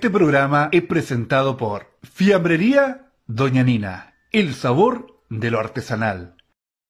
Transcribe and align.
Este 0.00 0.08
programa 0.08 0.70
es 0.72 0.82
presentado 0.84 1.58
por 1.58 1.98
Fiambrería 2.02 3.12
Doña 3.26 3.62
Nina, 3.62 4.14
el 4.32 4.54
sabor 4.54 5.22
de 5.28 5.50
lo 5.50 5.60
artesanal. 5.60 6.36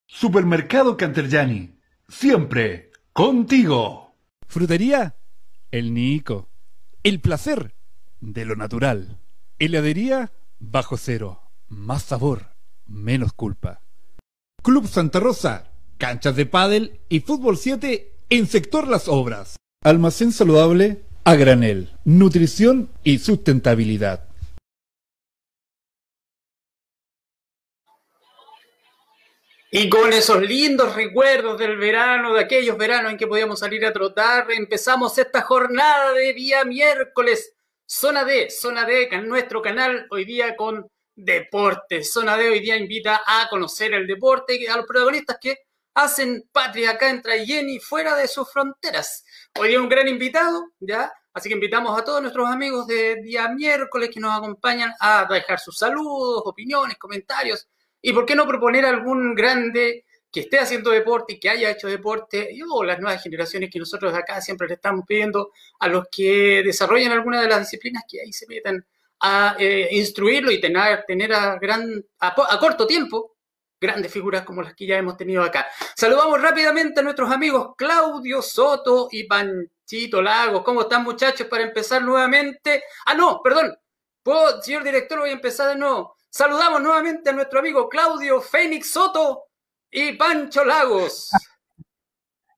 Supermercado 0.07 0.97
Canterjani, 0.97 1.77
siempre 2.09 2.93
contigo. 3.13 4.15
Frutería 4.47 5.17
El 5.73 5.93
Nico, 5.93 6.51
el 7.03 7.19
placer 7.19 7.75
de 8.21 8.45
lo 8.45 8.55
natural. 8.55 9.19
Heladería 9.59 10.31
Bajo 10.61 10.97
Cero, 10.97 11.51
más 11.67 12.05
sabor, 12.05 12.55
menos 12.87 13.33
culpa. 13.33 13.83
Club 14.63 14.87
Santa 14.87 15.19
Rosa, 15.19 15.73
canchas 15.99 16.37
de 16.37 16.47
pádel 16.47 17.01
y 17.09 17.19
fútbol 17.19 17.57
7 17.57 18.21
en 18.29 18.47
sector 18.47 18.87
Las 18.87 19.09
Obras. 19.09 19.57
Almacén 19.83 20.31
saludable 20.31 21.10
a 21.25 21.35
granel, 21.35 21.91
nutrición 22.05 22.91
y 23.05 23.19
sustentabilidad. 23.19 24.29
Y 29.73 29.89
con 29.89 30.13
esos 30.13 30.43
lindos 30.43 30.97
recuerdos 30.97 31.57
del 31.57 31.77
verano, 31.77 32.35
de 32.35 32.41
aquellos 32.41 32.77
veranos 32.77 33.13
en 33.13 33.19
que 33.19 33.29
podíamos 33.29 33.61
salir 33.61 33.87
a 33.87 33.93
trotar, 33.93 34.51
empezamos 34.51 35.17
esta 35.17 35.43
jornada 35.43 36.13
de 36.13 36.33
día 36.33 36.65
miércoles. 36.65 37.55
Zona 37.87 38.25
D, 38.25 38.51
Zona 38.51 38.85
D, 38.85 39.09
nuestro 39.23 39.63
canal, 39.63 40.09
hoy 40.11 40.25
día 40.25 40.57
con 40.57 40.91
deportes. 41.15 42.13
Zona 42.13 42.37
D 42.37 42.49
hoy 42.49 42.61
día 42.61 42.77
invita 42.77 43.23
a 43.25 43.49
conocer 43.49 43.95
el 43.95 44.09
deporte 44.09 44.57
y 44.57 44.67
a 44.67 44.77
los 44.77 44.87
protagonistas 44.87 45.39
que 45.41 45.59
hacen 46.03 46.49
patria 46.53 46.93
acá 46.93 47.11
entre 47.11 47.45
Jenny 47.45 47.79
fuera 47.79 48.17
de 48.17 48.27
sus 48.27 48.51
fronteras. 48.51 49.25
Hoy 49.59 49.69
día 49.69 49.81
un 49.81 49.89
gran 49.89 50.09
invitado, 50.09 50.73
¿ya? 50.81 51.13
Así 51.33 51.49
que 51.49 51.55
invitamos 51.55 51.99
a 51.99 52.05
todos 52.05 52.23
nuestros 52.23 52.49
amigos 52.49 52.87
de 52.87 53.17
día 53.23 53.49
miércoles 53.49 54.11
que 54.13 54.19
nos 54.19 54.37
acompañan 54.37 54.93
a 54.99 55.27
dejar 55.31 55.61
sus 55.61 55.77
saludos, 55.77 56.43
opiniones, 56.45 56.97
comentarios 56.97 57.69
y 58.03 58.13
por 58.13 58.25
qué 58.27 58.35
no 58.35 58.47
proponer 58.47 58.85
algún 58.85 59.35
grande 59.35 60.07
que 60.33 60.41
esté 60.41 60.59
haciendo 60.59 60.91
deporte 60.91 61.35
y 61.35 61.41
que 61.41 61.51
haya 61.51 61.71
hecho 61.71 61.89
deporte, 61.89 62.51
o 62.73 62.85
las 62.85 63.01
nuevas 63.01 63.23
generaciones 63.23 63.71
que 63.71 63.79
nosotros 63.79 64.15
acá 64.15 64.41
siempre 64.41 64.69
le 64.69 64.75
estamos 64.75 65.05
pidiendo 65.07 65.51
a 65.81 65.89
los 65.89 66.07
que 66.11 66.63
desarrollan 66.65 67.13
alguna 67.13 67.41
de 67.43 67.49
las 67.49 67.61
disciplinas 67.61 68.05
que 68.09 68.21
ahí 68.21 68.33
se 68.33 68.47
metan 68.47 68.85
a 69.21 69.57
eh, 69.59 69.89
instruirlo 69.93 70.51
y 70.51 70.61
tener, 70.61 71.05
tener 71.07 71.33
a, 71.33 71.59
gran, 71.59 72.05
a, 72.21 72.59
corto 72.59 72.87
tiempo 72.87 73.37
grandes 73.81 74.13
figuras 74.13 74.43
como 74.43 74.63
las 74.63 74.75
que 74.75 74.87
ya 74.87 74.99
hemos 74.99 75.17
tenido 75.17 75.43
acá. 75.43 75.67
Saludamos 75.97 76.41
rápidamente 76.41 77.01
a 77.01 77.03
nuestros 77.03 77.31
amigos 77.31 77.75
Claudio 77.77 78.43
Soto 78.43 79.09
y 79.11 79.25
Panchito 79.25 80.21
Lagos. 80.21 80.63
¿Cómo 80.63 80.83
están 80.83 81.03
muchachos 81.03 81.47
para 81.47 81.63
empezar 81.63 82.03
nuevamente? 82.03 82.85
Ah, 83.07 83.15
no, 83.15 83.41
perdón. 83.43 83.75
¿Puedo, 84.23 84.61
señor 84.61 84.85
director, 84.85 85.21
voy 85.21 85.31
a 85.31 85.33
empezar 85.33 85.69
de 85.69 85.77
nuevo. 85.77 86.17
Saludamos 86.29 86.83
nuevamente 86.83 87.31
a 87.31 87.33
nuestro 87.33 87.59
amigo 87.61 87.89
Claudio 87.89 88.41
Fénix 88.43 88.91
Soto 88.91 89.45
y 89.91 90.13
Pancho 90.13 90.63
Lagos. 90.63 91.31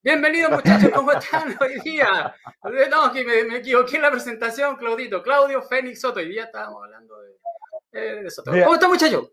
Bienvenidos 0.02 0.50
muchachos, 0.50 0.90
¿cómo 0.92 1.12
están 1.12 1.56
hoy 1.60 1.78
día? 1.84 2.34
No, 2.90 3.12
que 3.12 3.24
me, 3.24 3.58
equivoqué 3.58 3.96
en 3.96 4.02
la 4.02 4.10
presentación, 4.10 4.76
Claudito. 4.76 5.22
Claudio 5.22 5.62
Fénix 5.62 6.00
Soto, 6.00 6.18
hoy 6.18 6.28
día 6.28 6.44
estábamos 6.44 6.82
hablando 6.82 7.14
de, 7.22 8.26
eh, 8.26 8.30
Soto. 8.30 8.50
¿Cómo 8.50 8.74
están 8.74 8.90
muchachos? 8.90 9.30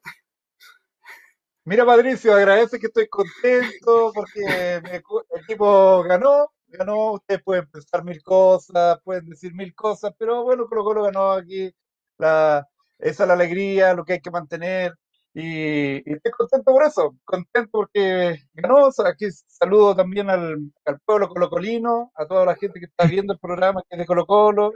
Mira, 1.70 1.86
Patricio, 1.86 2.34
agradece 2.34 2.80
que 2.80 2.88
estoy 2.88 3.08
contento 3.08 4.12
porque 4.16 4.42
el 4.78 5.04
equipo 5.44 6.02
ganó, 6.02 6.52
ganó, 6.68 7.12
ustedes 7.12 7.44
pueden 7.44 7.68
pensar 7.70 8.04
mil 8.04 8.24
cosas, 8.24 8.98
pueden 9.04 9.30
decir 9.30 9.54
mil 9.54 9.76
cosas, 9.76 10.12
pero 10.18 10.44
bueno, 10.44 10.66
Colo 10.68 10.84
Colo 10.84 11.04
ganó 11.04 11.34
aquí, 11.34 11.72
la, 12.18 12.68
esa 12.98 13.24
es 13.24 13.28
la 13.28 13.36
alegría, 13.36 13.94
lo 13.94 14.04
que 14.04 14.14
hay 14.14 14.20
que 14.20 14.32
mantener, 14.32 14.96
y, 15.32 15.98
estoy 16.12 16.32
contento 16.32 16.72
por 16.72 16.84
eso, 16.84 17.16
contento 17.24 17.70
porque 17.72 18.40
ganó. 18.54 18.90
Aquí 19.06 19.28
saludo 19.32 19.96
también 19.96 20.28
al, 20.32 20.58
al, 20.86 21.00
pueblo 21.06 21.30
colocolino, 21.30 22.12
a 22.16 22.26
toda 22.26 22.46
la 22.48 22.56
gente 22.56 22.80
que 22.80 22.88
está 22.88 23.06
viendo 23.06 23.34
el 23.34 23.40
programa 23.40 23.84
que 23.88 23.96
es 23.96 24.00
de 24.00 24.06
Colo 24.08 24.26
Colo. 24.26 24.74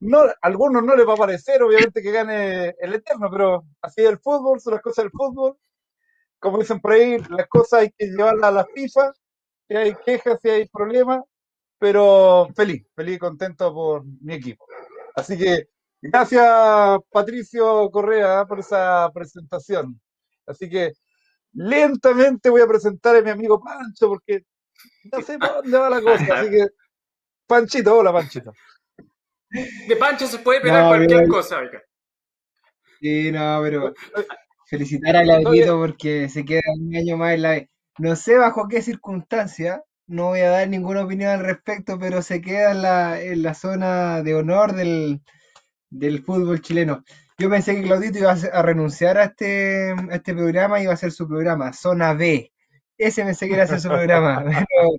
No, 0.00 0.22
a 0.22 0.34
algunos 0.42 0.82
no 0.82 0.96
les 0.96 1.06
va 1.06 1.12
a 1.14 1.16
parecer, 1.16 1.62
obviamente, 1.62 2.02
que 2.02 2.10
gane 2.10 2.74
el 2.80 2.94
Eterno, 2.94 3.30
pero 3.30 3.64
así 3.80 4.02
es 4.02 4.10
el 4.10 4.18
fútbol, 4.18 4.60
son 4.60 4.74
las 4.74 4.82
cosas 4.82 5.04
del 5.04 5.12
fútbol. 5.12 5.56
Como 6.38 6.58
dicen 6.58 6.80
por 6.80 6.92
ahí, 6.92 7.18
las 7.30 7.48
cosas 7.48 7.80
hay 7.80 7.90
que 7.90 8.06
llevarlas 8.06 8.44
a 8.44 8.52
la 8.52 8.66
FIFA, 8.66 9.12
si 9.68 9.76
hay 9.76 9.94
quejas, 10.04 10.38
si 10.42 10.48
hay 10.48 10.68
problemas, 10.68 11.22
pero 11.78 12.48
feliz, 12.54 12.86
feliz 12.94 13.16
y 13.16 13.18
contento 13.18 13.72
por 13.72 14.04
mi 14.04 14.34
equipo. 14.34 14.64
Así 15.14 15.36
que 15.38 15.68
Gracias, 16.02 16.98
Patricio 17.10 17.90
Correa, 17.90 18.44
por 18.44 18.60
esa 18.60 19.10
presentación. 19.12 20.00
Así 20.46 20.68
que 20.68 20.92
lentamente 21.52 22.50
voy 22.50 22.60
a 22.60 22.66
presentar 22.66 23.16
a 23.16 23.22
mi 23.22 23.30
amigo 23.30 23.60
Pancho, 23.60 24.08
porque 24.08 24.44
no 25.12 25.22
sé 25.22 25.38
por 25.38 25.54
dónde 25.54 25.78
va 25.78 25.90
la 25.90 26.00
cosa. 26.00 26.40
Así 26.40 26.50
que, 26.50 26.66
Panchito, 27.46 27.96
hola, 27.96 28.12
Panchito. 28.12 28.52
De 29.88 29.96
Pancho 29.96 30.26
se 30.26 30.38
puede 30.38 30.60
pegar 30.60 30.88
cualquier 30.88 31.28
cosa, 31.28 31.58
oiga. 31.58 31.82
Sí, 33.00 33.32
no, 33.32 33.60
pero 33.62 33.94
felicitar 34.66 35.16
a 35.16 35.24
Laurito 35.24 35.78
porque 35.78 36.28
se 36.28 36.44
queda 36.44 36.62
un 36.78 36.94
año 36.94 37.16
más 37.16 37.34
en 37.34 37.42
la. 37.42 37.66
No 37.98 38.14
sé 38.14 38.36
bajo 38.36 38.68
qué 38.68 38.82
circunstancia, 38.82 39.82
no 40.06 40.26
voy 40.26 40.40
a 40.40 40.50
dar 40.50 40.68
ninguna 40.68 41.04
opinión 41.04 41.30
al 41.30 41.40
respecto, 41.40 41.98
pero 41.98 42.20
se 42.20 42.42
queda 42.42 42.72
en 42.72 42.82
la, 42.82 43.20
en 43.20 43.42
la 43.42 43.54
zona 43.54 44.22
de 44.22 44.34
honor 44.34 44.74
del, 44.74 45.22
del 45.90 46.22
fútbol 46.22 46.60
chileno. 46.60 47.02
Yo 47.38 47.50
pensé 47.50 47.74
que 47.74 47.82
Claudito 47.82 48.18
iba 48.18 48.32
a, 48.32 48.62
renunciar 48.62 49.18
a 49.18 49.24
este, 49.24 49.90
este 50.10 50.34
programa 50.34 50.78
y 50.78 50.84
iba 50.84 50.92
a 50.92 50.94
hacer 50.94 51.12
su 51.12 51.28
programa, 51.28 51.72
Zona 51.72 52.14
B. 52.14 52.52
Ese 52.98 53.24
pensé 53.24 53.46
que 53.46 53.54
iba 53.54 53.62
a 53.62 53.64
hacer 53.64 53.80
su 53.80 53.88
programa. 53.88 54.44
Pero, 54.70 54.90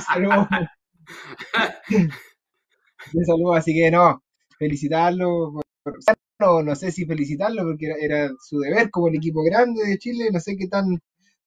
saludo. 0.00 0.48
así 3.54 3.74
que 3.74 3.90
no, 3.90 4.22
felicitarlo. 4.58 5.60
No, 6.38 6.74
sé 6.76 6.92
si 6.92 7.04
felicitarlo 7.06 7.64
porque 7.64 7.94
era, 8.00 8.30
su 8.40 8.60
deber 8.60 8.90
como 8.90 9.08
el 9.08 9.16
equipo 9.16 9.42
grande 9.42 9.84
de 9.84 9.98
Chile. 9.98 10.30
No 10.32 10.40
sé 10.40 10.56
qué 10.56 10.68
tan 10.68 11.00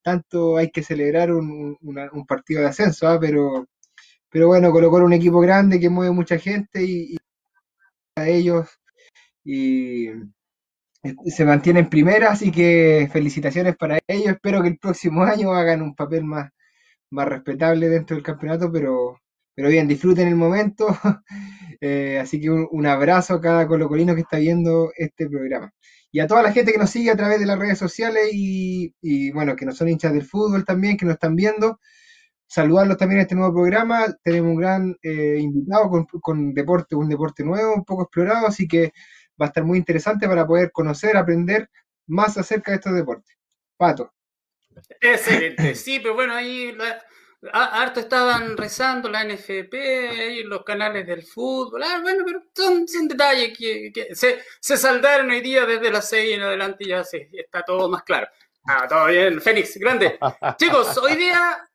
tanto 0.03 0.57
hay 0.57 0.71
que 0.71 0.83
celebrar 0.83 1.31
un, 1.31 1.77
partido 2.27 2.61
de 2.61 2.67
ascenso, 2.67 3.07
¿ah? 3.07 3.19
pero, 3.19 3.67
pero 4.29 4.47
bueno, 4.47 4.71
colocó 4.71 4.97
un 4.97 5.13
equipo 5.13 5.39
grande 5.41 5.79
que 5.79 5.89
mueve 5.89 6.11
mucha 6.13 6.37
gente 6.39 6.83
y 6.83 7.17
a 8.15 8.27
ellos 8.27 8.67
y 9.43 10.07
se 11.25 11.45
mantienen 11.45 11.89
primera, 11.89 12.31
así 12.31 12.51
que 12.51 13.09
felicitaciones 13.11 13.75
para 13.77 13.99
ellos. 14.07 14.27
Espero 14.33 14.61
que 14.61 14.69
el 14.69 14.77
próximo 14.77 15.23
año 15.23 15.53
hagan 15.53 15.81
un 15.81 15.95
papel 15.95 16.23
más, 16.23 16.51
más 17.11 17.27
respetable 17.27 17.89
dentro 17.89 18.15
del 18.15 18.23
campeonato, 18.25 18.71
pero, 18.71 19.19
pero 19.55 19.69
bien, 19.69 19.87
disfruten 19.87 20.27
el 20.27 20.35
momento. 20.35 20.87
Eh, 21.83 22.19
así 22.19 22.39
que 22.39 22.51
un, 22.51 22.85
abrazo 22.85 23.33
a 23.33 23.41
cada 23.41 23.67
colocolino 23.67 24.13
que 24.13 24.21
está 24.21 24.37
viendo 24.37 24.91
este 24.95 25.27
programa. 25.27 25.73
Y 26.11 26.19
a 26.19 26.27
toda 26.27 26.43
la 26.43 26.51
gente 26.51 26.71
que 26.71 26.77
nos 26.77 26.91
sigue 26.91 27.09
a 27.09 27.15
través 27.15 27.39
de 27.39 27.47
las 27.47 27.57
redes 27.57 27.79
sociales 27.79 28.29
y, 28.31 28.93
y 29.01 29.31
bueno, 29.31 29.55
que 29.55 29.65
no 29.65 29.71
son 29.71 29.89
hinchas 29.89 30.13
del 30.13 30.21
fútbol 30.23 30.63
también, 30.63 30.95
que 30.95 31.05
nos 31.05 31.15
están 31.15 31.35
viendo 31.35 31.79
saludarlos 32.51 32.97
también 32.97 33.19
en 33.19 33.21
este 33.21 33.35
nuevo 33.35 33.53
programa. 33.53 34.05
Tenemos 34.23 34.49
un 34.49 34.57
gran 34.57 34.97
eh, 35.01 35.37
invitado 35.39 35.89
con, 36.21 36.53
deporte, 36.53 36.95
un 36.95 37.07
deporte 37.07 37.45
nuevo, 37.45 37.73
un 37.73 37.85
poco 37.85 38.03
explorado, 38.03 38.45
así 38.45 38.67
que 38.67 38.91
va 39.41 39.45
a 39.45 39.47
estar 39.47 39.63
muy 39.63 39.77
interesante 39.77 40.27
para 40.27 40.45
poder 40.45 40.69
conocer, 40.73 41.15
aprender 41.15 41.69
más 42.07 42.37
acerca 42.37 42.71
de 42.71 42.77
estos 42.77 42.93
deportes. 42.93 43.37
Pato. 43.77 44.13
Excelente, 44.99 45.75
sí, 45.75 45.99
pero 46.01 46.13
bueno, 46.13 46.33
ahí 46.33 46.75
harto 47.51 47.99
estaban 47.99 48.55
rezando 48.55 49.09
la 49.09 49.23
NFP 49.23 49.73
y 49.73 50.43
los 50.43 50.63
canales 50.63 51.07
del 51.07 51.23
fútbol. 51.23 51.83
Ah, 51.83 51.99
bueno, 52.01 52.23
pero 52.25 52.43
son, 52.53 52.85
detalles 53.07 53.57
que, 53.57 53.91
se, 54.13 54.43
se, 54.59 54.77
saldaron 54.77 55.29
hoy 55.31 55.41
día 55.41 55.65
desde 55.65 55.91
las 55.91 56.07
6 56.09 56.35
en 56.35 56.41
adelante 56.41 56.83
y 56.83 56.89
ya 56.89 57.03
se, 57.03 57.29
está 57.33 57.63
todo 57.63 57.89
más 57.89 58.03
claro. 58.03 58.27
Ah, 58.67 58.87
todo 58.87 59.07
bien, 59.07 59.41
Fénix, 59.41 59.77
grande. 59.77 60.19
Chicos, 60.57 60.97
hoy 60.97 61.15
día 61.15 61.67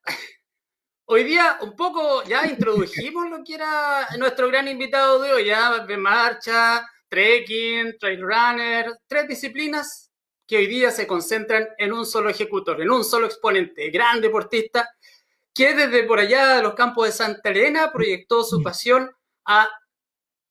Hoy 1.09 1.23
día 1.23 1.59
un 1.61 1.77
poco 1.77 2.25
ya 2.25 2.45
introdujimos 2.49 3.31
lo 3.31 3.45
que 3.45 3.55
era 3.55 4.09
nuestro 4.19 4.49
gran 4.49 4.67
invitado 4.67 5.23
de 5.23 5.33
hoy, 5.33 5.45
ya 5.45 5.87
de 5.87 5.97
marcha, 5.97 6.85
trekking, 7.09 7.97
trail 7.97 8.21
runner, 8.21 8.99
tres 9.07 9.29
disciplinas 9.29 10.11
que 10.49 10.57
hoy 10.57 10.67
día 10.67 10.91
se 10.91 11.07
concentran 11.07 11.69
en 11.79 11.93
un 11.93 12.05
solo 12.05 12.29
ejecutor, 12.29 12.81
en 12.83 12.91
un 12.91 13.05
solo 13.05 13.27
exponente, 13.27 13.89
gran 13.91 14.21
deportista, 14.21 14.91
que 15.57 15.75
desde 15.75 16.03
por 16.03 16.19
allá 16.19 16.57
de 16.57 16.63
los 16.63 16.75
campos 16.75 17.07
de 17.07 17.13
Santa 17.13 17.49
Elena 17.49 17.91
proyectó 17.91 18.45
su 18.45 18.63
pasión 18.63 19.11
a 19.47 19.67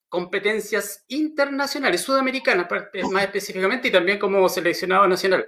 competencias 0.09 1.05
internacionales, 1.09 2.01
sudamericanas 2.01 2.67
más 3.11 3.23
específicamente, 3.23 3.89
y 3.89 3.91
también 3.91 4.17
como 4.17 4.49
seleccionado 4.49 5.07
nacional. 5.07 5.47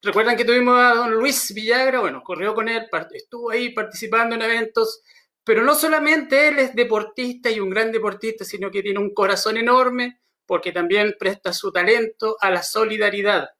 Recuerdan 0.00 0.36
que 0.36 0.44
tuvimos 0.46 0.78
a 0.78 0.94
don 0.94 1.12
Luis 1.12 1.52
Villagra, 1.52 2.00
bueno, 2.00 2.22
corrió 2.22 2.54
con 2.54 2.68
él, 2.68 2.86
estuvo 3.12 3.50
ahí 3.50 3.74
participando 3.74 4.36
en 4.36 4.42
eventos, 4.42 5.02
Pero 5.44 5.62
no 5.62 5.74
solamente 5.74 6.48
él 6.48 6.58
es 6.58 6.74
deportista 6.74 7.50
y 7.50 7.60
un 7.60 7.68
gran 7.68 7.92
deportista, 7.92 8.46
sino 8.46 8.70
que 8.70 8.82
tiene 8.82 8.98
un 9.00 9.12
corazón 9.12 9.58
enorme 9.58 10.20
porque 10.46 10.72
también 10.72 11.14
presta 11.18 11.52
su 11.52 11.70
talento 11.70 12.38
a 12.40 12.50
la 12.50 12.62
solidaridad. 12.62 13.50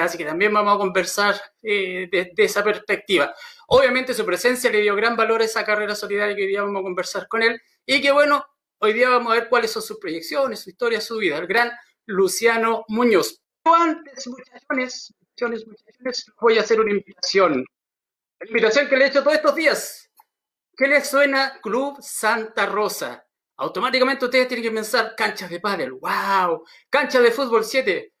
Así 0.00 0.18
que 0.18 0.24
también 0.24 0.52
vamos 0.52 0.74
a 0.74 0.78
conversar 0.78 1.40
eh, 1.62 2.08
desde 2.10 2.44
esa 2.44 2.64
perspectiva. 2.64 3.32
Obviamente 3.70 4.14
su 4.14 4.24
presencia 4.24 4.70
le 4.70 4.80
dio 4.80 4.96
gran 4.96 5.16
valor 5.16 5.42
a 5.42 5.44
esa 5.44 5.64
carrera 5.64 5.94
solidaria 5.94 6.34
que 6.34 6.42
hoy 6.42 6.48
día 6.48 6.62
vamos 6.62 6.80
a 6.80 6.82
conversar 6.82 7.28
con 7.28 7.42
él. 7.42 7.60
Y 7.84 8.00
que 8.00 8.10
bueno, 8.12 8.44
hoy 8.78 8.92
día 8.92 9.08
vamos 9.08 9.32
a 9.32 9.36
ver 9.36 9.48
cuáles 9.48 9.70
son 9.70 9.82
sus 9.82 9.98
proyecciones, 9.98 10.60
su 10.60 10.70
historia, 10.70 11.00
su 11.00 11.18
vida. 11.18 11.38
El 11.38 11.46
gran 11.46 11.70
Luciano 12.06 12.84
Muñoz. 12.88 13.42
Antes, 13.64 14.26
muchachones, 14.26 15.14
muchachones, 15.20 15.66
muchachones, 15.66 16.32
voy 16.40 16.58
a 16.58 16.62
hacer 16.62 16.80
una 16.80 16.92
invitación. 16.92 17.64
La 18.40 18.46
invitación 18.46 18.88
que 18.88 18.96
le 18.96 19.04
he 19.04 19.08
hecho 19.08 19.22
todos 19.22 19.36
estos 19.36 19.54
días 19.54 20.08
¿Qué 20.78 20.86
les 20.86 21.10
suena 21.10 21.58
Club 21.60 21.98
Santa 22.00 22.64
Rosa? 22.66 23.26
Automáticamente 23.56 24.24
ustedes 24.24 24.46
tienen 24.46 24.62
que 24.62 24.70
pensar 24.70 25.16
canchas 25.16 25.50
de 25.50 25.58
pádel, 25.58 25.90
wow, 25.94 26.64
canchas 26.88 27.20
de 27.20 27.32
fútbol 27.32 27.64
7, 27.64 28.14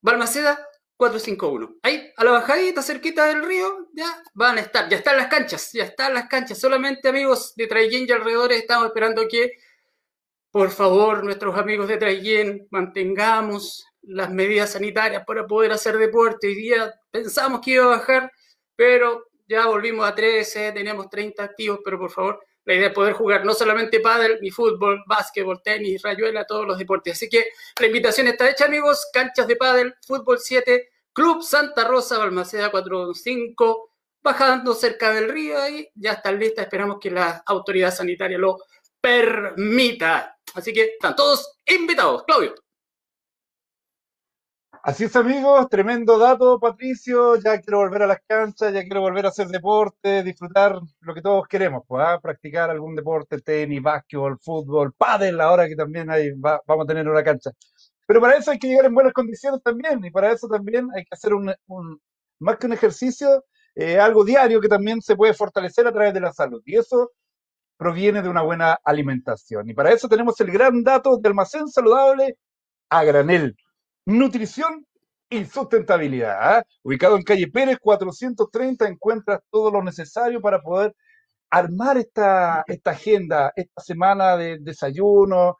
Balmaceda 0.00 0.66
451. 1.02 1.78
Ahí, 1.82 2.12
a 2.16 2.24
la 2.24 2.30
bajadita, 2.30 2.80
cerquita 2.80 3.26
del 3.26 3.44
río, 3.44 3.88
ya 3.92 4.22
van 4.34 4.58
a 4.58 4.60
estar, 4.60 4.88
ya 4.88 4.98
están 4.98 5.16
las 5.16 5.26
canchas, 5.26 5.72
ya 5.72 5.82
están 5.82 6.14
las 6.14 6.28
canchas. 6.28 6.60
Solamente 6.60 7.08
amigos 7.08 7.56
de 7.56 7.66
Traiguén 7.66 8.06
y 8.08 8.12
alrededores 8.12 8.60
estamos 8.60 8.86
esperando 8.86 9.26
que, 9.26 9.50
por 10.52 10.70
favor, 10.70 11.24
nuestros 11.24 11.58
amigos 11.58 11.88
de 11.88 11.96
Traiguén, 11.96 12.68
mantengamos 12.70 13.84
las 14.02 14.30
medidas 14.30 14.70
sanitarias 14.70 15.24
para 15.26 15.44
poder 15.44 15.72
hacer 15.72 15.98
deporte. 15.98 16.46
Hoy 16.46 16.54
día 16.54 16.94
pensamos 17.10 17.60
que 17.60 17.72
iba 17.72 17.84
a 17.84 17.98
bajar, 17.98 18.30
pero 18.76 19.26
ya 19.48 19.66
volvimos 19.66 20.06
a 20.06 20.14
13, 20.14 20.70
tenemos 20.70 21.10
30 21.10 21.42
activos, 21.42 21.80
pero 21.84 21.98
por 21.98 22.12
favor, 22.12 22.44
la 22.64 22.74
idea 22.74 22.88
es 22.88 22.94
poder 22.94 23.14
jugar 23.14 23.44
no 23.44 23.54
solamente 23.54 23.98
pádel, 23.98 24.38
ni 24.40 24.52
fútbol, 24.52 25.02
básquetbol, 25.08 25.62
tenis, 25.64 26.00
rayuela, 26.00 26.44
todos 26.44 26.64
los 26.64 26.78
deportes. 26.78 27.14
Así 27.14 27.28
que 27.28 27.46
la 27.80 27.86
invitación 27.88 28.28
está 28.28 28.48
hecha, 28.48 28.66
amigos. 28.66 29.08
Canchas 29.12 29.48
de 29.48 29.56
pádel, 29.56 29.94
fútbol 30.06 30.38
7, 30.38 30.91
Club 31.12 31.42
Santa 31.42 31.84
Rosa, 31.84 32.18
Balmaceda 32.18 32.70
45, 32.70 33.90
bajando 34.22 34.74
cerca 34.74 35.12
del 35.12 35.28
río 35.28 35.60
ahí. 35.60 35.88
Ya 35.94 36.12
están 36.12 36.38
listas, 36.38 36.64
esperamos 36.64 36.98
que 37.00 37.10
la 37.10 37.42
autoridad 37.46 37.92
sanitaria 37.92 38.38
lo 38.38 38.58
permita. 39.00 40.38
Así 40.54 40.72
que 40.72 40.84
están 40.94 41.14
todos 41.16 41.58
invitados. 41.66 42.24
Claudio. 42.24 42.54
Así 44.84 45.04
es, 45.04 45.14
amigos, 45.14 45.68
tremendo 45.68 46.18
dato, 46.18 46.58
Patricio. 46.58 47.36
Ya 47.36 47.60
quiero 47.60 47.78
volver 47.78 48.02
a 48.02 48.06
las 48.08 48.18
canchas, 48.26 48.72
ya 48.74 48.82
quiero 48.82 49.00
volver 49.00 49.26
a 49.26 49.28
hacer 49.28 49.46
deporte, 49.46 50.24
disfrutar 50.24 50.80
lo 51.00 51.14
que 51.14 51.22
todos 51.22 51.46
queremos, 51.46 51.84
pues, 51.86 52.04
¿ah? 52.04 52.18
practicar 52.20 52.68
algún 52.68 52.96
deporte, 52.96 53.40
tenis, 53.40 53.80
básquetbol, 53.80 54.40
fútbol, 54.40 54.92
pádel, 54.92 55.40
ahora 55.40 55.68
que 55.68 55.76
también 55.76 56.10
hay, 56.10 56.32
vamos 56.32 56.84
a 56.84 56.86
tener 56.86 57.08
una 57.08 57.22
cancha. 57.22 57.52
Pero 58.12 58.20
para 58.20 58.36
eso 58.36 58.50
hay 58.50 58.58
que 58.58 58.68
llegar 58.68 58.84
en 58.84 58.92
buenas 58.92 59.14
condiciones 59.14 59.62
también, 59.62 60.04
y 60.04 60.10
para 60.10 60.30
eso 60.32 60.46
también 60.46 60.86
hay 60.94 61.02
que 61.02 61.14
hacer 61.14 61.32
un, 61.32 61.50
más 62.40 62.58
que 62.58 62.66
un 62.66 62.74
ejercicio, 62.74 63.42
eh, 63.74 63.98
algo 63.98 64.22
diario 64.22 64.60
que 64.60 64.68
también 64.68 65.00
se 65.00 65.16
puede 65.16 65.32
fortalecer 65.32 65.86
a 65.86 65.92
través 65.92 66.12
de 66.12 66.20
la 66.20 66.30
salud. 66.30 66.60
Y 66.66 66.76
eso 66.76 67.12
proviene 67.78 68.20
de 68.20 68.28
una 68.28 68.42
buena 68.42 68.78
alimentación. 68.84 69.70
Y 69.70 69.72
para 69.72 69.92
eso 69.92 70.10
tenemos 70.10 70.38
el 70.42 70.50
gran 70.50 70.82
dato 70.82 71.16
de 71.16 71.26
almacén 71.26 71.68
saludable 71.68 72.36
a 72.90 73.02
granel 73.02 73.56
nutrición 74.04 74.86
y 75.30 75.46
sustentabilidad. 75.46 76.36
¿ah? 76.38 76.64
Ubicado 76.82 77.16
en 77.16 77.22
calle 77.22 77.48
Pérez 77.48 77.78
430, 77.80 78.88
encuentras 78.88 79.40
todo 79.50 79.70
lo 79.70 79.82
necesario 79.82 80.42
para 80.42 80.60
poder 80.60 80.94
armar 81.48 81.96
esta, 81.96 82.62
esta 82.66 82.90
agenda, 82.90 83.54
esta 83.56 83.80
semana 83.80 84.36
de 84.36 84.58
desayuno, 84.60 85.56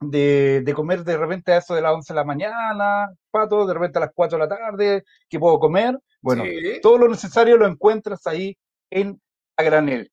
de, 0.00 0.62
de, 0.64 0.74
comer 0.74 1.04
de 1.04 1.16
repente 1.16 1.52
a 1.52 1.58
eso 1.58 1.74
de 1.74 1.82
las 1.82 1.92
11 1.92 2.12
de 2.12 2.16
la 2.16 2.24
mañana, 2.24 3.08
pato, 3.30 3.66
de 3.66 3.74
repente 3.74 3.98
a 3.98 4.02
las 4.02 4.10
4 4.14 4.38
de 4.38 4.44
la 4.44 4.48
tarde, 4.48 5.04
que 5.28 5.38
puedo 5.38 5.58
comer. 5.58 5.98
Bueno, 6.20 6.44
todo 6.82 6.98
lo 6.98 7.08
necesario 7.08 7.56
lo 7.56 7.66
encuentras 7.66 8.26
ahí 8.26 8.56
en 8.90 9.20
a 9.56 9.62
granel. 9.62 10.10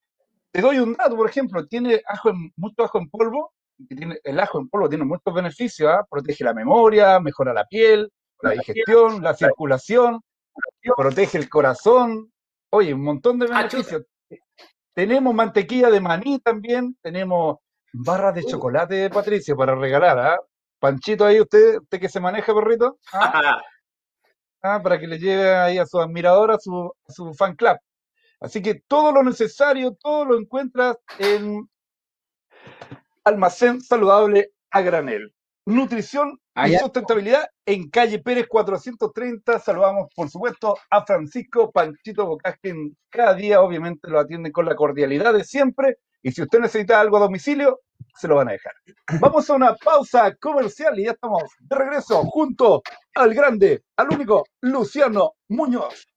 Te 0.52 0.62
doy 0.62 0.80
un 0.80 0.94
dato, 0.94 1.16
por 1.16 1.30
ejemplo, 1.30 1.66
tiene 1.68 2.02
ajo 2.06 2.34
mucho 2.58 2.84
ajo 2.84 3.00
en 3.00 3.10
polvo, 3.10 3.54
tiene, 3.88 4.20
el 4.24 4.40
ajo 4.40 4.60
en 4.60 4.70
polvo 4.70 4.90
tiene 4.90 5.06
muchos 5.06 5.34
beneficios, 5.34 5.90
¿ah? 5.90 6.06
protege 6.10 6.44
la 6.44 6.54
memoria, 6.54 7.20
mejora 7.20 7.54
la 7.54 7.66
piel, 7.66 8.12
la 8.42 8.52
digestión, 8.52 9.24
la 9.24 9.34
circulación, 9.34 10.20
protege 10.98 11.38
el 11.38 11.50
corazón, 11.50 12.32
oye, 12.72 12.94
un 12.94 13.04
montón 13.04 13.40
de 13.40 13.48
ah, 13.52 13.58
beneficios. 13.58 14.04
Tenemos 14.94 15.34
mantequilla 15.34 15.90
de 15.90 16.02
maní 16.02 16.40
también, 16.40 16.98
tenemos 17.02 17.60
barras 17.94 18.36
de 18.36 18.42
uh. 18.42 18.50
chocolate, 18.50 19.10
Patricio, 19.10 19.56
para 19.56 19.76
regalar, 19.76 20.20
¿ah? 20.20 20.40
Panchito 20.80 21.26
ahí, 21.26 21.40
usted, 21.40 21.78
usted 21.80 22.00
que 22.00 22.10
se 22.10 22.20
maneja, 22.20 22.54
perrito, 22.54 22.98
¿Ah? 23.14 23.62
¿Ah? 24.64 24.82
para 24.82 25.00
que 25.00 25.08
le 25.08 25.20
lleve 25.20 25.54
ahí 25.56 25.78
a 25.78 25.86
su 25.86 26.00
admirador, 26.00 26.52
a 26.52 26.58
su, 26.60 26.94
a 27.08 27.12
su 27.12 27.34
fan 27.34 27.56
club. 27.56 27.78
Así 28.40 28.62
que 28.62 28.82
todo 28.88 29.12
lo 29.12 29.24
necesario, 29.24 29.96
todo 29.96 30.26
lo 30.26 30.38
encuentras 30.38 30.98
en 31.20 31.68
Almacén 33.24 33.82
saludable 33.82 34.52
a 34.72 34.82
granel. 34.82 35.34
Nutrición 35.66 36.40
y 36.66 36.76
sustentabilidad 36.76 37.48
en 37.66 37.90
calle 37.90 38.20
Pérez 38.20 38.48
430. 38.48 39.60
Saludamos, 39.60 40.08
por 40.16 40.30
supuesto, 40.30 40.76
a 40.90 41.06
Francisco 41.06 41.72
Panchito 41.72 42.26
Bocaje. 42.26 42.74
Cada 43.10 43.36
día, 43.36 43.62
obviamente, 43.62 44.10
lo 44.10 44.20
atienden 44.20 44.52
con 44.52 44.66
la 44.66 44.76
cordialidad 44.76 45.34
de 45.34 45.44
siempre. 45.44 45.98
Y 46.24 46.32
si 46.32 46.42
usted 46.42 46.60
necesita 46.60 47.00
algo 47.00 47.18
a 47.18 47.22
domicilio, 47.22 47.80
se 48.16 48.28
lo 48.28 48.36
van 48.36 48.50
a 48.50 48.52
dejar. 48.52 48.74
Vamos 49.20 49.50
a 49.50 49.54
una 49.54 49.76
pausa 49.76 50.36
comercial 50.36 51.00
y 51.00 51.06
ya 51.06 51.12
estamos 51.12 51.44
de 51.60 51.76
regreso 51.76 52.24
junto 52.26 52.82
al 53.16 53.34
grande, 53.34 53.84
al 53.98 54.10
único 54.10 54.46
Luciano 54.62 55.34
Muñoz. 55.50 56.08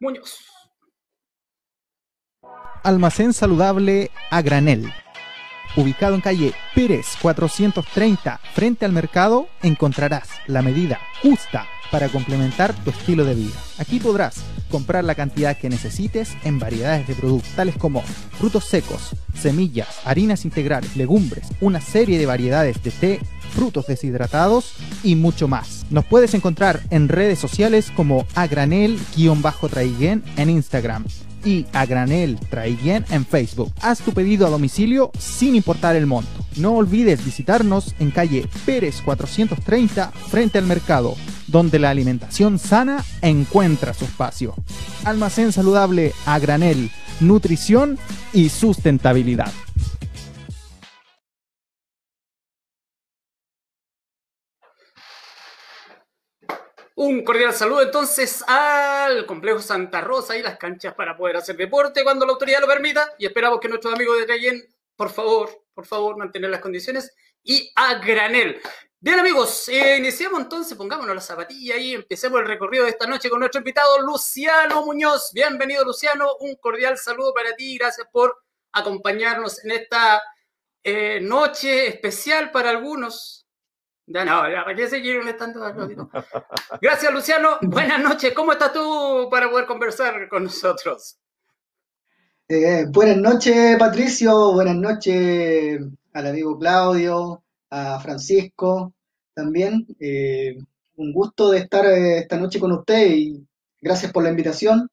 Muñoz. 0.00 0.38
Almacén 2.82 3.32
saludable 3.32 4.10
a 4.30 4.42
granel 4.42 4.92
ubicado 5.78 6.14
en 6.16 6.20
calle 6.20 6.52
Pérez 6.74 7.06
430 7.22 8.40
frente 8.52 8.84
al 8.84 8.92
mercado, 8.92 9.48
encontrarás 9.62 10.28
la 10.48 10.60
medida 10.60 10.98
justa 11.22 11.66
para 11.92 12.08
complementar 12.08 12.74
tu 12.74 12.90
estilo 12.90 13.24
de 13.24 13.34
vida. 13.34 13.54
Aquí 13.78 14.00
podrás 14.00 14.42
comprar 14.70 15.04
la 15.04 15.14
cantidad 15.14 15.56
que 15.56 15.70
necesites 15.70 16.36
en 16.44 16.58
variedades 16.58 17.06
de 17.06 17.14
productos 17.14 17.52
tales 17.52 17.76
como 17.76 18.02
frutos 18.02 18.64
secos, 18.64 19.12
semillas, 19.40 20.00
harinas 20.04 20.44
integrales, 20.44 20.96
legumbres, 20.96 21.46
una 21.60 21.80
serie 21.80 22.18
de 22.18 22.26
variedades 22.26 22.82
de 22.82 22.90
té, 22.90 23.20
frutos 23.54 23.86
deshidratados 23.86 24.74
y 25.02 25.14
mucho 25.14 25.46
más. 25.48 25.86
Nos 25.90 26.04
puedes 26.04 26.34
encontrar 26.34 26.80
en 26.90 27.08
redes 27.08 27.38
sociales 27.38 27.92
como 27.94 28.26
agranel-traiguen 28.34 30.24
en 30.36 30.50
Instagram 30.50 31.04
y 31.44 31.66
a 31.72 31.86
granel 31.86 32.38
Traiguén 32.50 33.04
en 33.10 33.24
Facebook. 33.24 33.72
Haz 33.80 34.00
tu 34.00 34.12
pedido 34.12 34.46
a 34.46 34.50
domicilio 34.50 35.10
sin 35.18 35.54
importar 35.54 35.96
el 35.96 36.06
monto. 36.06 36.30
No 36.56 36.72
olvides 36.72 37.24
visitarnos 37.24 37.94
en 37.98 38.10
calle 38.10 38.48
Pérez 38.66 39.00
430 39.02 40.10
frente 40.10 40.58
al 40.58 40.66
mercado, 40.66 41.16
donde 41.46 41.78
la 41.78 41.90
alimentación 41.90 42.58
sana 42.58 43.04
encuentra 43.22 43.94
su 43.94 44.04
espacio. 44.04 44.54
Almacén 45.04 45.52
saludable 45.52 46.12
a 46.26 46.38
granel, 46.38 46.90
nutrición 47.20 47.98
y 48.32 48.48
sustentabilidad. 48.48 49.52
Un 57.00 57.22
cordial 57.22 57.54
saludo 57.54 57.82
entonces 57.82 58.42
al 58.48 59.24
complejo 59.24 59.60
Santa 59.60 60.00
Rosa 60.00 60.36
y 60.36 60.42
las 60.42 60.58
canchas 60.58 60.94
para 60.94 61.16
poder 61.16 61.36
hacer 61.36 61.56
deporte 61.56 62.02
cuando 62.02 62.26
la 62.26 62.32
autoridad 62.32 62.60
lo 62.60 62.66
permita. 62.66 63.14
Y 63.18 63.26
esperamos 63.26 63.60
que 63.60 63.68
nuestros 63.68 63.94
amigos 63.94 64.18
de 64.18 64.26
Cayen, 64.26 64.74
por 64.96 65.10
favor, 65.10 65.64
por 65.72 65.86
favor, 65.86 66.16
mantener 66.16 66.50
las 66.50 66.60
condiciones. 66.60 67.14
Y 67.44 67.70
a 67.76 68.00
granel. 68.00 68.60
Bien 68.98 69.20
amigos, 69.20 69.68
eh, 69.68 69.96
iniciamos 69.96 70.40
entonces, 70.40 70.76
pongámonos 70.76 71.14
la 71.14 71.20
zapatilla 71.20 71.76
y 71.76 71.94
empecemos 71.94 72.40
el 72.40 72.48
recorrido 72.48 72.82
de 72.82 72.90
esta 72.90 73.06
noche 73.06 73.30
con 73.30 73.38
nuestro 73.38 73.60
invitado 73.60 74.02
Luciano 74.02 74.84
Muñoz. 74.84 75.30
Bienvenido 75.32 75.84
Luciano, 75.84 76.34
un 76.40 76.56
cordial 76.56 76.98
saludo 76.98 77.32
para 77.32 77.54
ti, 77.54 77.78
gracias 77.78 78.08
por 78.10 78.42
acompañarnos 78.72 79.64
en 79.64 79.70
esta 79.70 80.20
eh, 80.82 81.20
noche 81.22 81.86
especial 81.86 82.50
para 82.50 82.70
algunos, 82.70 83.37
ya 84.08 84.24
no, 84.24 84.50
ya, 84.50 84.64
¿para 84.64 84.88
seguir 84.88 85.20
Gracias, 86.80 87.12
Luciano. 87.12 87.58
Buenas 87.60 88.02
noches. 88.02 88.32
¿Cómo 88.32 88.52
estás 88.52 88.72
tú 88.72 89.28
para 89.30 89.50
poder 89.50 89.66
conversar 89.66 90.28
con 90.28 90.44
nosotros? 90.44 91.18
Eh, 92.48 92.86
buenas 92.88 93.18
noches, 93.18 93.76
Patricio. 93.78 94.52
Buenas 94.54 94.76
noches 94.76 95.80
al 96.14 96.26
amigo 96.26 96.58
Claudio, 96.58 97.42
a 97.68 98.00
Francisco 98.00 98.94
también. 99.34 99.86
Eh, 100.00 100.56
un 100.96 101.12
gusto 101.12 101.50
de 101.50 101.58
estar 101.58 101.84
eh, 101.84 102.18
esta 102.20 102.38
noche 102.38 102.58
con 102.58 102.72
usted 102.72 103.06
y 103.10 103.46
gracias 103.80 104.10
por 104.10 104.22
la 104.22 104.30
invitación. 104.30 104.88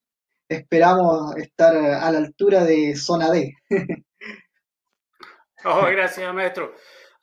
esperamos 0.49 1.37
estar 1.37 1.73
a 1.73 2.11
la 2.11 2.17
altura 2.17 2.65
de 2.65 2.97
zona 2.97 3.31
D. 3.31 3.55
oh, 5.63 5.85
gracias, 5.89 6.33
maestro. 6.33 6.73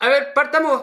A 0.02 0.09
ver, 0.09 0.32
partamos. 0.35 0.82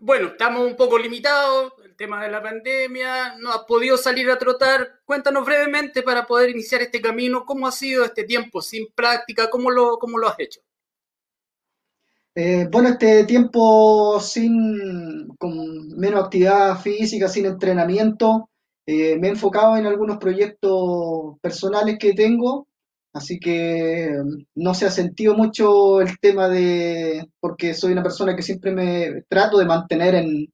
bueno, 0.00 0.28
estamos 0.28 0.66
un 0.66 0.76
poco 0.76 0.98
limitados, 0.98 1.74
el 1.84 1.94
tema 1.94 2.22
de 2.22 2.30
la 2.30 2.42
pandemia, 2.42 3.36
no 3.36 3.52
has 3.52 3.64
podido 3.64 3.98
salir 3.98 4.30
a 4.30 4.38
trotar. 4.38 5.00
Cuéntanos 5.04 5.44
brevemente 5.44 6.02
para 6.02 6.26
poder 6.26 6.48
iniciar 6.48 6.80
este 6.80 7.02
camino, 7.02 7.44
¿cómo 7.44 7.66
ha 7.66 7.70
sido 7.70 8.06
este 8.06 8.24
tiempo 8.24 8.62
sin 8.62 8.86
práctica? 8.94 9.50
¿Cómo 9.50 9.70
lo, 9.70 9.98
cómo 9.98 10.16
lo 10.16 10.26
has 10.26 10.40
hecho? 10.40 10.62
Eh, 12.34 12.66
bueno, 12.70 12.88
este 12.88 13.24
tiempo 13.24 14.18
sin, 14.20 15.28
con 15.36 15.88
menos 15.98 16.24
actividad 16.24 16.80
física, 16.80 17.28
sin 17.28 17.44
entrenamiento, 17.44 18.48
eh, 18.86 19.18
me 19.18 19.28
he 19.28 19.32
enfocado 19.32 19.76
en 19.76 19.84
algunos 19.84 20.16
proyectos 20.16 21.38
personales 21.42 21.98
que 21.98 22.14
tengo 22.14 22.67
Así 23.18 23.38
que 23.40 24.10
mm, 24.24 24.44
no 24.62 24.74
se 24.74 24.86
ha 24.86 24.90
sentido 24.90 25.34
mucho 25.34 26.00
el 26.00 26.18
tema 26.20 26.48
de, 26.48 27.28
porque 27.40 27.74
soy 27.74 27.92
una 27.92 28.02
persona 28.02 28.34
que 28.36 28.42
siempre 28.42 28.72
me 28.72 29.22
trato 29.28 29.58
de 29.58 29.66
mantener 29.66 30.14
en, 30.14 30.48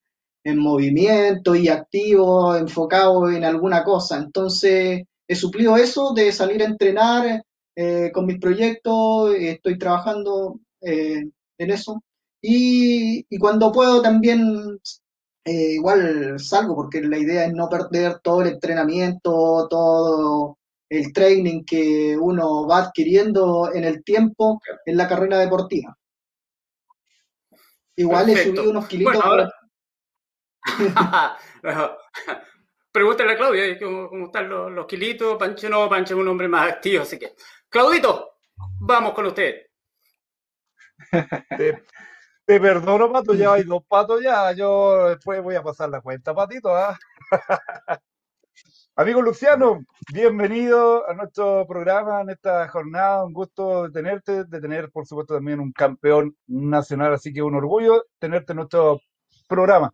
movimiento 0.57 1.55
y 1.55 1.69
activo, 1.69 2.55
enfocado 2.57 3.31
en 3.31 3.45
alguna 3.45 3.83
cosa. 3.83 4.19
Entonces 4.19 5.05
he 5.27 5.35
suplido 5.35 5.77
eso 5.79 6.13
de 6.15 6.33
salir 6.33 6.63
a 6.63 6.67
entrenar 6.67 7.43
eh, 7.77 8.11
con 8.13 8.27
mis 8.27 8.39
proyectos, 8.39 9.35
estoy 9.37 9.79
trabajando 9.79 10.61
eh, 10.83 11.25
en 11.59 11.71
eso. 11.71 12.03
Y, 12.43 13.25
cuando 13.39 13.73
puedo 13.73 14.03
también 14.03 14.79
eh, 15.47 15.73
igual 15.75 16.39
salgo, 16.39 16.75
porque 16.77 17.01
la 17.03 17.19
idea 17.19 17.47
es 17.47 17.55
no 17.55 17.69
perder 17.71 18.21
todo 18.21 18.43
el 18.43 18.49
entrenamiento, 18.49 19.67
todo 19.69 20.59
el 20.89 21.13
training 21.13 21.65
que 21.65 22.17
uno 22.19 22.67
va 22.67 22.79
adquiriendo 22.79 23.73
en 23.73 23.85
el 23.85 24.05
tiempo 24.05 24.61
en 24.85 24.97
la 24.97 25.09
carrera 25.09 25.39
deportiva. 25.39 25.97
Igual 27.97 28.31
he 28.31 28.45
subido 28.45 28.71
unos 28.71 28.87
kilitos. 28.87 29.51
Pregúntale 32.95 33.33
a 33.33 33.37
Claudia 33.37 33.77
¿cómo, 33.79 34.27
están 34.27 34.49
los, 34.49 34.71
los, 34.71 34.87
kilitos. 34.87 35.37
Pancho 35.37 35.69
no, 35.69 35.89
Pancho 35.89 36.15
es 36.15 36.21
un 36.21 36.29
hombre 36.29 36.47
más 36.47 36.71
activo, 36.73 37.03
así 37.03 37.19
que. 37.19 37.35
Claudito, 37.69 38.37
vamos 38.81 39.13
con 39.15 39.27
usted. 39.27 39.67
te, 42.47 42.61
perdono, 42.61 43.11
Pato, 43.11 43.35
ya 43.35 43.55
hay 43.55 43.65
dos 43.65 43.83
patos 43.87 44.23
ya. 44.23 44.53
Yo 44.53 45.09
después 45.09 45.43
voy 45.43 45.57
a 45.57 45.63
pasar 45.63 45.89
la 45.89 46.01
cuenta, 46.01 46.33
Patito. 46.35 46.73
¿ah? 46.73 46.97
Amigo 48.97 49.21
Luciano, 49.23 49.85
bienvenido 50.13 51.11
a 51.11 51.15
nuestro 51.15 51.67
programa 51.67 52.21
en 52.21 52.31
esta 52.31 52.69
jornada. 52.69 53.25
Un 53.25 53.33
gusto 53.33 53.91
tenerte, 53.91 54.45
de 54.45 54.61
tener, 54.61 54.89
por 54.93 55.05
supuesto, 55.05 55.35
también 55.35 55.59
un 55.59 55.73
campeón 55.73 56.37
nacional, 56.47 57.13
así 57.13 57.33
que 57.33 57.43
un 57.43 57.57
orgullo 57.57 58.05
tenerte 58.21 58.53
en 58.53 58.59
nuestro 58.59 59.01
programa. 59.49 59.93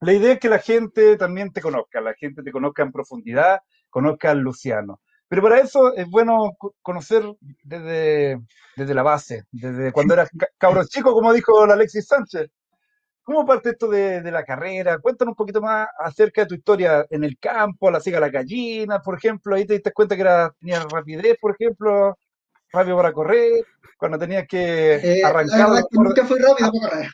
La 0.00 0.12
idea 0.12 0.34
es 0.34 0.40
que 0.40 0.50
la 0.50 0.58
gente 0.58 1.16
también 1.16 1.54
te 1.54 1.62
conozca, 1.62 2.02
la 2.02 2.12
gente 2.12 2.42
te 2.42 2.52
conozca 2.52 2.82
en 2.82 2.92
profundidad, 2.92 3.60
conozca 3.88 4.30
al 4.30 4.40
Luciano. 4.40 5.00
Pero 5.26 5.40
para 5.40 5.60
eso 5.60 5.94
es 5.94 6.06
bueno 6.10 6.50
conocer 6.82 7.24
desde, 7.62 8.38
desde 8.76 8.94
la 8.94 9.02
base, 9.02 9.44
desde 9.50 9.90
cuando 9.90 10.12
eras 10.12 10.28
cabro 10.58 10.84
chico, 10.84 11.14
como 11.14 11.32
dijo 11.32 11.62
Alexis 11.62 12.08
Sánchez. 12.08 12.50
¿Cómo 13.24 13.46
parte 13.46 13.70
esto 13.70 13.88
de, 13.88 14.20
la 14.30 14.44
carrera? 14.44 14.98
Cuéntanos 14.98 15.32
un 15.32 15.36
poquito 15.36 15.60
más 15.60 15.88
acerca 15.98 16.42
de 16.42 16.48
tu 16.48 16.54
historia 16.54 17.06
en 17.08 17.22
el 17.22 17.38
campo, 17.38 17.90
la 17.90 18.00
siga 18.00 18.18
la 18.18 18.30
gallina, 18.30 19.00
por 19.00 19.16
ejemplo. 19.16 19.54
Ahí 19.54 19.64
te 19.64 19.74
diste 19.74 19.92
cuenta 19.92 20.16
que 20.16 20.22
era, 20.22 20.50
tenías 20.58 20.84
rapidez, 20.90 21.36
por 21.40 21.52
ejemplo, 21.52 22.18
rápido 22.72 22.96
para 22.96 23.12
correr, 23.12 23.64
cuando 23.96 24.18
tenías 24.18 24.46
que 24.48 24.94
eh, 24.94 25.24
arrancar. 25.24 25.70
La 25.70 25.84
nunca 25.92 26.24
fui 26.24 26.40
rápido 26.40 26.70
para 26.72 26.90
correr. 26.90 27.10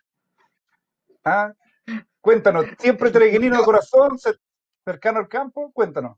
¿Ah? 1.24 1.52
Cuéntanos, 2.20 2.66
¿siempre 2.78 3.10
treguinino 3.10 3.58
de 3.58 3.64
corazón, 3.64 4.18
cercano 4.84 5.18
al 5.18 5.28
campo? 5.28 5.70
Cuéntanos. 5.72 6.16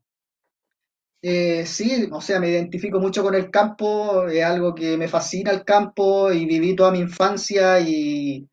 Eh, 1.22 1.66
sí, 1.66 2.08
o 2.10 2.20
sea, 2.20 2.40
me 2.40 2.48
identifico 2.48 2.98
mucho 2.98 3.22
con 3.22 3.34
el 3.34 3.50
campo, 3.50 4.26
es 4.28 4.42
algo 4.42 4.74
que 4.74 4.96
me 4.96 5.08
fascina 5.08 5.50
el 5.50 5.64
campo 5.64 6.32
y 6.32 6.46
viví 6.46 6.74
toda 6.74 6.92
mi 6.92 7.00
infancia 7.00 7.78
y 7.80 8.48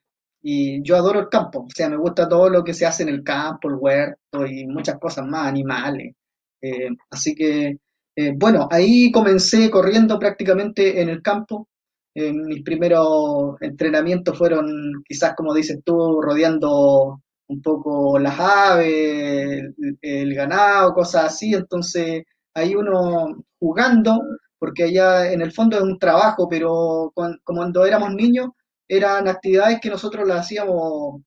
y 0.49 0.81
yo 0.81 0.95
adoro 0.95 1.19
el 1.19 1.29
campo, 1.29 1.65
o 1.65 1.69
sea, 1.75 1.89
me 1.89 1.97
gusta 1.97 2.29
todo 2.29 2.49
lo 2.49 2.63
que 2.63 2.73
se 2.73 2.85
hace 2.85 3.03
en 3.03 3.09
el 3.09 3.21
campo, 3.21 3.67
el 3.67 3.75
huerto 3.75 4.45
y 4.45 4.65
muchas 4.65 4.97
cosas 4.97 5.27
más, 5.27 5.45
animales. 5.47 6.15
Eh, 6.61 6.89
así 7.09 7.35
que, 7.35 7.79
eh, 8.15 8.33
bueno, 8.37 8.67
ahí 8.71 9.11
comencé 9.11 9.69
corriendo 9.69 10.17
prácticamente 10.17 11.01
en 11.01 11.09
el 11.09 11.21
campo. 11.21 11.67
mis 12.15 12.63
primeros 12.63 13.57
entrenamientos 13.61 14.37
fueron, 14.37 15.03
quizás 15.07 15.35
como 15.35 15.53
dices 15.53 15.79
tú, 15.85 16.21
rodeando 16.21 17.21
un 17.47 17.61
poco 17.61 18.17
las 18.19 18.39
aves, 18.39 19.65
el, 20.01 20.33
ganado, 20.35 20.93
cosas 20.93 21.25
así. 21.25 21.53
Entonces, 21.55 22.23
ahí 22.53 22.75
uno 22.75 23.43
jugando, 23.59 24.21
porque 24.59 24.83
allá 24.85 25.31
en 25.31 25.41
el 25.41 25.51
fondo 25.51 25.77
es 25.77 25.83
un 25.83 25.99
trabajo, 25.99 26.47
pero 26.49 27.11
cuando, 27.15 27.37
cuando 27.43 27.85
éramos 27.85 28.13
niños 28.13 28.49
eran 28.87 29.27
actividades 29.27 29.79
que 29.81 29.89
nosotros 29.89 30.27
las 30.27 30.41
hacíamos 30.41 31.21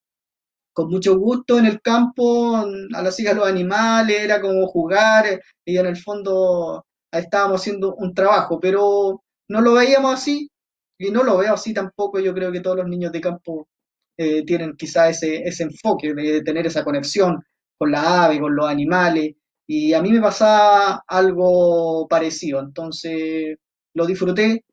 con 0.72 0.88
mucho 0.88 1.18
gusto 1.18 1.58
en 1.58 1.66
el 1.66 1.80
campo, 1.80 2.56
a 2.56 3.02
las 3.02 3.18
hijas 3.20 3.36
los 3.36 3.46
animales, 3.46 4.20
era 4.20 4.40
como 4.40 4.66
jugar 4.68 5.40
y 5.64 5.76
en 5.78 5.86
el 5.86 5.96
fondo 5.96 6.86
estábamos 7.12 7.60
haciendo 7.60 7.94
un 7.96 8.14
trabajo, 8.14 8.60
pero 8.60 9.22
no 9.48 9.60
lo 9.60 9.74
veíamos 9.74 10.14
así 10.14 10.50
y 10.98 11.10
no 11.10 11.24
lo 11.24 11.38
veo 11.38 11.54
así 11.54 11.74
tampoco. 11.74 12.20
Yo 12.20 12.34
creo 12.34 12.52
que 12.52 12.60
todos 12.60 12.76
los 12.78 12.88
niños 12.88 13.12
de 13.12 13.20
campo 13.20 13.68
eh, 14.16 14.44
tienen 14.44 14.76
quizá 14.76 15.08
ese, 15.08 15.42
ese 15.42 15.64
enfoque 15.64 16.14
de 16.14 16.42
tener 16.42 16.66
esa 16.66 16.84
conexión 16.84 17.42
con 17.78 17.90
la 17.90 18.24
ave, 18.26 18.40
con 18.40 18.54
los 18.54 18.68
animales 18.68 19.34
y 19.66 19.92
a 19.94 20.02
mí 20.02 20.10
me 20.12 20.20
pasaba 20.20 21.04
algo 21.06 22.06
parecido, 22.08 22.60
entonces 22.60 23.56
lo 23.94 24.06
disfruté. 24.06 24.64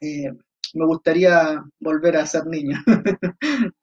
Eh, 0.00 0.30
me 0.74 0.86
gustaría 0.86 1.62
volver 1.80 2.16
a 2.16 2.26
ser 2.26 2.46
niño. 2.46 2.78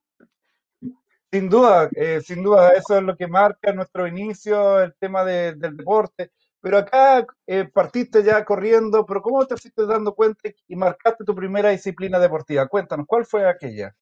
Sin 1.31 1.47
duda, 1.47 1.89
eh, 1.95 2.21
sin 2.25 2.41
duda, 2.41 2.69
eso 2.69 2.97
es 2.97 3.03
lo 3.03 3.15
que 3.15 3.27
marca 3.27 3.71
nuestro 3.71 4.07
inicio, 4.07 4.81
el 4.81 4.95
tema 4.99 5.23
del 5.23 5.59
deporte. 5.59 6.31
Pero 6.59 6.79
acá 6.79 7.25
eh, 7.45 7.69
partiste 7.71 8.23
ya 8.23 8.43
corriendo, 8.43 9.05
pero 9.05 9.21
¿cómo 9.21 9.45
te 9.45 9.55
fuiste 9.55 9.85
dando 9.85 10.15
cuenta 10.15 10.49
y 10.67 10.75
marcaste 10.75 11.23
tu 11.23 11.35
primera 11.35 11.69
disciplina 11.69 12.17
deportiva? 12.19 12.67
Cuéntanos, 12.67 13.05
¿cuál 13.07 13.25
fue 13.25 13.47
aquella? 13.47 13.95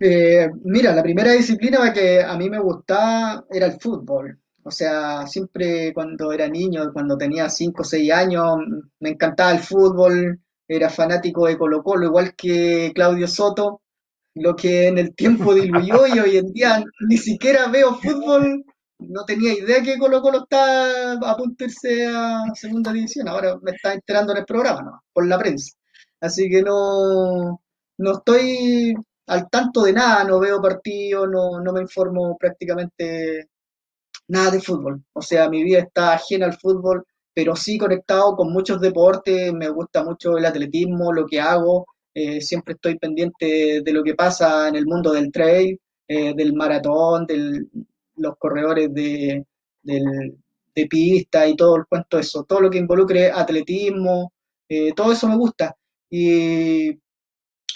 Eh, 0.00 0.50
mira, 0.64 0.92
la 0.92 1.02
primera 1.02 1.32
disciplina 1.32 1.92
que 1.92 2.22
a 2.22 2.36
mí 2.36 2.50
me 2.50 2.58
gustaba 2.58 3.44
era 3.50 3.66
el 3.66 3.80
fútbol. 3.80 4.38
O 4.64 4.70
sea, 4.70 5.26
siempre 5.26 5.92
cuando 5.94 6.32
era 6.32 6.48
niño, 6.48 6.92
cuando 6.92 7.16
tenía 7.16 7.48
5 7.48 7.82
o 7.82 7.84
6 7.84 8.12
años, 8.12 8.58
me 9.00 9.10
encantaba 9.10 9.52
el 9.52 9.60
fútbol, 9.60 10.40
era 10.76 10.90
fanático 10.90 11.46
de 11.46 11.58
Colo 11.58 11.82
Colo, 11.82 12.06
igual 12.06 12.34
que 12.34 12.92
Claudio 12.94 13.28
Soto, 13.28 13.82
lo 14.34 14.56
que 14.56 14.88
en 14.88 14.98
el 14.98 15.14
tiempo 15.14 15.54
diluyó 15.54 16.06
y 16.06 16.18
hoy 16.18 16.36
en 16.38 16.52
día 16.52 16.82
ni 17.08 17.16
siquiera 17.18 17.68
veo 17.68 17.94
fútbol, 17.94 18.64
no 18.98 19.24
tenía 19.24 19.52
idea 19.54 19.82
que 19.82 19.98
Colo 19.98 20.22
Colo 20.22 20.44
está 20.44 21.12
a 21.12 21.36
punto 21.36 21.64
a 21.64 22.54
segunda 22.54 22.92
división, 22.92 23.28
ahora 23.28 23.58
me 23.62 23.72
está 23.72 23.92
enterando 23.94 24.32
en 24.32 24.38
el 24.38 24.44
programa, 24.44 24.82
¿no? 24.82 25.02
por 25.12 25.26
la 25.26 25.38
prensa. 25.38 25.76
Así 26.20 26.48
que 26.48 26.62
no, 26.62 27.60
no 27.98 28.12
estoy 28.12 28.94
al 29.26 29.48
tanto 29.50 29.82
de 29.82 29.92
nada, 29.92 30.24
no 30.24 30.38
veo 30.40 30.60
partidos, 30.60 31.28
no, 31.28 31.60
no 31.60 31.72
me 31.72 31.80
informo 31.80 32.36
prácticamente 32.38 33.48
nada 34.28 34.50
de 34.52 34.60
fútbol. 34.60 35.04
O 35.12 35.22
sea, 35.22 35.48
mi 35.48 35.62
vida 35.64 35.80
está 35.80 36.14
ajena 36.14 36.46
al 36.46 36.58
fútbol 36.58 37.04
pero 37.34 37.56
sí 37.56 37.78
conectado 37.78 38.36
con 38.36 38.52
muchos 38.52 38.80
deportes, 38.80 39.52
me 39.52 39.68
gusta 39.68 40.04
mucho 40.04 40.36
el 40.36 40.44
atletismo, 40.44 41.12
lo 41.12 41.26
que 41.26 41.40
hago, 41.40 41.86
eh, 42.14 42.40
siempre 42.40 42.74
estoy 42.74 42.98
pendiente 42.98 43.80
de 43.82 43.92
lo 43.92 44.02
que 44.02 44.14
pasa 44.14 44.68
en 44.68 44.76
el 44.76 44.86
mundo 44.86 45.12
del 45.12 45.32
trail, 45.32 45.78
eh, 46.08 46.34
del 46.34 46.52
maratón, 46.54 47.26
de 47.26 47.64
los 48.16 48.36
corredores 48.36 48.92
de, 48.92 49.44
de 49.82 50.86
pista 50.86 51.46
y 51.46 51.56
todo 51.56 51.76
el 51.76 51.86
cuento 51.86 52.18
eso, 52.18 52.44
todo 52.44 52.60
lo 52.60 52.70
que 52.70 52.78
involucre 52.78 53.30
atletismo, 53.30 54.32
eh, 54.68 54.92
todo 54.94 55.12
eso 55.12 55.28
me 55.28 55.36
gusta. 55.36 55.74
Y, 56.10 56.90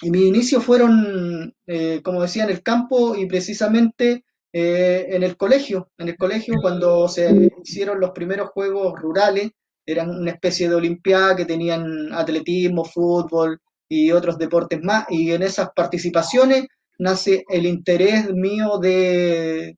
y 0.03 0.11
mis 0.11 0.23
inicios 0.27 0.63
fueron, 0.63 1.55
como 2.03 2.23
decía, 2.23 2.45
en 2.45 2.51
el 2.51 2.63
campo 2.63 3.17
y 3.17 3.27
precisamente 3.27 4.25
eh, 4.59 5.15
en 5.15 5.23
el 5.23 5.37
colegio, 5.37 5.91
en 5.99 6.09
el 6.09 6.17
colegio 6.17 6.55
cuando 6.63 7.09
se 7.09 7.53
hicieron 7.63 8.01
los 8.01 8.13
primeros 8.13 8.49
juegos 8.55 8.95
rurales, 8.99 9.51
eran 9.85 10.09
una 10.09 10.31
especie 10.31 10.67
de 10.67 10.75
olimpiada 10.75 11.37
que 11.37 11.45
tenían 11.45 12.11
atletismo, 12.15 12.83
fútbol 12.83 13.61
y 13.87 14.13
otros 14.13 14.39
deportes 14.39 14.81
más, 14.83 15.05
y 15.11 15.31
en 15.33 15.43
esas 15.43 15.69
participaciones 15.77 16.69
nace 16.99 17.45
el 17.51 17.67
interés 17.67 18.33
mío 18.33 18.79
de, 18.79 19.77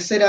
ser, 0.00 0.24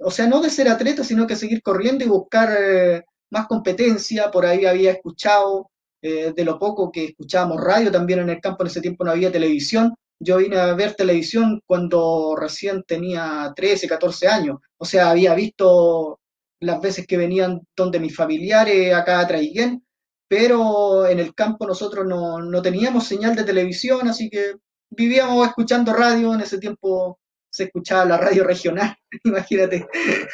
o 0.00 0.10
sea, 0.10 0.26
no 0.26 0.40
de 0.40 0.48
ser 0.48 0.68
atleta, 0.70 1.04
sino 1.04 1.26
que 1.26 1.36
seguir 1.36 1.60
corriendo 1.60 2.06
y 2.06 2.08
buscar 2.08 2.56
eh, 2.58 3.02
más 3.28 3.46
competencia, 3.48 4.30
por 4.30 4.46
ahí 4.46 4.64
había 4.64 4.92
escuchado 4.92 5.70
eh, 6.00 6.32
de 6.34 6.44
lo 6.46 6.58
poco 6.58 6.90
que 6.90 7.04
escuchábamos 7.04 7.60
radio 7.62 7.92
también 7.92 8.20
en 8.20 8.30
el 8.30 8.40
campo, 8.40 8.62
en 8.62 8.68
ese 8.68 8.80
tiempo 8.80 9.04
no 9.04 9.10
había 9.10 9.30
televisión. 9.30 9.94
Yo 10.24 10.36
vine 10.38 10.56
a 10.56 10.72
ver 10.74 10.94
televisión 10.94 11.60
cuando 11.66 12.36
recién 12.36 12.84
tenía 12.84 13.52
13, 13.56 13.88
14 13.88 14.28
años, 14.28 14.58
o 14.76 14.84
sea, 14.84 15.10
había 15.10 15.34
visto 15.34 16.20
las 16.60 16.80
veces 16.80 17.06
que 17.06 17.16
venían 17.16 17.60
donde 17.76 17.98
mis 17.98 18.14
familiares 18.14 18.94
acá 18.94 19.18
a 19.18 19.26
Traiguén, 19.26 19.84
pero 20.28 21.06
en 21.06 21.18
el 21.18 21.34
campo 21.34 21.66
nosotros 21.66 22.06
no, 22.06 22.40
no 22.40 22.62
teníamos 22.62 23.06
señal 23.06 23.34
de 23.34 23.42
televisión, 23.44 24.08
así 24.08 24.30
que 24.30 24.54
vivíamos 24.90 25.46
escuchando 25.48 25.92
radio, 25.92 26.34
en 26.34 26.42
ese 26.42 26.58
tiempo 26.58 27.18
se 27.50 27.64
escuchaba 27.64 28.04
la 28.04 28.16
radio 28.16 28.44
regional, 28.44 28.96
imagínate, 29.24 29.86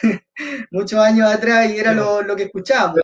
muchos 0.71 1.01
años 1.01 1.33
atrás 1.33 1.71
y 1.71 1.79
era 1.79 1.95
lo, 1.95 2.23
lo 2.23 2.37
que 2.37 2.45
escuchábamos. 2.45 3.01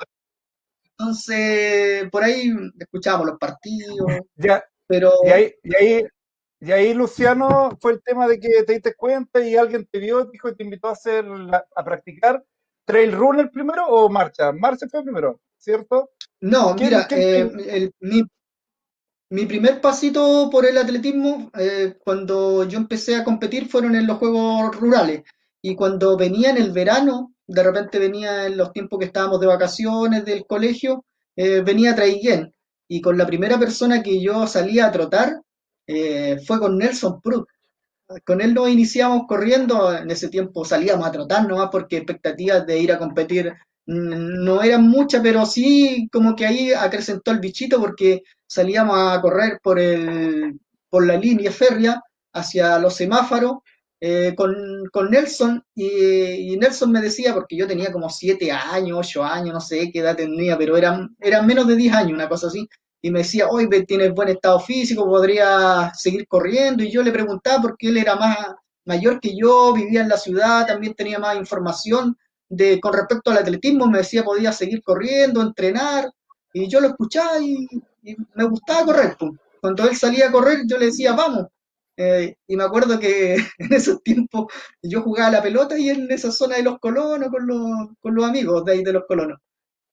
Entonces, 0.96 2.08
por 2.10 2.22
ahí 2.22 2.52
escuchábamos 2.78 3.26
los 3.28 3.38
partidos, 3.38 3.96
Ya, 4.36 4.62
pero 4.86 5.12
y 5.24 5.28
ahí, 5.30 5.54
y 5.62 5.74
ahí, 5.74 6.06
y 6.66 6.72
ahí, 6.72 6.94
Luciano, 6.94 7.76
fue 7.80 7.92
el 7.92 8.02
tema 8.02 8.26
de 8.28 8.38
que 8.40 8.62
te 8.64 8.72
diste 8.74 8.94
cuenta 8.94 9.40
y 9.46 9.56
alguien 9.56 9.86
te 9.90 9.98
vio, 9.98 10.24
dijo 10.26 10.48
y 10.48 10.54
te 10.56 10.64
invitó 10.64 10.88
a 10.88 10.92
hacer 10.92 11.24
a 11.76 11.84
practicar 11.84 12.44
trail 12.84 13.12
runner 13.12 13.50
primero 13.50 13.86
o 13.86 14.08
marcha. 14.08 14.52
Marcha 14.52 14.86
fue 14.88 15.02
primero, 15.02 15.40
¿cierto? 15.58 16.10
no, 16.40 16.74
¿Quién- 16.76 16.90
mira, 16.90 17.06
quién- 17.06 17.20
eh, 17.20 17.76
el- 17.76 17.92
mi, 18.00 18.22
mi 19.30 19.46
primer 19.46 19.80
pasito 19.80 20.48
por 20.50 20.64
el 20.66 20.78
atletismo, 20.78 21.50
eh, 21.58 21.96
cuando 22.04 22.64
yo 22.64 22.78
empecé 22.78 23.16
a 23.16 23.24
competir, 23.24 23.68
fueron 23.68 23.96
en 23.96 24.06
los 24.06 24.18
Juegos 24.18 24.76
Rurales. 24.76 25.22
Y 25.62 25.74
cuando 25.74 26.16
venía 26.16 26.50
en 26.50 26.58
el 26.58 26.72
verano, 26.72 27.34
de 27.46 27.62
repente 27.62 27.98
venía 27.98 28.46
en 28.46 28.56
los 28.56 28.72
tiempos 28.72 28.98
que 28.98 29.06
estábamos 29.06 29.40
de 29.40 29.46
vacaciones 29.46 30.24
del 30.24 30.46
colegio, 30.46 31.04
eh, 31.36 31.62
venía 31.62 31.92
a 31.92 31.94
Traiguén. 31.96 32.54
Y 32.86 33.00
con 33.00 33.16
la 33.18 33.26
primera 33.26 33.58
persona 33.58 34.02
que 34.02 34.20
yo 34.20 34.46
salía 34.46 34.86
a 34.86 34.92
trotar 34.92 35.40
eh, 35.86 36.38
fue 36.46 36.58
con 36.58 36.78
Nelson 36.78 37.20
Prut. 37.20 37.46
Con 38.24 38.40
él 38.40 38.52
nos 38.54 38.68
iniciamos 38.68 39.22
corriendo, 39.26 39.94
en 39.96 40.10
ese 40.10 40.28
tiempo 40.28 40.64
salíamos 40.64 41.06
a 41.06 41.12
trotar 41.12 41.48
nomás 41.48 41.68
porque 41.72 41.96
expectativas 41.96 42.66
de 42.66 42.78
ir 42.78 42.92
a 42.92 42.98
competir 42.98 43.52
no 43.86 44.62
eran 44.62 44.88
muchas, 44.88 45.22
pero 45.22 45.44
sí 45.44 46.08
como 46.12 46.34
que 46.34 46.46
ahí 46.46 46.72
acrecentó 46.72 47.30
el 47.32 47.40
bichito 47.40 47.80
porque 47.80 48.22
salíamos 48.46 48.96
a 48.98 49.20
correr 49.20 49.58
por 49.62 49.78
el, 49.78 50.58
por 50.88 51.06
la 51.06 51.16
línea 51.16 51.50
férrea 51.50 52.02
hacia 52.32 52.78
los 52.78 52.94
semáforos 52.94 53.58
eh, 54.00 54.34
con, 54.36 54.54
con 54.92 55.10
Nelson 55.10 55.64
y, 55.74 56.56
Nelson 56.58 56.92
me 56.92 57.00
decía, 57.00 57.32
porque 57.34 57.56
yo 57.56 57.66
tenía 57.66 57.92
como 57.92 58.10
siete 58.10 58.52
años, 58.52 58.98
ocho 58.98 59.24
años, 59.24 59.54
no 59.54 59.60
sé 59.60 59.90
qué 59.90 60.00
edad 60.00 60.16
tenía, 60.16 60.58
pero 60.58 60.76
eran, 60.76 61.16
eran 61.20 61.46
menos 61.46 61.66
de 61.66 61.76
10 61.76 61.94
años, 61.94 62.12
una 62.12 62.28
cosa 62.28 62.48
así, 62.48 62.68
y 63.04 63.10
me 63.10 63.18
decía, 63.18 63.48
hoy 63.50 63.68
tienes 63.84 64.14
buen 64.14 64.30
estado 64.30 64.58
físico, 64.58 65.04
podría 65.04 65.92
seguir 65.94 66.26
corriendo, 66.26 66.82
y 66.82 66.90
yo 66.90 67.02
le 67.02 67.12
preguntaba 67.12 67.60
porque 67.60 67.88
él 67.88 67.98
era 67.98 68.16
más 68.16 68.38
mayor 68.86 69.20
que 69.20 69.36
yo, 69.36 69.74
vivía 69.74 70.00
en 70.00 70.08
la 70.08 70.16
ciudad, 70.16 70.66
también 70.66 70.94
tenía 70.94 71.18
más 71.18 71.36
información 71.36 72.16
de, 72.48 72.80
con 72.80 72.94
respecto 72.94 73.30
al 73.30 73.36
atletismo, 73.36 73.88
me 73.88 73.98
decía, 73.98 74.24
podía 74.24 74.52
seguir 74.52 74.82
corriendo, 74.82 75.42
entrenar, 75.42 76.10
y 76.54 76.66
yo 76.66 76.80
lo 76.80 76.88
escuchaba 76.88 77.38
y, 77.40 77.68
me 78.34 78.44
gustaba 78.44 78.86
correr. 78.86 79.16
pues. 79.18 79.32
Cuando 79.60 79.86
él 79.86 79.94
salía 79.96 80.28
a 80.28 80.32
correr, 80.32 80.60
yo 80.66 80.78
le 80.78 80.86
decía, 80.86 81.12
vamos. 81.12 81.48
Eh, 81.98 82.36
y 82.46 82.56
me 82.56 82.64
acuerdo 82.64 82.98
que 82.98 83.34
en 83.58 83.72
esos 83.74 84.02
tiempos 84.02 84.46
yo 84.82 85.02
jugaba 85.02 85.30
la 85.30 85.42
pelota 85.42 85.78
y 85.78 85.90
en 85.90 86.10
esa 86.10 86.32
zona 86.32 86.56
de 86.56 86.62
los 86.62 86.78
colonos 86.78 87.28
con 87.28 87.46
los, 87.46 87.88
con 88.00 88.14
los 88.14 88.24
amigos 88.24 88.64
de 88.64 88.72
ahí 88.72 88.82
de 88.82 88.94
los 88.94 89.04
colonos. 89.06 89.38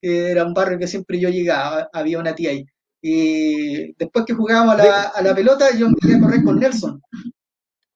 era 0.01 0.45
un 0.45 0.53
barrio 0.53 0.79
que 0.79 0.87
siempre 0.87 1.19
yo 1.19 1.29
llegaba, 1.29 1.89
había 1.91 2.17
una 2.19 2.33
tía 2.35 2.51
ahí. 2.51 2.65
Y 3.01 3.93
después 3.95 4.25
que 4.25 4.33
jugábamos 4.33 4.75
a 4.75 4.77
la, 4.77 5.01
a 5.03 5.21
la 5.21 5.35
pelota, 5.35 5.75
yo 5.75 5.87
empecé 5.87 6.15
a 6.15 6.19
correr 6.19 6.43
con 6.43 6.59
Nelson. 6.59 7.01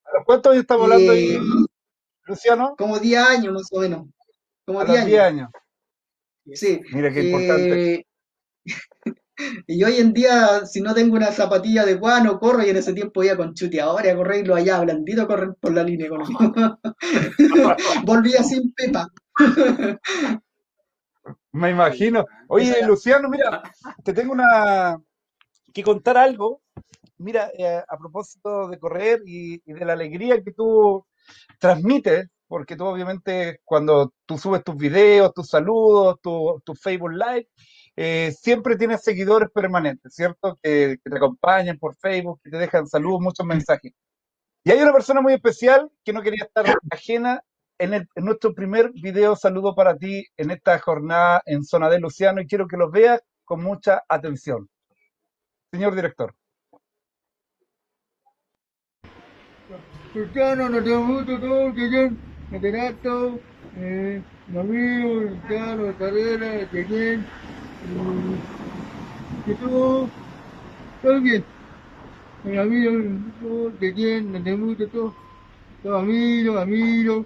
¿A 0.06 0.14
los 0.18 0.26
cuántos 0.26 0.52
años 0.52 0.62
estamos 0.64 0.84
hablando 0.86 1.12
ahí, 1.12 1.36
Y 1.36 1.40
Luciano? 2.26 2.76
como 2.78 3.00
10 3.00 3.22
años 3.22 3.54
más 3.54 3.68
o 3.72 3.80
menos. 3.82 4.08
Como 4.66 4.82
A 4.82 4.86
10 4.86 5.00
los 5.00 5.06
10 5.06 5.22
años. 5.22 5.22
años. 5.22 5.50
Sí. 6.54 6.82
Mira 6.92 7.12
qué 7.14 7.22
importante. 7.22 7.84
Eh, 7.96 8.06
y 9.68 9.84
hoy 9.84 9.98
en 9.98 10.14
día, 10.14 10.66
si 10.66 10.82
no 10.82 10.94
tengo 10.94 11.16
una 11.16 11.32
zapatilla 11.32 11.82
adecuada, 11.84 12.22
no 12.24 12.40
corro. 12.40 12.64
Y 12.66 12.70
en 12.70 12.78
ese 12.78 12.94
tiempo 12.94 13.24
iba 13.24 13.36
con 13.38 13.54
chuteadores 13.54 14.14
a 14.14 14.16
correr 14.16 14.44
y 14.46 14.48
lo 14.48 14.56
allá 14.56 14.80
blandito 14.82 15.24
a 15.24 15.28
correr 15.28 15.50
por 15.60 15.74
la 15.74 15.84
línea 15.84 16.10
conmigo. 16.10 16.54
Volvía 18.06 18.44
sin 18.44 18.74
pepa. 18.74 19.08
Me 21.54 21.70
imagino. 21.72 22.26
Oye, 22.48 22.86
Luciano, 22.86 23.30
mira, 23.30 23.62
te 24.04 24.14
tengo 24.14 24.34
una 24.34 25.02
que 25.74 25.84
contar 25.84 26.18
algo. 26.18 26.62
Mira, 27.18 27.52
eh, 27.58 27.84
a 27.88 27.98
propósito 27.98 28.68
de 28.68 28.80
correr 28.80 29.22
y, 29.26 29.62
y 29.66 29.74
de 29.74 29.86
la 29.86 29.94
alegría 29.94 30.44
que 30.44 30.52
tú 30.52 31.06
transmites, 31.60 32.28
porque 32.48 32.76
tú 32.76 32.86
obviamente 32.86 33.62
cuando 33.64 34.14
tú 34.26 34.38
subes 34.38 34.64
tus 34.64 34.76
videos, 34.76 35.34
tus 35.34 35.50
saludos, 35.50 36.20
tu, 36.22 36.62
tu 36.66 36.76
Facebook 36.76 37.14
Live, 37.14 37.48
eh, 37.96 38.34
siempre 38.38 38.76
tienes 38.76 39.02
seguidores 39.04 39.50
permanentes, 39.52 40.14
¿cierto? 40.14 40.60
Que, 40.62 40.98
que 41.04 41.10
te 41.10 41.18
acompañan 41.18 41.80
por 41.80 41.96
Facebook, 41.96 42.42
que 42.44 42.52
te 42.52 42.58
dejan 42.58 42.88
saludos, 42.88 43.22
muchos 43.22 43.46
mensajes. 43.46 43.94
Y 44.64 44.72
hay 44.72 44.82
una 44.82 44.94
persona 44.94 45.22
muy 45.22 45.34
especial 45.34 45.90
que 46.04 46.12
no 46.12 46.22
quería 46.22 46.44
estar 46.44 46.66
ajena 46.92 47.44
en, 47.80 47.94
el- 47.94 48.10
en 48.16 48.26
nuestro 48.26 48.54
primer 48.54 48.92
video 48.94 49.36
saludo 49.36 49.76
para 49.76 49.98
ti 49.98 50.26
en 50.38 50.52
esta 50.52 50.80
jornada 50.80 51.42
en 51.46 51.64
Zona 51.64 51.90
de 51.90 52.00
Luciano 52.00 52.42
y 52.42 52.48
quiero 52.48 52.68
que 52.68 52.78
los 52.78 52.92
veas 52.92 53.22
con 53.46 53.64
mucha 53.64 54.04
atención. 54.10 54.70
Señor 55.72 55.96
director. 55.96 56.34
Luciano, 60.14 60.70
nos 60.70 60.84
tenemos 60.84 61.08
mucho 61.08 61.40
todo, 61.40 61.74
Cheyenne, 61.76 62.18
Caterato, 62.52 63.40
eh, 63.78 64.22
mi 64.48 64.60
amigo, 64.60 65.14
Luciano, 65.22 65.98
Carrera, 65.98 66.70
Cheyenne, 66.72 67.26
que 69.46 69.56
todo, 69.56 70.10
todo 71.02 71.22
bien. 71.22 71.46
Mi 72.44 72.58
amigo, 72.58 72.92
todo, 73.42 73.72
Cheyenne, 73.80 74.40
tenemos 74.44 74.70
mucho 74.70 74.90
todo, 74.90 75.16
todo 75.84 75.98
amigo, 75.98 76.58
amigo, 76.60 77.26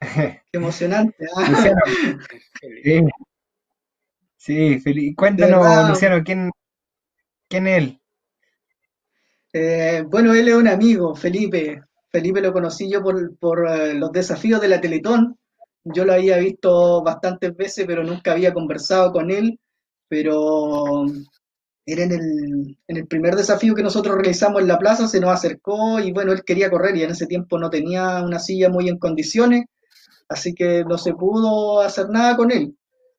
Qué 0.00 0.40
emocionante. 0.52 1.26
ah. 1.36 1.48
Luciano, 1.48 1.80
sí, 2.82 3.02
sí, 4.36 4.80
feliz. 4.80 5.14
Cuéntanos. 5.16 5.88
Luciano, 5.88 6.22
¿quién, 6.24 6.50
quién 7.48 7.66
es 7.66 7.78
él? 7.78 8.00
Eh, 9.52 10.04
bueno, 10.08 10.34
él 10.34 10.48
es 10.48 10.54
un 10.54 10.68
amigo, 10.68 11.14
Felipe. 11.14 11.82
Felipe 12.10 12.40
lo 12.40 12.52
conocí 12.52 12.90
yo 12.90 13.02
por, 13.02 13.36
por 13.38 13.68
eh, 13.68 13.94
los 13.94 14.12
desafíos 14.12 14.60
de 14.60 14.68
la 14.68 14.80
Teletón. 14.80 15.36
Yo 15.84 16.04
lo 16.04 16.12
había 16.12 16.38
visto 16.38 17.02
bastantes 17.02 17.56
veces, 17.56 17.86
pero 17.86 18.04
nunca 18.04 18.32
había 18.32 18.52
conversado 18.54 19.12
con 19.12 19.30
él. 19.30 19.58
Pero 20.08 21.04
era 21.86 22.04
en 22.04 22.12
el, 22.12 22.78
en 22.88 22.96
el 22.96 23.06
primer 23.06 23.34
desafío 23.36 23.74
que 23.74 23.82
nosotros 23.82 24.16
realizamos 24.16 24.62
en 24.62 24.68
la 24.68 24.78
plaza, 24.78 25.08
se 25.08 25.20
nos 25.20 25.30
acercó 25.30 25.98
y 26.00 26.12
bueno, 26.12 26.32
él 26.32 26.44
quería 26.44 26.70
correr 26.70 26.96
y 26.96 27.02
en 27.02 27.10
ese 27.10 27.26
tiempo 27.26 27.58
no 27.58 27.70
tenía 27.70 28.22
una 28.22 28.38
silla 28.38 28.68
muy 28.68 28.88
en 28.88 28.98
condiciones, 28.98 29.64
así 30.30 30.54
que 30.54 30.84
no 30.84 30.96
se 30.96 31.12
pudo 31.12 31.80
hacer 31.80 32.08
nada 32.08 32.36
con 32.36 32.50
él. 32.50 32.74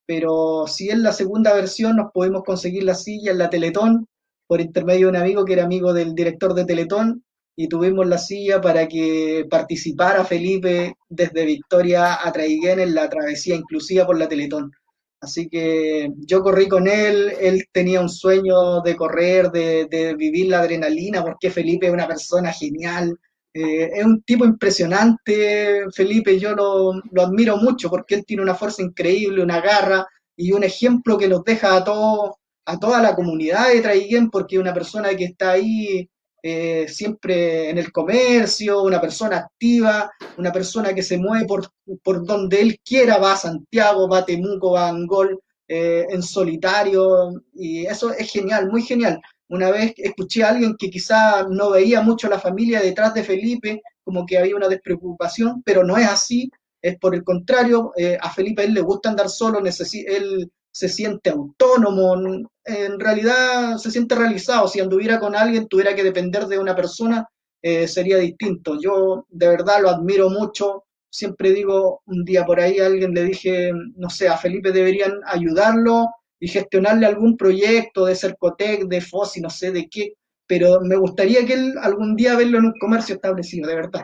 Pero 0.08 0.65
sí 0.67 0.89
en 0.89 1.04
la 1.04 1.12
segunda 1.12 1.54
versión 1.54 1.97
nos 1.97 2.12
pudimos 2.12 2.43
conseguir 2.43 2.84
la 2.84 2.95
silla 2.95 3.32
en 3.32 3.38
la 3.38 3.50
Teletón 3.50 4.08
por 4.47 4.62
intermedio 4.62 5.08
de 5.08 5.10
un 5.12 5.15
amigo 5.17 5.45
que 5.45 5.54
era 5.54 5.63
amigo 5.65 5.93
del 5.93 6.15
director 6.15 6.54
de 6.54 6.65
Teletón 6.65 7.24
y 7.56 7.67
tuvimos 7.67 8.08
la 8.08 8.17
silla 8.17 8.62
para 8.62 8.88
que 8.88 9.45
participara 9.50 10.26
Felipe 10.26 10.95
desde 11.10 11.45
Victoria 11.45 12.26
a 12.26 12.32
Traiguén 12.32 12.80
en 12.80 12.95
la 12.95 13.10
travesía 13.10 13.56
inclusiva 13.56 14.06
por 14.06 14.17
la 14.17 14.28
Teletón. 14.28 14.71
Así 15.19 15.47
que 15.50 16.12
yo 16.17 16.41
corrí 16.41 16.67
con 16.67 16.88
él, 16.88 17.34
él 17.39 17.65
tenía 17.71 18.02
un 18.02 18.10
sueño 18.10 18.82
de 18.82 18.95
correr, 18.95 19.52
de, 19.52 19.86
de 19.86 20.15
vivir 20.15 20.47
la 20.47 20.62
adrenalina, 20.62 21.24
porque 21.24 21.52
Felipe 21.52 21.88
es 21.88 21.93
una 21.93 22.08
persona 22.08 22.52
genial, 22.52 23.19
Eh, 23.54 23.92
es 23.96 24.06
un 24.06 24.22
tipo 24.24 24.46
impresionante, 24.46 25.84
Felipe, 25.94 26.40
yo 26.40 26.56
lo, 26.56 26.94
lo, 27.12 27.22
admiro 27.22 27.58
mucho 27.58 27.90
porque 27.90 28.16
él 28.16 28.26
tiene 28.26 28.44
una 28.44 28.56
fuerza 28.56 28.82
increíble, 28.82 29.44
una 29.44 29.60
garra 29.60 30.08
y 30.38 30.54
un 30.54 30.64
ejemplo 30.64 31.18
que 31.18 31.28
nos 31.28 31.44
deja 31.44 31.76
a 31.76 31.84
todos, 31.84 32.36
a 32.66 32.80
toda 32.80 33.02
la 33.02 33.14
comunidad 33.14 33.70
de 33.70 33.82
Traiguén, 33.82 34.30
porque 34.30 34.56
es 34.56 34.62
una 34.62 34.74
persona 34.74 35.16
que 35.16 35.26
está 35.26 35.52
ahí 35.52 36.10
eh, 36.44 36.88
siempre 36.88 37.70
en 37.70 37.78
el 37.78 37.92
comercio, 37.92 38.82
una 38.82 39.00
persona 39.00 39.38
activa, 39.38 40.12
una 40.38 40.52
persona 40.52 40.94
que 40.94 41.04
se 41.04 41.18
mueve 41.18 41.46
por, 41.46 41.70
por 42.02 42.26
donde 42.26 42.62
él 42.62 42.80
quiera, 42.84 43.18
va 43.18 43.34
a 43.34 43.38
Santiago, 43.38 44.10
va 44.10 44.20
a 44.20 44.26
Temuco, 44.26 44.72
va 44.72 44.88
a 44.88 44.90
Angol, 44.90 45.40
eh, 45.68 46.06
en 46.10 46.24
solitario, 46.24 47.32
y 47.54 47.86
eso 47.86 48.12
es 48.12 48.32
genial, 48.32 48.70
muy 48.70 48.82
genial. 48.82 49.22
Una 49.52 49.70
vez 49.70 49.94
escuché 49.98 50.44
a 50.44 50.50
alguien 50.50 50.78
que 50.78 50.90
quizá 50.90 51.46
no 51.50 51.72
veía 51.72 52.02
mucho 52.02 52.28
a 52.28 52.30
la 52.30 52.40
familia 52.40 52.80
detrás 52.80 53.14
de 53.14 53.26
Felipe, 53.26 53.82
como 54.02 54.26
que 54.26 54.38
había 54.38 54.56
una 54.56 54.70
despreocupación, 54.70 55.62
pero 55.64 55.84
no 55.84 55.98
es 55.98 56.08
así, 56.08 56.50
es 56.82 56.98
por 56.98 57.14
el 57.14 57.26
contrario, 57.26 57.92
eh, 57.98 58.18
a 58.20 58.32
Felipe 58.32 58.64
él 58.64 58.74
le 58.74 58.80
gusta 58.80 59.10
andar 59.10 59.28
solo, 59.28 59.60
él 59.60 60.52
se 60.72 60.88
siente 60.88 61.32
autónomo, 61.32 62.16
en 62.64 62.98
realidad 62.98 63.76
se 63.76 63.92
siente 63.92 64.16
realizado, 64.16 64.70
si 64.70 64.80
anduviera 64.80 65.20
con 65.20 65.36
alguien, 65.36 65.68
tuviera 65.68 65.94
que 65.96 66.04
depender 66.06 66.48
de 66.48 66.58
una 66.58 66.74
persona, 66.74 67.28
eh, 67.62 67.90
sería 67.90 68.18
distinto. 68.18 68.80
Yo 68.80 69.26
de 69.28 69.50
verdad 69.50 69.82
lo 69.82 69.90
admiro 69.90 70.30
mucho, 70.30 70.86
siempre 71.10 71.52
digo, 71.52 72.02
un 72.06 72.24
día 72.24 72.46
por 72.46 72.62
ahí 72.62 72.80
a 72.80 72.86
alguien 72.86 73.14
le 73.14 73.26
dije, 73.26 73.74
no 73.98 74.10
sé, 74.10 74.30
a 74.30 74.38
Felipe 74.38 74.72
deberían 74.72 75.20
ayudarlo 75.26 76.08
y 76.42 76.48
gestionarle 76.48 77.06
algún 77.06 77.38
proyecto 77.38 78.06
de 78.06 78.16
Cercotec, 78.16 78.86
de 78.88 79.00
FOSI, 79.00 79.42
no 79.42 79.50
sé 79.52 79.72
de 79.72 79.88
qué, 79.88 80.16
pero 80.48 80.82
me 80.82 80.96
gustaría 80.96 81.46
que 81.46 81.54
él 81.54 81.76
algún 81.80 82.16
día 82.16 82.36
verlo 82.36 82.58
en 82.58 82.66
un 82.66 82.74
comercio 82.80 83.16
establecido, 83.16 83.70
de 83.70 83.76
verdad. 83.76 84.04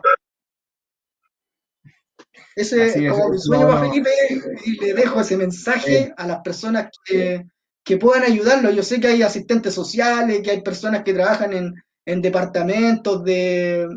Ese 2.55 2.85
es 2.85 3.11
como 3.11 3.29
mi 3.29 3.39
sueño 3.39 3.67
para 3.67 3.89
Felipe 3.89 4.09
y 4.65 4.79
le 4.79 4.93
dejo 4.93 5.19
ese 5.19 5.35
mensaje 5.35 6.13
a 6.15 6.27
las 6.27 6.41
personas 6.41 6.89
que, 7.03 7.43
que, 7.83 7.97
puedan 7.97 8.23
ayudarlo. 8.23 8.69
Yo 8.69 8.83
sé 8.83 8.99
que 8.99 9.07
hay 9.07 9.23
asistentes 9.23 9.73
sociales, 9.73 10.41
que 10.43 10.51
hay 10.51 10.61
personas 10.61 11.03
que 11.03 11.15
trabajan 11.15 11.53
en, 11.53 11.73
en 12.05 12.21
departamentos 12.21 13.23
de, 13.23 13.87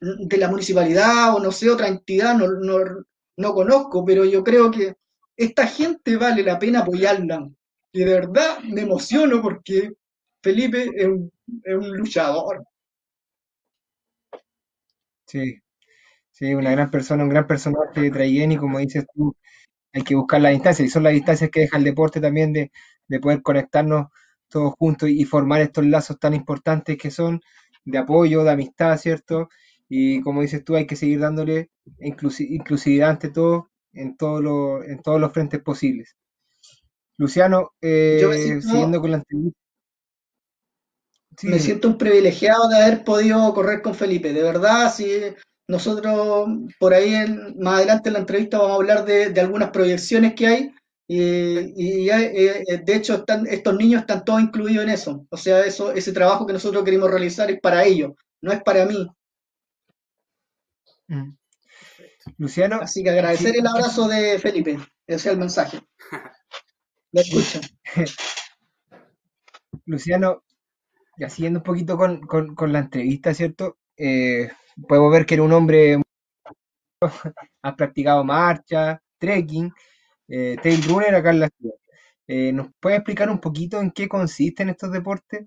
de 0.00 0.36
la 0.38 0.48
municipalidad 0.48 1.36
o 1.36 1.38
no 1.38 1.52
sé, 1.52 1.70
otra 1.70 1.86
entidad, 1.86 2.34
no, 2.34 2.48
no, 2.48 3.04
no 3.36 3.54
conozco, 3.54 4.04
pero 4.04 4.24
yo 4.24 4.42
creo 4.42 4.72
que 4.72 4.96
esta 5.36 5.68
gente 5.68 6.16
vale 6.16 6.42
la 6.42 6.58
pena 6.58 6.80
apoyarla. 6.80 7.48
Y 7.92 8.00
de 8.00 8.14
verdad 8.14 8.58
me 8.64 8.82
emociono 8.82 9.42
porque 9.42 9.92
Felipe 10.42 10.90
es 10.94 11.06
un, 11.06 11.30
es 11.64 11.74
un 11.74 11.96
luchador. 11.96 12.64
Sí, 15.26 15.56
sí, 16.32 16.54
una 16.54 16.72
gran 16.72 16.90
persona, 16.90 17.24
un 17.24 17.30
gran 17.30 17.46
personaje 17.46 18.00
de 18.00 18.10
Trayen 18.10 18.52
y 18.52 18.58
como 18.58 18.78
dices 18.80 19.06
tú, 19.14 19.36
hay 19.92 20.02
que 20.04 20.14
buscar 20.16 20.40
las 20.42 20.52
distancias 20.52 20.88
y 20.88 20.90
son 20.90 21.04
las 21.04 21.14
distancias 21.14 21.50
que 21.50 21.60
deja 21.60 21.78
el 21.78 21.84
deporte 21.84 22.20
también 22.20 22.52
de, 22.52 22.72
de 23.08 23.20
poder 23.20 23.42
conectarnos 23.42 24.08
todos 24.48 24.74
juntos 24.78 25.10
y, 25.10 25.24
formar 25.26 25.62
estos 25.62 25.86
lazos 25.86 26.18
tan 26.20 26.34
importantes 26.34 26.98
que 26.98 27.10
son 27.10 27.40
de 27.84 27.98
apoyo, 27.98 28.44
de 28.44 28.52
amistad, 28.52 28.98
¿cierto? 28.98 29.48
Y 29.88 30.22
como 30.22 30.42
dices 30.42 30.64
tú, 30.64 30.76
hay 30.76 30.86
que 30.86 30.96
seguir 30.96 31.20
dándole 31.20 31.70
inclusividad 32.00 33.10
ante 33.10 33.30
todo 33.30 33.70
en, 33.94 34.16
todo 34.16 34.84
en 34.84 35.02
todos 35.02 35.20
los 35.20 35.32
frentes 35.32 35.62
posibles. 35.62 36.16
Luciano, 37.20 37.72
eh, 37.82 38.60
siguiendo 38.62 38.98
con 38.98 39.10
la 39.10 39.18
entrevista. 39.18 39.58
Me 41.42 41.58
siento 41.58 41.88
un 41.88 41.98
privilegiado 41.98 42.66
de 42.70 42.76
haber 42.76 43.04
podido 43.04 43.52
correr 43.52 43.82
con 43.82 43.94
Felipe. 43.94 44.32
De 44.32 44.42
verdad, 44.42 44.90
si 44.90 45.06
nosotros 45.68 46.48
por 46.78 46.94
ahí 46.94 47.12
más 47.58 47.74
adelante 47.74 48.08
en 48.08 48.14
la 48.14 48.20
entrevista 48.20 48.56
vamos 48.56 48.72
a 48.72 48.76
hablar 48.76 49.04
de, 49.04 49.38
algunas 49.38 49.68
proyecciones 49.68 50.34
que 50.34 50.46
hay 50.46 50.74
y, 51.06 52.08
eh, 52.08 52.64
eh, 52.66 52.82
de 52.82 52.96
hecho 52.96 53.16
están, 53.16 53.46
estos 53.46 53.76
niños 53.76 54.00
están 54.00 54.24
todos 54.24 54.40
incluidos 54.40 54.84
en 54.84 54.90
eso. 54.90 55.26
O 55.28 55.36
sea, 55.36 55.60
eso, 55.60 55.92
ese 55.92 56.12
trabajo 56.12 56.46
que 56.46 56.54
nosotros 56.54 56.82
queremos 56.84 57.10
realizar 57.10 57.50
es 57.50 57.60
para 57.60 57.84
ellos, 57.84 58.12
no 58.40 58.50
es 58.50 58.62
para 58.62 58.86
mí. 58.86 59.06
Mm. 61.08 61.36
Luciano. 62.38 62.80
Así 62.80 63.02
que 63.02 63.10
agradecer 63.10 63.54
el 63.58 63.66
abrazo 63.66 64.08
de 64.08 64.38
Felipe. 64.38 64.78
Ese 65.06 65.16
es 65.16 65.26
el 65.26 65.38
mensaje. 65.38 65.80
Me 67.12 67.20
escuchan. 67.22 67.62
Luciano, 69.86 70.44
ya 71.18 71.28
siguiendo 71.28 71.58
un 71.58 71.64
poquito 71.64 71.96
con, 71.96 72.72
la 72.72 72.78
entrevista, 72.78 73.34
¿cierto? 73.34 73.78
Eh, 73.96 74.48
podemos 74.88 75.12
ver 75.12 75.26
que 75.26 75.34
era 75.34 75.42
un 75.42 75.52
hombre. 75.52 76.00
ha 77.62 77.76
practicado 77.76 78.22
marcha, 78.24 79.02
trekking, 79.18 79.72
eh, 80.28 80.56
tail 80.62 80.82
runner 80.84 81.14
acá 81.14 81.30
en 81.30 81.40
la 81.40 81.48
ciudad. 81.48 81.74
Eh, 82.28 82.52
¿Nos 82.52 82.68
puede 82.78 82.96
explicar 82.96 83.28
un 83.28 83.40
poquito 83.40 83.80
en 83.80 83.90
qué 83.90 84.08
consisten 84.08 84.68
estos 84.68 84.92
deportes? 84.92 85.46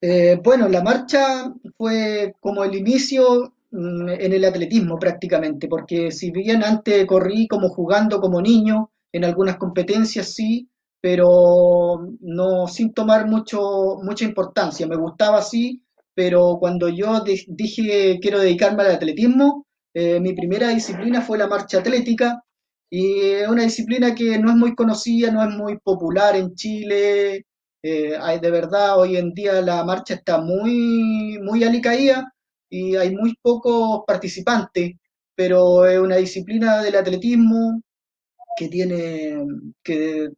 Eh, 0.00 0.38
bueno, 0.44 0.68
la 0.68 0.82
marcha 0.82 1.52
fue 1.76 2.34
como 2.38 2.62
el 2.62 2.76
inicio 2.76 3.54
mm, 3.72 4.08
en 4.10 4.32
el 4.32 4.44
atletismo 4.44 4.96
prácticamente, 4.96 5.66
porque 5.66 6.12
si 6.12 6.30
bien 6.30 6.62
antes 6.62 7.04
corrí 7.06 7.48
como 7.48 7.68
jugando 7.70 8.20
como 8.20 8.40
niño, 8.40 8.92
en 9.12 9.24
algunas 9.24 9.56
competencias 9.56 10.34
sí, 10.34 10.68
pero 11.00 12.08
no 12.20 12.66
sin 12.68 12.92
tomar 12.92 13.26
mucho, 13.28 13.98
mucha 14.02 14.24
importancia. 14.24 14.86
Me 14.86 14.96
gustaba 14.96 15.38
así, 15.38 15.82
pero 16.14 16.58
cuando 16.60 16.88
yo 16.88 17.22
dije 17.48 18.18
quiero 18.20 18.40
dedicarme 18.40 18.82
al 18.82 18.92
atletismo, 18.92 19.66
eh, 19.94 20.20
mi 20.20 20.34
primera 20.34 20.68
disciplina 20.68 21.22
fue 21.22 21.38
la 21.38 21.46
marcha 21.46 21.78
atlética 21.78 22.42
y 22.90 23.20
es 23.20 23.48
una 23.48 23.62
disciplina 23.62 24.14
que 24.14 24.38
no 24.38 24.50
es 24.50 24.56
muy 24.56 24.74
conocida, 24.74 25.30
no 25.30 25.42
es 25.42 25.50
muy 25.50 25.78
popular 25.78 26.36
en 26.36 26.54
Chile, 26.54 27.46
eh, 27.82 28.16
hay, 28.20 28.40
de 28.40 28.50
verdad, 28.50 28.98
hoy 28.98 29.16
en 29.16 29.32
día 29.34 29.60
la 29.62 29.84
marcha 29.84 30.14
está 30.14 30.40
muy, 30.40 31.38
muy 31.42 31.62
alicaída 31.64 32.32
y 32.68 32.96
hay 32.96 33.14
muy 33.14 33.34
pocos 33.40 34.02
participantes, 34.06 34.92
pero 35.34 35.86
es 35.86 35.98
una 35.98 36.16
disciplina 36.16 36.82
del 36.82 36.96
atletismo 36.96 37.80
que 38.58 38.68
tiene, 38.68 39.36
que 39.82 40.30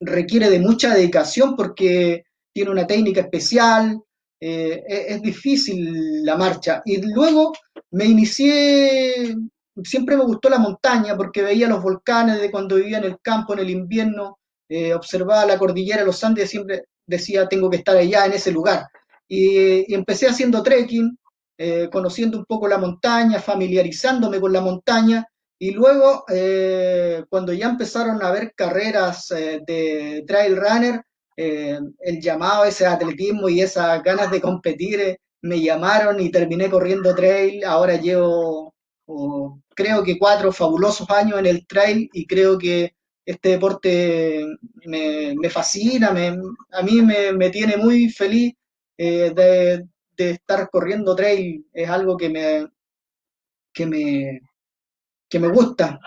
requiere 0.00 0.48
de 0.48 0.60
mucha 0.60 0.94
dedicación 0.94 1.56
porque 1.56 2.24
tiene 2.52 2.70
una 2.70 2.86
técnica 2.86 3.20
especial, 3.20 4.00
eh, 4.40 4.82
es, 4.86 5.16
es, 5.16 5.22
difícil 5.22 6.24
la 6.24 6.36
marcha. 6.36 6.82
Y 6.84 7.02
luego 7.02 7.52
me 7.90 8.06
inicié, 8.06 9.36
siempre 9.84 10.16
me 10.16 10.24
gustó 10.24 10.48
la 10.48 10.58
montaña 10.58 11.16
porque 11.16 11.42
veía 11.42 11.68
los 11.68 11.82
volcanes 11.82 12.40
de 12.40 12.50
cuando 12.50 12.76
vivía 12.76 12.98
en 12.98 13.04
el 13.04 13.20
campo 13.20 13.52
en 13.52 13.60
el 13.60 13.70
invierno 13.70 14.38
eh, 14.68 14.94
observaba 14.94 15.46
la 15.46 15.58
cordillera 15.58 16.04
los 16.04 16.22
Andes, 16.24 16.50
siempre 16.50 16.84
decía, 17.06 17.48
tengo 17.48 17.70
que 17.70 17.76
estar 17.76 17.96
allá 17.96 18.26
en 18.26 18.32
ese 18.32 18.50
lugar. 18.50 18.86
Y, 19.28 19.92
empecé 19.94 20.26
haciendo 20.26 20.62
trekking, 20.62 21.16
eh, 21.58 21.88
conociendo 21.90 22.38
un 22.38 22.44
poco 22.44 22.68
la 22.68 22.78
montaña, 22.78 23.38
familiarizándome 23.40 24.40
con 24.40 24.52
la 24.52 24.60
montaña, 24.60 25.26
y 25.58 25.70
luego, 25.72 26.24
eh, 26.28 27.24
cuando 27.28 27.52
ya 27.52 27.68
empezaron 27.68 28.22
a 28.22 28.28
haber 28.28 28.54
carreras 28.54 29.28
de 29.28 30.24
trail 30.26 30.56
runner, 30.56 31.02
el 31.36 32.20
llamado 32.20 32.64
ese 32.64 32.86
atletismo 32.86 33.48
y 33.48 33.60
esas 33.60 34.02
ganas 34.02 34.30
de 34.30 34.40
competir 34.40 35.18
me 35.42 35.60
llamaron 35.60 36.20
y 36.20 36.30
terminé 36.30 36.70
corriendo 36.70 37.14
trail. 37.14 37.64
Ahora 37.64 37.96
llevo, 37.96 38.74
creo 39.74 40.02
que 40.02 40.18
cuatro 40.18 40.52
fabulosos 40.52 41.08
años 41.10 41.38
en 41.38 41.46
el 41.46 41.66
trail 41.66 42.08
y 42.12 42.26
creo 42.26 42.58
que 42.58 42.94
este 43.24 43.50
deporte 43.50 44.44
me, 44.84 45.50
fascina, 45.50 46.08
a 46.72 46.82
mí 46.82 47.02
me, 47.02 47.50
tiene 47.50 47.76
muy 47.76 48.08
feliz 48.08 48.54
eh, 48.98 49.32
de, 49.34 49.86
estar 50.16 50.70
corriendo 50.70 51.14
trail, 51.14 51.66
es 51.72 51.88
algo 51.88 52.16
que 52.16 52.30
me, 52.30 52.68
que 53.72 53.86
me, 53.86 54.40
que 55.36 55.46
me 55.46 55.52
gusta. 55.52 56.00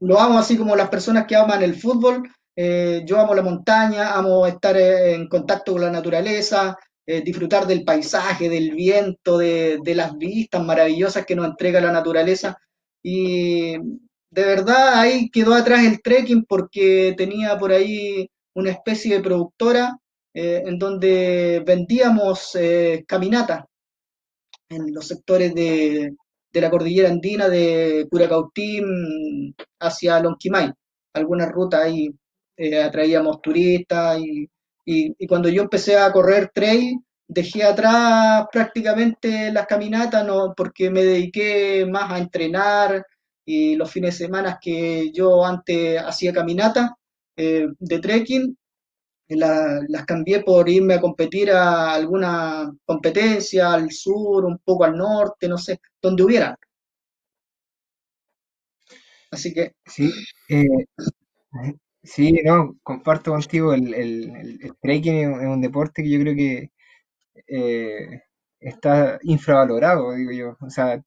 Lo 0.00 0.18
amo 0.18 0.38
así 0.38 0.56
como 0.56 0.74
las 0.74 0.88
personas 0.88 1.26
que 1.26 1.36
aman 1.36 1.62
el 1.62 1.74
fútbol, 1.74 2.28
eh, 2.56 3.02
yo 3.06 3.20
amo 3.20 3.34
la 3.34 3.42
montaña, 3.42 4.14
amo 4.14 4.46
estar 4.46 4.76
en 4.76 5.28
contacto 5.28 5.72
con 5.72 5.82
la 5.82 5.90
naturaleza, 5.90 6.76
eh, 7.06 7.22
disfrutar 7.22 7.66
del 7.66 7.84
paisaje, 7.84 8.48
del 8.48 8.72
viento, 8.72 9.38
de, 9.38 9.80
las 9.94 10.16
vistas 10.18 10.64
maravillosas 10.64 11.24
que 11.24 11.36
nos 11.36 11.46
entrega 11.46 11.80
la 11.80 11.92
naturaleza. 11.92 12.58
Y 13.02 13.76
de 14.30 14.44
verdad 14.44 14.98
ahí 14.98 15.30
quedó 15.30 15.54
atrás 15.54 15.84
el 15.84 16.02
trekking 16.02 16.44
porque 16.44 17.14
tenía 17.16 17.56
por 17.56 17.70
ahí 17.70 18.28
una 18.54 18.70
especie 18.70 19.14
de 19.14 19.22
productora 19.22 19.96
eh, 20.34 20.62
en 20.66 20.78
donde 20.78 21.62
vendíamos 21.64 22.56
eh, 22.56 23.04
caminatas 23.06 23.64
en 24.68 24.92
los 24.92 25.06
sectores 25.06 25.54
de, 25.54 26.14
la 26.52 26.70
cordillera 26.70 27.08
andina 27.08 27.48
de 27.48 28.06
Curacautín 28.10 29.54
hacia 29.80 30.20
Lonquimay. 30.20 30.72
Algunas 31.14 31.50
rutas 31.50 31.84
ahí 31.84 32.10
eh, 32.56 32.82
atraíamos 32.82 33.40
turistas 33.42 34.18
y, 34.20 34.48
y, 34.84 35.26
cuando 35.26 35.48
yo 35.48 35.62
empecé 35.62 35.96
a 35.96 36.10
correr 36.12 36.50
trail, 36.52 36.98
dejé 37.26 37.64
atrás 37.64 38.46
prácticamente 38.52 39.52
las 39.52 39.66
caminatas 39.66 40.26
no, 40.26 40.54
porque 40.56 40.90
me 40.90 41.02
dediqué 41.02 41.86
más 41.86 42.10
a 42.12 42.18
entrenar 42.18 43.04
y 43.44 43.76
los 43.76 43.90
fines 43.90 44.18
de 44.18 44.26
semana 44.26 44.58
que 44.60 45.10
yo 45.12 45.44
antes 45.44 46.00
hacía 46.00 46.32
caminata 46.32 46.96
eh, 47.36 47.68
de 47.78 47.98
trekking, 47.98 48.57
la- 49.36 49.80
las 49.88 50.04
cambié 50.06 50.40
por 50.42 50.68
irme 50.68 50.94
a 50.94 51.00
competir 51.00 51.50
a 51.50 51.92
alguna 51.94 52.72
competencia 52.84 53.72
al 53.72 53.90
sur, 53.92 54.44
un 54.44 54.58
poco 54.58 54.84
al 54.84 54.96
norte, 54.96 55.48
no 55.48 55.58
sé, 55.58 55.80
donde 56.02 56.22
hubiera. 56.24 56.56
Así 59.30 59.52
que 59.54 59.72
Sí, 59.86 60.10
eh, 60.48 60.66
sí, 62.02 62.32
no, 62.44 62.76
comparto 62.82 63.32
contigo, 63.32 63.72
el, 63.74 63.94
el, 63.94 64.30
el- 64.36 64.72
trekking 64.80 65.14
es 65.40 65.46
un, 65.48 65.60
deporte 65.60 66.02
que 66.02 66.10
yo 66.10 66.20
creo 66.20 66.34
que 66.36 66.70
eh, 67.48 68.22
está 68.60 69.18
infravalorado, 69.24 70.14
digo 70.14 70.32
yo. 70.32 70.58
O 70.60 70.70
sea, 70.70 71.02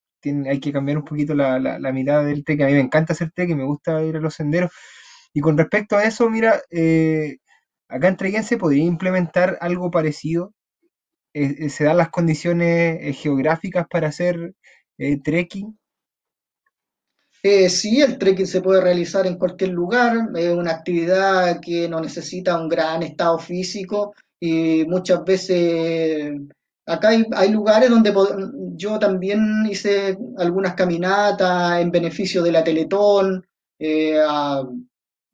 hay 0.47 0.59
que 0.59 0.73
cambiar 0.73 0.97
un 0.99 1.05
poquito 1.05 1.35
la, 1.35 1.59
la, 1.59 1.79
la 1.79 1.93
mirada 1.93 2.25
del 2.25 2.43
trekking. 2.45 2.65
A 2.65 2.69
mí 2.69 2.75
me 2.75 2.81
encanta 2.81 3.13
hacer 3.13 3.31
trekking, 3.33 3.57
me 3.57 3.65
gusta 3.65 4.03
ir 4.03 4.17
a 4.17 4.21
los 4.21 4.35
senderos. 4.35 4.71
Y 5.33 5.41
con 5.41 5.57
respecto 5.57 5.97
a 5.97 6.05
eso, 6.05 6.29
mira, 6.29 6.61
eh, 6.71 7.37
acá 7.91 8.07
en 8.07 8.17
Treguén 8.17 8.43
se 8.43 8.57
podría 8.57 8.83
implementar 8.83 9.57
algo 9.61 9.91
parecido. 9.91 10.53
Eh, 11.33 11.55
eh, 11.59 11.69
se 11.69 11.83
dan 11.83 11.97
las 11.97 12.09
condiciones 12.09 12.97
eh, 13.01 13.13
geográficas 13.13 13.85
para 13.89 14.09
hacer 14.09 14.53
trekking. 15.23 15.77
Sí, 17.69 18.01
el 18.01 18.19
trekking 18.19 18.45
se 18.45 18.61
puede 18.61 18.81
realizar 18.81 19.25
en 19.25 19.37
cualquier 19.37 19.71
lugar, 19.71 20.29
es 20.35 20.53
una 20.53 20.71
actividad 20.71 21.59
que 21.59 21.89
no 21.89 21.99
necesita 21.99 22.59
un 22.59 22.69
gran 22.69 23.01
estado 23.01 23.39
físico 23.39 24.13
y 24.39 24.85
muchas 24.85 25.23
veces 25.23 26.33
acá 26.85 27.09
hay, 27.09 27.51
lugares 27.51 27.89
donde 27.89 28.13
yo 28.75 28.99
también 28.99 29.65
hice 29.67 30.15
algunas 30.37 30.75
caminatas 30.75 31.81
en 31.81 31.89
beneficio 31.89 32.43
de 32.43 32.51
la 32.51 32.63
Teletón, 32.63 33.43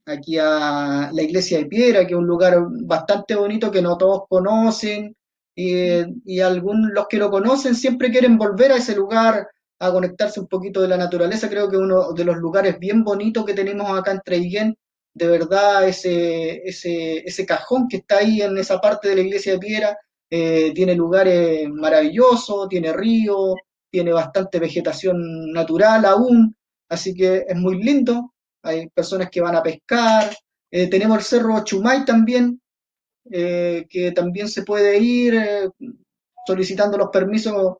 aquí 0.07 0.37
a 0.39 1.11
la 1.13 1.21
iglesia 1.21 1.59
de 1.59 1.65
Piedra, 1.65 2.05
que 2.07 2.13
es 2.13 2.19
un 2.19 2.27
lugar 2.27 2.57
bastante 2.85 3.35
bonito 3.35 3.69
que 3.69 3.81
no 3.81 3.97
todos 3.97 4.23
conocen 4.29 5.15
y, 5.55 6.01
y 6.25 6.39
algún, 6.39 6.93
los 6.93 7.07
que 7.07 7.17
lo 7.17 7.29
conocen 7.29 7.75
siempre 7.75 8.09
quieren 8.11 8.37
volver 8.37 8.71
a 8.71 8.77
ese 8.77 8.95
lugar 8.95 9.47
a 9.79 9.91
conectarse 9.91 10.39
un 10.39 10.47
poquito 10.47 10.81
de 10.81 10.87
la 10.87 10.97
naturaleza. 10.97 11.49
Creo 11.49 11.69
que 11.69 11.77
uno 11.77 12.13
de 12.13 12.23
los 12.25 12.37
lugares 12.37 12.79
bien 12.79 13.03
bonitos 13.03 13.45
que 13.45 13.53
tenemos 13.53 13.89
acá 13.91 14.11
en 14.11 14.21
Treiguén, 14.23 14.77
de 15.13 15.27
verdad, 15.27 15.87
ese, 15.87 16.61
ese, 16.63 17.19
ese 17.19 17.45
cajón 17.45 17.87
que 17.87 17.97
está 17.97 18.19
ahí 18.19 18.41
en 18.41 18.57
esa 18.57 18.79
parte 18.79 19.09
de 19.09 19.15
la 19.15 19.21
iglesia 19.21 19.53
de 19.53 19.59
Piedra, 19.59 19.97
eh, 20.29 20.71
tiene 20.73 20.95
lugares 20.95 21.69
maravillosos, 21.69 22.69
tiene 22.69 22.93
río, 22.93 23.55
tiene 23.89 24.11
bastante 24.13 24.59
vegetación 24.59 25.51
natural 25.51 26.05
aún, 26.05 26.55
así 26.89 27.13
que 27.13 27.45
es 27.47 27.55
muy 27.55 27.81
lindo. 27.81 28.33
Hay 28.63 28.89
personas 28.89 29.29
que 29.29 29.41
van 29.41 29.55
a 29.55 29.63
pescar. 29.63 30.35
Eh, 30.71 30.89
tenemos 30.89 31.17
el 31.17 31.23
Cerro 31.23 31.63
Chumay 31.63 32.05
también, 32.05 32.61
eh, 33.31 33.85
que 33.89 34.11
también 34.11 34.47
se 34.47 34.63
puede 34.63 34.97
ir 34.99 35.35
eh, 35.35 35.69
solicitando 36.45 36.97
los 36.97 37.09
permisos 37.09 37.77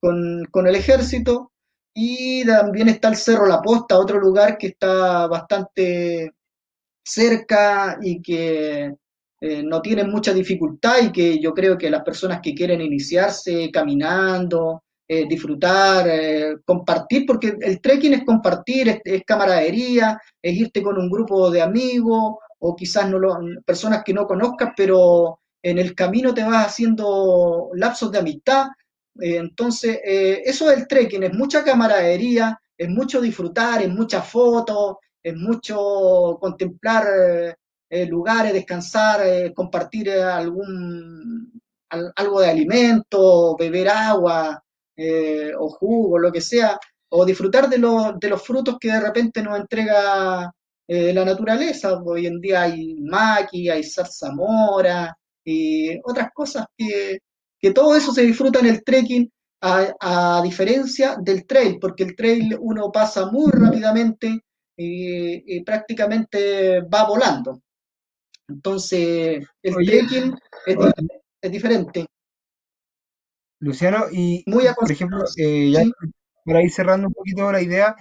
con, 0.00 0.44
con 0.50 0.66
el 0.66 0.76
ejército. 0.76 1.52
Y 1.94 2.46
también 2.46 2.88
está 2.88 3.08
el 3.08 3.16
Cerro 3.16 3.46
La 3.46 3.60
Posta, 3.60 3.98
otro 3.98 4.18
lugar 4.18 4.56
que 4.56 4.68
está 4.68 5.26
bastante 5.26 6.32
cerca 7.04 7.98
y 8.00 8.22
que 8.22 8.94
no 9.64 9.82
tienen 9.82 10.08
mucha 10.08 10.32
dificultad 10.32 11.02
y 11.02 11.10
que 11.10 11.40
yo 11.40 11.52
creo 11.52 11.76
que 11.76 11.90
las 11.90 12.04
personas 12.04 12.40
que 12.40 12.54
quieren 12.54 12.80
iniciarse 12.80 13.72
caminando, 13.72 14.84
eh, 15.08 15.26
disfrutar, 15.28 16.06
eh, 16.08 16.56
compartir, 16.64 17.24
porque 17.26 17.56
el 17.60 17.80
trekking 17.80 18.14
es 18.14 18.24
compartir, 18.24 19.00
es, 19.04 19.22
camaradería, 19.26 20.20
es 20.40 20.54
irte 20.56 20.82
con 20.82 20.98
un 20.98 21.10
grupo 21.10 21.50
de 21.50 21.62
amigos 21.62 22.36
o 22.60 22.76
quizás 22.76 23.08
no 23.10 23.18
lo, 23.18 23.38
personas 23.64 24.02
que 24.04 24.14
no 24.14 24.26
conozcas, 24.26 24.70
pero 24.76 25.40
en 25.62 25.78
el 25.78 25.94
camino 25.94 26.32
te 26.34 26.44
vas 26.44 26.66
haciendo 26.66 27.70
lapsos 27.74 28.10
de 28.12 28.18
amistad. 28.18 28.66
Eh, 29.20 29.36
entonces, 29.36 29.98
eso 30.04 30.70
es 30.70 30.78
el 30.78 30.86
trekking, 30.88 31.22
es 31.24 31.34
mucha 31.34 31.64
camaradería, 31.64 32.58
es 32.76 32.88
mucho 32.88 33.20
disfrutar, 33.20 33.82
es 33.82 33.90
muchas 33.90 34.26
fotos, 34.28 34.96
es 35.22 35.34
mucho 35.36 36.38
contemplar 36.40 37.06
lugares, 38.08 38.52
descansar, 38.54 39.20
compartir 39.54 40.10
algún 40.10 41.60
al- 41.90 42.12
algo 42.16 42.40
de 42.40 42.48
alimento, 42.50 43.54
beber 43.56 43.88
agua 43.88 44.61
eh, 44.96 45.52
o 45.58 45.68
jugo, 45.68 46.18
lo 46.18 46.30
que 46.32 46.40
sea, 46.40 46.78
o 47.10 47.24
disfrutar 47.24 47.68
de 47.68 47.78
los, 47.78 48.18
de 48.18 48.28
los 48.28 48.42
frutos 48.42 48.76
que 48.80 48.92
de 48.92 49.00
repente 49.00 49.42
nos 49.42 49.58
entrega 49.58 50.52
eh, 50.88 51.12
la 51.12 51.24
naturaleza. 51.24 52.00
Hoy 52.02 52.26
en 52.26 52.40
día 52.40 52.62
hay 52.62 52.94
maqui, 53.00 53.68
hay 53.68 53.84
zarzamora 53.84 55.16
y 55.44 55.98
otras 56.04 56.28
cosas 56.34 56.66
que, 56.76 57.18
que 57.60 57.72
todo 57.72 57.96
eso 57.96 58.12
se 58.12 58.22
disfruta 58.22 58.60
en 58.60 58.66
el 58.66 58.84
trekking. 58.84 59.30
A, 59.64 59.94
a 60.00 60.42
diferencia 60.42 61.14
del 61.22 61.46
trail, 61.46 61.78
porque 61.80 62.02
el 62.02 62.16
trail 62.16 62.58
uno 62.60 62.90
pasa 62.90 63.26
muy 63.26 63.48
rápidamente 63.52 64.40
y, 64.76 65.56
y 65.56 65.62
prácticamente 65.62 66.80
va 66.80 67.06
volando. 67.06 67.60
Entonces, 68.48 69.46
el 69.62 69.76
Oye, 69.76 69.86
trekking 69.86 70.34
es 71.40 71.52
diferente. 71.52 72.06
Luciano, 73.62 74.06
y 74.12 74.44
Muy 74.46 74.64
por 74.78 74.90
ejemplo, 74.92 75.24
eh, 75.36 75.70
ya 75.72 75.82
Sí. 75.84 75.92
para 76.44 76.62
ir 76.62 76.70
cerrando 76.72 77.08
un 77.08 77.14
poquito 77.14 77.50
la 77.52 77.62
idea, 77.62 77.96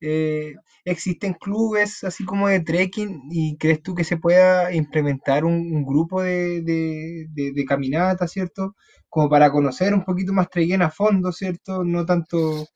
eh, 0.00 0.54
¿existen 0.84 1.34
clubes 1.34 2.04
así 2.04 2.24
como 2.24 2.48
de 2.48 2.60
trekking 2.60 3.22
y 3.30 3.56
crees 3.58 3.82
tú 3.82 3.94
que 3.94 4.04
se 4.04 4.16
pueda 4.18 4.72
implementar 4.74 5.44
un, 5.44 5.54
un 5.54 5.84
grupo 5.86 6.22
de, 6.22 6.62
de, 6.62 7.26
de- 7.30 7.52
de 7.54 7.64
caminata, 7.64 8.26
¿cierto? 8.28 8.76
Como 9.08 9.28
para 9.30 9.50
conocer 9.52 9.94
un 9.94 10.04
poquito 10.04 10.32
más 10.32 10.50
Treguén 10.50 10.82
a 10.82 10.90
fondo, 10.90 11.32
¿cierto? 11.32 11.84
No 11.84 12.04
tanto 12.06 12.66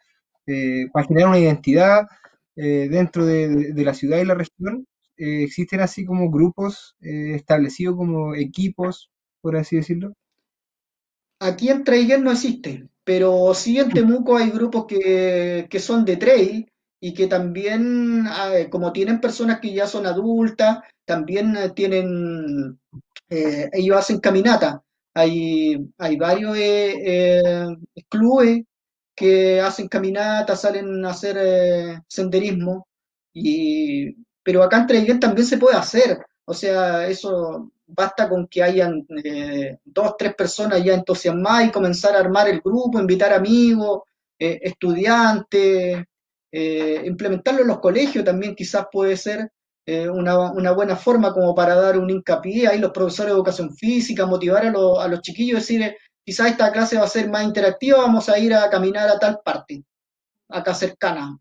eh, 0.47 0.87
para 0.93 1.07
generar 1.07 1.29
una 1.31 1.39
identidad 1.41 2.07
eh, 2.57 2.89
dentro 2.91 3.27
de, 3.27 3.73
la 3.85 3.95
ciudad 3.95 4.19
y 4.21 4.25
la 4.27 4.35
región. 4.35 4.87
Eh, 5.17 5.45
¿existen 5.45 5.81
así 5.81 6.05
como 6.07 6.31
grupos 6.31 6.97
eh, 7.03 7.35
establecidos 7.35 7.97
como 7.97 8.35
equipos, 8.37 9.11
por 9.43 9.57
así 9.57 9.77
decirlo? 9.77 10.15
Aquí 11.41 11.69
en 11.71 11.85
Traiguén 11.85 12.25
no 12.25 12.33
existe, 12.33 12.89
pero 13.05 13.55
sí 13.55 13.79
en 13.79 13.91
Temuco 13.91 14.37
hay 14.37 14.51
grupos 14.51 14.87
que, 14.87 15.67
que 15.71 15.79
son 15.79 16.05
de 16.05 16.17
trail 16.17 16.69
y 17.01 17.15
que 17.15 17.29
también, 17.29 18.25
ah, 18.27 18.53
como 18.71 18.93
tienen 18.93 19.21
personas 19.21 19.61
que 19.61 19.73
ya 19.73 19.87
son 19.87 20.07
adultas, 20.07 20.79
también 21.05 21.57
eh, 21.57 21.71
tienen, 21.71 22.81
eh, 23.31 23.71
ellos 23.73 23.97
hacen 23.99 24.19
caminata. 24.21 24.83
Hay, 25.15 25.77
hay 25.99 26.17
varios 26.17 26.57
eh, 26.57 26.95
eh, 27.65 27.67
clubes 28.09 28.65
que 29.15 29.61
hacen 29.61 29.89
caminata, 29.89 30.57
salen 30.57 31.05
a 31.05 31.11
hacer 31.11 31.37
eh, 31.41 32.01
senderismo, 32.09 32.87
y, 33.33 34.15
pero 34.43 34.63
acá 34.63 34.79
en 34.79 34.87
Traiguén 34.89 35.21
también 35.21 35.47
se 35.47 35.59
puede 35.59 35.77
hacer. 35.77 36.19
O 36.45 36.55
sea, 36.55 37.07
eso 37.09 37.71
basta 37.89 38.29
con 38.29 38.47
que 38.47 38.63
hayan 38.63 39.07
eh, 39.25 39.79
dos, 39.85 40.17
tres 40.19 40.35
personas 40.35 40.85
ya 40.85 40.95
entusiasmadas 40.95 41.69
y 41.69 41.73
comenzar 41.73 42.15
a 42.15 42.21
armar 42.21 42.49
el 42.49 42.61
grupo, 42.61 43.01
invitar 43.01 43.33
amigos, 43.33 44.03
eh, 44.39 44.61
estudiantes, 44.63 46.05
eh, 46.53 47.03
implementarlo 47.05 47.63
en 47.63 47.69
los 47.69 47.81
colegios 47.81 48.25
también 48.25 48.55
quizás 48.55 48.87
puede 48.91 49.17
ser 49.17 49.51
una, 50.13 50.53
una, 50.53 50.73
buena 50.73 50.97
forma 50.97 51.33
como 51.33 51.55
para 51.55 51.75
dar 51.75 51.99
un 51.99 52.11
hincapié 52.11 52.69
ahí 52.69 52.79
los 52.79 52.91
profesores 52.91 53.33
de 53.33 53.37
educación 53.37 53.75
física, 53.75 54.27
motivar 54.27 54.67
a, 54.67 54.69
a 54.69 55.09
los 55.09 55.23
chiquillos, 55.23 55.61
decir, 55.61 55.97
quizás 56.23 56.51
esta 56.51 56.71
clase 56.71 56.99
va 56.99 57.05
a 57.05 57.09
ser 57.09 57.31
más 57.31 57.43
interactiva, 57.43 57.97
vamos 57.97 58.29
a 58.29 58.39
ir 58.39 58.53
a 58.53 58.69
caminar 58.69 59.09
a 59.09 59.19
tal 59.19 59.41
parte, 59.43 59.83
acá 60.51 60.75
cercana, 60.75 61.39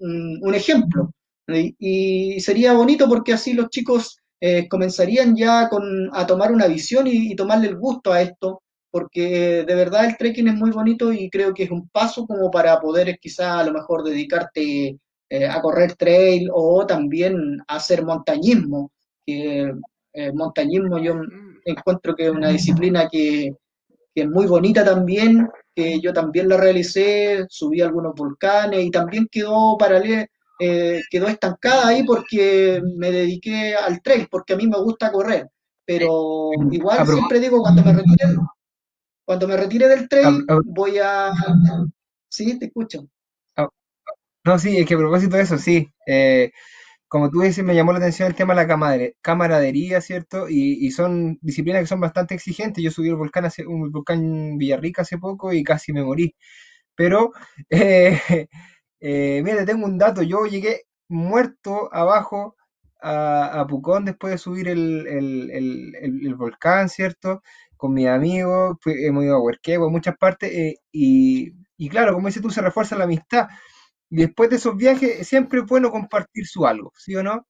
un 0.00 0.54
ejemplo. 0.56 1.12
Y, 1.46 1.76
y, 1.78 2.40
sería 2.40 2.72
bonito 2.72 3.08
porque 3.08 3.34
así 3.34 3.52
los 3.52 3.68
chicos 3.68 4.18
eh, 4.40 4.68
comenzarían 4.68 5.36
ya 5.36 5.68
con, 5.68 6.10
a 6.12 6.26
tomar 6.26 6.52
una 6.52 6.66
visión 6.66 7.06
y, 7.06 7.32
y, 7.32 7.36
tomarle 7.36 7.68
el 7.68 7.76
gusto 7.76 8.12
a 8.12 8.22
esto, 8.22 8.62
porque 8.90 9.64
de 9.66 9.74
verdad 9.74 10.06
el 10.06 10.16
trekking 10.16 10.48
es 10.48 10.54
muy 10.54 10.70
bonito 10.70 11.12
y 11.12 11.28
creo 11.30 11.52
que 11.54 11.64
es 11.64 11.70
un 11.70 11.88
paso 11.88 12.26
como 12.26 12.50
para 12.50 12.80
poder 12.80 13.18
quizá 13.18 13.60
a 13.60 13.64
lo 13.64 13.72
mejor 13.72 14.02
dedicarte 14.04 14.98
eh, 15.28 15.46
a 15.48 15.60
correr 15.60 15.96
trail 15.96 16.48
o 16.52 16.86
también 16.86 17.60
a 17.66 17.76
hacer 17.76 18.04
montañismo. 18.04 18.92
Que 19.24 19.72
eh, 20.12 20.32
montañismo 20.32 20.98
yo 20.98 21.14
encuentro 21.64 22.14
que 22.14 22.26
es 22.26 22.30
una 22.30 22.50
disciplina 22.50 23.08
que, 23.10 23.52
que, 24.14 24.22
es 24.22 24.28
muy 24.28 24.46
bonita 24.46 24.84
también, 24.84 25.48
que 25.74 26.00
yo 26.00 26.12
también 26.12 26.48
la 26.48 26.56
realicé, 26.56 27.44
subí 27.48 27.80
algunos 27.80 28.14
volcanes 28.14 28.84
y 28.84 28.90
también 28.90 29.28
quedó 29.30 29.76
paralela 29.76 30.26
eh, 30.60 31.02
quedó 31.10 31.28
estancada 31.28 31.88
ahí 31.88 32.04
porque 32.04 32.80
me 32.96 33.10
dediqué 33.10 33.74
al 33.74 34.02
trail, 34.02 34.28
porque 34.30 34.54
a 34.54 34.56
mí 34.56 34.66
me 34.66 34.78
gusta 34.78 35.12
correr. 35.12 35.48
Pero 35.84 36.50
igual 36.72 37.06
siempre 37.06 37.38
digo, 37.40 37.60
cuando 37.60 37.82
me 37.84 37.92
retire, 37.92 38.34
Cuando 39.24 39.48
me 39.48 39.56
retire 39.56 39.88
del 39.88 40.08
trail, 40.08 40.44
voy 40.64 40.98
a... 40.98 41.32
Sí, 42.28 42.58
te 42.58 42.66
escucho. 42.66 43.08
No, 44.44 44.58
sí, 44.60 44.78
es 44.78 44.86
que 44.86 44.94
a 44.94 44.98
propósito 44.98 45.36
de 45.36 45.42
eso, 45.42 45.58
sí. 45.58 45.92
eh, 46.06 46.52
como 47.08 47.30
tú 47.30 47.40
dices, 47.40 47.64
me 47.64 47.74
llamó 47.74 47.92
la 47.92 47.98
atención 47.98 48.28
el 48.28 48.34
tema 48.36 48.54
de 48.54 48.66
la 48.66 49.12
camaradería, 49.22 50.00
¿cierto? 50.00 50.48
Y, 50.48 50.86
y 50.86 50.90
son 50.92 51.38
disciplinas 51.42 51.82
que 51.82 51.86
son 51.88 52.00
bastante 52.00 52.34
exigentes. 52.34 52.82
Yo 52.82 52.90
subí 52.90 53.08
el 53.08 53.16
volcán, 53.16 53.44
hace, 53.46 53.66
un 53.66 53.90
volcán 53.92 54.58
Villarrica 54.58 55.02
hace 55.02 55.18
poco 55.18 55.52
y 55.52 55.64
casi 55.64 55.92
me 55.92 56.04
morí. 56.04 56.34
Pero, 56.96 57.32
eh, 57.70 58.48
eh, 59.00 59.42
mira, 59.44 59.58
te 59.58 59.66
tengo 59.66 59.86
un 59.86 59.98
dato. 59.98 60.22
Yo 60.22 60.46
llegué 60.46 60.82
muerto 61.08 61.88
abajo 61.94 62.56
a, 63.00 63.60
a 63.60 63.66
Pucón 63.66 64.04
después 64.04 64.32
de 64.32 64.38
subir 64.38 64.68
el, 64.68 65.06
el- 65.06 65.50
el- 65.52 66.34
volcán, 66.34 66.88
¿cierto? 66.88 67.42
Con 67.76 67.94
mis 67.94 68.08
amigos, 68.08 68.76
fui- 68.80 69.04
hemos 69.04 69.24
ido 69.24 69.36
a 69.36 69.40
Huerquehue, 69.42 69.86
a 69.86 69.90
muchas 69.90 70.16
partes, 70.16 70.50
eh, 70.52 70.76
y, 70.92 71.52
y 71.76 71.88
claro, 71.88 72.14
como 72.14 72.28
dices 72.28 72.42
tú, 72.42 72.50
se 72.50 72.62
refuerza 72.62 72.96
la 72.96 73.04
amistad. 73.04 73.48
Y 74.10 74.16
después 74.18 74.50
de 74.50 74.56
esos 74.56 74.76
viajes, 74.76 75.26
siempre 75.28 75.60
es 75.60 75.66
bueno 75.66 75.90
compartir 75.92 76.46
su 76.46 76.66
algo, 76.66 76.92
¿sí 76.96 77.16
o 77.16 77.22
no? 77.22 77.46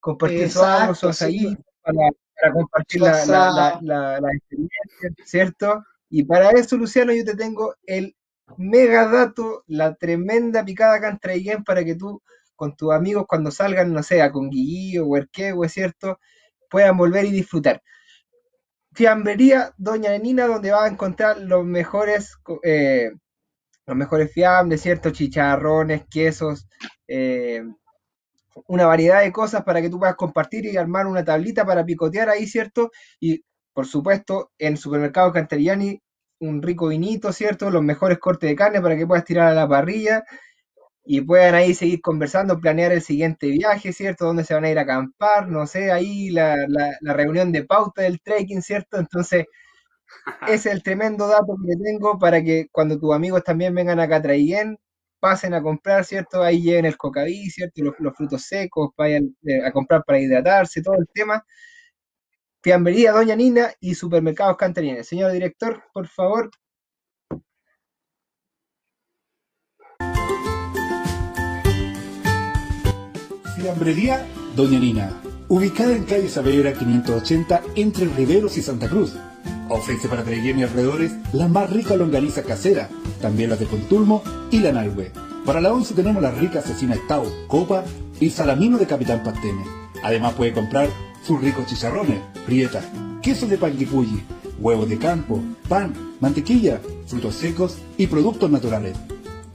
Compartir 0.00 0.48
su 0.50 0.62
algo, 0.64 0.94
su 0.94 1.06
Exacto, 1.06 1.12
sí. 1.12 1.56
para, 1.82 1.98
para 2.40 2.52
compartir 2.54 3.00
la, 3.02 3.26
la, 3.26 3.76
la, 3.80 4.20
la 4.20 4.32
experiencia, 4.32 5.10
¿cierto? 5.24 5.84
Y 6.08 6.24
para 6.24 6.50
eso, 6.52 6.76
Luciano, 6.76 7.12
yo 7.12 7.24
te 7.24 7.36
tengo 7.36 7.74
el 7.86 8.16
mega 8.56 9.08
dato, 9.08 9.64
la 9.66 9.94
tremenda 9.94 10.64
picada 10.64 11.00
cantraiguén 11.00 11.64
para 11.64 11.84
que 11.84 11.94
tú, 11.94 12.22
con 12.56 12.76
tus 12.76 12.92
amigos, 12.92 13.26
cuando 13.28 13.50
salgan, 13.50 13.92
no 13.92 14.02
sé, 14.02 14.22
a 14.22 14.32
Conguillí 14.32 14.98
o 14.98 15.06
Huerquehue, 15.06 15.68
¿cierto? 15.68 16.18
Puedan 16.70 16.96
volver 16.96 17.24
y 17.26 17.30
disfrutar. 17.30 17.82
Fiambrería 18.92 19.74
Doña 19.76 20.16
Nina, 20.18 20.46
donde 20.46 20.70
vas 20.70 20.84
a 20.84 20.92
encontrar 20.92 21.38
los 21.40 21.64
mejores, 21.64 22.36
eh, 22.62 23.10
los 23.86 23.96
mejores 23.96 24.32
fiambres, 24.32 24.82
¿cierto? 24.82 25.10
Chicharrones, 25.10 26.04
quesos, 26.08 26.68
eh, 27.08 27.64
una 28.68 28.86
variedad 28.86 29.22
de 29.22 29.32
cosas 29.32 29.64
para 29.64 29.82
que 29.82 29.90
tú 29.90 29.98
puedas 29.98 30.16
compartir 30.16 30.66
y 30.66 30.76
armar 30.76 31.06
una 31.06 31.24
tablita 31.24 31.66
para 31.66 31.84
picotear 31.84 32.28
ahí, 32.28 32.46
¿cierto? 32.46 32.90
Y 33.20 33.44
por 33.72 33.86
supuesto, 33.86 34.52
en 34.58 34.76
Supermercado 34.76 35.32
Cantariani, 35.32 36.00
un 36.40 36.62
rico 36.62 36.88
vinito, 36.88 37.32
¿cierto? 37.32 37.70
Los 37.70 37.82
mejores 37.82 38.18
cortes 38.18 38.50
de 38.50 38.56
carne 38.56 38.80
para 38.82 38.96
que 38.96 39.06
puedas 39.06 39.24
tirar 39.24 39.48
a 39.48 39.54
la 39.54 39.68
parrilla 39.68 40.24
y 41.04 41.20
puedan 41.22 41.54
ahí 41.54 41.74
seguir 41.74 42.00
conversando, 42.00 42.60
planear 42.60 42.92
el 42.92 43.02
siguiente 43.02 43.48
viaje, 43.48 43.92
¿cierto? 43.92 44.26
Dónde 44.26 44.44
se 44.44 44.54
van 44.54 44.64
a 44.64 44.70
ir 44.70 44.78
a 44.78 44.82
acampar, 44.82 45.48
no 45.48 45.66
sé, 45.66 45.92
ahí 45.92 46.30
la, 46.30 46.56
la- 46.68 46.96
la 47.00 47.12
reunión 47.14 47.52
de 47.52 47.64
pauta 47.64 48.02
del 48.02 48.20
trekking, 48.22 48.62
¿cierto? 48.62 48.98
Entonces, 48.98 49.46
ese 50.48 50.68
es 50.70 50.74
el 50.76 50.82
tremendo 50.82 51.28
dato 51.28 51.56
que 51.66 51.76
tengo 51.82 52.18
para 52.18 52.42
que 52.42 52.68
cuando 52.72 52.98
tus 52.98 53.14
amigos 53.14 53.44
también 53.44 53.74
vengan 53.74 54.00
acá 54.00 54.16
a 54.16 54.22
Traiguén, 54.22 54.78
pasen 55.20 55.54
a 55.54 55.62
comprar, 55.62 56.04
¿cierto? 56.04 56.42
Ahí 56.42 56.62
lleven 56.62 56.84
el 56.86 56.96
cocaví, 56.96 57.50
¿cierto? 57.50 57.82
Los, 57.84 57.94
los 57.98 58.14
frutos 58.16 58.42
secos, 58.44 58.90
vayan 58.96 59.36
eh, 59.46 59.64
a 59.64 59.72
comprar 59.72 60.04
para 60.04 60.20
hidratarse, 60.20 60.82
todo 60.82 60.96
el 60.96 61.06
tema. 61.14 61.44
Fiambrería 62.64 63.12
Doña 63.12 63.36
Nina 63.36 63.74
y 63.78 63.94
Supermercados 63.94 64.56
Cantarines. 64.56 65.06
Señor 65.06 65.32
director, 65.32 65.82
por 65.92 66.06
favor. 66.08 66.50
Fiambrería 73.54 74.26
Doña 74.56 74.78
Nina, 74.78 75.10
ubicada 75.48 75.94
en 75.94 76.04
calle 76.04 76.30
Saavedra 76.30 76.72
580 76.72 77.60
entre 77.76 78.06
Riveros 78.06 78.56
y 78.56 78.62
Santa 78.62 78.88
Cruz. 78.88 79.14
Ofrece 79.68 80.08
para 80.08 80.24
Treguén 80.24 80.58
y 80.58 80.62
alrededores 80.62 81.12
la 81.34 81.48
más 81.48 81.68
rica 81.68 81.96
longaniza 81.96 82.44
casera, 82.44 82.88
también 83.20 83.50
las 83.50 83.60
de 83.60 83.66
Contulmo 83.66 84.22
y 84.50 84.60
la 84.60 84.72
Nalhue. 84.72 85.12
Para 85.44 85.60
la 85.60 85.70
once 85.70 85.92
tenemos 85.92 86.22
la 86.22 86.30
rica 86.30 86.60
asesina 86.60 86.96
Tau, 87.08 87.26
Copa 87.46 87.84
y 88.20 88.30
Salamino 88.30 88.78
de 88.78 88.86
Capitán 88.86 89.22
Pastene. 89.22 89.66
Además 90.02 90.32
puede 90.32 90.54
comprar 90.54 90.88
sus 91.22 91.40
ricos 91.42 91.66
chicharrones, 91.66 92.20
prietas, 92.44 92.84
quesos 93.22 93.48
de 93.48 93.58
panguipulli, 93.58 94.22
huevos 94.58 94.88
de 94.88 94.98
campo, 94.98 95.42
pan, 95.68 95.94
mantequilla, 96.20 96.80
frutos 97.06 97.34
secos 97.34 97.78
y 97.96 98.06
productos 98.06 98.50
naturales. 98.50 98.96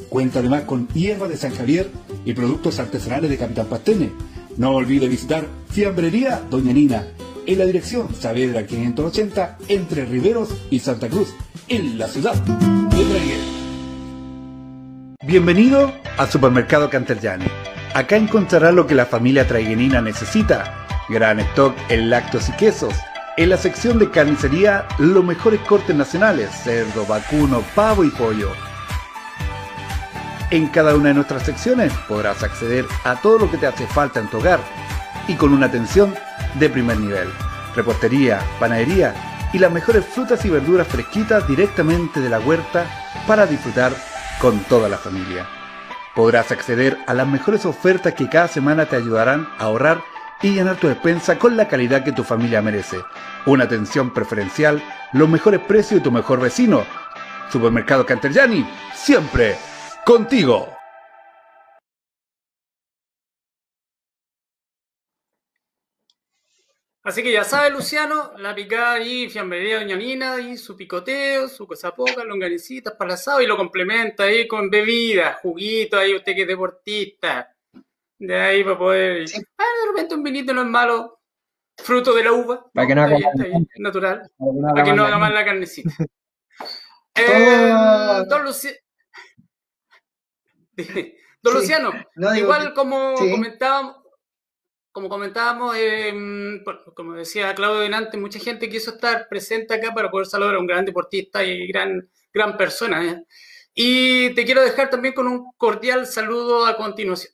Cuenta 0.09 0.39
además 0.39 0.63
con 0.63 0.87
hierba 0.89 1.27
de 1.27 1.37
San 1.37 1.53
Javier 1.55 1.89
y 2.25 2.33
productos 2.33 2.79
artesanales 2.79 3.29
de 3.29 3.37
Capitán 3.37 3.67
Pastene. 3.67 4.11
No 4.57 4.71
olvide 4.71 5.07
visitar 5.07 5.45
Fiambrería 5.69 6.41
Doña 6.49 6.73
Nina 6.73 7.07
en 7.45 7.57
la 7.57 7.65
dirección 7.65 8.13
Saavedra 8.13 8.65
580 8.65 9.57
entre 9.69 10.05
Riveros 10.05 10.49
y 10.69 10.79
Santa 10.79 11.07
Cruz, 11.07 11.33
en 11.67 11.97
la 11.97 12.07
ciudad 12.07 12.35
de 12.35 13.05
Traiguén. 13.05 13.59
Bienvenido 15.25 15.91
al 16.17 16.29
Supermercado 16.29 16.89
Canterllani. 16.89 17.45
Acá 17.93 18.17
encontrará 18.17 18.71
lo 18.71 18.85
que 18.85 18.95
la 18.95 19.05
familia 19.05 19.47
traiguenina 19.47 20.01
necesita. 20.01 20.78
Gran 21.09 21.39
stock 21.39 21.75
en 21.89 22.11
lácteos 22.11 22.49
y 22.49 22.51
quesos. 22.53 22.93
En 23.35 23.49
la 23.49 23.57
sección 23.57 23.97
de 23.97 24.11
carnicería, 24.11 24.85
los 24.99 25.23
mejores 25.23 25.59
cortes 25.61 25.95
nacionales, 25.95 26.51
cerdo, 26.51 27.03
vacuno, 27.07 27.63
pavo 27.73 28.03
y 28.03 28.09
pollo. 28.11 28.51
En 30.51 30.67
cada 30.67 30.95
una 30.95 31.09
de 31.09 31.15
nuestras 31.15 31.43
secciones 31.43 31.91
podrás 32.07 32.43
acceder 32.43 32.85
a 33.05 33.15
todo 33.15 33.39
lo 33.39 33.49
que 33.49 33.57
te 33.57 33.65
hace 33.65 33.87
falta 33.87 34.19
en 34.19 34.27
tu 34.29 34.37
hogar 34.37 34.59
y 35.27 35.33
con 35.33 35.51
una 35.51 35.65
atención 35.65 36.13
de 36.55 36.69
primer 36.69 36.99
nivel. 36.99 37.29
Repostería, 37.75 38.39
panadería 38.59 39.15
y 39.51 39.57
las 39.57 39.71
mejores 39.71 40.05
frutas 40.05 40.45
y 40.45 40.49
verduras 40.49 40.87
fresquitas 40.87 41.47
directamente 41.47 42.19
de 42.19 42.29
la 42.29 42.39
huerta 42.39 42.85
para 43.25 43.47
disfrutar 43.47 43.93
con 44.39 44.59
toda 44.65 44.89
la 44.89 44.97
familia. 44.97 45.47
Podrás 46.13 46.51
acceder 46.51 46.97
a 47.07 47.15
las 47.15 47.27
mejores 47.27 47.65
ofertas 47.65 48.13
que 48.13 48.29
cada 48.29 48.47
semana 48.47 48.85
te 48.85 48.95
ayudarán 48.95 49.47
a 49.57 49.65
ahorrar 49.65 50.01
y 50.41 50.51
llenar 50.51 50.77
tu 50.77 50.87
despensa 50.87 51.37
con 51.37 51.57
la 51.57 51.67
calidad 51.67 52.03
que 52.03 52.11
tu 52.11 52.23
familia 52.23 52.61
merece. 52.61 52.97
Una 53.45 53.65
atención 53.65 54.13
preferencial, 54.13 54.81
los 55.13 55.27
mejores 55.27 55.59
precios 55.61 55.99
y 55.99 56.03
tu 56.03 56.11
mejor 56.11 56.39
vecino. 56.39 56.85
Supermercado 57.51 58.05
Canterjani, 58.05 58.65
siempre 58.93 59.57
contigo. 60.05 60.79
Así 67.01 67.23
que 67.23 67.31
ya 67.31 67.43
sabe, 67.43 67.71
Luciano, 67.71 68.33
la 68.37 68.53
picada 68.53 68.93
ahí, 68.93 69.29
fiambrería 69.29 69.79
Doña 69.79 69.95
Nina 69.95 70.39
y 70.39 70.57
su 70.57 70.75
picoteo, 70.77 71.47
su 71.47 71.65
cosa 71.65 71.95
poca, 71.95 72.23
longanicitas 72.23 72.93
para 72.93 73.15
asado 73.15 73.41
y 73.41 73.47
lo 73.47 73.57
complementa 73.57 74.25
ahí 74.25 74.47
con 74.47 74.69
bebidas, 74.69 75.37
juguito, 75.41 75.97
ahí 75.97 76.13
usted 76.13 76.35
que 76.35 76.41
es 76.41 76.47
deportista. 76.47 77.55
De 78.19 78.35
ahí 78.39 78.63
para 78.63 78.77
poder. 78.77 79.27
Sí. 79.27 79.41
Ah, 79.57 79.63
de 79.85 79.91
repente 79.91 80.13
un 80.15 80.23
vinito 80.23 80.53
no 80.53 80.61
es 80.61 80.67
malo. 80.67 81.15
Fruto 81.77 82.13
de 82.13 82.23
la 82.25 82.33
uva. 82.33 82.69
Para 82.73 82.85
que 82.87 82.93
no 82.95 83.01
haga 83.03 83.17
mal 83.17 83.67
natural. 83.77 84.31
Para 84.73 84.83
que 84.83 84.93
no 84.93 85.05
haga 85.05 85.17
mal 85.17 85.33
la- 85.33 85.45
carnecita. 85.45 85.89
Todo- 87.13 87.25
Eh, 87.25 88.25
don, 88.27 88.45
Luci- 88.45 88.77
Don 91.41 91.53
Sí. 91.53 91.59
Luciano, 91.59 91.91
No, 92.15 92.35
igual 92.35 92.67
que- 92.69 92.73
como 92.73 93.15
sí. 93.17 93.31
comentábamos, 93.31 93.95
como 94.91 95.07
comentábamos, 95.09 95.75
eh, 95.77 96.13
como 96.95 97.13
decía 97.13 97.53
Claudio 97.55 97.79
delante, 97.81 98.17
mucha 98.17 98.39
gente 98.39 98.69
quiso 98.69 98.91
estar 98.91 99.27
presente 99.29 99.73
acá 99.73 99.93
para 99.93 100.11
poder 100.11 100.27
saludar 100.27 100.55
a 100.55 100.59
un 100.59 100.67
gran 100.67 100.83
deportista 100.85 101.43
y 101.43 101.67
gran, 101.67 102.09
gran 102.33 102.57
persona. 102.57 103.05
¿eh? 103.05 103.23
Y 103.73 104.33
te 104.35 104.43
quiero 104.45 104.61
dejar 104.61 104.89
también 104.89 105.13
con 105.13 105.27
un 105.27 105.51
cordial 105.57 106.05
saludo 106.07 106.65
a 106.65 106.75
continuación. 106.75 107.33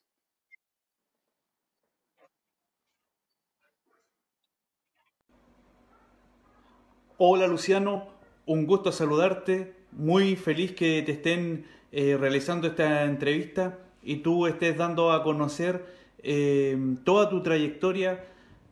Hola 7.18 7.48
Luciano, 7.48 8.08
un 8.46 8.66
gusto 8.66 8.92
saludarte, 8.92 9.74
muy 9.94 10.36
feliz 10.36 10.74
que 10.74 11.02
te 11.02 11.14
estén 11.14 11.66
eh, 11.94 12.18
realizando 12.20 12.68
esta 12.68 13.06
entrevista 13.06 13.80
y 14.04 14.18
tú 14.18 14.48
estés 14.48 14.76
dando 14.76 15.14
a 15.14 15.24
conocer 15.24 15.86
eh, 16.24 16.78
toda 17.06 17.30
tu 17.30 17.42
trayectoria 17.42 18.26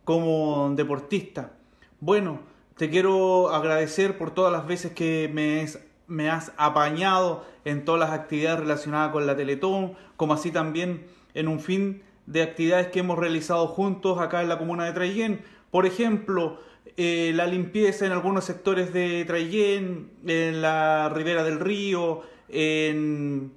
como 0.03 0.73
deportista. 0.75 1.53
Bueno, 2.01 2.41
te 2.75 2.89
quiero 2.89 3.47
agradecer 3.47 4.17
por 4.17 4.31
todas 4.31 4.51
las 4.51 4.67
veces 4.67 4.91
que 4.91 5.31
me, 5.31 6.29
has 6.29 6.51
apañado 6.57 7.45
en 7.63 7.85
todas 7.85 8.01
las 8.01 8.11
actividades 8.11 8.59
relacionadas 8.59 9.13
con 9.13 9.25
la 9.25 9.37
Teletón, 9.37 9.93
como 10.17 10.33
así 10.33 10.51
también 10.51 11.05
en 11.33 11.47
un 11.47 11.61
fin 11.61 12.03
de 12.25 12.43
actividades 12.43 12.87
que 12.87 12.99
hemos 12.99 13.17
realizado 13.17 13.67
juntos 13.67 14.19
acá 14.19 14.41
en 14.41 14.49
la 14.49 14.57
comuna 14.57 14.83
de 14.83 14.91
Traiguén. 14.91 15.39
Por 15.71 15.85
ejemplo, 15.85 16.59
eh, 16.97 17.31
la 17.33 17.47
limpieza 17.47 18.05
en 18.05 18.11
algunos 18.11 18.45
sectores 18.45 18.93
de 18.93 19.25
Traiguén, 19.25 20.11
en 20.25 20.61
la 20.61 21.09
ribera 21.09 21.43
del 21.43 21.59
río, 21.59 22.21
en 22.49 23.51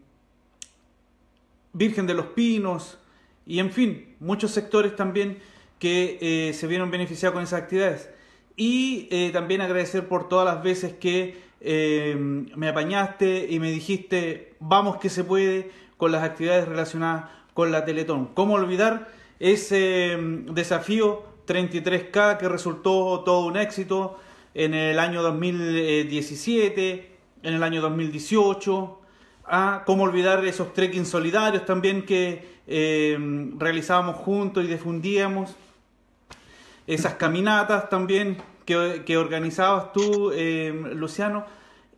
Virgen 1.73 2.07
de 2.07 2.15
los 2.15 2.27
Pinos 2.27 2.99
y 3.45 3.59
en 3.59 3.71
fin, 3.71 4.17
muchos 4.21 4.53
sectores 4.53 4.97
también 4.97 5.39
que 5.79 6.19
eh, 6.21 6.55
se 6.55 6.67
vieron 6.67 6.91
beneficiados 6.91 7.35
con 7.35 7.43
esas 7.43 7.63
actividades. 7.63 8.11
y 8.57 9.09
eh, 9.11 9.31
también 9.33 9.61
agradecer 9.61 10.09
por 10.09 10.29
todas 10.29 10.47
las 10.47 10.63
veces 10.63 10.95
que 10.95 11.45
me 11.61 12.69
apañaste 12.69 13.47
y 13.51 13.59
me 13.59 13.71
dijiste, 13.73 14.55
vamos 14.61 14.99
que 14.99 15.09
se 15.09 15.25
puede 15.25 15.71
con 15.97 16.13
las 16.13 16.23
actividades 16.23 16.69
relacionadas 16.69 17.31
con 17.55 17.73
la 17.73 17.85
Teletón. 17.85 18.27
¿Cómo 18.35 18.55
olvidar 18.55 19.09
ese 19.41 20.17
mm, 20.17 20.55
desafío 20.55 21.25
33K 21.47 22.39
que 22.39 22.49
resultó 22.49 23.23
todo 23.25 23.47
un 23.47 23.57
éxito 23.57 24.19
en 24.55 24.75
el 24.75 24.99
año 24.99 25.23
2017, 25.23 27.17
en 27.43 27.55
el 27.55 27.63
año 27.63 27.81
2018? 27.81 29.01
Ah, 29.45 29.83
¿Cómo 29.87 30.05
olvidar 30.05 30.45
esos 30.45 30.73
trekking 30.75 31.07
solidarios 31.07 31.65
también 31.65 32.05
que 32.05 32.57
eh, 32.67 33.17
realizábamos 33.59 34.17
juntos 34.17 34.65
y 34.65 34.67
difundíamos? 34.67 35.55
Esas 36.87 37.15
caminatas 37.15 37.89
también 37.89 38.37
que, 38.67 39.17
organizabas 39.17 39.93
tú, 39.93 40.33
eh, 40.35 40.73
Luciano, 40.95 41.47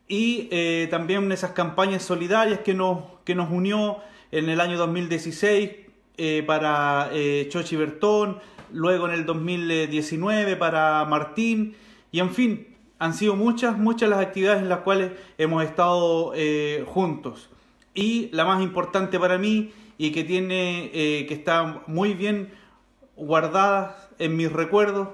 y 0.07 0.49
eh, 0.51 0.87
también 0.91 1.31
esas 1.33 1.53
campañas 1.53 2.03
solidarias 2.03 2.61
que 2.61 2.75
nos, 2.75 3.01
que 3.25 3.35
nos 3.35 3.51
unió 3.51 3.99
en 4.31 4.49
el 4.49 4.61
año 4.61 4.77
2016 4.79 5.71
eh, 6.19 6.45
para 6.47 7.11
Chochi 7.49 7.77
Bertón, 7.77 8.39
luego 8.73 9.07
en 9.09 9.15
el 9.15 9.27
2019 9.27 10.57
para 10.57 11.05
Martín, 11.05 11.75
y 12.11 12.21
en 12.21 12.31
fin, 12.31 12.67
han 12.99 13.15
sido 13.15 13.37
muchas, 13.37 13.79
muchas 13.79 14.09
las 14.09 14.21
actividades 14.21 14.63
en 14.63 14.69
las 14.69 14.81
cuales 14.81 15.13
hemos 15.39 15.63
estado 15.63 16.33
juntos. 16.87 17.51
Y 17.95 18.29
la 18.33 18.45
más 18.45 18.63
importante 18.63 19.21
para 19.21 19.39
mí 19.39 19.73
y 19.99 20.11
que 20.11 20.25
tiene, 20.25 20.91
que 20.93 21.35
está 21.35 21.83
muy 21.87 22.15
bien 22.15 22.51
guardada 23.17 24.09
en 24.19 24.37
mis 24.37 24.51
recuerdos, 24.51 25.09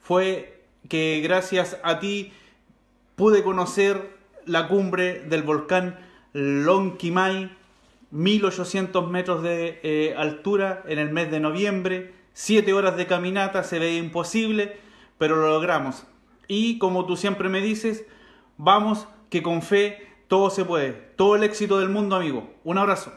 fue 0.00 0.60
que 0.88 1.20
gracias 1.22 1.78
a 1.82 2.00
ti 2.00 2.32
pude 3.16 3.42
conocer 3.42 4.16
la 4.46 4.68
cumbre 4.68 5.20
del 5.20 5.42
volcán 5.42 5.98
Lonquimay, 6.32 7.50
1800 8.10 9.08
metros 9.08 9.42
de 9.42 9.78
eh, 9.82 10.14
altura 10.16 10.82
en 10.86 10.98
el 10.98 11.10
mes 11.10 11.30
de 11.30 11.40
noviembre, 11.40 12.14
7 12.32 12.72
horas 12.72 12.96
de 12.96 13.06
caminata, 13.06 13.62
se 13.62 13.78
veía 13.78 13.98
imposible, 13.98 14.78
pero 15.18 15.36
lo 15.36 15.48
logramos. 15.48 16.04
Y 16.48 16.78
como 16.78 17.06
tú 17.06 17.16
siempre 17.16 17.48
me 17.48 17.60
dices, 17.60 18.06
vamos 18.56 19.06
que 19.30 19.42
con 19.42 19.62
fe 19.62 20.08
todo 20.28 20.50
se 20.50 20.64
puede. 20.64 20.92
Todo 20.92 21.36
el 21.36 21.44
éxito 21.44 21.78
del 21.78 21.88
mundo, 21.88 22.16
amigo. 22.16 22.52
Un 22.64 22.78
abrazo. 22.78 23.12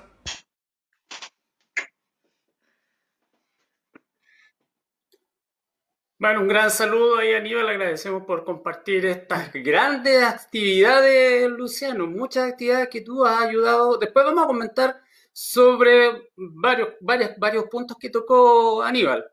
Bueno, 6.24 6.39
un 6.39 6.47
gran 6.47 6.72
saludo 6.72 7.18
ahí 7.18 7.34
Aníbal, 7.34 7.68
agradecemos 7.68 8.24
por 8.24 8.45
compartir 8.45 9.05
estas 9.05 9.51
grandes 9.51 10.24
actividades, 10.24 11.49
Luciano, 11.49 12.07
muchas 12.07 12.49
actividades 12.49 12.88
que 12.88 13.01
tú 13.01 13.26
has 13.26 13.41
ayudado. 13.41 13.97
Después 13.97 14.26
vamos 14.26 14.45
a 14.45 14.47
comentar 14.47 15.03
sobre 15.34 16.29
varios, 16.38 16.89
varios, 17.01 17.31
varios 17.38 17.65
puntos 17.65 17.97
que 17.99 18.09
tocó 18.09 18.81
Aníbal. 18.81 19.25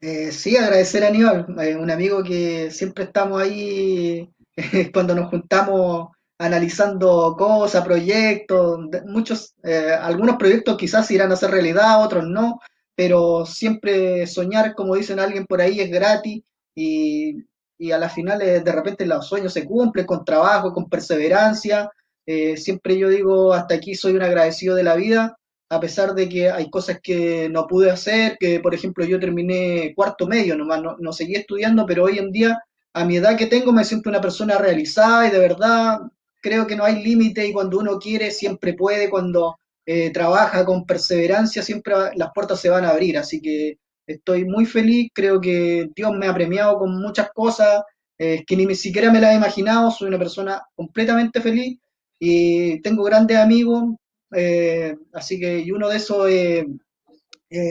Eh, 0.00 0.32
sí, 0.32 0.56
agradecer 0.56 1.04
a 1.04 1.08
Aníbal, 1.08 1.46
eh, 1.60 1.76
un 1.76 1.90
amigo 1.90 2.22
que 2.22 2.70
siempre 2.70 3.04
estamos 3.04 3.42
ahí 3.42 4.30
cuando 4.94 5.14
nos 5.14 5.28
juntamos 5.28 6.08
analizando 6.38 7.34
cosas, 7.36 7.84
proyectos, 7.84 8.78
muchos, 9.06 9.54
eh, 9.62 9.90
algunos 10.00 10.36
proyectos 10.36 10.76
quizás 10.76 11.10
irán 11.10 11.32
a 11.32 11.36
ser 11.36 11.50
realidad, 11.50 12.04
otros 12.04 12.24
no 12.24 12.60
pero 12.96 13.44
siempre 13.46 14.26
soñar, 14.26 14.74
como 14.74 14.96
dicen 14.96 15.20
alguien 15.20 15.46
por 15.46 15.60
ahí, 15.60 15.80
es 15.80 15.90
gratis 15.90 16.42
y, 16.74 17.44
a 17.92 17.98
las 17.98 18.14
finales 18.14 18.64
de 18.64 18.72
repente 18.72 19.04
los 19.04 19.28
sueños 19.28 19.52
se 19.52 19.66
cumplen 19.66 20.06
con 20.06 20.24
trabajo, 20.24 20.72
con 20.72 20.88
perseverancia. 20.88 21.90
Eh, 22.26 22.56
siempre 22.56 22.98
yo 22.98 23.08
digo, 23.08 23.54
hasta 23.54 23.76
aquí 23.76 23.94
soy 23.94 24.14
un 24.14 24.22
agradecido 24.22 24.74
de 24.74 24.82
la 24.82 24.96
vida, 24.96 25.38
a 25.70 25.80
pesar 25.80 26.14
de 26.14 26.28
que 26.28 26.50
hay 26.50 26.70
cosas 26.70 27.00
que 27.02 27.48
no 27.48 27.66
pude 27.66 27.90
hacer, 27.90 28.36
que 28.38 28.60
por 28.60 28.74
ejemplo 28.74 29.04
yo 29.04 29.20
terminé 29.20 29.92
cuarto 29.94 30.26
medio 30.26 30.56
nomás, 30.56 30.82
no, 30.82 30.96
no 30.98 31.12
seguí 31.12 31.36
estudiando, 31.36 31.86
pero 31.86 32.04
hoy 32.04 32.18
en 32.18 32.32
día, 32.32 32.58
a 32.94 33.04
mi 33.04 33.16
edad 33.16 33.36
que 33.36 33.46
tengo, 33.46 33.72
me 33.72 33.84
siento 33.84 34.10
una 34.10 34.20
persona 34.20 34.58
realizada 34.58 35.26
y 35.28 35.30
de 35.30 35.38
verdad 35.38 36.00
creo 36.40 36.66
que 36.66 36.76
no 36.76 36.84
hay 36.84 37.02
límite 37.02 37.46
y 37.46 37.52
cuando 37.52 37.78
uno 37.78 37.98
quiere 37.98 38.30
siempre 38.30 38.74
puede, 38.74 39.10
cuando 39.10 39.58
eh, 39.86 40.10
trabaja 40.10 40.64
con 40.64 40.84
perseverancia, 40.86 41.62
siempre 41.62 41.94
las 42.16 42.30
puertas 42.34 42.60
se 42.60 42.70
van 42.70 42.84
a 42.84 42.90
abrir. 42.90 43.18
Así 43.18 43.40
que 43.40 43.78
estoy 44.06 44.44
muy 44.44 44.66
feliz, 44.66 45.10
creo 45.14 45.40
que 45.40 45.90
Dios 45.94 46.12
me 46.16 46.26
ha 46.26 46.34
premiado 46.34 46.78
con 46.78 46.96
muchas 47.00 47.30
cosas 47.32 47.82
eh, 48.18 48.44
que 48.46 48.56
ni 48.56 48.74
siquiera 48.74 49.12
me 49.12 49.20
las 49.20 49.32
he 49.32 49.36
imaginado, 49.36 49.90
soy 49.90 50.08
una 50.08 50.18
persona 50.18 50.62
completamente 50.74 51.40
feliz 51.40 51.78
y 52.18 52.80
tengo 52.82 53.04
grandes 53.04 53.36
amigos, 53.36 53.94
eh, 54.34 54.96
así 55.12 55.38
que 55.38 55.60
y 55.60 55.70
uno 55.70 55.88
de 55.88 55.96
esos 55.96 56.28
es 56.28 56.64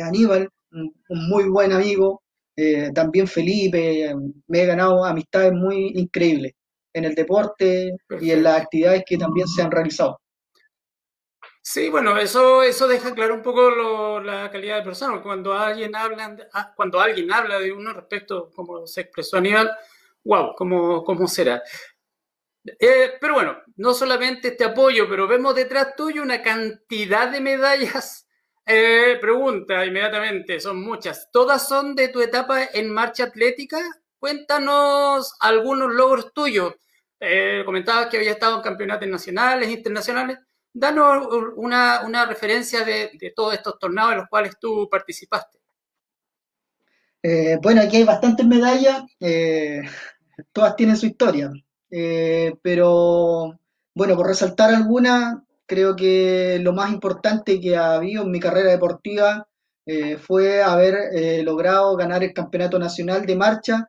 Aníbal, 0.03 0.49
un, 0.71 0.93
muy 1.09 1.49
buen 1.49 1.71
amigo, 1.71 2.21
también 2.93 3.27
Felipe, 3.27 4.15
me 4.47 4.61
he 4.61 4.65
ganado 4.65 5.03
amistades 5.03 5.51
muy 5.51 5.87
increíbles 5.95 6.53
en 6.93 7.03
el 7.03 7.13
deporte 7.13 7.91
y 8.21 8.31
en 8.31 8.43
las 8.43 8.61
actividades 8.61 9.03
que 9.05 9.17
también 9.17 9.47
se 9.47 9.61
han 9.61 9.71
realizado. 9.71 10.19
Sí, 11.67 11.89
bueno, 11.89 12.15
eso, 12.17 12.61
eso 12.61 12.87
deja 12.87 13.15
claro 13.15 13.33
un 13.33 13.41
poco 13.41 14.21
la 14.21 14.51
calidad 14.51 14.77
de 14.77 14.83
persona. 14.83 15.19
Cuando 15.21 15.51
alguien 15.53 15.95
habla, 15.95 16.37
ah, 16.53 16.71
cuando 16.75 16.99
alguien 16.99 17.33
habla 17.33 17.59
de 17.59 17.73
uno 17.73 17.91
respecto, 17.91 18.51
como 18.55 18.85
se 18.85 19.01
expresó 19.01 19.37
Aníbal, 19.37 19.75
wow, 20.23 20.53
¿cómo, 20.55 21.03
cómo 21.03 21.27
será? 21.27 21.63
Eh, 22.79 23.13
pero 23.21 23.35
bueno, 23.35 23.57
no 23.75 23.93
solamente 23.93 24.49
este 24.49 24.63
apoyo, 24.63 25.07
pero 25.07 25.27
vemos 25.27 25.55
detrás 25.55 25.95
tuyo 25.95 26.23
una 26.23 26.41
cantidad 26.41 27.29
de 27.29 27.41
medallas. 27.41 28.21
Eh, 28.67 29.19
pregunta 29.21 29.85
inmediatamente, 29.85 30.59
son 30.59 30.81
muchas. 30.81 31.29
¿Todas 31.31 31.67
son 31.67 31.93
de 31.93 32.07
tu 32.07 32.19
etapa 32.19 32.63
en 32.73 32.89
marcha 32.91 33.25
atlética? 33.25 33.77
Cuéntanos 34.17 35.35
algunos 35.39 35.93
logros 35.93 36.33
tuyos. 36.33 36.73
Eh, 37.19 37.61
comentabas 37.63 38.07
que 38.07 38.17
había 38.17 38.31
estado 38.31 38.55
en 38.55 38.63
campeonatos 38.63 39.07
nacionales, 39.07 39.69
internacionales 39.69 40.39
danos 40.75 41.27
una, 41.55 42.25
referencia 42.25 42.83
de, 42.83 43.33
todos 43.35 43.53
estos 43.53 43.79
torneos 43.79 44.11
en 44.11 44.17
los 44.17 44.27
cuales 44.27 44.59
tú 44.59 44.87
participaste. 44.91 45.59
Eh, 47.23 47.57
bueno, 47.61 47.81
aquí 47.81 47.97
hay 47.97 48.03
bastantes 48.03 48.45
medallas, 48.45 49.03
todas 50.51 50.75
tienen 50.75 50.97
su 50.97 51.05
historia, 51.05 51.49
eh, 51.91 52.53
pero 52.61 53.57
bueno, 53.93 54.15
por 54.15 54.27
resaltar 54.27 54.73
algunas, 54.73 55.37
creo 55.65 55.95
que 55.95 56.59
lo 56.61 56.73
más 56.73 56.91
importante 56.91 57.59
que 57.59 57.75
ha 57.77 57.95
habido 57.95 58.23
en 58.23 58.31
mi 58.31 58.39
carrera 58.39 58.71
deportiva 58.71 59.47
fue 60.19 60.63
haber 60.63 61.43
logrado 61.43 61.95
ganar 61.95 62.23
el 62.23 62.33
campeonato 62.33 62.79
nacional 62.79 63.23
de 63.23 63.35
marcha, 63.35 63.87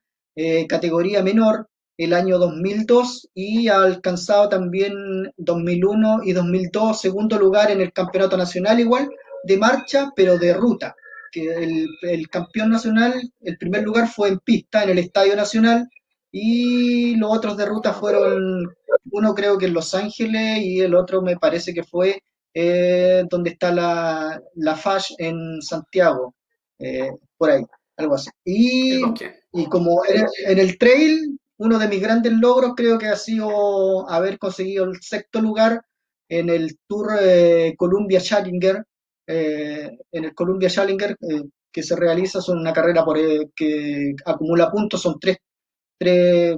categoría 0.68 1.22
menor, 1.22 1.68
el 1.96 2.12
año 2.12 2.38
2002 2.38 3.30
y 3.34 3.68
ha 3.68 3.82
alcanzado 3.82 4.48
también 4.48 5.32
2001 5.36 6.20
y 6.24 6.32
2002 6.32 7.00
segundo 7.00 7.38
lugar 7.38 7.70
en 7.70 7.80
el 7.80 7.92
campeonato 7.92 8.36
nacional 8.36 8.80
igual 8.80 9.08
de 9.44 9.56
marcha, 9.56 10.12
pero 10.14 10.38
de 10.38 10.52
ruta. 10.54 10.94
Que 11.32 11.86
el, 12.02 12.28
campeón 12.28 12.70
nacional, 12.70 13.14
el 13.42 13.58
primer 13.58 13.82
lugar 13.82 14.08
fue 14.08 14.28
en 14.28 14.38
pista, 14.40 14.84
en 14.84 14.90
el 14.90 14.98
Estadio 14.98 15.36
Nacional, 15.36 15.88
y 16.38 17.16
los 17.16 17.34
otros 17.34 17.56
de 17.56 17.64
ruta 17.64 17.94
fueron, 17.94 18.68
uno 19.10 19.34
creo 19.34 19.56
que 19.56 19.64
en 19.64 19.72
Los 19.72 19.94
Ángeles 19.94 20.58
y 20.58 20.80
el 20.80 20.94
otro 20.94 21.22
me 21.22 21.38
parece 21.38 21.72
que 21.72 21.82
fue 21.82 22.22
eh, 22.52 23.24
donde 23.30 23.50
está 23.50 23.72
la, 23.72 24.38
la 24.56 24.76
FASH 24.76 25.14
en 25.16 25.62
Santiago, 25.62 26.34
eh, 26.78 27.10
por 27.38 27.50
ahí, 27.50 27.64
algo 27.96 28.16
así. 28.16 28.28
Y, 28.44 29.00
y 29.54 29.66
como 29.70 30.02
en 30.04 30.58
el 30.58 30.76
trail 30.76 31.40
uno 31.56 31.78
de 31.78 31.88
mis 31.88 32.02
grandes 32.02 32.32
logros 32.32 32.74
creo 32.76 32.98
que 32.98 33.06
ha 33.06 33.16
sido 33.16 34.06
haber 34.10 34.38
conseguido 34.38 34.84
el 34.84 35.00
sexto 35.00 35.40
lugar 35.40 35.86
en 36.28 36.50
el 36.50 36.78
Tour 36.86 37.12
eh, 37.18 37.74
Columbia 37.78 38.20
Challenger, 38.20 38.84
eh, 39.26 39.90
en 40.12 40.24
el 40.24 40.34
Columbia 40.34 40.68
Challenger 40.68 41.12
eh, 41.12 41.44
que 41.72 41.82
se 41.82 41.96
realiza, 41.96 42.42
son 42.42 42.58
una 42.58 42.74
carrera 42.74 43.06
por, 43.06 43.16
que 43.54 44.14
acumula 44.26 44.70
puntos, 44.70 45.00
son 45.00 45.18
tres, 45.18 45.38
tres, 45.98 46.56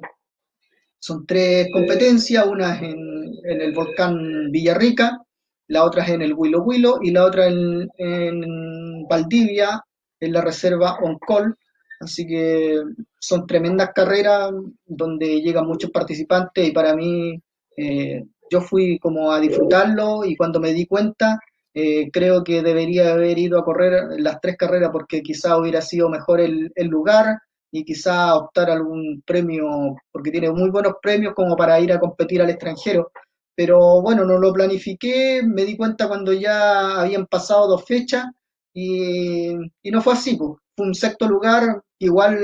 son 0.99 1.27
tres 1.27 1.69
competencias, 1.73 2.47
una 2.47 2.75
es 2.77 2.83
en, 2.83 3.61
el 3.61 3.73
volcán 3.73 4.51
Villarrica, 4.51 5.23
la 5.69 5.85
otra 5.85 6.05
es 6.05 6.11
en 6.11 6.23
el 6.23 6.35
Huilo 6.35 6.63
Huilo 6.63 6.99
y 7.03 7.11
la 7.11 7.25
otra 7.25 7.47
en, 7.47 7.89
en 7.99 9.07
Valdivia, 9.09 9.83
en 10.21 10.33
la 10.33 10.41
reserva 10.41 10.99
Oncol. 11.03 11.57
Así 12.01 12.27
que 12.27 12.81
son 13.19 13.47
tremendas 13.47 13.91
carreras 13.95 14.53
donde 14.87 15.41
llegan 15.41 15.67
muchos 15.67 15.91
participantes 15.91 16.69
y 16.69 16.71
para 16.73 16.95
mí 16.95 17.41
eh, 17.77 18.25
yo 18.51 18.61
fui 18.61 18.99
como 18.99 19.33
a 19.33 19.41
disfrutarlo 19.41 20.25
y 20.25 20.37
cuando 20.37 20.61
me 20.61 20.73
di 20.73 20.87
cuenta 20.87 21.41
eh, 21.75 22.11
creo 22.13 22.43
que 22.45 22.63
debería 22.63 23.13
haber 23.13 23.39
ido 23.39 23.59
a 23.59 23.65
correr 23.65 24.21
las 24.21 24.41
tres 24.41 24.57
carreras 24.57 24.91
porque 24.93 25.23
quizá 25.23 25.57
hubiera 25.57 25.81
sido 25.81 26.09
mejor 26.09 26.41
el, 26.41 26.73
lugar, 26.77 27.39
y 27.71 27.85
quizá 27.85 28.37
optar 28.37 28.71
algún 28.71 29.23
premio, 29.27 29.97
porque 30.13 30.31
tiene 30.31 30.51
muy 30.51 30.71
buenos 30.71 30.95
premios 31.03 31.35
como 31.35 31.57
para 31.57 31.79
ir 31.81 31.93
a 31.93 32.01
competir 32.01 32.41
al 32.43 32.51
extranjero. 32.51 33.11
Pero 33.55 34.01
bueno, 34.03 34.25
no 34.25 34.39
lo 34.39 34.53
planifiqué, 34.53 35.43
me 35.45 35.65
di 35.65 35.77
cuenta 35.77 36.09
cuando 36.09 36.33
ya 36.33 37.01
habían 37.01 37.27
pasado 37.27 37.67
dos 37.69 37.85
fechas 37.85 38.27
y, 38.73 39.53
y 39.83 39.91
no 39.91 40.01
fue 40.03 40.13
así, 40.15 40.37
pues. 40.37 40.53
Fue 40.77 40.87
un 40.87 40.95
sexto 40.95 41.27
lugar, 41.29 41.83
igual 41.99 42.39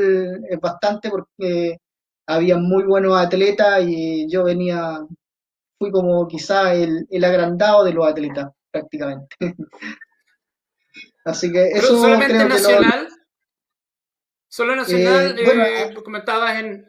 es 0.50 0.58
bastante 0.60 1.08
porque 1.08 1.78
había 2.26 2.56
muy 2.58 2.82
buenos 2.84 3.16
atletas 3.16 3.84
y 3.86 4.28
yo 4.28 4.42
venía, 4.44 4.98
fui 5.78 5.90
como 5.92 6.26
quizá 6.28 6.74
el, 6.74 7.06
el 7.10 7.24
agrandado 7.24 7.84
de 7.84 7.92
los 7.94 8.06
atletas 8.08 8.50
prácticamente. 8.72 9.36
Así 11.24 11.50
que 11.52 11.68
eso 11.70 11.80
Pero 11.88 11.98
solamente 12.00 12.34
creo 12.34 12.48
que 12.48 12.54
lo- 12.54 12.58
nacional. 12.58 13.08
Solo 14.54 14.76
nacional, 14.76 15.34
Eh, 15.36 15.44
bueno, 15.44 15.64
eh, 15.64 15.92
comentabas 16.04 16.56
en. 16.60 16.86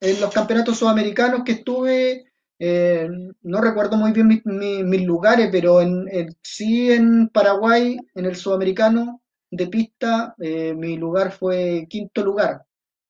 en 0.00 0.20
los 0.20 0.32
campeonatos 0.32 0.78
sudamericanos 0.78 1.42
que 1.44 1.52
estuve, 1.52 2.24
eh, 2.58 3.08
no 3.42 3.60
recuerdo 3.60 3.96
muy 3.96 4.12
bien 4.12 4.28
mi- 4.28 4.42
mi- 4.44 4.82
mis 4.84 5.02
lugares, 5.04 5.48
pero 5.52 5.80
en, 5.80 6.06
en- 6.10 6.34
sí 6.42 6.90
en 6.92 7.28
Paraguay, 7.28 7.96
en 8.14 8.24
el 8.26 8.36
sudamericano 8.36 9.22
de 9.50 9.66
pista, 9.66 10.34
eh, 10.40 10.74
mi 10.74 10.96
lugar 10.96 11.32
fue 11.32 11.86
quinto 11.88 12.22
lugar 12.24 12.62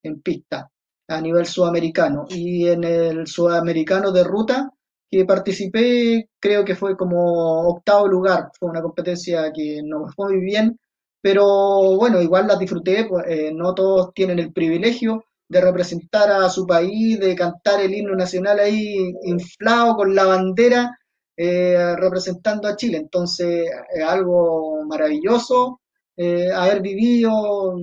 en 0.02 0.20
pista 0.22 0.70
a 1.08 1.20
nivel 1.20 1.46
sudamericano. 1.46 2.26
Y 2.28 2.68
en 2.68 2.84
el 2.84 3.26
sudamericano 3.26 4.12
de 4.12 4.24
ruta 4.24 4.70
que 5.10 5.24
participé, 5.24 6.28
creo 6.40 6.64
que 6.64 6.76
fue 6.76 6.96
como 6.96 7.68
octavo 7.68 8.06
lugar. 8.08 8.50
Fue 8.58 8.70
una 8.70 8.80
competencia 8.82 9.52
que 9.52 9.80
no 9.84 10.06
me 10.06 10.12
fue 10.12 10.32
muy 10.34 10.40
bien, 10.44 10.78
pero 11.22 11.96
bueno, 11.96 12.20
igual 12.22 12.46
las 12.46 12.58
disfruté, 12.58 13.04
pues, 13.04 13.24
eh, 13.28 13.52
no 13.54 13.74
todos 13.74 14.12
tienen 14.14 14.38
el 14.38 14.52
privilegio 14.52 15.24
de 15.48 15.60
representar 15.60 16.30
a 16.30 16.48
su 16.48 16.66
país, 16.66 17.18
de 17.20 17.34
cantar 17.34 17.80
el 17.80 17.94
himno 17.94 18.14
nacional 18.14 18.58
ahí 18.60 19.12
inflado 19.24 19.96
con 19.96 20.14
la 20.14 20.24
bandera, 20.24 20.96
eh, 21.36 21.96
representando 21.96 22.68
a 22.68 22.76
Chile. 22.76 22.98
Entonces, 22.98 23.68
es 23.92 24.04
algo 24.04 24.84
maravilloso 24.86 25.80
eh, 26.16 26.50
haber 26.52 26.80
vivido 26.80 27.76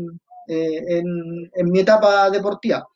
en, 0.48 1.72
mi 1.72 1.80
etapa 1.80 2.30
deportiva. 2.30 2.88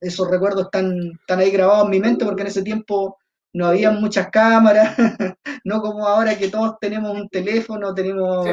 Esos 0.00 0.28
recuerdos 0.30 0.64
están, 0.64 1.12
están 1.20 1.40
ahí 1.40 1.50
grabados 1.50 1.84
en 1.84 1.90
mi 1.90 2.00
mente 2.00 2.24
porque 2.24 2.42
en 2.42 2.48
ese 2.48 2.62
tiempo 2.62 3.18
no 3.52 3.66
había 3.66 3.90
muchas 3.90 4.30
cámaras, 4.30 4.96
no 5.64 5.82
como 5.82 6.06
ahora 6.06 6.38
que 6.38 6.48
todos 6.48 6.76
tenemos 6.80 7.12
un 7.12 7.28
teléfono, 7.28 7.94
tenemos, 7.94 8.46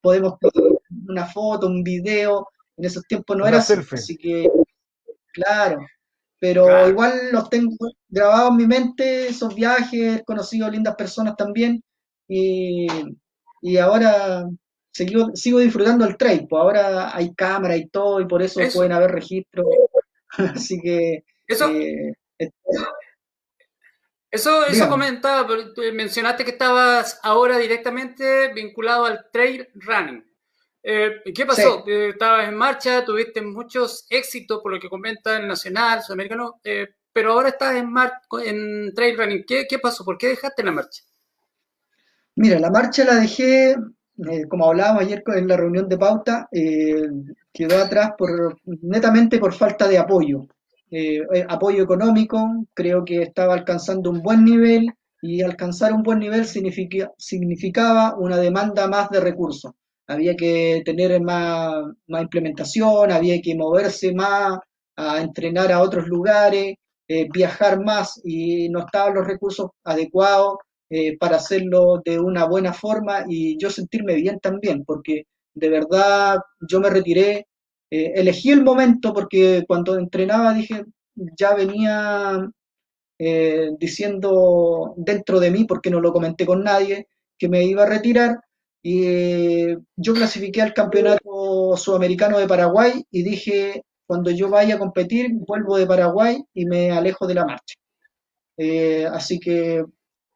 podemos 0.00 0.38
tener 0.38 0.78
una 1.08 1.26
foto, 1.26 1.66
un 1.66 1.82
video. 1.82 2.46
En 2.76 2.84
esos 2.84 3.04
tiempos 3.06 3.36
no 3.36 3.42
Una 3.44 3.48
era 3.50 3.58
así, 3.58 3.74
selfie. 3.74 3.98
así 3.98 4.16
que 4.16 4.48
Claro, 5.32 5.78
pero 6.40 6.64
Claro. 6.66 6.88
igual 6.88 7.12
los 7.32 7.48
tengo 7.50 7.74
grabados 8.08 8.50
en 8.52 8.56
mi 8.56 8.66
mente, 8.66 9.28
esos 9.28 9.54
viajes, 9.54 10.18
he 10.20 10.24
conocido 10.24 10.70
lindas 10.70 10.96
personas 10.96 11.36
también 11.36 11.82
y, 12.28 12.86
y 13.62 13.76
ahora 13.78 14.44
sigo, 14.92 15.30
sigo 15.34 15.58
disfrutando 15.60 16.04
el 16.06 16.16
trail, 16.16 16.46
pues 16.48 16.60
ahora 16.60 17.16
hay 17.16 17.34
cámara 17.34 17.76
y 17.76 17.88
todo 17.88 18.20
y 18.20 18.26
por 18.26 18.42
eso 18.42 18.60
Eso. 18.60 18.78
pueden 18.78 18.92
haber 18.92 19.10
registros, 19.12 19.66
así 20.38 20.80
que 20.80 21.24
Eso, 21.46 21.68
eh, 21.70 22.12
es- 22.38 22.50
eso, 24.30 24.66
eso 24.66 24.88
comentaba, 24.88 25.46
mencionaste 25.94 26.44
que 26.44 26.50
estabas 26.52 27.18
ahora 27.22 27.58
directamente 27.58 28.52
vinculado 28.54 29.06
al 29.06 29.26
trail 29.32 29.68
running. 29.74 30.24
Eh, 30.82 31.22
¿qué 31.34 31.46
pasó? 31.46 31.84
Eh, 31.88 32.10
estabas 32.10 32.48
en 32.48 32.56
marcha, 32.56 33.04
tuviste 33.04 33.42
muchos 33.42 34.06
éxitos 34.10 34.60
por 34.62 34.72
lo 34.72 34.80
que 34.80 34.88
comenta 34.90 35.36
el 35.38 35.48
nacional, 35.48 36.02
sudamericano, 36.02 36.60
eh, 36.64 36.88
pero 37.12 37.32
ahora 37.32 37.50
estás 37.50 37.76
en, 37.76 37.90
mar- 37.92 38.20
en 38.44 38.94
trail 38.94 39.16
running. 39.18 39.44
¿Qué, 39.46 39.66
qué 39.68 39.78
pasó? 39.78 40.04
¿Por 40.04 40.18
qué 40.18 40.28
dejaste 40.28 40.62
la 40.62 40.72
marcha? 40.72 41.02
Mira, 42.36 42.58
la 42.58 42.70
marcha 42.70 43.04
la 43.04 43.16
dejé, 43.16 43.72
eh, 43.72 44.48
como 44.48 44.66
hablábamos 44.66 45.02
ayer 45.02 45.22
en 45.26 45.48
la 45.48 45.56
reunión 45.56 45.88
de 45.88 45.98
pauta, 45.98 46.48
quedó 47.52 47.78
atrás 47.78 48.12
por, 48.16 48.58
netamente 48.82 49.38
por 49.38 49.52
falta 49.54 49.88
de 49.88 49.98
apoyo. 49.98 50.46
Eh, 50.90 51.20
eh, 51.34 51.44
apoyo 51.48 51.82
económico, 51.82 52.38
creo 52.74 53.04
que 53.04 53.22
estaba 53.22 53.54
alcanzando 53.54 54.10
un 54.10 54.22
buen 54.22 54.44
nivel 54.44 54.86
y 55.20 55.42
alcanzar 55.42 55.92
un 55.92 56.02
buen 56.02 56.18
nivel 56.20 56.46
significa- 56.46 57.12
significaba 57.18 58.16
una 58.18 58.38
demanda 58.38 58.88
más 58.88 59.10
de 59.10 59.20
recursos. 59.20 59.72
Había 60.06 60.34
que 60.36 60.82
tener 60.84 61.20
más, 61.20 61.74
más 62.06 62.22
implementación, 62.22 63.12
había 63.12 63.40
que 63.42 63.54
moverse 63.54 64.14
más, 64.14 64.58
a 64.96 65.20
entrenar 65.20 65.70
a 65.72 65.80
otros 65.82 66.08
lugares, 66.08 66.74
eh, 67.08 67.28
viajar 67.32 67.80
más 67.84 68.20
y 68.24 68.68
no 68.70 68.80
estaban 68.80 69.14
los 69.14 69.26
recursos 69.26 69.70
adecuados 69.84 70.56
eh, 70.90 71.16
para 71.18 71.36
hacerlo 71.36 72.00
de 72.04 72.18
una 72.18 72.46
buena 72.46 72.72
forma 72.72 73.24
y 73.28 73.58
yo 73.58 73.70
sentirme 73.70 74.14
bien 74.14 74.38
también, 74.40 74.84
porque 74.84 75.24
de 75.54 75.68
verdad 75.68 76.38
yo 76.68 76.80
me 76.80 76.88
retiré, 76.90 77.46
eh, 77.90 78.12
elegí 78.16 78.50
el 78.50 78.62
momento 78.62 79.14
porque 79.14 79.64
cuando 79.66 79.98
entrenaba 79.98 80.52
dije, 80.54 80.84
ya 81.14 81.54
venía 81.54 82.50
eh, 83.18 83.70
diciendo 83.78 84.94
dentro 84.96 85.40
de 85.40 85.50
mí, 85.50 85.64
porque 85.64 85.90
no 85.90 86.00
lo 86.00 86.12
comenté 86.12 86.46
con 86.46 86.62
nadie, 86.64 87.08
que 87.38 87.48
me 87.48 87.64
iba 87.64 87.84
a 87.84 87.88
retirar 87.88 88.40
y 88.82 89.04
eh, 89.06 89.78
yo 89.96 90.14
clasifiqué 90.14 90.62
al 90.62 90.74
campeonato 90.74 91.76
sudamericano 91.76 92.38
de 92.38 92.46
Paraguay 92.46 93.04
y 93.10 93.22
dije, 93.22 93.82
cuando 94.06 94.30
yo 94.30 94.48
vaya 94.50 94.76
a 94.76 94.78
competir, 94.78 95.30
vuelvo 95.46 95.76
de 95.76 95.86
Paraguay 95.86 96.42
y 96.54 96.66
me 96.66 96.90
alejo 96.92 97.26
de 97.26 97.34
la 97.34 97.44
marcha. 97.46 97.74
Así 99.12 99.38
que 99.38 99.84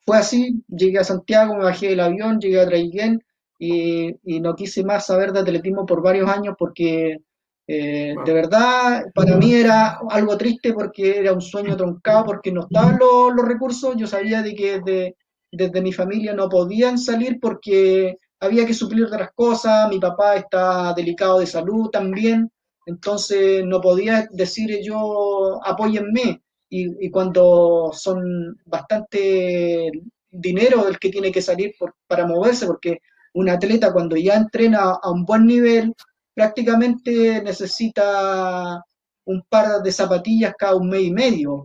fue 0.06 0.18
así, 0.18 0.62
llegué 0.68 0.98
a 0.98 1.04
Santiago, 1.04 1.56
me 1.56 1.64
bajé 1.64 1.88
del 1.88 2.00
avión, 2.00 2.40
llegué 2.40 2.60
a 2.60 2.66
Traiguén 2.66 3.20
y, 3.58 4.14
y 4.24 4.40
no 4.40 4.54
quise 4.54 4.84
más 4.84 5.06
saber 5.06 5.32
de 5.32 5.40
atletismo 5.40 5.86
por 5.86 6.02
varios 6.02 6.28
años 6.28 6.54
porque 6.58 7.18
eh, 7.66 8.16
de 8.20 8.32
verdad 8.32 9.04
para 9.14 9.36
mí 9.36 9.54
era 9.54 9.98
algo 10.10 10.36
triste 10.36 10.72
porque 10.72 11.18
era 11.18 11.32
un 11.32 11.40
sueño 11.40 11.76
truncado 11.76 12.24
porque 12.24 12.52
no 12.52 12.62
estaban 12.62 12.98
los, 12.98 13.34
los 13.34 13.46
recursos, 13.46 13.94
yo 13.96 14.06
sabía 14.06 14.42
de 14.42 14.54
que 14.54 14.80
desde, 14.80 15.16
desde 15.50 15.80
mi 15.82 15.92
familia 15.92 16.34
no 16.34 16.48
podían 16.48 16.98
salir 16.98 17.38
porque 17.40 18.18
había 18.40 18.66
que 18.66 18.74
suplir 18.74 19.08
las 19.10 19.32
cosas, 19.32 19.88
mi 19.88 19.98
papá 20.00 20.36
está 20.36 20.92
delicado 20.94 21.38
de 21.40 21.46
salud 21.46 21.90
también, 21.90 22.50
entonces 22.86 23.64
no 23.64 23.80
podía 23.80 24.26
decir 24.32 24.80
yo 24.82 25.60
apóyenme 25.64 26.42
y, 26.68 27.06
y 27.06 27.10
cuando 27.10 27.90
son 27.92 28.58
bastante 28.66 29.90
dinero 30.30 30.88
el 30.88 30.98
que 30.98 31.10
tiene 31.10 31.30
que 31.30 31.42
salir 31.42 31.74
por- 31.78 31.94
para 32.06 32.26
moverse, 32.26 32.66
porque 32.66 32.98
un 33.34 33.48
atleta 33.48 33.92
cuando 33.92 34.16
ya 34.16 34.34
entrena 34.34 34.92
a 35.02 35.10
un 35.10 35.24
buen 35.24 35.46
nivel, 35.46 35.94
prácticamente 36.34 37.42
necesita 37.42 38.82
un 39.24 39.42
par 39.48 39.82
de 39.82 39.92
zapatillas 39.92 40.54
cada 40.58 40.76
un 40.76 40.88
mes 40.88 41.02
y 41.02 41.10
medio, 41.12 41.64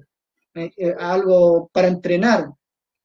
eh, 0.55 0.71
eh, 0.77 0.95
algo 0.99 1.69
para 1.73 1.87
entrenar, 1.87 2.49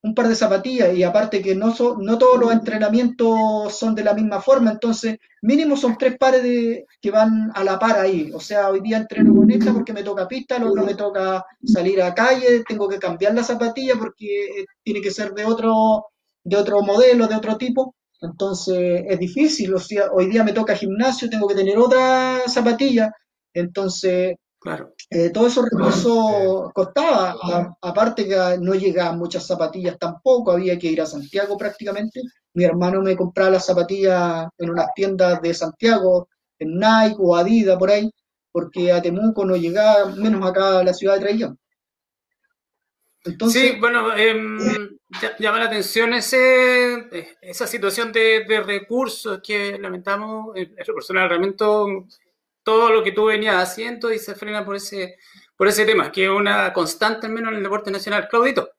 un 0.03 0.13
par 0.13 0.27
de 0.27 0.35
zapatillas, 0.35 0.93
y 0.95 1.03
aparte 1.03 1.41
que 1.41 1.55
no, 1.55 1.73
so- 1.73 1.97
no 1.97 2.17
todos 2.17 2.37
los 2.39 2.51
entrenamientos 2.51 3.73
son 3.77 3.95
de 3.95 4.03
la 4.03 4.13
misma 4.13 4.41
forma, 4.41 4.71
entonces 4.71 5.17
mínimo 5.41 5.77
son 5.77 5.97
tres 5.97 6.17
pares 6.17 6.43
de, 6.43 6.85
que 7.01 7.09
van 7.11 7.51
a 7.55 7.63
la 7.63 7.79
par 7.79 7.97
ahí, 7.99 8.29
o 8.33 8.39
sea, 8.41 8.69
hoy 8.69 8.81
día 8.81 8.97
entreno 8.97 9.33
con 9.33 9.49
esta 9.49 9.71
porque 9.73 9.93
me 9.93 10.03
toca 10.03 10.27
pista, 10.27 10.57
otro 10.63 10.83
me 10.83 10.95
toca 10.95 11.45
salir 11.63 12.01
a 12.01 12.13
calle, 12.13 12.63
tengo 12.67 12.89
que 12.89 12.99
cambiar 12.99 13.33
la 13.33 13.43
zapatilla 13.45 13.95
porque 13.97 14.25
eh, 14.61 14.65
tiene 14.83 14.99
que 15.01 15.11
ser 15.11 15.33
de 15.33 15.45
otro, 15.45 16.05
de 16.43 16.57
otro 16.57 16.81
modelo, 16.81 17.27
de 17.27 17.35
otro 17.35 17.57
tipo, 17.57 17.95
entonces 18.23 19.03
es 19.07 19.19
difícil, 19.19 19.73
o 19.75 19.79
sea, 19.79 20.11
hoy 20.11 20.27
día 20.27 20.43
me 20.43 20.53
toca 20.53 20.75
gimnasio, 20.75 21.29
tengo 21.29 21.47
que 21.47 21.55
tener 21.55 21.77
otra 21.77 22.41
zapatilla, 22.47 23.11
entonces 23.53 24.35
Claro. 24.59 24.95
eh, 25.09 25.29
todos 25.31 25.51
esos 25.53 25.65
recursos 25.69 26.71
costaba, 26.73 27.31
a- 27.41 27.75
aparte 27.81 28.27
que 28.27 28.37
no 28.61 28.73
llegaban 28.75 29.19
muchas 29.19 29.45
zapatillas 29.45 29.97
tampoco, 29.99 30.51
había 30.51 30.77
que 30.79 30.87
ir 30.87 31.01
a 31.01 31.05
Santiago 31.05 31.57
prácticamente. 31.57 32.21
Mi 32.55 32.63
hermano 32.65 33.01
me 33.01 33.15
compraba 33.15 33.51
las 33.51 33.65
zapatillas 33.65 34.47
en 34.57 34.69
unas 34.71 34.87
tiendas 34.95 35.41
de 35.41 35.53
Santiago, 35.53 36.29
en 36.59 36.75
Nike 36.79 37.17
o 37.19 37.35
Adidas 37.35 37.77
por 37.77 37.91
ahí, 37.91 38.09
porque 38.51 38.91
a 38.91 39.01
Temuco 39.01 39.45
no 39.45 39.55
llegaba, 39.55 40.11
menos 40.15 40.45
acá 40.49 40.79
a 40.79 40.83
la 40.83 40.93
ciudad 40.93 41.15
de 41.15 41.21
Traillón. 41.21 41.59
Entonces, 43.25 43.71
Sí, 43.73 43.79
bueno, 43.79 44.15
em, 44.15 44.92
llama 45.39 45.59
la 45.59 45.65
atención 45.65 46.13
ese, 46.13 46.93
eh, 47.11 47.37
esa 47.41 47.67
situación 47.67 48.11
de, 48.11 48.45
recursos 48.65 49.41
que 49.45 49.77
lamentamos. 49.77 50.55
En 50.55 50.75
lo 50.87 50.93
personal, 50.93 51.29
realmente 51.29 51.57
todo 52.63 52.89
lo 52.89 53.03
que 53.03 53.11
tú 53.11 53.25
venías 53.25 53.55
haciendo 53.55 54.11
y 54.11 54.19
se 54.19 54.35
frena 54.35 54.65
por 54.65 54.75
ese, 54.75 55.17
por 55.57 55.67
ese 55.67 55.85
tema, 55.85 56.11
que 56.11 56.25
es 56.25 56.29
una 56.29 56.71
constante 56.73 57.27
al 57.27 57.33
menos 57.33 57.51
en 57.51 57.57
el 57.57 57.63
deporte 57.63 57.91
nacional. 57.91 58.27
Claudito. 58.29 58.69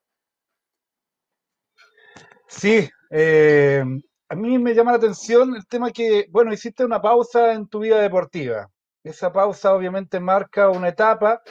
Sí, 2.46 2.88
eh, 3.10 3.84
a 4.28 4.34
mí 4.34 4.58
me 4.58 4.74
llama 4.74 4.92
la 4.92 4.98
atención 4.98 5.54
el 5.54 5.66
tema 5.66 5.90
que, 5.90 6.26
bueno, 6.30 6.52
hiciste 6.52 6.84
una 6.84 7.00
pausa 7.00 7.52
en 7.52 7.68
tu 7.68 7.80
vida 7.80 8.00
deportiva. 8.00 8.70
esa 9.02 9.32
pausa 9.32 9.74
obviamente 9.74 10.18
marca 10.18 10.70
una 10.70 10.88
etapa, 10.88 11.42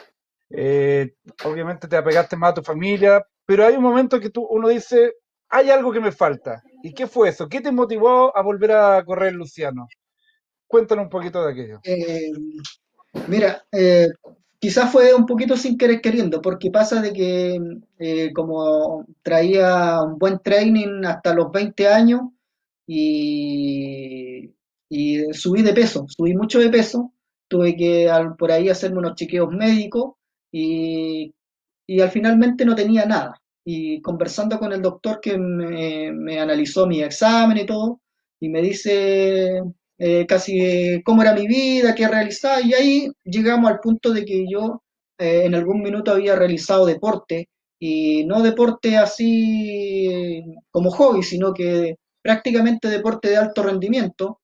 eh, 0.50 1.14
obviamente 1.46 1.88
te 1.88 1.98
apegaste 1.98 2.36
más 2.36 2.52
a 2.52 2.54
tu 2.56 2.64
familia, 2.64 3.26
pero 3.46 3.66
hay 3.66 3.76
un 3.76 3.84
momento 3.84 4.20
que 4.20 4.30
tú, 4.30 4.46
uno 4.50 4.70
dice, 4.70 5.14
hay 5.50 5.70
algo 5.70 5.92
que 5.92 6.00
me 6.02 6.12
falta. 6.12 6.64
¿Y 6.84 6.94
qué 6.94 7.08
fue 7.08 7.30
eso? 7.30 7.48
¿Qué 7.50 7.62
te 7.62 7.72
motivó 7.72 8.36
a 8.38 8.42
volver 8.42 8.72
a 8.74 9.04
correr, 9.06 9.34
Luciano? 9.34 9.88
Cuéntanos 10.68 11.06
un 11.06 11.10
poquito 11.10 11.44
de 11.46 11.52
aquello. 11.52 11.80
Eh, 11.84 12.32
mira, 13.28 13.64
eh, 13.72 14.10
quizás 14.60 14.92
fue 14.92 15.14
un 15.14 15.26
poquito 15.26 15.58
sin 15.58 15.78
querer 15.78 16.02
queriendo, 16.02 16.42
porque 16.42 16.72
pasa 16.72 17.02
de 17.02 17.14
que 17.14 17.60
eh, 18.00 18.32
como 18.34 19.06
traía 19.22 20.02
un 20.02 20.18
buen 20.18 20.40
training 20.40 21.04
hasta 21.06 21.34
los 21.34 21.52
20 21.52 21.88
años 21.88 22.22
y, 22.88 24.52
y 24.90 25.34
subí 25.34 25.62
de 25.62 25.74
peso, 25.74 26.06
subí 26.10 26.34
mucho 26.36 26.60
de 26.60 26.70
peso, 26.70 27.14
tuve 27.48 27.76
que 27.76 28.10
al- 28.10 28.36
por 28.36 28.52
ahí 28.52 28.70
hacerme 28.70 29.00
unos 29.00 29.16
chequeos 29.16 29.52
médicos 29.52 30.14
y, 30.52 31.34
y 31.88 32.02
al 32.02 32.12
finalmente 32.12 32.66
no 32.66 32.76
tenía 32.76 33.06
nada. 33.06 33.40
Y 33.66 34.02
conversando 34.02 34.60
con 34.60 34.74
el 34.74 34.82
doctor 34.82 35.20
que 35.22 35.38
me, 35.38 36.12
me 36.12 36.40
analizó 36.40 36.86
mi 36.88 37.02
examen 37.02 37.58
y 37.58 37.66
todo, 37.66 38.02
y 38.40 38.50
me 38.50 38.62
dice 38.62 39.62
eh, 39.98 40.26
casi 40.28 40.60
eh, 40.60 41.02
cómo 41.06 41.22
era 41.22 41.34
mi 41.34 41.48
vida, 41.48 41.96
qué 41.96 42.08
realizaba, 42.08 42.62
y 42.62 42.74
ahí 42.74 43.12
llegamos 43.24 43.72
al 43.72 43.80
punto 43.80 44.12
de 44.12 44.26
que 44.26 44.46
yo 44.50 44.84
eh, 45.18 45.44
en 45.46 45.56
algún 45.56 45.82
minuto 45.82 46.12
había 46.12 46.36
realizado 46.36 46.86
deporte, 46.86 47.48
y 47.80 48.26
no 48.26 48.42
deporte 48.42 48.98
así 48.98 50.44
como 50.72 50.90
hobby, 50.92 51.24
sino 51.24 51.54
que 51.54 51.96
prácticamente 52.22 52.90
deporte 52.90 53.30
de 53.30 53.38
alto 53.38 53.64
rendimiento, 53.64 54.40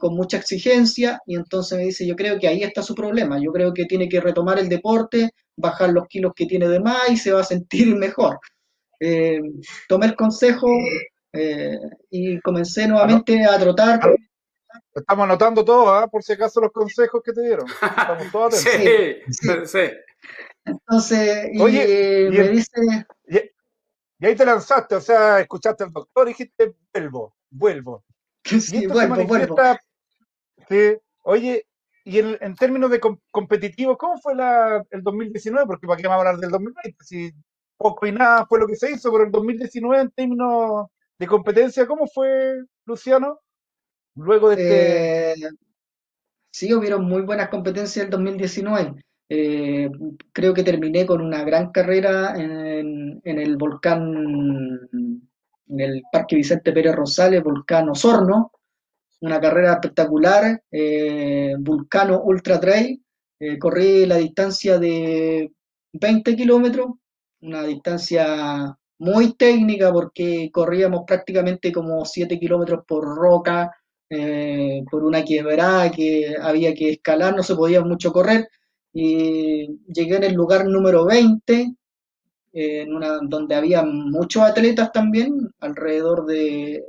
con 0.00 0.16
mucha 0.16 0.38
exigencia, 0.38 1.20
y 1.24 1.36
entonces 1.36 1.78
me 1.78 1.84
dice, 1.84 2.04
yo 2.04 2.16
creo 2.16 2.36
que 2.40 2.48
ahí 2.48 2.64
está 2.64 2.82
su 2.82 2.96
problema, 2.96 3.40
yo 3.40 3.52
creo 3.52 3.72
que 3.72 3.84
tiene 3.84 4.08
que 4.08 4.20
retomar 4.20 4.58
el 4.58 4.68
deporte, 4.68 5.30
bajar 5.58 5.90
los 5.90 6.06
kilos 6.08 6.32
que 6.34 6.46
tiene 6.46 6.68
de 6.68 6.80
más 6.80 7.10
y 7.10 7.16
se 7.16 7.32
va 7.32 7.40
a 7.40 7.44
sentir 7.44 7.94
mejor. 7.96 8.38
Eh, 9.00 9.40
tomé 9.88 10.06
el 10.06 10.16
consejo 10.16 10.68
eh, 11.32 11.78
y 12.10 12.40
comencé 12.40 12.88
nuevamente 12.88 13.44
a 13.44 13.58
trotar. 13.58 14.00
Estamos 14.94 15.24
anotando 15.24 15.64
todo, 15.64 15.92
¿ah? 15.92 16.08
por 16.08 16.22
si 16.22 16.32
acaso 16.32 16.60
los 16.60 16.72
consejos 16.72 17.22
que 17.24 17.32
te 17.32 17.42
dieron. 17.42 17.66
Estamos 17.68 18.32
todos 18.32 18.54
atentos. 18.66 19.36
Sí, 19.36 19.46
Sí. 19.46 19.48
sí. 19.66 19.80
Entonces, 20.64 21.48
y 21.52 21.60
Oye, 21.60 22.26
y 22.28 22.30
me 22.30 22.38
el- 22.40 22.52
dice, 22.56 22.70
Y, 23.28 23.36
y 24.20 24.26
ahí 24.26 24.34
te 24.34 24.44
lanzaste, 24.44 24.96
o 24.96 25.00
sea, 25.00 25.40
escuchaste 25.40 25.84
al 25.84 25.92
doctor 25.92 26.26
y 26.26 26.32
dijiste, 26.32 26.74
vuelvo, 26.92 27.34
vuelvo. 27.50 28.04
Y 28.50 28.60
sí, 28.60 28.80
se 28.80 28.86
vuelvo, 28.88 29.24
vuelvo. 29.24 29.56
que, 30.68 31.00
oye, 31.22 31.66
y 32.08 32.18
en, 32.20 32.54
términos 32.56 32.90
de 32.90 33.00
com- 33.00 33.18
competitivos, 33.30 33.96
¿cómo 33.98 34.18
fue 34.20 34.34
la, 34.34 34.84
el 34.90 35.02
2019? 35.02 35.66
Porque 35.66 35.86
para 35.86 36.00
qué 36.00 36.08
vamos 36.08 36.24
a 36.24 36.28
hablar 36.30 36.40
del 36.40 36.50
2020, 36.50 37.04
si 37.04 37.32
poco 37.76 38.06
y 38.06 38.12
nada 38.12 38.46
fue 38.46 38.58
lo 38.60 38.66
que 38.66 38.76
se 38.76 38.90
hizo, 38.92 39.10
pero 39.12 39.24
el 39.24 39.30
2019 39.32 40.02
en 40.02 40.10
términos 40.10 40.86
de 41.18 41.26
competencia, 41.26 41.86
¿cómo 41.86 42.06
fue, 42.06 42.54
Luciano? 42.86 43.40
Luego 44.16 44.50
de 44.50 44.54
este... 44.56 45.32
Eh, 45.46 45.50
sí, 46.50 46.72
hubieron 46.74 47.04
muy 47.04 47.22
buenas 47.22 47.48
competencias 47.48 48.04
el 48.04 48.10
2019. 48.10 48.94
Eh, 49.28 49.90
creo 50.32 50.54
que 50.54 50.62
terminé 50.62 51.06
con 51.06 51.20
una 51.20 51.44
gran 51.44 51.70
carrera 51.70 52.34
en, 52.36 53.20
en 53.24 53.38
el 53.38 53.56
volcán, 53.56 54.88
en 54.92 55.80
el 55.80 56.02
Parque 56.12 56.36
Vicente 56.36 56.72
Pérez 56.72 56.94
Rosales, 56.94 57.42
volcán 57.42 57.88
Osorno. 57.90 58.52
Una 59.20 59.40
carrera 59.40 59.72
espectacular, 59.74 60.62
eh, 60.70 61.54
Vulcano 61.58 62.22
Ultra 62.22 62.60
Trail. 62.60 63.02
Eh, 63.40 63.58
corrí 63.58 64.06
la 64.06 64.16
distancia 64.16 64.78
de 64.78 65.52
20 65.92 66.36
kilómetros, 66.36 66.88
una 67.40 67.62
distancia 67.64 68.76
muy 68.98 69.34
técnica 69.34 69.92
porque 69.92 70.50
corríamos 70.52 71.04
prácticamente 71.06 71.72
como 71.72 72.04
7 72.04 72.38
kilómetros 72.38 72.84
por 72.86 73.04
roca, 73.04 73.70
eh, 74.10 74.82
por 74.90 75.04
una 75.04 75.24
quebrada 75.24 75.90
que 75.90 76.34
había 76.40 76.74
que 76.74 76.90
escalar, 76.90 77.36
no 77.36 77.42
se 77.42 77.54
podía 77.54 77.82
mucho 77.82 78.12
correr. 78.12 78.48
Y 78.92 79.68
llegué 79.92 80.16
en 80.16 80.24
el 80.24 80.34
lugar 80.34 80.66
número 80.66 81.04
20, 81.04 81.74
eh, 82.52 82.82
en 82.82 82.94
una, 82.94 83.18
donde 83.22 83.54
había 83.54 83.82
muchos 83.84 84.42
atletas 84.42 84.92
también, 84.92 85.50
alrededor 85.60 86.26
de, 86.26 86.84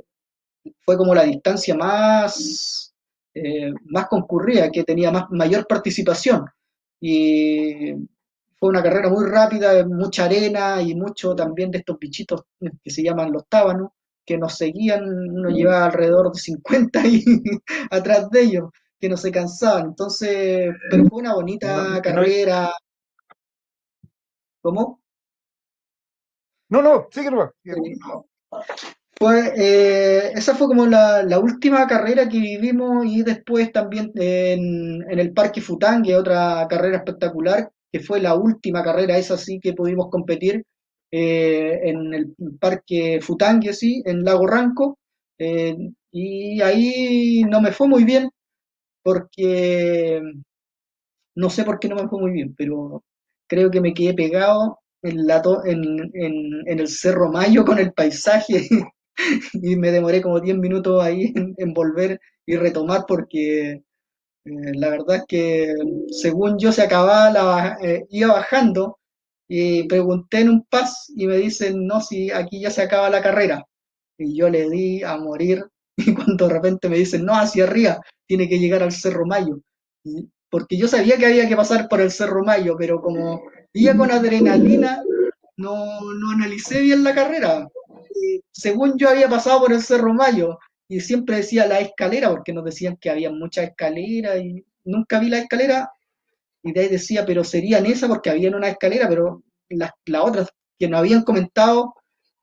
fue 0.84 0.96
como 0.96 1.14
la 1.14 1.24
distancia 1.24 1.74
más, 1.76 2.94
eh, 3.34 3.72
más 3.86 4.06
concurrida, 4.08 4.70
que 4.70 4.84
tenía 4.84 5.10
más, 5.10 5.24
mayor 5.30 5.66
participación. 5.66 6.46
Y 7.00 7.94
fue 8.58 8.68
una 8.70 8.82
carrera 8.82 9.08
muy 9.08 9.26
rápida, 9.28 9.86
mucha 9.86 10.24
arena 10.26 10.82
y 10.82 10.94
mucho 10.94 11.34
también 11.34 11.70
de 11.70 11.78
estos 11.78 11.98
bichitos 11.98 12.42
que 12.82 12.90
se 12.90 13.02
llaman 13.02 13.32
los 13.32 13.46
tábanos, 13.48 13.90
que 14.26 14.36
nos 14.38 14.56
seguían, 14.56 15.04
uno 15.04 15.50
llevaba 15.50 15.86
alrededor 15.86 16.32
de 16.32 16.38
50 16.40 17.06
y 17.06 17.24
atrás 17.90 18.30
de 18.30 18.42
ellos, 18.42 18.70
que 19.00 19.08
no 19.08 19.16
se 19.16 19.32
cansaban. 19.32 19.86
Entonces, 19.86 20.70
pero 20.90 21.06
fue 21.06 21.20
una 21.20 21.34
No, 21.34 21.34
bonita 21.34 22.00
no, 22.02 22.02
carrera. 22.02 22.70
¿Cómo? 24.62 25.00
no, 26.68 26.82
no, 26.82 27.08
sigue 27.10 27.30
nomás. 27.30 27.50
Fue, 29.20 29.52
eh, 29.56 30.32
esa 30.34 30.54
fue 30.54 30.66
como 30.66 30.86
la, 30.86 31.38
última 31.38 31.86
carrera 31.86 32.26
que 32.28 32.38
vivimos 32.40 33.04
y 33.06 33.22
después 33.22 33.70
también 33.70 34.10
en, 34.14 35.04
el 35.10 35.32
Parque 35.34 35.60
Futangui, 35.60 36.14
otra 36.14 36.66
carrera 36.70 36.96
espectacular, 36.98 37.70
que 37.92 38.00
fue 38.00 38.20
la 38.20 38.34
última 38.34 38.82
carrera, 38.82 39.18
esa 39.18 39.36
sí 39.36 39.60
que 39.60 39.74
pudimos 39.74 40.08
competir 40.10 40.64
eh, 41.10 41.80
en 41.84 42.14
el 42.14 42.34
Parque 42.58 43.20
Futangui, 43.20 43.74
sí, 43.74 44.02
en 44.06 44.24
Lago 44.24 44.46
Ranco, 44.46 44.98
eh, 45.38 45.76
y 46.10 46.62
ahí 46.62 47.42
no 47.44 47.60
me 47.60 47.72
fue 47.72 47.88
muy 47.88 48.04
bien 48.04 48.30
porque 49.02 50.22
no 51.34 51.50
sé 51.50 51.64
por 51.64 51.78
qué 51.78 51.88
no 51.88 51.96
me 51.96 52.08
fue 52.08 52.20
muy 52.20 52.32
bien, 52.32 52.54
pero 52.56 53.04
creo 53.48 53.70
que 53.70 53.80
me 53.80 53.94
quedé 53.94 54.14
pegado 54.14 54.78
en, 55.02 55.26
la 55.26 55.42
to- 55.42 55.64
en, 55.64 56.10
en 56.14 56.78
el 56.80 56.88
Cerro 56.88 57.30
Mayo 57.30 57.64
con 57.64 57.78
el 57.78 57.92
paisaje 57.92 58.68
y 59.54 59.76
me 59.76 59.90
demoré 59.90 60.22
como 60.22 60.40
10 60.40 60.56
minutos 60.58 61.02
ahí 61.02 61.32
en, 61.56 61.74
volver 61.74 62.20
y 62.46 62.56
retomar 62.56 63.04
porque 63.06 63.70
eh, 63.72 63.82
la 64.44 64.90
verdad 64.90 65.16
es 65.16 65.24
que 65.28 65.74
según 66.10 66.58
yo 66.58 66.72
se 66.72 66.82
acababa 66.82 67.30
la, 67.30 67.78
eh, 67.82 68.06
iba 68.10 68.32
bajando 68.32 68.98
y 69.48 69.82
pregunté 69.88 70.40
en 70.40 70.48
un 70.48 70.64
pas 70.64 71.12
y 71.16 71.26
me 71.26 71.36
dicen, 71.36 71.86
no, 71.86 72.00
si 72.00 72.30
aquí 72.30 72.60
ya 72.60 72.70
se 72.70 72.82
acaba 72.82 73.10
la 73.10 73.20
carrera. 73.20 73.66
Y 74.16 74.36
yo 74.36 74.48
le 74.48 74.70
di 74.70 75.02
a 75.02 75.16
morir 75.16 75.64
y 75.96 76.14
cuando 76.14 76.46
de 76.46 76.54
repente 76.54 76.88
me 76.88 76.98
dicen, 76.98 77.24
no, 77.24 77.34
hacia 77.34 77.64
arriba, 77.64 78.00
tiene 78.28 78.48
que 78.48 78.60
llegar 78.60 78.82
al 78.82 78.92
Cerro 78.92 79.26
Mayo. 79.26 79.60
Porque 80.50 80.76
yo 80.76 80.86
sabía 80.86 81.16
que 81.16 81.26
había 81.26 81.48
que 81.48 81.56
pasar 81.56 81.88
por 81.88 82.00
el 82.00 82.12
Cerro 82.12 82.44
Mayo, 82.44 82.76
pero 82.78 83.00
como 83.00 83.42
iba 83.72 83.96
con 83.96 84.12
adrenalina, 84.12 85.02
no, 85.56 86.00
no 86.00 86.30
analicé 86.30 86.80
bien 86.80 87.02
la 87.02 87.14
carrera. 87.14 87.68
Según 88.50 88.98
yo 88.98 89.08
había 89.08 89.28
pasado 89.28 89.60
por 89.60 89.72
el 89.72 89.82
Cerro 89.82 90.12
Mayo 90.12 90.58
y 90.88 91.00
siempre 91.00 91.36
decía 91.36 91.66
la 91.66 91.80
escalera, 91.80 92.30
porque 92.30 92.52
nos 92.52 92.64
decían 92.64 92.96
que 92.96 93.10
había 93.10 93.30
muchas 93.30 93.68
escaleras 93.68 94.38
y 94.40 94.64
nunca 94.84 95.20
vi 95.20 95.28
la 95.28 95.38
escalera 95.38 95.90
y 96.62 96.72
de 96.72 96.80
ahí 96.80 96.88
decía, 96.88 97.24
pero 97.24 97.44
serían 97.44 97.86
esas 97.86 98.08
porque 98.08 98.30
habían 98.30 98.54
una 98.54 98.68
escalera, 98.68 99.08
pero 99.08 99.42
las 99.68 99.92
las 100.06 100.24
otras 100.24 100.48
que 100.78 100.88
nos 100.88 101.00
habían 101.00 101.22
comentado 101.22 101.94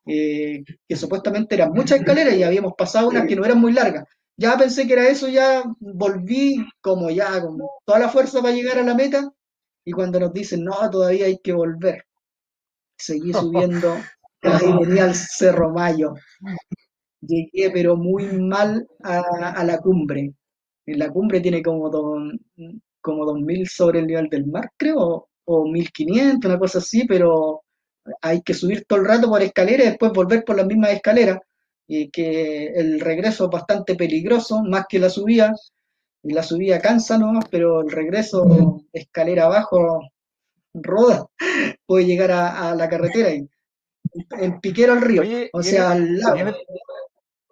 eh, 0.05 0.63
que 0.87 0.95
supuestamente 0.95 1.55
eran 1.55 1.73
muchas 1.73 1.99
escaleras 1.99 2.33
y 2.35 2.43
habíamos 2.43 2.73
pasado 2.77 3.09
unas 3.09 3.27
que 3.27 3.35
no 3.35 3.43
eran 3.43 3.59
muy 3.59 3.73
largas. 3.73 4.05
Ya 4.37 4.57
pensé 4.57 4.87
que 4.87 4.93
era 4.93 5.07
eso, 5.07 5.27
ya 5.27 5.63
volví 5.79 6.65
como 6.79 7.09
ya 7.09 7.41
con 7.41 7.57
toda 7.83 7.99
la 7.99 8.09
fuerza 8.09 8.41
para 8.41 8.53
llegar 8.53 8.77
a 8.79 8.83
la 8.83 8.95
meta 8.95 9.29
y 9.83 9.91
cuando 9.91 10.19
nos 10.19 10.31
dicen, 10.31 10.63
no, 10.63 10.89
todavía 10.89 11.25
hay 11.25 11.39
que 11.39 11.51
volver. 11.51 12.05
Seguí 12.97 13.33
subiendo, 13.33 13.97
ahí 14.53 14.73
venía 14.79 15.05
al 15.05 15.15
Cerro 15.15 15.71
Mayo. 15.71 16.13
Llegué 17.21 17.71
pero 17.71 17.95
muy 17.97 18.25
mal 18.39 18.87
a, 19.03 19.19
a 19.55 19.63
la 19.63 19.79
cumbre. 19.79 20.33
En 20.85 20.99
la 20.99 21.09
cumbre 21.11 21.41
tiene 21.41 21.61
como, 21.61 21.89
don, 21.89 22.39
como 23.01 23.25
2000 23.25 23.67
sobre 23.67 23.99
el 23.99 24.07
nivel 24.07 24.29
del 24.29 24.45
mar, 24.47 24.71
creo, 24.77 24.97
o, 24.99 25.29
o 25.45 25.67
1500, 25.67 26.49
una 26.49 26.59
cosa 26.59 26.79
así, 26.79 27.05
pero 27.07 27.63
hay 28.21 28.41
que 28.41 28.53
subir 28.53 28.85
todo 28.87 28.99
el 28.99 29.05
rato 29.07 29.29
por 29.29 29.41
escaleras 29.41 29.87
y 29.87 29.89
después 29.89 30.11
volver 30.13 30.43
por 30.45 30.57
las 30.57 30.67
mismas 30.67 30.91
escaleras. 30.91 31.39
Y 31.87 32.09
que 32.11 32.67
el 32.67 32.99
regreso 32.99 33.45
es 33.45 33.51
bastante 33.51 33.95
peligroso, 33.95 34.63
más 34.63 34.85
que 34.89 34.99
la 34.99 35.09
subida. 35.09 35.53
Y 36.23 36.33
la 36.33 36.43
subida 36.43 36.79
cansa 36.81 37.17
nomás, 37.17 37.45
pero 37.51 37.81
el 37.81 37.91
regreso, 37.91 38.81
escalera 38.93 39.45
abajo, 39.45 40.01
roda, 40.73 41.27
puede 41.85 42.05
llegar 42.05 42.31
a, 42.31 42.71
a 42.71 42.75
la 42.75 42.89
carretera 42.89 43.31
y 43.33 43.47
en 44.31 44.59
Piquero 44.59 44.93
al 44.93 45.01
río, 45.01 45.21
Oye, 45.21 45.49
o 45.51 45.61
en, 45.61 45.63
sea, 45.63 45.91
al 45.91 46.15
y 46.15 46.19
lago. 46.19 46.39
en, 46.39 46.55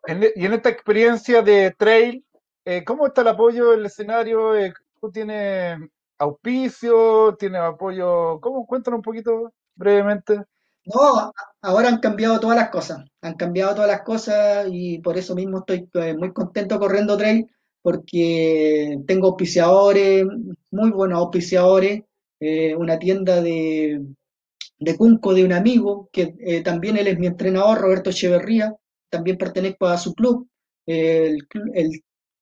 en- 0.07 0.31
y 0.35 0.45
en 0.45 0.53
esta 0.53 0.69
experiencia 0.69 1.41
de 1.41 1.71
trail, 1.77 2.25
eh, 2.65 2.83
¿cómo 2.85 3.07
está 3.07 3.21
el 3.21 3.29
apoyo, 3.29 3.73
el 3.73 3.85
escenario? 3.85 4.55
Eh, 4.55 4.73
tiene 5.13 5.89
auspicio, 6.17 7.35
tiene 7.37 7.57
apoyo. 7.59 8.39
¿Cómo? 8.41 8.65
Cuéntanos 8.65 8.97
un 8.99 9.03
poquito 9.03 9.53
brevemente. 9.75 10.41
No, 10.85 11.31
ahora 11.61 11.87
han 11.89 11.99
cambiado 11.99 12.39
todas 12.39 12.55
las 12.57 12.69
cosas, 12.69 13.03
han 13.21 13.33
cambiado 13.35 13.73
todas 13.73 13.89
las 13.89 14.03
cosas 14.03 14.67
y 14.71 14.99
por 14.99 15.17
eso 15.17 15.33
mismo 15.35 15.59
estoy 15.59 15.89
eh, 15.95 16.15
muy 16.15 16.31
contento 16.31 16.79
corriendo 16.79 17.17
trail 17.17 17.47
porque 17.81 18.99
tengo 19.07 19.27
auspiciadores, 19.29 20.25
muy 20.71 20.91
buenos 20.91 21.19
auspiciadores, 21.19 22.03
eh, 22.39 22.75
una 22.75 22.99
tienda 22.99 23.41
de, 23.41 24.01
de 24.79 24.97
Cunco 24.97 25.33
de 25.33 25.45
un 25.45 25.53
amigo, 25.53 26.09
que 26.11 26.35
eh, 26.39 26.61
también 26.61 26.97
él 26.97 27.07
es 27.07 27.19
mi 27.19 27.27
entrenador, 27.27 27.79
Roberto 27.79 28.09
Echeverría, 28.09 28.75
también 29.09 29.37
pertenezco 29.37 29.87
a 29.87 29.97
su 29.97 30.13
club, 30.13 30.47
el, 30.85 31.47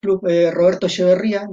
club 0.01 0.21
Roberto 0.51 0.87
Echeverría, 0.87 1.47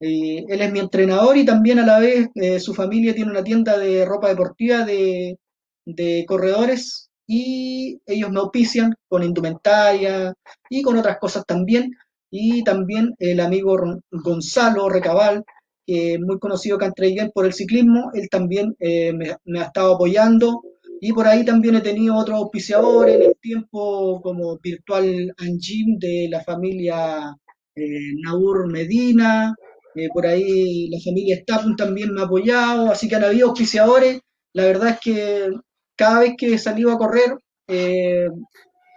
él 0.00 0.60
es 0.60 0.72
mi 0.72 0.80
entrenador 0.80 1.36
y 1.36 1.44
también 1.46 1.78
a 1.78 1.86
la 1.86 1.98
vez 1.98 2.28
su 2.62 2.74
familia 2.74 3.14
tiene 3.14 3.30
una 3.30 3.42
tienda 3.42 3.78
de 3.78 4.04
ropa 4.04 4.28
deportiva 4.28 4.84
de 4.84 5.38
de 5.86 6.24
corredores 6.26 7.10
y 7.26 8.00
ellos 8.06 8.30
me 8.30 8.40
auspician 8.40 8.94
con 9.08 9.22
indumentaria 9.22 10.34
y 10.68 10.82
con 10.82 10.98
otras 10.98 11.18
cosas 11.18 11.44
también. 11.46 11.92
Y 12.30 12.64
también 12.64 13.14
el 13.18 13.40
amigo 13.40 13.76
Gonzalo 14.10 14.88
Recabal, 14.88 15.44
que 15.86 16.18
muy 16.18 16.38
conocido 16.38 16.78
Cantraiguén 16.78 17.30
por 17.32 17.46
el 17.46 17.52
ciclismo, 17.52 18.10
él 18.14 18.28
también 18.28 18.74
eh, 18.80 19.12
me, 19.12 19.60
ha 19.60 19.64
estado 19.64 19.94
apoyando. 19.94 20.62
Y 21.00 21.12
por 21.12 21.26
ahí 21.26 21.44
también 21.44 21.76
he 21.76 21.80
tenido 21.80 22.16
otros 22.16 22.38
auspiciadores 22.38 23.16
en 23.16 23.22
el 23.22 23.36
tiempo, 23.40 24.20
como 24.22 24.58
Virtual 24.58 25.32
Angim 25.38 25.98
de 25.98 26.28
la 26.30 26.42
familia 26.42 27.36
eh, 27.74 28.12
Naur 28.24 28.70
Medina. 28.72 29.54
Eh, 29.94 30.08
por 30.12 30.26
ahí 30.26 30.88
la 30.90 30.98
familia 31.04 31.38
Stapun 31.42 31.76
también 31.76 32.12
me 32.12 32.22
ha 32.22 32.24
apoyado. 32.24 32.90
Así 32.90 33.08
que 33.08 33.16
han 33.16 33.24
habido 33.24 33.48
auspiciadores. 33.48 34.20
La 34.52 34.64
verdad 34.64 34.90
es 34.90 35.00
que 35.00 35.50
cada 35.96 36.20
vez 36.20 36.34
que 36.36 36.54
he 36.54 36.58
salido 36.58 36.92
a 36.92 36.98
correr, 36.98 37.38
eh, 37.68 38.28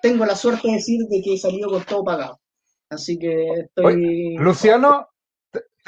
tengo 0.02 0.26
la 0.26 0.36
suerte 0.36 0.68
de 0.68 0.76
decir 0.76 1.02
de 1.10 1.22
que 1.22 1.34
he 1.34 1.38
salido 1.38 1.70
con 1.70 1.84
todo 1.84 2.04
pagado. 2.04 2.40
Así 2.90 3.18
que 3.20 3.46
estoy... 3.66 4.36
Luciano, 4.38 5.08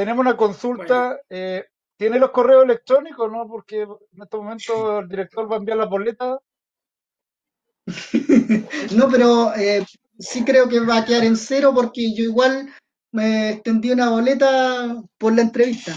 tenemos 0.01 0.25
una 0.25 0.35
consulta. 0.35 1.21
Eh, 1.29 1.63
¿Tiene 1.95 2.17
los 2.17 2.31
correos 2.31 2.63
electrónicos, 2.63 3.31
no? 3.31 3.47
Porque 3.47 3.81
en 3.81 3.95
este 4.19 4.35
momento 4.35 4.97
el 4.97 5.07
director 5.07 5.47
va 5.49 5.57
a 5.57 5.59
enviar 5.59 5.77
la 5.77 5.85
boleta. 5.85 6.39
no, 8.95 9.07
pero 9.11 9.53
eh, 9.53 9.85
sí 10.17 10.43
creo 10.43 10.67
que 10.67 10.79
va 10.79 10.97
a 10.97 11.05
quedar 11.05 11.23
en 11.23 11.37
cero 11.37 11.71
porque 11.75 12.15
yo 12.15 12.23
igual 12.23 12.73
me 13.11 13.51
extendí 13.51 13.91
una 13.91 14.09
boleta 14.09 15.03
por 15.19 15.35
la 15.35 15.43
entrevista. 15.43 15.93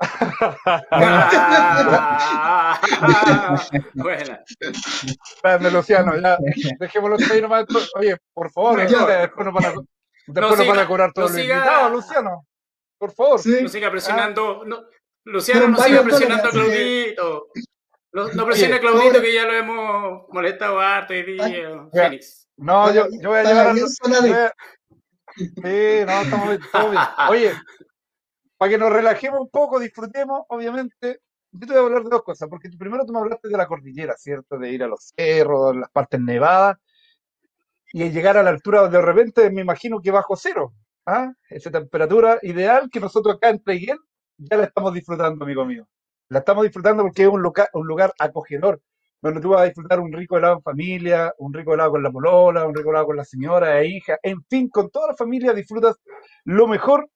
Buena. 3.92 4.42
Grande, 5.42 5.70
Luciano, 5.70 6.18
ya. 6.18 6.38
Dejémoslo 6.80 7.18
ahí 7.30 7.42
nomás. 7.42 7.66
Oye, 7.94 8.16
por 8.32 8.50
favor, 8.50 8.80
después 8.80 9.44
nos 9.44 9.52
van 9.52 9.66
a, 9.66 9.74
después 10.28 10.58
nos 10.58 10.66
van 10.66 10.78
a 10.78 10.86
cobrar 10.86 11.12
todo 11.12 11.26
el 11.26 11.40
invitado, 11.40 11.90
Luciano. 11.90 12.46
Por 13.02 13.10
favor. 13.10 13.40
No 13.44 13.68
siga 13.68 13.90
presionando. 13.90 14.64
No, 14.64 14.84
Luciano, 15.24 15.66
no 15.66 15.76
siga 15.78 16.04
presionando 16.04 16.48
a 16.48 16.50
Claudito. 16.52 17.48
No, 18.12 18.28
no 18.28 18.46
presione 18.46 18.76
a 18.76 18.78
Claudito, 18.80 19.20
que 19.20 19.34
ya 19.34 19.44
lo 19.44 19.54
hemos 19.54 20.28
molestado 20.28 20.78
harto 20.78 21.12
y 21.12 21.24
día. 21.24 21.88
Félix. 21.92 22.48
No, 22.58 22.94
yo, 22.94 23.08
yo 23.20 23.30
voy 23.30 23.40
a 23.40 23.42
llevar 23.42 23.66
a. 23.66 23.74
Sí, 23.74 23.82
no, 26.06 26.22
estamos 26.22 26.48
bien, 26.48 26.60
bien. 26.72 27.02
Oye, 27.28 27.52
para 28.56 28.70
que 28.70 28.78
nos 28.78 28.92
relajemos 28.92 29.40
un 29.40 29.50
poco, 29.50 29.80
disfrutemos, 29.80 30.42
obviamente. 30.46 31.22
Yo 31.50 31.66
te 31.66 31.72
voy 31.72 31.82
a 31.82 31.86
hablar 31.86 32.04
de 32.04 32.10
dos 32.10 32.22
cosas, 32.22 32.48
porque 32.48 32.70
primero 32.78 33.04
tú 33.04 33.12
me 33.12 33.18
hablaste 33.18 33.48
de 33.48 33.56
la 33.56 33.66
cordillera, 33.66 34.14
¿cierto? 34.16 34.58
De 34.58 34.70
ir 34.70 34.84
a 34.84 34.86
los 34.86 35.12
cerros, 35.16 35.74
las 35.74 35.90
partes 35.90 36.20
nevadas, 36.20 36.76
y 37.92 38.08
llegar 38.10 38.36
a 38.36 38.44
la 38.44 38.50
altura 38.50 38.86
de 38.86 39.02
repente, 39.02 39.50
me 39.50 39.62
imagino 39.62 40.00
que 40.00 40.12
bajo 40.12 40.36
cero. 40.36 40.72
¿Ah? 41.06 41.32
Esa 41.48 41.70
temperatura 41.70 42.38
ideal 42.42 42.88
que 42.90 43.00
nosotros 43.00 43.36
acá 43.36 43.50
en 43.50 43.62
ya 44.38 44.56
la 44.56 44.64
estamos 44.64 44.94
disfrutando, 44.94 45.44
amigo 45.44 45.64
mío. 45.64 45.86
La 46.28 46.40
estamos 46.40 46.64
disfrutando 46.64 47.02
porque 47.02 47.22
es 47.22 47.28
un, 47.28 47.42
lugar, 47.42 47.68
un 47.74 47.86
lugar 47.86 48.12
acogedor, 48.18 48.80
donde 49.20 49.40
tú 49.40 49.50
vas 49.50 49.62
a 49.62 49.64
disfrutar 49.64 50.00
un 50.00 50.12
rico 50.12 50.36
helado 50.36 50.56
en 50.56 50.62
familia, 50.62 51.32
un 51.38 51.52
rico 51.52 51.74
helado 51.74 51.92
con 51.92 52.02
la 52.02 52.10
polola, 52.10 52.66
un 52.66 52.74
rico 52.74 52.90
helado 52.90 53.06
con 53.06 53.16
la 53.16 53.24
señora 53.24 53.80
e 53.80 53.88
hija, 53.88 54.18
en 54.22 54.42
fin, 54.44 54.68
con 54.68 54.90
toda 54.90 55.08
la 55.08 55.14
familia 55.14 55.52
disfrutas 55.52 55.96
lo 56.44 56.66
mejor 56.66 57.08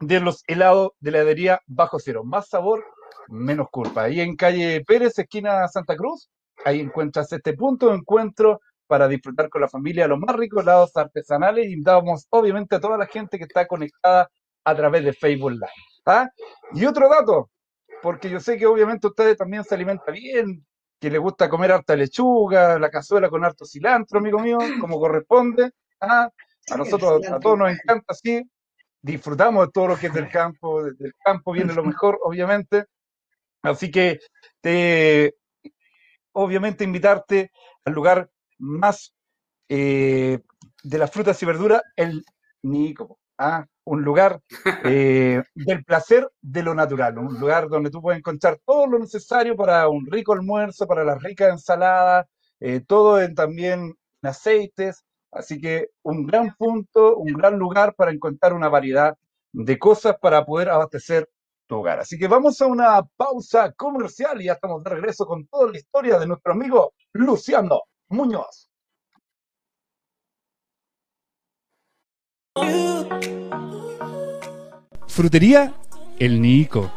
de 0.00 0.20
los 0.20 0.42
helados 0.46 0.90
de 1.00 1.10
la 1.10 1.18
heladería 1.18 1.60
Bajo 1.66 1.98
Cero. 1.98 2.24
Más 2.24 2.48
sabor, 2.48 2.84
menos 3.28 3.68
culpa. 3.70 4.04
Ahí 4.04 4.20
en 4.20 4.36
calle 4.36 4.84
Pérez, 4.86 5.18
esquina 5.18 5.66
Santa 5.68 5.96
Cruz, 5.96 6.28
ahí 6.64 6.80
encuentras 6.80 7.32
este 7.32 7.54
punto 7.54 7.92
encuentro 7.92 8.60
para 8.92 9.08
disfrutar 9.08 9.48
con 9.48 9.62
la 9.62 9.70
familia 9.70 10.06
los 10.06 10.18
más 10.18 10.36
ricos 10.36 10.62
helados 10.62 10.94
artesanales. 10.98 11.66
Y 11.66 11.82
damos 11.82 12.26
obviamente 12.28 12.76
a 12.76 12.80
toda 12.80 12.98
la 12.98 13.06
gente 13.06 13.38
que 13.38 13.44
está 13.44 13.66
conectada 13.66 14.28
a 14.64 14.74
través 14.74 15.02
de 15.02 15.14
Facebook 15.14 15.52
Live. 15.52 15.66
¿ah? 16.04 16.28
Y 16.74 16.84
otro 16.84 17.08
dato, 17.08 17.48
porque 18.02 18.28
yo 18.28 18.38
sé 18.38 18.58
que 18.58 18.66
obviamente 18.66 19.06
ustedes 19.06 19.38
también 19.38 19.64
se 19.64 19.74
alimentan 19.74 20.12
bien, 20.12 20.66
que 21.00 21.08
les 21.08 21.18
gusta 21.18 21.48
comer 21.48 21.72
harta 21.72 21.96
lechuga, 21.96 22.78
la 22.78 22.90
cazuela 22.90 23.30
con 23.30 23.42
harto 23.46 23.64
cilantro, 23.64 24.18
amigo 24.18 24.38
mío, 24.38 24.58
como 24.78 25.00
corresponde. 25.00 25.70
¿ah? 25.98 26.28
A 26.70 26.76
nosotros, 26.76 27.26
a 27.30 27.40
todos 27.40 27.58
nos 27.58 27.72
encanta 27.72 28.04
así 28.08 28.42
disfrutamos 29.00 29.66
de 29.66 29.72
todo 29.72 29.88
lo 29.88 29.96
que 29.96 30.08
es 30.08 30.14
del 30.14 30.28
campo, 30.28 30.84
del 30.84 31.14
campo 31.24 31.52
viene 31.52 31.72
lo 31.72 31.82
mejor, 31.82 32.20
obviamente. 32.22 32.84
Así 33.62 33.90
que 33.90 34.20
te, 34.60 35.34
obviamente 36.32 36.84
invitarte 36.84 37.50
al 37.84 37.94
lugar 37.94 38.30
más 38.62 39.14
eh, 39.68 40.40
de 40.82 40.98
las 40.98 41.10
frutas 41.10 41.42
y 41.42 41.46
verduras, 41.46 41.82
el 41.96 42.24
Nico. 42.62 43.18
¿ah? 43.38 43.66
Un 43.84 44.02
lugar 44.02 44.40
eh, 44.84 45.42
del 45.54 45.84
placer 45.84 46.30
de 46.40 46.62
lo 46.62 46.74
natural, 46.74 47.18
un 47.18 47.38
lugar 47.38 47.68
donde 47.68 47.90
tú 47.90 48.00
puedes 48.00 48.18
encontrar 48.18 48.58
todo 48.64 48.86
lo 48.86 48.98
necesario 48.98 49.56
para 49.56 49.88
un 49.88 50.06
rico 50.06 50.32
almuerzo, 50.32 50.86
para 50.86 51.04
las 51.04 51.22
ricas 51.22 51.50
ensaladas, 51.50 52.26
eh, 52.60 52.80
todo 52.80 53.20
en, 53.20 53.34
también 53.34 53.94
en 54.22 54.28
aceites, 54.28 55.04
Así 55.32 55.58
que 55.58 55.88
un 56.02 56.26
gran 56.26 56.54
punto, 56.56 57.16
un 57.16 57.32
gran 57.32 57.58
lugar 57.58 57.94
para 57.94 58.12
encontrar 58.12 58.52
una 58.52 58.68
variedad 58.68 59.16
de 59.52 59.78
cosas 59.78 60.16
para 60.20 60.44
poder 60.44 60.68
abastecer 60.68 61.28
tu 61.66 61.76
hogar. 61.76 62.00
Así 62.00 62.18
que 62.18 62.28
vamos 62.28 62.60
a 62.60 62.66
una 62.66 63.02
pausa 63.16 63.72
comercial 63.72 64.42
y 64.42 64.46
ya 64.46 64.52
estamos 64.52 64.84
de 64.84 64.90
regreso 64.90 65.26
con 65.26 65.46
toda 65.46 65.72
la 65.72 65.78
historia 65.78 66.18
de 66.18 66.26
nuestro 66.26 66.52
amigo 66.52 66.92
Luciano 67.14 67.80
Muñoz. 68.08 68.68
Frutería 75.08 75.74
El 76.18 76.40
Nico, 76.40 76.90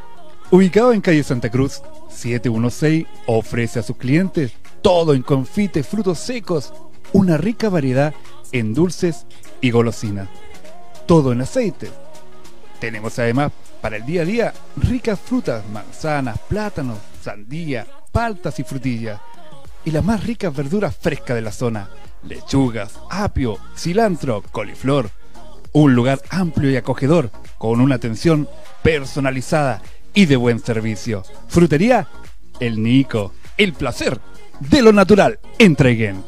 ubicado 0.52 0.94
en 0.94 1.02
calle 1.02 1.24
Santa 1.24 1.50
Cruz 1.50 1.82
716, 2.10 3.08
ofrece 3.28 3.80
a 3.80 3.84
sus 3.84 3.98
clientes 3.98 4.54
todo 4.82 5.14
en 5.14 5.24
confites, 5.24 5.88
frutos 5.88 6.20
secos, 6.20 6.74
una 7.12 7.38
rica 7.38 7.70
variedad 7.70 8.14
en 8.52 8.74
dulces 8.74 9.26
y 9.60 9.72
golosinas. 9.72 10.30
Todo 11.08 11.32
en 11.32 11.42
aceite. 11.42 11.90
Tenemos 12.80 13.18
además 13.20 13.52
para 13.82 13.98
el 13.98 14.06
día 14.06 14.22
a 14.22 14.26
día 14.26 14.54
ricas 14.78 15.20
frutas, 15.20 15.68
manzanas, 15.70 16.40
plátanos, 16.48 17.00
sandía, 17.22 17.88
paltas 18.12 18.60
y 18.60 18.64
frutillas. 18.64 19.20
Y 19.86 19.92
las 19.92 20.04
más 20.04 20.24
ricas 20.24 20.56
verduras 20.56 20.98
frescas 21.00 21.36
de 21.36 21.44
la 21.44 21.52
zona. 21.52 21.90
Lechugas, 22.24 23.00
apio, 23.10 23.60
cilantro, 23.78 24.42
coliflor. 24.52 25.12
Un 25.74 25.94
lugar 25.94 26.22
amplio 26.32 26.72
y 26.72 26.76
acogedor, 26.76 27.30
con 27.60 27.80
una 27.80 27.96
atención 27.96 28.50
personalizada 28.82 29.84
y 30.16 30.26
de 30.26 30.38
buen 30.38 30.60
servicio. 30.60 31.24
Frutería 31.48 32.08
El 32.60 32.82
Nico. 32.82 33.34
El 33.58 33.74
placer 33.74 34.20
de 34.60 34.82
lo 34.82 34.92
natural. 34.92 35.40
Entreguen. 35.60 36.24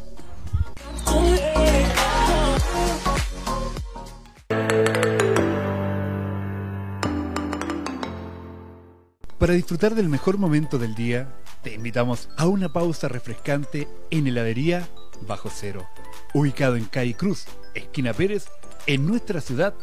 Para 9.40 9.54
disfrutar 9.54 9.96
del 9.96 10.10
mejor 10.10 10.38
momento 10.38 10.78
del 10.78 10.96
día, 10.96 11.30
te 11.68 11.74
invitamos 11.74 12.30
a 12.38 12.46
una 12.46 12.72
pausa 12.72 13.10
refrescante 13.10 13.90
en 14.10 14.26
heladería 14.26 14.88
Bajo 15.28 15.50
Cero, 15.54 15.86
ubicado 16.34 16.78
en 16.78 16.86
Calle 16.86 17.14
Cruz, 17.14 17.44
esquina 17.74 18.14
Pérez, 18.14 18.46
en 18.86 19.06
nuestra 19.06 19.42
ciudad 19.42 19.74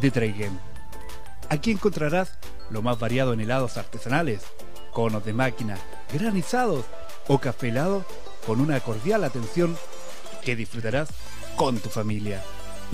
de 0.00 0.10
Traiguén. 0.10 0.58
Aquí 1.48 1.70
encontrarás 1.70 2.36
lo 2.68 2.82
más 2.82 2.98
variado 2.98 3.32
en 3.32 3.38
helados 3.38 3.76
artesanales, 3.76 4.42
conos 4.90 5.24
de 5.24 5.32
máquina, 5.32 5.78
granizados 6.12 6.84
o 7.28 7.38
café 7.38 7.68
helado 7.68 8.04
con 8.44 8.60
una 8.60 8.80
cordial 8.80 9.22
atención 9.22 9.76
que 10.44 10.56
disfrutarás 10.56 11.10
con 11.54 11.78
tu 11.78 11.90
familia. 11.90 12.42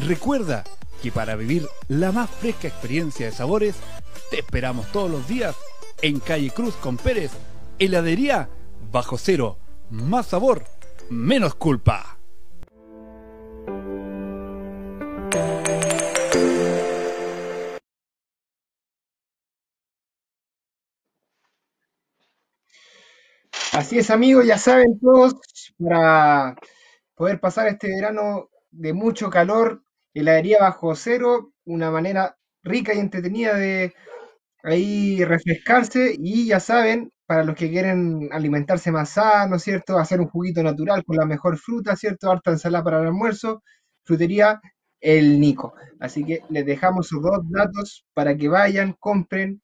Recuerda 0.07 0.63
que 1.03 1.11
para 1.11 1.37
vivir 1.37 1.67
la 1.89 2.13
más 2.13 2.29
fresca 2.29 2.69
experiencia 2.69 3.25
de 3.25 3.33
sabores, 3.33 3.77
te 4.31 4.41
esperamos 4.41 4.93
todos 4.93 5.11
los 5.11 5.27
días 5.27 5.57
en 6.03 6.21
Calle 6.21 6.51
Cruz 6.51 6.75
con 6.75 6.99
Pérez, 6.99 7.31
heladería 7.79 8.49
bajo 8.91 9.19
cero, 9.19 9.59
más 9.91 10.27
sabor, 10.27 10.65
menos 11.11 11.55
culpa. 11.55 12.19
Así 23.73 23.99
es, 23.99 24.11
amigos, 24.11 24.47
ya 24.47 24.57
saben 24.57 24.99
todos, 24.99 25.35
para 25.79 26.57
poder 27.15 27.41
pasar 27.41 27.67
este 27.69 27.89
verano 27.89 28.49
de 28.71 28.95
mucho 28.95 29.29
calor, 29.29 29.83
heladería 30.15 30.61
bajo 30.61 30.95
cero, 30.95 31.53
una 31.67 31.91
manera 31.91 32.39
rica 32.63 32.95
y 32.95 32.99
entretenida 33.01 33.55
de 33.55 33.95
ahí 34.63 35.23
refrescarse 35.25 36.17
y 36.19 36.47
ya 36.47 36.59
saben, 36.59 37.13
para 37.27 37.45
los 37.45 37.57
que 37.57 37.71
quieren 37.71 38.29
alimentarse 38.33 38.93
más 38.93 39.11
sano, 39.11 39.59
¿cierto? 39.59 39.99
Hacer 39.99 40.21
un 40.21 40.29
juguito 40.29 40.63
natural 40.63 41.05
con 41.05 41.17
la 41.17 41.27
mejor 41.27 41.59
fruta, 41.59 41.97
¿cierto? 41.97 42.31
Harta 42.31 42.53
ensalada 42.53 42.85
para 42.85 43.01
el 43.01 43.09
almuerzo, 43.09 43.63
frutería 44.05 44.61
El 45.01 45.41
Nico. 45.41 45.75
Así 46.01 46.25
que 46.25 46.43
les 46.51 46.65
dejamos 46.65 47.09
sus 47.09 47.23
dos 47.23 47.41
datos 47.51 48.07
para 48.15 48.37
que 48.37 48.49
vayan, 48.49 48.95
compren 48.99 49.61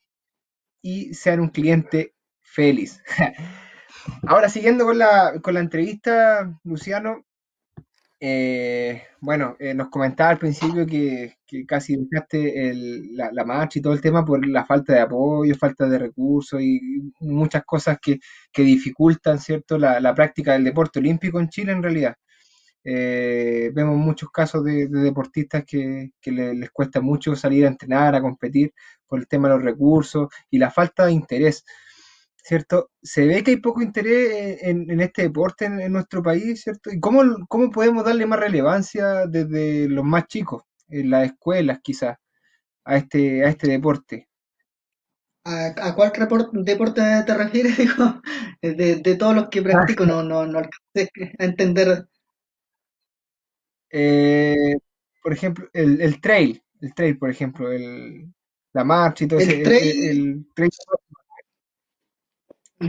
y 0.83 1.15
sean 1.15 1.41
un 1.41 1.49
cliente 1.49 2.15
feliz. 2.43 3.03
Ahora, 4.27 4.49
siguiendo 4.49 4.85
con 4.85 4.99
la, 4.99 5.41
con 5.43 5.55
la 5.55 5.61
entrevista, 5.61 6.59
Luciano, 6.65 7.25
eh, 8.25 9.03
bueno, 9.21 9.57
eh, 9.59 9.75
nos 9.75 9.89
comentaba 9.91 10.31
al 10.31 10.39
principio 10.39 10.87
que, 10.87 11.39
que 11.47 11.67
casi 11.67 11.97
dejaste 11.97 12.71
el- 12.71 13.17
la, 13.17 13.31
la 13.33 13.45
marcha 13.45 13.79
y 13.79 13.83
todo 13.83 13.93
el 13.95 14.01
tema 14.01 14.25
por 14.25 14.47
la 14.47 14.65
falta 14.65 14.93
de 14.95 15.01
apoyo, 15.01 15.55
falta 15.57 15.89
de 15.89 15.99
recursos 15.99 16.61
y 16.63 16.81
muchas 17.21 17.65
cosas 17.65 17.99
que, 18.01 18.21
que 18.53 18.63
dificultan, 18.63 19.39
¿cierto?, 19.41 19.77
la, 19.79 19.99
la 20.01 20.15
práctica 20.15 20.53
del 20.53 20.65
deporte 20.65 21.01
olímpico 21.01 21.41
en 21.41 21.49
Chile 21.49 21.73
en 21.73 21.83
realidad. 21.83 22.15
Eh, 22.85 23.71
vemos 23.75 23.97
muchos 23.97 24.31
casos 24.31 24.65
de, 24.65 24.89
de 24.89 25.01
deportistas 25.01 25.65
que, 25.67 26.11
que 26.21 26.33
le- 26.33 26.55
les 26.55 26.71
cuesta 26.71 27.01
mucho 27.01 27.37
salir 27.37 27.65
a 27.65 27.69
entrenar, 27.69 28.15
a 28.15 28.21
competir 28.23 28.73
por 29.07 29.21
el 29.21 29.29
tema 29.29 29.49
de 29.49 29.55
los 29.57 29.65
recursos 29.65 30.29
y 30.51 30.59
la 30.59 30.71
falta 30.71 31.07
de 31.07 31.13
interés. 31.13 31.65
¿Cierto? 32.43 32.91
Se 33.03 33.27
ve 33.27 33.43
que 33.43 33.53
hay 33.53 33.57
poco 33.59 33.83
interés 33.83 34.63
en, 34.63 34.91
en 34.91 35.01
este 35.01 35.23
deporte 35.23 35.65
en, 35.65 35.81
en 35.81 35.93
nuestro 35.93 36.23
país, 36.23 36.63
¿cierto? 36.63 36.91
¿Y 36.91 37.01
cómo, 37.01 37.23
cómo 37.49 37.71
podemos 37.71 38.05
darle 38.05 38.27
más 38.27 38.41
relevancia 38.41 39.27
desde 39.27 39.89
los 39.89 40.05
más 40.05 40.27
chicos, 40.27 40.65
en 40.89 41.11
las 41.11 41.27
escuelas 41.27 41.79
quizás, 41.83 42.19
a 42.85 42.97
este, 42.97 43.45
a 43.45 43.49
este 43.49 43.71
deporte? 43.71 44.29
¿A, 45.45 45.67
a 45.89 45.95
cuál 45.95 46.13
deporte 46.53 47.03
te 47.27 47.35
refieres? 47.35 47.77
Digo, 47.79 48.21
de, 48.61 48.97
de 48.97 49.17
todos 49.17 49.35
los 49.35 49.49
que 49.49 49.63
practico, 49.63 50.05
no, 50.05 50.23
no, 50.23 50.47
no 50.47 50.59
alcancé 50.59 51.11
a 51.39 51.45
entender. 51.45 52.07
Eh, 53.91 54.77
por 55.23 55.33
ejemplo, 55.33 55.69
el, 55.73 56.01
el 56.01 56.21
trail, 56.21 56.63
el 56.81 56.95
trail, 56.95 57.19
por 57.19 57.31
ejemplo, 57.31 57.71
el, 57.71 58.33
la 58.73 58.85
marcha 58.85 59.25
y 59.25 59.29
todo 59.29 59.41
El 59.41 59.49
ese, 59.49 59.59
el, 59.59 59.65
trail, 59.65 60.05
el 60.09 60.47
trail. 60.55 60.71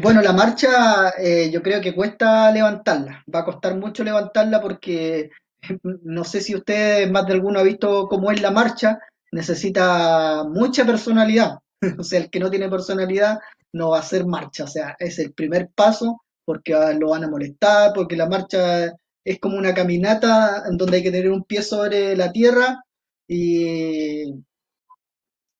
Bueno, 0.01 0.21
la 0.21 0.33
marcha 0.33 1.13
eh, 1.17 1.49
yo 1.51 1.61
creo 1.61 1.81
que 1.81 1.95
cuesta 1.95 2.51
levantarla. 2.51 3.23
Va 3.33 3.39
a 3.39 3.45
costar 3.45 3.75
mucho 3.77 4.03
levantarla 4.03 4.61
porque 4.61 5.29
no 5.83 6.23
sé 6.23 6.41
si 6.41 6.55
usted 6.55 7.09
más 7.11 7.25
de 7.25 7.33
alguno 7.33 7.59
ha 7.59 7.63
visto 7.63 8.07
cómo 8.07 8.31
es 8.31 8.41
la 8.41 8.51
marcha. 8.51 8.99
Necesita 9.31 10.43
mucha 10.45 10.85
personalidad. 10.85 11.59
O 11.99 12.03
sea, 12.03 12.21
el 12.21 12.29
que 12.29 12.39
no 12.39 12.49
tiene 12.49 12.69
personalidad 12.69 13.39
no 13.73 13.89
va 13.89 13.97
a 13.97 14.01
hacer 14.01 14.25
marcha. 14.25 14.63
O 14.63 14.67
sea, 14.67 14.95
es 14.99 15.19
el 15.19 15.33
primer 15.33 15.69
paso 15.75 16.21
porque 16.45 16.73
lo 16.97 17.09
van 17.09 17.25
a 17.25 17.29
molestar, 17.29 17.91
porque 17.93 18.15
la 18.15 18.27
marcha 18.27 18.93
es 19.25 19.39
como 19.39 19.57
una 19.57 19.73
caminata 19.73 20.63
en 20.69 20.77
donde 20.77 20.97
hay 20.97 21.03
que 21.03 21.11
tener 21.11 21.31
un 21.31 21.43
pie 21.43 21.61
sobre 21.61 22.15
la 22.15 22.31
tierra 22.31 22.83
y 23.27 24.33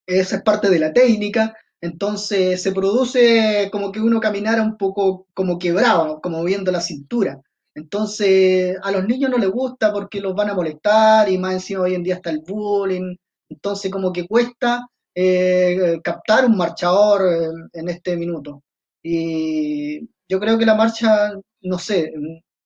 esa 0.06 0.36
es 0.36 0.42
parte 0.42 0.70
de 0.70 0.78
la 0.78 0.92
técnica. 0.92 1.56
Entonces 1.84 2.62
se 2.62 2.72
produce 2.72 3.68
como 3.70 3.92
que 3.92 4.00
uno 4.00 4.18
caminara 4.18 4.62
un 4.62 4.78
poco 4.78 5.26
como 5.34 5.58
quebrado, 5.58 6.18
como 6.22 6.42
viendo 6.42 6.72
la 6.72 6.80
cintura. 6.80 7.42
Entonces 7.74 8.78
a 8.82 8.90
los 8.90 9.06
niños 9.06 9.30
no 9.30 9.36
les 9.36 9.50
gusta 9.50 9.92
porque 9.92 10.18
los 10.22 10.34
van 10.34 10.48
a 10.48 10.54
molestar 10.54 11.28
y 11.30 11.36
más 11.36 11.52
encima 11.52 11.82
hoy 11.82 11.94
en 11.94 12.02
día 12.02 12.14
está 12.14 12.30
el 12.30 12.40
bullying. 12.40 13.14
Entonces 13.50 13.90
como 13.90 14.12
que 14.14 14.26
cuesta 14.26 14.86
eh, 15.14 16.00
captar 16.02 16.46
un 16.46 16.56
marchador 16.56 17.20
en, 17.30 17.68
en 17.74 17.88
este 17.90 18.16
minuto. 18.16 18.62
Y 19.02 20.08
yo 20.26 20.40
creo 20.40 20.56
que 20.58 20.64
la 20.64 20.74
marcha, 20.76 21.34
no 21.60 21.78
sé, 21.78 22.14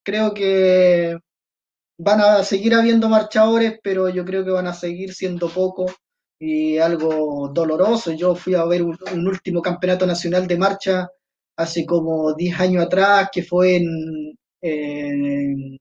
creo 0.04 0.32
que 0.32 1.18
van 1.98 2.20
a 2.20 2.44
seguir 2.44 2.74
habiendo 2.74 3.08
marchadores, 3.08 3.80
pero 3.82 4.08
yo 4.10 4.24
creo 4.24 4.44
que 4.44 4.52
van 4.52 4.68
a 4.68 4.74
seguir 4.74 5.12
siendo 5.12 5.48
pocos 5.48 5.92
y 6.38 6.78
algo 6.78 7.48
doloroso. 7.52 8.12
Yo 8.12 8.34
fui 8.34 8.54
a 8.54 8.64
ver 8.64 8.82
un, 8.82 8.96
último 9.26 9.62
campeonato 9.62 10.06
nacional 10.06 10.46
de 10.46 10.58
marcha 10.58 11.08
hace 11.56 11.84
como 11.84 12.34
10 12.34 12.60
años 12.60 12.84
atrás, 12.86 13.28
que 13.32 13.42
fue 13.42 13.76
en, 13.76 14.38
en 14.60 15.78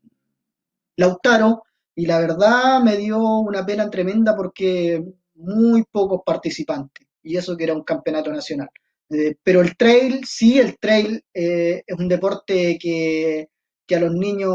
Lautaro, 0.98 1.64
y 1.96 2.06
la 2.06 2.20
verdad 2.20 2.82
me 2.82 2.98
dio 2.98 3.20
una 3.20 3.66
pena 3.66 3.90
tremenda 3.90 4.36
porque 4.36 5.04
muy 5.36 5.84
pocos 5.92 6.22
participantes, 6.26 7.08
y 7.24 7.38
eso 7.38 7.56
que 7.56 7.66
era 7.66 7.74
un 7.74 7.84
campeonato 7.84 8.32
nacional. 8.32 8.70
Eh, 9.10 9.36
pero 9.44 9.62
el 9.62 9.78
trail, 9.78 10.26
sí, 10.26 10.60
el 10.60 10.78
trail 10.80 11.24
eh, 11.34 11.84
es 11.86 11.98
un 11.98 12.08
deporte 12.08 12.78
que, 12.80 13.50
que 13.86 13.96
a 13.96 14.00
los 14.00 14.14
niños 14.14 14.54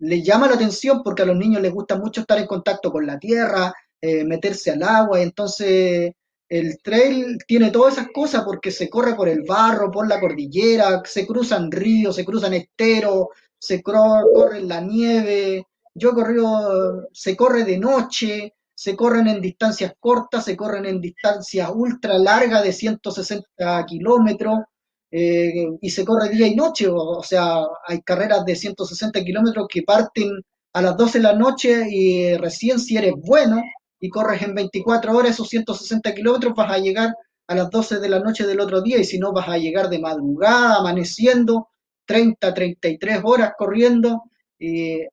les 0.00 0.24
llama 0.24 0.48
la 0.48 0.54
atención 0.54 1.02
porque 1.04 1.22
a 1.22 1.26
los 1.26 1.36
niños 1.36 1.62
les 1.62 1.72
gusta 1.72 1.96
mucho 1.96 2.22
estar 2.22 2.38
en 2.38 2.46
contacto 2.46 2.90
con 2.90 3.06
la 3.06 3.18
tierra, 3.18 3.72
eh, 4.00 4.24
meterse 4.24 4.70
al 4.70 4.82
agua, 4.82 5.20
entonces 5.20 6.12
el 6.48 6.80
trail 6.82 7.38
tiene 7.46 7.70
todas 7.70 7.94
esas 7.94 8.08
cosas 8.12 8.42
porque 8.44 8.70
se 8.70 8.88
corre 8.88 9.14
por 9.14 9.28
el 9.28 9.42
barro, 9.42 9.90
por 9.90 10.08
la 10.08 10.18
cordillera, 10.18 11.02
se 11.04 11.26
cruzan 11.26 11.70
ríos, 11.70 12.16
se 12.16 12.24
cruzan 12.24 12.54
esteros, 12.54 13.26
se 13.58 13.82
corre 13.82 14.58
en 14.58 14.68
la 14.68 14.80
nieve. 14.80 15.66
Yo 15.94 16.10
he 16.10 16.14
corrido, 16.14 17.08
se 17.12 17.36
corre 17.36 17.64
de 17.64 17.78
noche, 17.78 18.54
se 18.74 18.96
corren 18.96 19.28
en 19.28 19.40
distancias 19.42 19.92
cortas, 20.00 20.44
se 20.44 20.56
corren 20.56 20.86
en 20.86 21.00
distancias 21.00 21.70
ultra 21.74 22.18
largas 22.18 22.64
de 22.64 22.72
160 22.72 23.84
kilómetros 23.86 24.60
eh, 25.10 25.66
y 25.80 25.90
se 25.90 26.04
corre 26.04 26.30
día 26.30 26.46
y 26.46 26.54
noche. 26.54 26.88
O, 26.88 26.96
o 26.96 27.22
sea, 27.22 27.62
hay 27.86 28.00
carreras 28.02 28.44
de 28.46 28.56
160 28.56 29.22
kilómetros 29.22 29.66
que 29.68 29.82
parten 29.82 30.40
a 30.72 30.82
las 30.82 30.96
12 30.96 31.18
de 31.18 31.24
la 31.24 31.34
noche 31.34 31.86
y 31.90 32.36
recién 32.36 32.78
si 32.78 32.96
eres 32.96 33.12
bueno 33.16 33.62
y 34.00 34.08
corres 34.08 34.42
en 34.42 34.54
24 34.54 35.16
horas 35.16 35.32
esos 35.32 35.48
160 35.48 36.14
kilómetros 36.14 36.54
vas 36.54 36.72
a 36.72 36.78
llegar 36.78 37.14
a 37.48 37.54
las 37.54 37.70
12 37.70 37.98
de 37.98 38.08
la 38.08 38.20
noche 38.20 38.46
del 38.46 38.60
otro 38.60 38.82
día 38.82 38.98
y 38.98 39.04
si 39.04 39.18
no 39.18 39.32
vas 39.32 39.48
a 39.48 39.58
llegar 39.58 39.88
de 39.88 39.98
madrugada, 39.98 40.76
amaneciendo, 40.76 41.68
30, 42.06 42.54
33 42.54 43.20
horas 43.24 43.52
corriendo. 43.56 44.24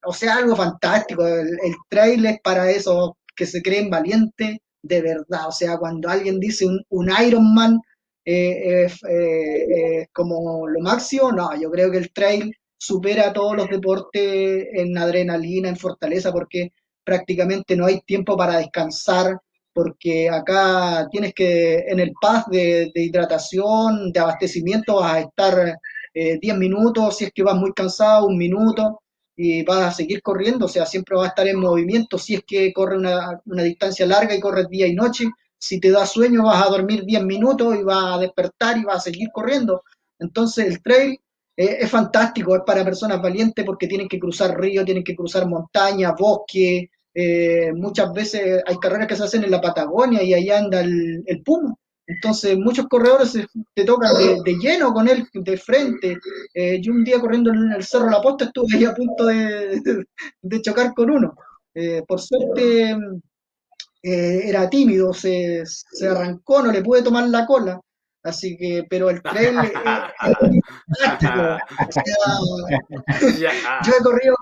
O 0.05 0.13
sea, 0.13 0.37
algo 0.37 0.55
fantástico. 0.55 1.25
El, 1.25 1.75
trail 1.89 2.25
es 2.25 2.39
para 2.41 2.69
esos 2.71 3.11
que 3.35 3.45
se 3.45 3.61
creen 3.61 3.89
valientes 3.89 4.57
de 4.81 5.01
verdad. 5.01 5.47
O 5.47 5.51
sea, 5.51 5.77
cuando 5.77 6.09
alguien 6.09 6.39
dice 6.39 6.65
un, 6.65 6.83
un 6.89 7.09
Ironman 7.25 7.79
eh, 8.25 8.87
eh, 8.87 8.91
eh, 9.09 10.07
como 10.11 10.67
lo 10.67 10.79
máximo, 10.79 11.31
no, 11.31 11.49
yo 11.59 11.69
creo 11.71 11.91
que 11.91 11.97
el 11.99 12.11
trail 12.11 12.55
supera 12.77 13.29
a 13.29 13.33
todos 13.33 13.55
los 13.55 13.69
deportes 13.69 14.67
en 14.73 14.97
adrenalina, 14.97 15.69
en 15.69 15.77
fortaleza, 15.77 16.31
porque 16.31 16.71
prácticamente 17.05 17.75
no 17.75 17.85
hay 17.85 18.01
tiempo 18.01 18.35
para 18.35 18.57
descansar, 18.57 19.39
porque 19.73 20.29
acá 20.29 21.07
tienes 21.11 21.33
que, 21.33 21.85
en 21.87 21.99
el 21.99 22.13
pass 22.19 22.45
de, 22.47 22.91
hidratación, 22.95 24.11
de 24.11 24.19
abastecimiento, 24.19 24.95
vas 24.95 25.13
a 25.13 25.19
estar 25.21 25.79
eh, 26.13 26.39
10 26.41 26.57
minutos, 26.57 27.17
si 27.17 27.25
es 27.25 27.31
que 27.33 27.43
vas 27.43 27.55
muy 27.55 27.73
cansado, 27.73 28.27
un 28.27 28.37
minuto, 28.37 29.01
y 29.35 29.63
vas 29.63 29.81
a 29.83 29.91
seguir 29.91 30.21
corriendo, 30.21 30.65
o 30.65 30.69
sea, 30.69 30.85
siempre 30.85 31.15
vas 31.15 31.25
a 31.25 31.29
estar 31.29 31.47
en 31.47 31.59
movimiento, 31.59 32.17
si 32.17 32.35
es 32.35 32.43
que 32.47 32.71
corre 32.73 32.97
una, 32.97 33.41
una 33.45 33.63
distancia 33.63 34.05
larga 34.05 34.33
y 34.33 34.39
corres 34.39 34.69
día 34.69 34.87
y 34.87 34.95
noche, 34.95 35.25
si 35.57 35.79
te 35.79 35.91
da 35.91 36.05
sueño 36.05 36.43
vas 36.43 36.65
a 36.65 36.69
dormir 36.69 37.03
10 37.05 37.23
minutos 37.23 37.75
y 37.75 37.83
vas 37.83 38.15
a 38.15 38.19
despertar 38.19 38.77
y 38.77 38.83
vas 38.83 38.97
a 38.97 39.11
seguir 39.11 39.29
corriendo. 39.33 39.83
Entonces 40.19 40.67
el 40.67 40.81
trail 40.81 41.19
eh, 41.57 41.77
es 41.81 41.89
fantástico, 41.89 42.55
es 42.55 42.61
para 42.65 42.83
personas 42.83 43.21
valientes 43.21 43.65
porque 43.65 43.87
tienen 43.87 44.07
que 44.07 44.19
cruzar 44.19 44.59
ríos, 44.59 44.85
tienen 44.85 45.03
que 45.03 45.15
cruzar 45.15 45.47
montañas, 45.47 46.13
bosque, 46.17 46.89
eh, 47.15 47.71
muchas 47.73 48.13
veces 48.13 48.61
hay 48.65 48.77
carreras 48.77 49.07
que 49.07 49.15
se 49.15 49.23
hacen 49.23 49.43
en 49.45 49.51
la 49.51 49.61
Patagonia 49.61 50.23
y 50.23 50.33
ahí 50.33 50.49
anda 50.51 50.81
el, 50.81 51.23
el 51.25 51.43
puma. 51.43 51.75
Entonces 52.07 52.55
muchos 52.57 52.87
corredores 52.87 53.33
te 53.73 53.83
tocan 53.85 54.15
de, 54.17 54.37
de 54.45 54.57
lleno 54.59 54.93
con 54.93 55.07
él, 55.09 55.27
de 55.33 55.57
frente. 55.57 56.17
Eh, 56.53 56.79
yo 56.81 56.93
un 56.93 57.03
día 57.03 57.19
corriendo 57.19 57.51
en 57.51 57.71
el 57.73 57.83
Cerro 57.83 58.09
La 58.11 58.21
Posta 58.21 58.45
estuve 58.45 58.77
ahí 58.77 58.85
a 58.85 58.93
punto 58.93 59.25
de, 59.25 59.81
de 60.41 60.61
chocar 60.61 60.93
con 60.93 61.09
uno. 61.09 61.35
Eh, 61.73 62.03
por 62.07 62.21
suerte 62.21 62.95
eh, 64.03 64.41
era 64.47 64.69
tímido, 64.69 65.13
se, 65.13 65.63
se 65.65 66.07
arrancó, 66.07 66.61
no 66.61 66.71
le 66.71 66.83
pude 66.83 67.01
tomar 67.03 67.27
la 67.29 67.45
cola. 67.45 67.79
Así 68.25 68.57
que, 68.57 68.83
pero 68.89 69.11
el 69.11 69.21
trail 69.21 69.55
es, 69.59 69.71
fantástico. 69.71 70.49
Sea, 73.37 73.51
yo 73.85 73.93
he 73.99 74.03
corrido, 74.03 74.35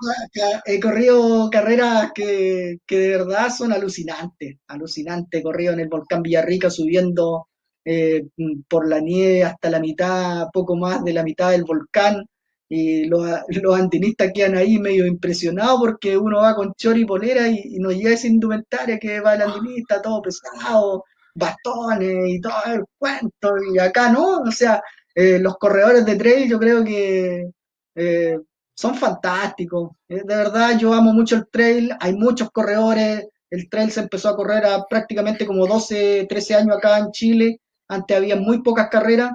he 0.64 0.80
corrido 0.80 1.50
carreras 1.50 2.10
que, 2.14 2.78
que, 2.86 2.98
de 2.98 3.08
verdad 3.10 3.50
son 3.50 3.74
alucinantes, 3.74 4.56
alucinantes. 4.68 5.38
He 5.38 5.42
corrido 5.42 5.74
en 5.74 5.80
el 5.80 5.88
volcán 5.88 6.22
Villarrica 6.22 6.70
subiendo 6.70 7.48
eh, 7.84 8.22
por 8.70 8.88
la 8.88 9.00
nieve 9.00 9.44
hasta 9.44 9.68
la 9.68 9.80
mitad, 9.80 10.46
poco 10.50 10.76
más 10.76 11.04
de 11.04 11.12
la 11.12 11.22
mitad 11.22 11.50
del 11.50 11.64
volcán. 11.64 12.24
Y 12.70 13.04
los, 13.04 13.22
los 13.48 13.78
andinistas 13.78 14.32
quedan 14.34 14.56
ahí 14.56 14.78
medio 14.78 15.06
impresionados 15.06 15.78
porque 15.78 16.16
uno 16.16 16.38
va 16.38 16.54
con 16.54 16.72
chori 16.72 17.02
y 17.02 17.04
polera 17.04 17.48
y, 17.48 17.60
y 17.62 17.78
no 17.80 17.90
llega 17.90 18.12
esa 18.12 18.28
indumentaria 18.28 18.98
que 18.98 19.20
va 19.20 19.34
el 19.34 19.42
andinista 19.42 20.00
todo 20.00 20.22
pesado 20.22 21.04
bastones 21.34 22.28
y 22.28 22.40
todo 22.40 22.52
el 22.66 22.84
cuento, 22.98 23.54
y 23.72 23.78
acá 23.78 24.10
no, 24.10 24.38
o 24.40 24.50
sea, 24.52 24.82
eh, 25.14 25.38
los 25.38 25.56
corredores 25.58 26.04
de 26.04 26.16
trail 26.16 26.48
yo 26.48 26.58
creo 26.58 26.84
que 26.84 27.50
eh, 27.94 28.38
son 28.74 28.94
fantásticos, 28.94 29.90
eh, 30.08 30.22
de 30.24 30.36
verdad 30.36 30.78
yo 30.78 30.92
amo 30.94 31.12
mucho 31.12 31.36
el 31.36 31.46
trail, 31.50 31.92
hay 32.00 32.14
muchos 32.14 32.50
corredores, 32.50 33.26
el 33.50 33.68
trail 33.68 33.90
se 33.90 34.00
empezó 34.00 34.28
a 34.28 34.36
correr 34.36 34.64
a 34.66 34.84
prácticamente 34.84 35.46
como 35.46 35.66
12, 35.66 36.26
13 36.28 36.54
años 36.54 36.76
acá 36.76 36.98
en 36.98 37.10
Chile, 37.12 37.60
antes 37.88 38.16
había 38.16 38.36
muy 38.36 38.62
pocas 38.62 38.88
carreras, 38.88 39.32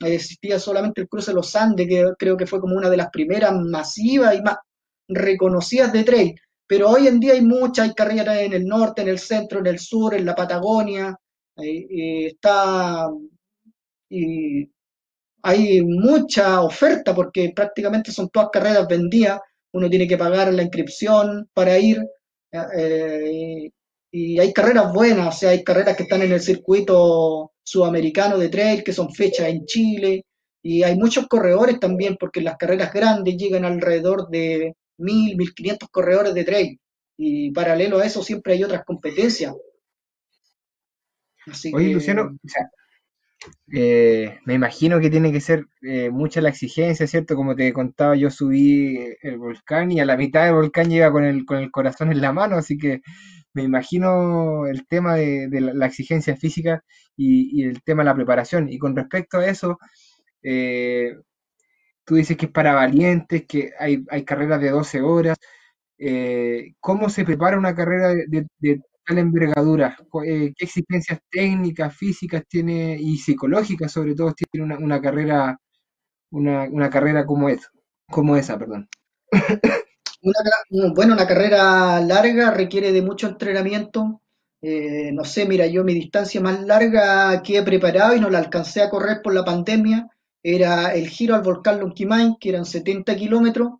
existía 0.00 0.58
solamente 0.58 1.02
el 1.02 1.08
cruce 1.08 1.30
de 1.30 1.34
los 1.34 1.54
Andes, 1.56 1.86
que 1.86 2.12
creo 2.18 2.36
que 2.36 2.46
fue 2.46 2.60
como 2.60 2.76
una 2.76 2.88
de 2.88 2.96
las 2.96 3.10
primeras 3.10 3.52
masivas 3.52 4.34
y 4.34 4.42
más 4.42 4.56
reconocidas 5.08 5.92
de 5.92 6.04
trail, 6.04 6.34
pero 6.66 6.88
hoy 6.88 7.08
en 7.08 7.20
día 7.20 7.32
hay 7.32 7.42
muchas, 7.42 7.88
hay 7.88 7.94
carreras 7.94 8.38
en 8.38 8.52
el 8.52 8.64
norte, 8.64 9.02
en 9.02 9.08
el 9.08 9.18
centro, 9.18 9.58
en 9.58 9.66
el 9.66 9.78
sur, 9.80 10.14
en 10.14 10.24
la 10.24 10.36
Patagonia, 10.36 11.16
está 11.62 13.08
y 14.10 14.68
hay 15.42 15.82
mucha 15.82 16.60
oferta 16.62 17.14
porque 17.14 17.52
prácticamente 17.54 18.12
son 18.12 18.28
todas 18.28 18.50
carreras 18.52 18.86
vendidas, 18.88 19.40
uno 19.72 19.88
tiene 19.88 20.06
que 20.06 20.18
pagar 20.18 20.52
la 20.52 20.62
inscripción 20.62 21.48
para 21.54 21.78
ir 21.78 22.04
eh, 22.76 23.70
y 24.12 24.40
hay 24.40 24.52
carreras 24.52 24.92
buenas, 24.92 25.36
o 25.36 25.38
sea, 25.38 25.50
hay 25.50 25.62
carreras 25.62 25.96
que 25.96 26.02
están 26.02 26.22
en 26.22 26.32
el 26.32 26.40
circuito 26.40 27.52
sudamericano 27.62 28.36
de 28.38 28.48
trail 28.48 28.82
que 28.82 28.92
son 28.92 29.14
fechas 29.14 29.48
en 29.48 29.64
Chile 29.64 30.24
y 30.62 30.82
hay 30.82 30.96
muchos 30.96 31.26
corredores 31.28 31.78
también 31.80 32.16
porque 32.18 32.40
las 32.42 32.56
carreras 32.56 32.92
grandes 32.92 33.36
llegan 33.36 33.64
alrededor 33.64 34.28
de 34.28 34.74
1000, 34.98 35.36
1500 35.36 35.88
corredores 35.90 36.34
de 36.34 36.44
trail 36.44 36.80
y 37.16 37.50
paralelo 37.52 37.98
a 38.00 38.06
eso 38.06 38.22
siempre 38.22 38.54
hay 38.54 38.64
otras 38.64 38.84
competencias 38.84 39.54
Oye, 41.72 41.94
Luciano, 41.94 42.36
eh, 43.72 44.38
me 44.44 44.54
imagino 44.54 45.00
que 45.00 45.10
tiene 45.10 45.32
que 45.32 45.40
ser 45.40 45.66
eh, 45.82 46.10
mucha 46.10 46.40
la 46.40 46.50
exigencia, 46.50 47.06
¿cierto? 47.06 47.36
Como 47.36 47.54
te 47.56 47.72
contaba, 47.72 48.16
yo 48.16 48.30
subí 48.30 48.98
el 49.22 49.38
volcán 49.38 49.90
y 49.92 50.00
a 50.00 50.04
la 50.04 50.16
mitad 50.16 50.44
del 50.44 50.54
volcán 50.54 50.90
llega 50.90 51.10
con 51.10 51.24
el, 51.24 51.44
con 51.46 51.58
el 51.58 51.70
corazón 51.70 52.12
en 52.12 52.20
la 52.20 52.32
mano, 52.32 52.56
así 52.56 52.76
que 52.78 53.00
me 53.54 53.62
imagino 53.62 54.66
el 54.66 54.86
tema 54.86 55.14
de, 55.16 55.48
la, 55.60 55.86
exigencia 55.86 56.36
física 56.36 56.84
y, 57.16 57.64
el 57.64 57.82
tema 57.82 58.02
de 58.02 58.06
la 58.06 58.14
preparación. 58.14 58.68
Y 58.70 58.78
con 58.78 58.94
respecto 58.96 59.38
a 59.38 59.46
eso, 59.46 59.78
eh, 60.42 61.16
tú 62.04 62.16
dices 62.16 62.36
que 62.36 62.46
es 62.46 62.52
para 62.52 62.74
valientes, 62.74 63.44
que 63.46 63.72
hay, 63.78 64.04
carreras 64.24 64.60
de 64.60 64.70
12 64.70 65.00
horas. 65.02 65.38
¿Cómo 66.80 67.08
se 67.10 67.24
prepara 67.24 67.58
una 67.58 67.74
carrera 67.74 68.08
de, 68.14 68.46
de, 68.58 68.80
envergadura? 69.18 69.96
Eh, 70.24 70.52
¿Qué 70.56 70.64
exigencias 70.64 71.20
técnicas, 71.30 71.94
físicas 71.96 72.44
tiene 72.48 72.96
y 72.98 73.16
psicológicas 73.16 73.92
sobre 73.92 74.14
todo 74.14 74.32
tiene 74.34 74.74
una, 74.74 75.00
carrera 75.00 75.58
una, 76.30 76.90
carrera 76.90 77.26
como 77.26 77.48
esa, 77.48 77.68
como 78.08 78.36
esa, 78.36 78.58
perdón? 78.58 78.88
bueno, 80.94 81.14
una 81.14 81.26
carrera 81.26 82.00
larga 82.00 82.50
requiere 82.50 82.92
de 82.92 83.02
mucho 83.02 83.28
entrenamiento. 83.28 84.22
Eh, 84.62 85.10
no 85.12 85.24
sé, 85.24 85.46
mira, 85.46 85.66
yo 85.66 85.84
mi 85.84 85.94
distancia 85.94 86.40
más 86.40 86.62
larga 86.64 87.42
que 87.42 87.58
he 87.58 87.62
preparado 87.62 88.14
y 88.14 88.20
no 88.20 88.30
la 88.30 88.38
alcancé 88.38 88.82
a 88.82 88.90
correr 88.90 89.22
por 89.22 89.34
la 89.34 89.44
pandemia 89.44 90.08
era 90.42 90.94
el 90.94 91.08
giro 91.08 91.34
al 91.34 91.42
volcán 91.42 91.80
Lonquimay, 91.80 92.36
que 92.40 92.50
eran 92.50 92.64
70 92.64 93.16
kilómetros, 93.16 93.72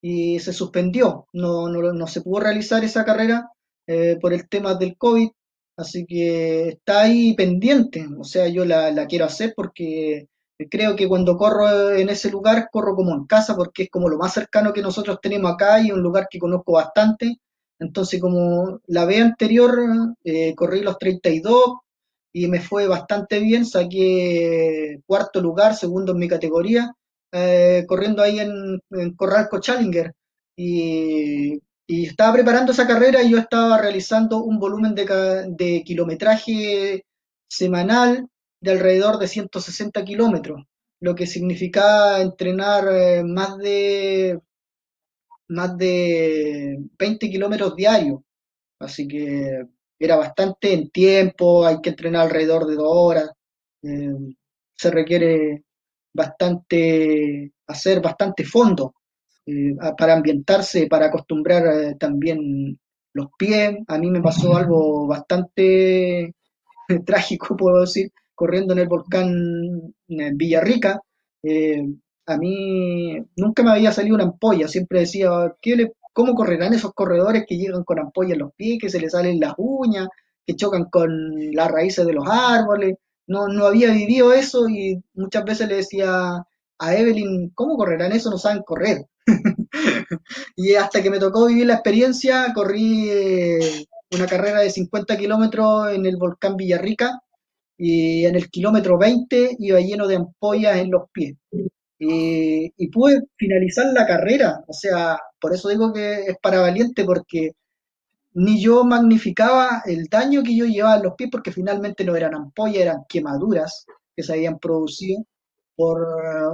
y 0.00 0.38
se 0.40 0.52
suspendió. 0.52 1.28
No, 1.32 1.68
no 1.68 2.06
se 2.06 2.20
pudo 2.20 2.40
realizar 2.40 2.84
esa 2.84 3.04
carrera 3.04 3.50
eh, 3.86 4.18
por 4.20 4.32
el 4.32 4.48
tema 4.48 4.74
del 4.74 4.96
COVID, 4.96 5.28
así 5.76 6.06
que 6.06 6.68
está 6.70 7.02
ahí 7.02 7.34
pendiente, 7.34 8.06
o 8.18 8.24
sea, 8.24 8.48
yo 8.48 8.64
la, 8.64 8.90
la, 8.90 9.06
quiero 9.06 9.24
hacer 9.26 9.52
porque 9.56 10.28
creo 10.70 10.96
que 10.96 11.08
cuando 11.08 11.36
corro 11.36 11.92
en 11.92 12.08
ese 12.08 12.30
lugar, 12.30 12.68
corro 12.70 12.94
como 12.94 13.12
en 13.14 13.26
casa, 13.26 13.56
porque 13.56 13.84
es 13.84 13.90
como 13.90 14.08
lo 14.08 14.18
más 14.18 14.34
cercano 14.34 14.72
que 14.72 14.82
nosotros 14.82 15.18
tenemos 15.20 15.52
acá 15.52 15.80
y 15.80 15.90
un 15.90 16.00
lugar 16.02 16.28
que 16.30 16.38
conozco 16.38 16.72
bastante, 16.72 17.38
entonces 17.78 18.20
como 18.20 18.80
la 18.86 19.04
vez 19.04 19.22
anterior, 19.22 19.78
eh, 20.24 20.54
corrí 20.54 20.80
los 20.80 20.98
32 20.98 21.78
y 22.32 22.48
me 22.48 22.60
fue 22.60 22.86
bastante 22.88 23.38
bien, 23.40 23.64
saqué 23.64 25.00
cuarto 25.06 25.40
lugar, 25.40 25.74
segundo 25.74 26.12
en 26.12 26.18
mi 26.18 26.28
categoría, 26.28 26.92
eh, 27.32 27.84
corriendo 27.86 28.22
ahí 28.22 28.38
en, 28.40 28.80
en 28.90 29.14
Corralco 29.14 29.60
Challenger. 29.60 30.12
Y 30.56 31.60
y 31.86 32.06
estaba 32.06 32.32
preparando 32.34 32.72
esa 32.72 32.86
carrera 32.86 33.22
y 33.22 33.30
yo 33.30 33.38
estaba 33.38 33.78
realizando 33.78 34.42
un 34.42 34.58
volumen 34.58 34.94
de, 34.94 35.82
kilometraje 35.84 37.04
semanal 37.48 38.28
de 38.60 38.72
alrededor 38.72 39.18
de 39.18 39.28
160 39.28 40.04
kilómetros, 40.04 40.62
lo 41.00 41.14
que 41.14 41.26
significaba 41.26 42.20
entrenar 42.20 42.88
eh, 42.90 43.22
más 43.24 43.58
de 43.58 44.40
más 45.48 45.76
de 45.76 46.78
20 46.98 47.30
kilómetros 47.30 47.76
diarios. 47.76 48.20
Así 48.78 49.06
que 49.06 49.66
era 49.98 50.16
bastante 50.16 50.72
en 50.72 50.90
tiempo, 50.90 51.66
hay 51.66 51.80
que 51.80 51.90
entrenar 51.90 52.22
alrededor 52.22 52.66
de 52.66 52.76
dos 52.76 52.88
horas. 52.90 53.30
Eh, 53.82 54.14
se 54.76 54.90
requiere 54.90 55.64
bastante, 56.14 57.52
hacer 57.66 58.00
bastante 58.00 58.44
fondo. 58.44 58.94
Eh, 59.46 59.76
para 59.98 60.14
ambientarse, 60.14 60.86
para 60.86 61.06
acostumbrar 61.06 61.66
eh, 61.66 61.96
también 61.98 62.78
los 63.12 63.28
pies. 63.38 63.76
A 63.88 63.98
mí 63.98 64.10
me 64.10 64.22
pasó 64.22 64.56
algo 64.56 65.06
bastante 65.06 66.34
trágico, 67.06 67.56
puedo 67.56 67.80
decir, 67.80 68.10
corriendo 68.34 68.72
en 68.72 68.80
el 68.80 68.88
volcán 68.88 69.94
en 70.08 70.36
Villarrica. 70.38 71.00
Eh, 71.42 71.82
a 72.26 72.36
mí 72.38 73.18
nunca 73.36 73.62
me 73.62 73.72
había 73.72 73.92
salido 73.92 74.14
una 74.14 74.24
ampolla, 74.24 74.66
siempre 74.68 75.00
decía, 75.00 75.54
¿qué 75.60 75.90
¿cómo 76.14 76.34
correrán 76.34 76.72
esos 76.72 76.94
corredores 76.94 77.44
que 77.46 77.58
llegan 77.58 77.84
con 77.84 77.98
ampolla 77.98 78.34
en 78.34 78.40
los 78.40 78.54
pies, 78.54 78.78
que 78.80 78.88
se 78.90 79.00
les 79.00 79.12
salen 79.12 79.40
las 79.40 79.54
uñas, 79.58 80.08
que 80.46 80.56
chocan 80.56 80.84
con 80.86 81.52
las 81.52 81.70
raíces 81.70 82.06
de 82.06 82.14
los 82.14 82.24
árboles? 82.28 82.96
No, 83.26 83.48
no 83.48 83.66
había 83.66 83.92
vivido 83.92 84.32
eso 84.32 84.68
y 84.68 85.02
muchas 85.14 85.44
veces 85.44 85.68
le 85.68 85.76
decía 85.76 86.44
a 86.78 86.94
Evelyn, 86.94 87.50
¿cómo 87.50 87.76
correrán 87.76 88.12
eso? 88.12 88.30
No 88.30 88.38
saben 88.38 88.62
correr. 88.62 89.06
y 90.56 90.74
hasta 90.74 91.02
que 91.02 91.10
me 91.10 91.18
tocó 91.18 91.46
vivir 91.46 91.66
la 91.66 91.74
experiencia, 91.74 92.52
corrí 92.54 93.08
eh, 93.10 93.86
una 94.12 94.26
carrera 94.26 94.60
de 94.60 94.70
50 94.70 95.16
kilómetros 95.16 95.92
en 95.92 96.06
el 96.06 96.16
volcán 96.16 96.56
Villarrica 96.56 97.20
y 97.76 98.24
en 98.26 98.36
el 98.36 98.50
kilómetro 98.50 98.98
20 98.98 99.56
iba 99.58 99.80
lleno 99.80 100.06
de 100.06 100.16
ampollas 100.16 100.76
en 100.78 100.90
los 100.90 101.10
pies. 101.12 101.36
Y, 101.98 102.88
pude 102.88 103.22
finalizar 103.36 103.86
la 103.94 104.06
carrera, 104.06 104.62
o 104.66 104.72
sea, 104.72 105.18
por 105.40 105.54
eso 105.54 105.70
digo 105.70 105.92
que 105.92 106.24
es 106.26 106.36
para 106.42 106.60
valiente, 106.60 107.02
porque 107.04 107.52
ni 108.34 108.60
yo 108.60 108.84
magnificaba 108.84 109.82
el 109.86 110.06
daño 110.08 110.42
que 110.42 110.54
yo 110.54 110.66
llevaba 110.66 110.96
en 110.96 111.04
los 111.04 111.14
pies, 111.14 111.30
porque 111.30 111.52
finalmente 111.52 112.04
no 112.04 112.14
eran 112.14 112.34
ampollas, 112.34 112.82
eran 112.82 113.04
quemaduras 113.08 113.86
que 114.14 114.22
se 114.22 114.34
habían 114.34 114.58
producido 114.58 115.24
por 115.76 116.00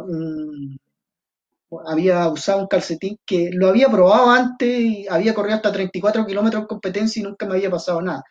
un, 0.07 0.79
había 1.87 2.29
usado 2.29 2.61
un 2.61 2.67
calcetín 2.67 3.19
que 3.25 3.51
lo 3.53 3.69
había 3.69 3.89
probado 3.89 4.31
antes 4.31 4.81
y 4.81 5.07
había 5.09 5.35
corrido 5.35 5.57
hasta 5.57 5.73
34 5.73 6.27
kilómetros 6.27 6.63
en 6.63 6.69
competencia 6.69 7.21
y 7.21 7.23
nunca 7.25 7.47
me 7.47 7.55
había 7.55 7.71
pasado 7.71 8.03
nada. 8.03 8.25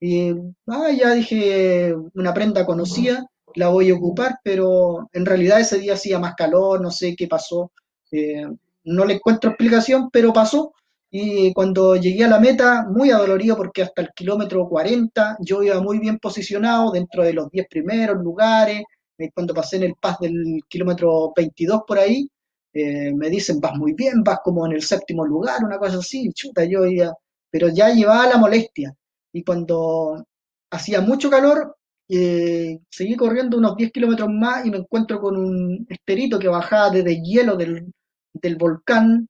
Y 0.00 0.32
ah, 0.66 0.90
ya 0.90 1.12
dije, 1.12 1.94
una 2.14 2.34
prenda 2.34 2.66
conocida, 2.66 3.24
la 3.54 3.68
voy 3.68 3.90
a 3.90 3.94
ocupar, 3.94 4.40
pero 4.42 5.08
en 5.12 5.24
realidad 5.26 5.60
ese 5.60 5.78
día 5.78 5.94
hacía 5.94 6.18
más 6.18 6.34
calor, 6.34 6.80
no 6.80 6.90
sé 6.90 7.14
qué 7.16 7.28
pasó. 7.28 7.70
Eh, 8.10 8.46
no 8.84 9.04
le 9.04 9.14
encuentro 9.14 9.50
explicación, 9.50 10.10
pero 10.10 10.32
pasó. 10.32 10.74
Y 11.10 11.52
cuando 11.52 11.96
llegué 11.96 12.24
a 12.24 12.28
la 12.28 12.40
meta, 12.40 12.86
muy 12.88 13.10
adolorido 13.10 13.56
porque 13.56 13.82
hasta 13.82 14.02
el 14.02 14.08
kilómetro 14.14 14.68
40 14.68 15.36
yo 15.40 15.62
iba 15.62 15.80
muy 15.80 15.98
bien 15.98 16.18
posicionado 16.18 16.90
dentro 16.90 17.22
de 17.22 17.34
los 17.34 17.50
10 17.50 17.66
primeros 17.68 18.16
lugares. 18.16 18.82
Eh, 19.22 19.30
cuando 19.34 19.54
pasé 19.54 19.76
en 19.76 19.84
el 19.84 19.94
pas 19.96 20.18
del 20.20 20.60
kilómetro 20.68 21.32
22 21.36 21.82
por 21.86 21.98
ahí, 21.98 22.28
eh, 22.72 23.12
me 23.14 23.28
dicen, 23.30 23.60
vas 23.60 23.76
muy 23.76 23.92
bien, 23.94 24.22
vas 24.24 24.40
como 24.44 24.66
en 24.66 24.72
el 24.72 24.82
séptimo 24.82 25.24
lugar, 25.26 25.64
una 25.64 25.78
cosa 25.78 25.98
así, 25.98 26.32
chuta, 26.32 26.64
yo 26.64 26.84
iba, 26.86 27.12
pero 27.50 27.68
ya 27.68 27.90
llevaba 27.90 28.26
la 28.28 28.38
molestia. 28.38 28.94
y 29.34 29.44
cuando 29.44 30.24
hacía 30.70 31.00
mucho 31.00 31.30
calor, 31.30 31.76
eh, 32.08 32.78
seguí 32.90 33.16
corriendo 33.16 33.56
unos 33.58 33.76
10 33.76 33.92
kilómetros 33.92 34.28
más 34.30 34.66
y 34.66 34.70
me 34.70 34.78
encuentro 34.78 35.20
con 35.20 35.36
un 35.38 35.86
esterito 35.88 36.38
que 36.38 36.48
bajaba 36.48 36.90
desde 36.90 37.22
hielo 37.22 37.56
del, 37.56 37.92
del 38.34 38.56
volcán, 38.56 39.28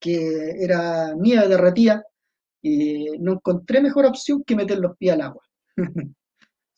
que 0.00 0.62
era 0.64 1.14
nieve 1.14 1.48
derretida, 1.48 2.04
y 2.62 3.18
no 3.20 3.34
encontré 3.34 3.80
mejor 3.80 4.06
opción 4.06 4.42
que 4.44 4.56
meter 4.56 4.78
los 4.78 4.96
pies 4.96 5.14
al 5.14 5.22
agua. 5.22 5.42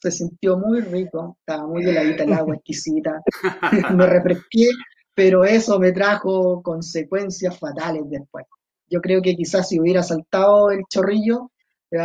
Se 0.00 0.10
sintió 0.10 0.56
muy 0.56 0.80
rico, 0.80 1.36
estaba 1.40 1.66
muy 1.66 1.84
heladita 1.84 2.24
el 2.24 2.32
agua, 2.32 2.54
exquisita. 2.56 3.22
me 3.94 4.06
refresqué, 4.06 4.68
pero 5.14 5.44
eso 5.44 5.78
me 5.78 5.92
trajo 5.92 6.62
consecuencias 6.62 7.58
fatales 7.58 8.04
después. 8.08 8.46
Yo 8.88 9.00
creo 9.00 9.20
que 9.22 9.36
quizás 9.36 9.68
si 9.68 9.78
hubiera 9.78 10.02
saltado 10.02 10.70
el 10.70 10.84
chorrillo, 10.88 11.50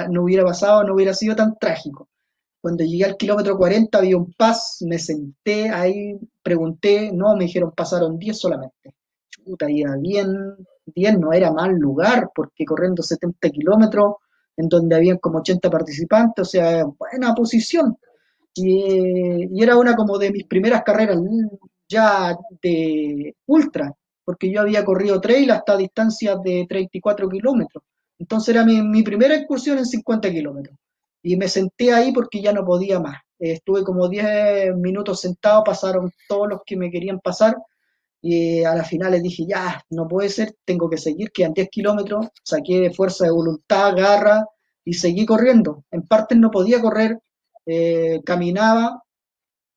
no 0.10 0.24
hubiera 0.24 0.44
pasado, 0.44 0.84
no 0.84 0.94
hubiera 0.94 1.14
sido 1.14 1.36
tan 1.36 1.58
trágico. 1.58 2.10
Cuando 2.62 2.84
llegué 2.84 3.06
al 3.06 3.18
kilómetro 3.18 3.58
40 3.58 3.98
había 3.98 4.18
un 4.18 4.34
pas, 4.34 4.78
me 4.82 4.98
senté 4.98 5.70
ahí, 5.70 6.18
pregunté, 6.42 7.12
no, 7.14 7.36
me 7.36 7.46
dijeron 7.46 7.72
pasaron 7.76 8.18
10 8.18 8.40
solamente. 8.40 8.96
Chuta, 9.30 9.70
iba 9.70 9.96
bien, 9.98 10.58
10 10.88 11.20
no 11.20 11.32
era 11.32 11.52
mal 11.52 11.76
lugar, 11.76 12.32
porque 12.34 12.66
corriendo 12.66 13.04
70 13.04 13.50
kilómetros, 13.52 14.16
en 14.58 14.70
donde 14.70 14.96
habían 14.96 15.18
como 15.18 15.40
80 15.40 15.70
participantes, 15.70 16.48
o 16.48 16.50
sea, 16.50 16.86
buena 16.86 17.34
posición. 17.34 17.98
Y, 18.54 19.48
y, 19.52 19.64
era 19.64 19.78
una 19.78 19.96
como 19.96 20.18
de 20.18 20.32
mis 20.32 20.46
primeras 20.46 20.84
carreras 20.84 21.20
ya 21.90 22.36
de 22.62 23.36
ultra, 23.48 23.94
porque 24.24 24.52
yo 24.52 24.62
había 24.62 24.86
corrido 24.86 25.20
trail 25.20 25.52
hasta 25.52 25.78
distancias 25.78 26.38
de 26.44 26.66
34 26.68 27.30
kilómetros. 27.30 27.84
Entonces 28.18 28.56
era 28.56 28.66
mi, 28.66 28.82
mi, 28.82 29.04
primera 29.04 29.36
excursión 29.36 29.78
en 29.78 29.86
50 29.86 30.32
kilómetros. 30.32 30.78
Y 31.22 31.36
me 31.36 31.50
senté 31.50 31.94
ahí 31.94 32.12
porque 32.14 32.42
ya 32.42 32.54
no 32.54 32.64
podía 32.64 33.00
más. 33.00 33.18
estuve 33.40 33.84
como 33.84 34.08
10 34.08 34.76
minutos 34.78 35.22
sentado, 35.22 35.64
pasaron 35.64 36.12
todos 36.30 36.48
los 36.50 36.62
que 36.66 36.78
me 36.78 36.90
querían 36.90 37.20
pasar. 37.20 37.58
Y 38.28 38.64
a 38.64 38.74
la 38.74 38.84
final 38.84 39.12
les 39.12 39.22
dije, 39.22 39.46
ya, 39.48 39.80
no 39.92 40.08
puede 40.08 40.30
ser, 40.30 40.56
tengo 40.66 40.90
que 40.90 40.98
seguir, 40.98 41.32
quedan 41.32 41.54
10 41.54 41.70
kilómetros. 41.70 42.30
Saqué 42.44 42.90
fuerza 42.90 43.26
de 43.26 43.32
voluntad, 43.32 43.96
garra 43.96 44.44
y 44.84 44.94
seguí 44.94 45.28
corriendo. 45.28 45.84
En 45.92 46.02
partes 46.08 46.36
no 46.36 46.50
podía 46.50 46.82
correr, 46.82 47.20
eh, 47.68 48.22
caminaba, 48.26 49.04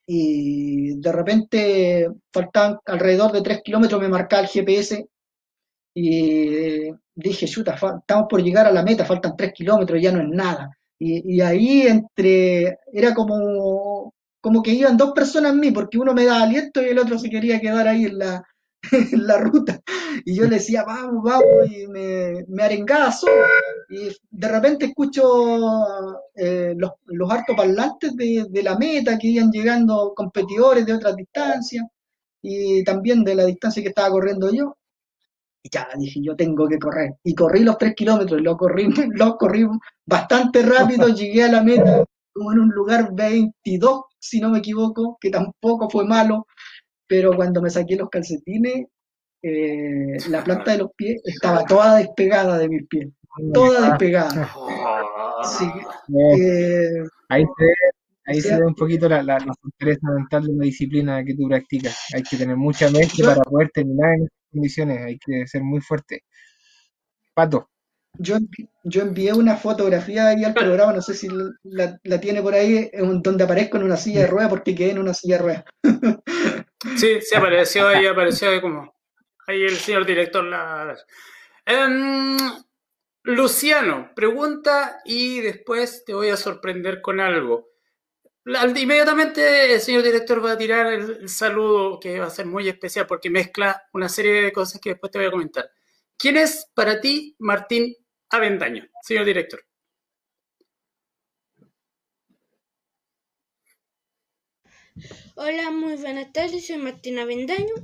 y 0.06 0.98
de 0.98 1.12
repente 1.12 2.08
faltaban 2.32 2.78
alrededor 2.86 3.32
de 3.32 3.42
3 3.42 3.60
kilómetros, 3.62 4.00
me 4.00 4.08
marcaba 4.08 4.40
el 4.42 4.48
GPS 4.48 5.06
y 5.94 6.90
dije, 7.14 7.46
chuta, 7.46 7.74
estamos 7.74 8.26
por 8.30 8.42
llegar 8.42 8.66
a 8.66 8.72
la 8.72 8.82
meta, 8.82 9.04
faltan 9.04 9.36
3 9.36 9.52
kilómetros, 9.52 10.00
ya 10.00 10.10
no 10.10 10.22
es 10.22 10.28
nada. 10.30 10.70
Y, 10.98 11.36
y, 11.36 11.42
ahí 11.42 11.82
entre, 11.82 12.78
era 12.94 13.12
como, 13.14 14.14
como 14.48 14.62
que 14.62 14.72
iban 14.72 14.96
dos 14.96 15.12
personas 15.12 15.52
en 15.52 15.60
mí, 15.60 15.72
porque 15.72 15.98
uno 15.98 16.14
me 16.14 16.24
daba 16.24 16.44
aliento 16.44 16.80
y 16.80 16.86
el 16.86 16.98
otro 16.98 17.18
se 17.18 17.28
quería 17.28 17.60
quedar 17.60 17.86
ahí 17.86 18.06
en 18.06 18.18
la, 18.18 18.42
ruta. 19.40 19.78
Y 20.24 20.36
yo 20.36 20.44
le 20.44 20.56
decía, 20.56 20.84
vamos, 20.84 21.22
vamos, 21.22 21.70
y 21.70 21.86
me, 21.86 22.46
me 22.48 22.62
arengaba 22.62 23.12
solo. 23.12 23.44
Y 23.90 24.08
de 24.30 24.48
repente 24.48 24.86
escucho 24.86 26.22
eh, 26.34 26.72
los, 26.78 26.92
los 27.04 27.30
parlantes 27.54 28.16
de, 28.16 28.46
de, 28.48 28.62
la 28.62 28.78
meta, 28.78 29.18
que 29.18 29.26
iban 29.26 29.50
llegando 29.50 30.14
competidores 30.16 30.86
de 30.86 30.94
otras 30.94 31.14
distancias, 31.14 31.84
y 32.40 32.82
también 32.84 33.24
de 33.24 33.34
la 33.34 33.44
distancia 33.44 33.82
que 33.82 33.90
estaba 33.90 34.08
corriendo 34.08 34.50
yo. 34.50 34.78
Y 35.62 35.68
ya 35.70 35.88
dije, 35.98 36.20
yo 36.22 36.34
tengo 36.34 36.66
que 36.66 36.78
correr. 36.78 37.16
Y 37.22 37.34
corrí 37.34 37.64
los 37.64 37.76
tres 37.76 37.94
kilómetros, 37.94 38.40
lo 38.40 38.56
corrí, 38.56 38.88
lo 39.12 39.36
corrí 39.36 39.66
bastante 40.06 40.62
rápido, 40.62 41.08
llegué 41.08 41.44
a 41.44 41.52
la 41.52 41.62
meta 41.62 42.02
como 42.38 42.52
en 42.52 42.60
un 42.60 42.70
lugar 42.70 43.10
22, 43.12 44.02
si 44.18 44.40
no 44.40 44.50
me 44.50 44.58
equivoco, 44.58 45.16
que 45.20 45.30
tampoco 45.30 45.88
fue 45.90 46.04
malo, 46.04 46.46
pero 47.06 47.34
cuando 47.34 47.62
me 47.62 47.70
saqué 47.70 47.96
los 47.96 48.08
calcetines, 48.10 48.86
eh, 49.42 50.16
la 50.28 50.42
planta 50.42 50.72
de 50.72 50.78
los 50.78 50.90
pies 50.96 51.20
estaba 51.24 51.64
toda 51.64 51.96
despegada 51.96 52.58
de 52.58 52.68
mis 52.68 52.86
pies, 52.88 53.08
toda 53.54 53.90
despegada. 53.90 54.50
Sí, 55.44 55.64
eh, 56.36 57.04
ahí 57.28 57.44
se 57.44 57.64
ve, 57.64 57.72
ahí 58.26 58.40
se 58.40 58.56
ve 58.58 58.66
un 58.66 58.74
poquito 58.74 59.08
la, 59.08 59.22
la, 59.22 59.38
la 59.38 59.54
fortaleza 59.60 60.10
mental 60.10 60.44
de 60.46 60.54
la 60.54 60.64
disciplina 60.64 61.24
que 61.24 61.34
tú 61.34 61.46
practicas. 61.48 61.96
Hay 62.14 62.22
que 62.24 62.36
tener 62.36 62.56
mucha 62.56 62.90
mente 62.90 63.22
para 63.24 63.40
poder 63.42 63.70
terminar 63.70 64.14
en 64.14 64.22
esas 64.24 64.50
condiciones, 64.50 64.98
hay 65.02 65.18
que 65.18 65.46
ser 65.46 65.62
muy 65.62 65.80
fuerte. 65.80 66.22
Pato. 67.34 67.68
Yo, 68.18 68.36
yo 68.84 69.02
envié 69.02 69.32
una 69.32 69.56
fotografía 69.56 70.28
ahí 70.28 70.44
al 70.44 70.54
programa, 70.54 70.92
no 70.92 71.02
sé 71.02 71.14
si 71.14 71.28
la, 71.62 71.98
la 72.02 72.20
tiene 72.20 72.42
por 72.42 72.54
ahí, 72.54 72.90
donde 73.22 73.44
aparezco 73.44 73.76
en 73.76 73.84
una 73.84 73.96
silla 73.96 74.20
de 74.20 74.26
ruedas 74.26 74.50
porque 74.50 74.74
quedé 74.74 74.90
en 74.90 74.98
una 74.98 75.14
silla 75.14 75.36
de 75.36 75.42
ruedas. 75.42 75.64
Sí, 76.96 77.20
sí 77.20 77.34
apareció 77.34 77.88
ahí, 77.88 78.06
apareció 78.06 78.50
ahí 78.50 78.60
como 78.60 78.94
ahí 79.46 79.62
el 79.64 79.76
señor 79.76 80.06
director. 80.06 80.44
La... 80.44 80.96
Um, 81.66 82.36
Luciano, 83.24 84.12
pregunta 84.14 85.00
y 85.04 85.40
después 85.40 86.04
te 86.04 86.14
voy 86.14 86.28
a 86.30 86.36
sorprender 86.36 87.02
con 87.02 87.20
algo. 87.20 87.68
Inmediatamente 88.76 89.74
el 89.74 89.80
señor 89.80 90.02
director 90.02 90.42
va 90.42 90.52
a 90.52 90.58
tirar 90.58 90.86
el, 90.86 91.18
el, 91.20 91.28
saludo 91.28 92.00
que 92.00 92.18
va 92.18 92.26
a 92.26 92.30
ser 92.30 92.46
muy 92.46 92.66
especial 92.66 93.06
porque 93.06 93.28
mezcla 93.28 93.82
una 93.92 94.08
serie 94.08 94.42
de 94.42 94.52
cosas 94.52 94.80
que 94.80 94.90
después 94.90 95.12
te 95.12 95.18
voy 95.18 95.28
a 95.28 95.32
comentar. 95.32 95.70
¿Quién 96.16 96.38
es 96.38 96.70
para 96.74 97.00
ti 97.00 97.36
Martín 97.38 97.94
Avendaño, 98.30 98.86
señor 99.02 99.24
director? 99.24 99.64
Hola, 105.36 105.70
muy 105.70 105.96
buenas 105.96 106.30
tardes, 106.32 106.66
soy 106.66 106.76
Martín 106.76 107.18
Avendaño. 107.18 107.74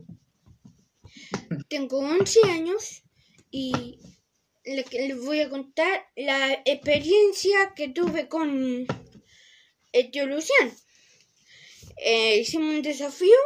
Tengo 1.69 2.01
11 2.01 2.41
años 2.51 3.05
y 3.51 3.99
les 4.65 5.25
voy 5.25 5.41
a 5.41 5.49
contar 5.49 6.07
la 6.15 6.53
experiencia 6.67 7.73
que 7.75 7.89
tuve 7.89 8.29
con 8.29 8.87
el 9.93 10.11
tío 10.11 10.27
Luciano. 10.27 10.73
Eh, 11.97 12.41
hicimos 12.41 12.75
un 12.75 12.83
desafío 12.83 13.39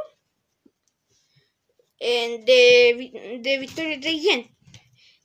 eh, 2.00 2.42
de, 2.44 3.38
de 3.40 3.58
Victoria 3.58 4.00
Treyen 4.00 4.56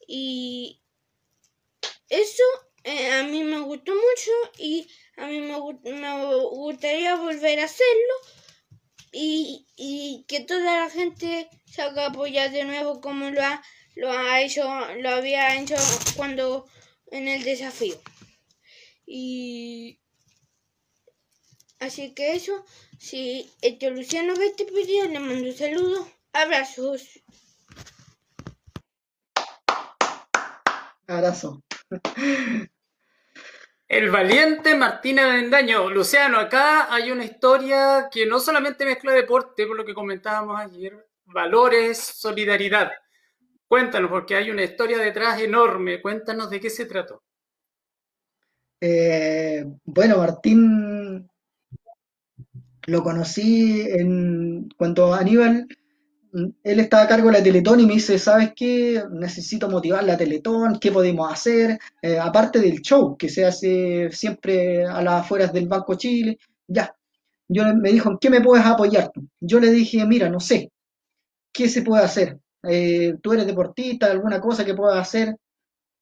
y 0.07 0.82
eso 2.13 2.43
eh, 2.83 3.11
a 3.11 3.23
mí 3.23 3.43
me 3.43 3.59
gustó 3.59 3.93
mucho 3.93 4.31
y 4.57 4.87
a 5.17 5.27
mí 5.27 5.39
me, 5.39 5.57
me 5.91 6.45
gustaría 6.49 7.15
volver 7.15 7.59
a 7.59 7.65
hacerlo 7.65 8.13
y, 9.11 9.65
y, 9.75 10.25
que 10.27 10.41
toda 10.41 10.81
la 10.81 10.89
gente 10.89 11.49
se 11.65 11.81
haga 11.81 12.07
apoyar 12.07 12.51
de 12.51 12.65
nuevo 12.65 12.99
como 12.99 13.29
lo 13.29 13.41
ha, 13.41 13.63
lo 13.95 14.11
ha 14.11 14.41
hecho, 14.41 14.63
lo 14.97 15.09
había 15.09 15.55
hecho 15.59 15.75
cuando 16.15 16.67
en 17.11 17.27
el 17.27 17.43
desafío. 17.43 17.95
Y 19.05 19.99
así 21.79 22.13
que 22.13 22.35
eso, 22.35 22.65
si 22.99 23.51
tío 23.79 23.91
Luciano 23.91 24.35
ve 24.35 24.47
este 24.47 24.65
video, 24.65 25.07
le 25.07 25.19
mando 25.19 25.47
un 25.47 25.55
saludo, 25.55 26.07
abrazos. 26.33 27.21
Abrazo. 31.07 31.61
El 33.87 34.09
valiente 34.09 34.75
Martín 34.75 35.19
Avendaño. 35.19 35.89
Luciano, 35.89 36.39
acá 36.39 36.93
hay 36.93 37.11
una 37.11 37.25
historia 37.25 38.09
que 38.11 38.25
no 38.25 38.39
solamente 38.39 38.85
mezcla 38.85 39.11
deporte, 39.11 39.67
por 39.67 39.77
lo 39.77 39.85
que 39.85 39.93
comentábamos 39.93 40.59
ayer, 40.59 41.07
valores, 41.25 41.99
solidaridad. 41.99 42.91
Cuéntanos, 43.67 44.09
porque 44.09 44.35
hay 44.35 44.49
una 44.49 44.63
historia 44.63 44.97
detrás 44.97 45.39
enorme. 45.41 46.01
Cuéntanos 46.01 46.49
de 46.49 46.59
qué 46.59 46.69
se 46.69 46.85
trató. 46.85 47.23
Eh, 48.81 49.63
bueno, 49.85 50.17
Martín 50.17 51.29
lo 52.87 53.03
conocí 53.03 53.81
en, 53.89 54.69
cuando 54.77 55.13
Aníbal 55.13 55.67
él 56.33 56.79
estaba 56.79 57.03
a 57.03 57.07
cargo 57.07 57.27
de 57.27 57.37
la 57.37 57.43
Teletón 57.43 57.79
y 57.79 57.85
me 57.85 57.93
dice, 57.93 58.17
¿sabes 58.17 58.53
qué? 58.55 59.03
Necesito 59.11 59.69
motivar 59.69 60.03
la 60.03 60.17
Teletón, 60.17 60.79
¿qué 60.79 60.91
podemos 60.91 61.31
hacer? 61.31 61.79
Eh, 62.01 62.17
aparte 62.17 62.59
del 62.59 62.81
show 62.81 63.15
que 63.17 63.29
se 63.29 63.45
hace 63.45 64.09
siempre 64.11 64.85
a 64.85 65.01
las 65.03 65.21
afueras 65.21 65.53
del 65.53 65.67
Banco 65.67 65.95
Chile, 65.95 66.39
ya. 66.67 66.95
Yo 67.47 67.63
me 67.75 67.91
dijo, 67.91 68.09
¿en 68.09 68.17
qué 68.17 68.29
me 68.29 68.41
puedes 68.41 68.65
apoyar? 68.65 69.11
Yo 69.39 69.59
le 69.59 69.71
dije, 69.71 70.05
mira, 70.05 70.29
no 70.29 70.39
sé, 70.39 70.71
¿qué 71.53 71.69
se 71.69 71.83
puede 71.83 72.03
hacer? 72.03 72.39
Eh, 72.63 73.15
¿Tú 73.21 73.33
eres 73.33 73.47
deportista, 73.47 74.11
alguna 74.11 74.41
cosa 74.41 74.65
que 74.65 74.73
puedas 74.75 74.99
hacer? 74.99 75.35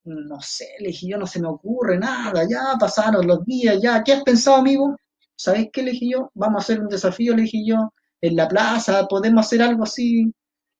No 0.05 0.39
sé, 0.41 0.67
le 0.79 0.89
dije, 0.89 1.07
yo 1.07 1.17
no 1.17 1.27
se 1.27 1.41
me 1.41 1.47
ocurre 1.47 1.97
nada, 1.99 2.43
ya 2.49 2.75
pasaron 2.79 3.27
los 3.27 3.45
días, 3.45 3.79
ya, 3.81 4.03
¿qué 4.03 4.13
has 4.13 4.23
pensado, 4.23 4.57
amigo? 4.57 4.95
¿Sabéis 5.35 5.69
qué 5.73 5.83
le 5.83 5.91
dije 5.91 6.09
yo? 6.11 6.31
Vamos 6.35 6.61
a 6.61 6.63
hacer 6.63 6.81
un 6.81 6.89
desafío, 6.89 7.35
le 7.35 7.43
dije 7.43 7.63
yo, 7.65 7.91
en 8.22 8.35
la 8.35 8.48
plaza, 8.48 9.07
podemos 9.07 9.45
hacer 9.45 9.61
algo 9.61 9.84
así, 9.84 10.31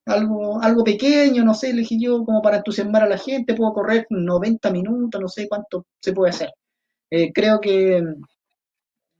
algo, 0.05 0.61
algo 0.61 0.84
pequeño, 0.84 1.43
no 1.43 1.53
sé, 1.53 1.73
le 1.73 1.81
dije 1.81 1.97
yo, 1.99 2.23
como 2.26 2.41
para 2.41 2.57
entusiasmar 2.57 3.03
a 3.03 3.09
la 3.09 3.18
gente, 3.18 3.55
puedo 3.55 3.73
correr 3.73 4.07
90 4.09 4.72
minutos, 4.72 5.22
no 5.22 5.27
sé 5.27 5.47
cuánto 5.49 5.85
se 6.01 6.13
puede 6.13 6.31
hacer. 6.31 6.49
eh, 7.11 7.31
creo 7.34 7.59
que 7.61 8.01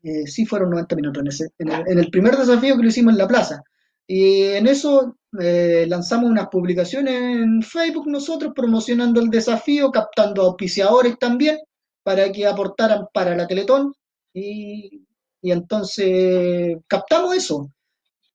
eh, 0.04 0.26
sí 0.28 0.46
fueron 0.46 0.72
90 0.72 0.96
minutos 0.96 1.22
en, 1.22 1.28
ese, 1.28 1.50
en, 1.60 2.00
el, 2.00 2.10
primer 2.10 2.36
desafío 2.36 2.76
que 2.76 2.84
lo 2.84 2.90
hicimos 2.90 3.14
en 3.14 3.20
la 3.20 3.28
plaza. 3.28 3.64
Y 4.08 4.44
en 4.44 4.68
eso 4.68 5.16
eh, 5.40 5.86
lanzamos 5.88 6.30
unas 6.30 6.48
publicaciones 6.50 7.14
en 7.16 7.62
Facebook 7.62 8.08
nosotros 8.08 8.54
promocionando 8.56 9.22
el 9.22 9.30
desafío, 9.30 9.92
captando 9.92 10.44
auspiciadores 10.44 11.18
también 11.20 11.60
para 12.04 12.32
que 12.32 12.48
aportaran 12.48 13.08
para 13.14 13.36
la 13.36 13.48
Teletón. 13.48 13.94
Y, 14.34 15.06
y 15.42 15.52
entonces 15.52 16.78
captamos 16.88 17.36
eso. 17.36 17.70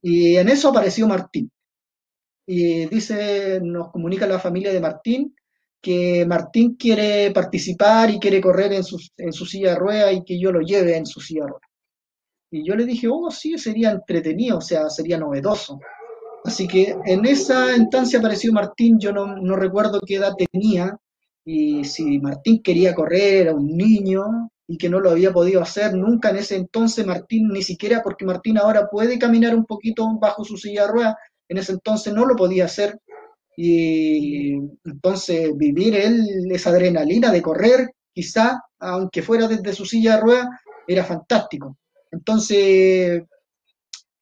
Y 0.02 0.36
en 0.36 0.48
eso 0.48 0.68
apareció 0.68 1.06
Martín. 1.08 1.50
Y 2.46 2.86
dice, 2.86 3.60
nos 3.62 3.90
comunica 3.90 4.26
la 4.26 4.38
familia 4.38 4.72
de 4.72 4.80
Martín 4.80 5.34
que 5.80 6.24
Martín 6.26 6.74
quiere 6.76 7.30
participar 7.30 8.10
y 8.10 8.18
quiere 8.18 8.40
correr 8.40 8.72
en 8.72 8.84
su, 8.84 8.98
en 9.16 9.32
su 9.32 9.46
silla 9.46 9.70
de 9.70 9.76
ruedas 9.76 10.14
y 10.14 10.24
que 10.24 10.38
yo 10.38 10.50
lo 10.50 10.60
lleve 10.60 10.96
en 10.96 11.06
su 11.06 11.20
silla 11.20 11.42
de 11.42 11.48
ruedas. 11.48 11.70
Y 12.50 12.66
yo 12.66 12.74
le 12.76 12.84
dije, 12.84 13.08
oh, 13.08 13.30
sí, 13.30 13.58
sería 13.58 13.90
entretenido, 13.90 14.58
o 14.58 14.60
sea, 14.60 14.88
sería 14.88 15.18
novedoso. 15.18 15.78
Así 16.44 16.68
que 16.68 16.96
en 17.04 17.24
esa 17.26 17.76
instancia 17.76 18.18
apareció 18.18 18.52
Martín, 18.52 18.98
yo 18.98 19.12
no, 19.12 19.36
no 19.36 19.56
recuerdo 19.56 20.00
qué 20.00 20.16
edad 20.16 20.34
tenía, 20.36 20.96
y 21.44 21.84
si 21.84 22.18
Martín 22.18 22.62
quería 22.62 22.94
correr, 22.94 23.42
era 23.42 23.54
un 23.54 23.76
niño, 23.76 24.50
y 24.68 24.78
que 24.78 24.88
no 24.88 25.00
lo 25.00 25.10
había 25.10 25.32
podido 25.32 25.62
hacer 25.62 25.94
nunca 25.94 26.30
en 26.30 26.36
ese 26.36 26.56
entonces 26.56 27.06
Martín, 27.06 27.48
ni 27.48 27.62
siquiera 27.62 28.02
porque 28.02 28.24
Martín 28.24 28.58
ahora 28.58 28.88
puede 28.90 29.18
caminar 29.18 29.54
un 29.54 29.64
poquito 29.64 30.06
bajo 30.18 30.44
su 30.44 30.56
silla 30.56 30.86
de 30.86 30.92
ruedas, 30.92 31.14
en 31.48 31.58
ese 31.58 31.72
entonces 31.72 32.12
no 32.12 32.26
lo 32.26 32.34
podía 32.34 32.64
hacer, 32.64 33.00
y 33.56 34.52
entonces 34.84 35.56
vivir 35.56 35.96
él 35.96 36.22
esa 36.50 36.70
adrenalina 36.70 37.32
de 37.32 37.42
correr, 37.42 37.90
quizá, 38.12 38.60
aunque 38.78 39.22
fuera 39.22 39.48
desde 39.48 39.72
su 39.72 39.86
silla 39.86 40.16
de 40.16 40.20
ruedas, 40.20 40.48
era 40.86 41.04
fantástico. 41.04 41.78
Entonces, 42.10 43.22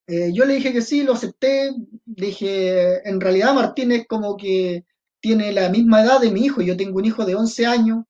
eh, 0.07 0.31
yo 0.33 0.45
le 0.45 0.55
dije 0.55 0.73
que 0.73 0.83
sí, 0.83 1.03
lo 1.03 1.15
acepté. 1.15 1.73
Dije, 2.05 3.09
en 3.09 3.21
realidad 3.21 3.55
Martín 3.55 3.93
es 3.93 4.07
como 4.07 4.37
que 4.37 4.85
tiene 5.21 5.53
la 5.53 5.69
misma 5.69 6.03
edad 6.03 6.21
de 6.21 6.31
mi 6.31 6.45
hijo. 6.45 6.63
Yo 6.63 6.77
tengo 6.77 6.99
un 6.99 7.05
hijo 7.05 7.25
de 7.25 7.35
11 7.35 7.67
años 7.67 8.05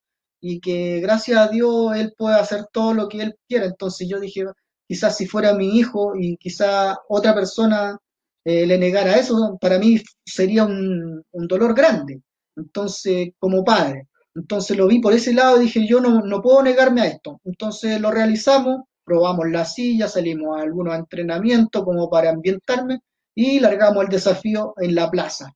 y 0.47 0.61
que 0.61 1.01
gracias 1.01 1.39
a 1.39 1.49
Dios 1.49 1.97
él 1.97 2.13
puede 2.19 2.37
hacer 2.37 2.67
todo 2.71 2.93
lo 2.93 3.09
que 3.09 3.23
él 3.23 3.35
quiera. 3.49 3.65
Entonces 3.65 4.07
yo 4.07 4.21
dije, 4.21 4.45
quizás 4.87 5.17
si 5.17 5.27
fuera 5.27 5.55
mi 5.55 5.79
hijo 5.79 6.13
y 6.21 6.37
quizás 6.37 6.99
otra 7.09 7.35
persona 7.35 7.99
eh, 8.45 8.67
le 8.67 8.77
negara 8.77 9.17
eso, 9.17 9.57
para 9.59 9.79
mí 9.79 9.99
sería 10.27 10.65
un, 10.65 11.25
dolor 11.33 11.75
grande. 11.75 12.21
Entonces, 12.57 13.31
como 13.39 13.65
padre. 13.65 14.09
Entonces 14.35 14.77
lo 14.77 14.87
vi 14.87 15.01
por 15.01 15.15
ese 15.15 15.33
lado 15.33 15.57
y 15.63 15.65
dije, 15.65 15.87
yo 15.89 16.01
no, 16.01 16.21
no 16.21 16.43
puedo 16.43 16.63
negarme 16.63 17.01
a 17.01 17.07
esto. 17.07 17.41
Entonces 17.45 17.99
lo 17.99 18.11
realizamos, 18.11 18.83
probamos 19.03 19.49
la 19.51 19.65
silla, 19.65 20.09
salimos 20.09 20.59
a 20.59 20.63
algunos 20.63 20.95
entrenamientos 20.95 21.85
como 21.85 22.11
para 22.11 22.29
ambientarme 22.31 23.01
y 23.35 23.61
largamos 23.61 24.05
el 24.05 24.11
desafío 24.11 24.75
en 24.77 24.95
la 24.95 25.11
plaza. 25.11 25.55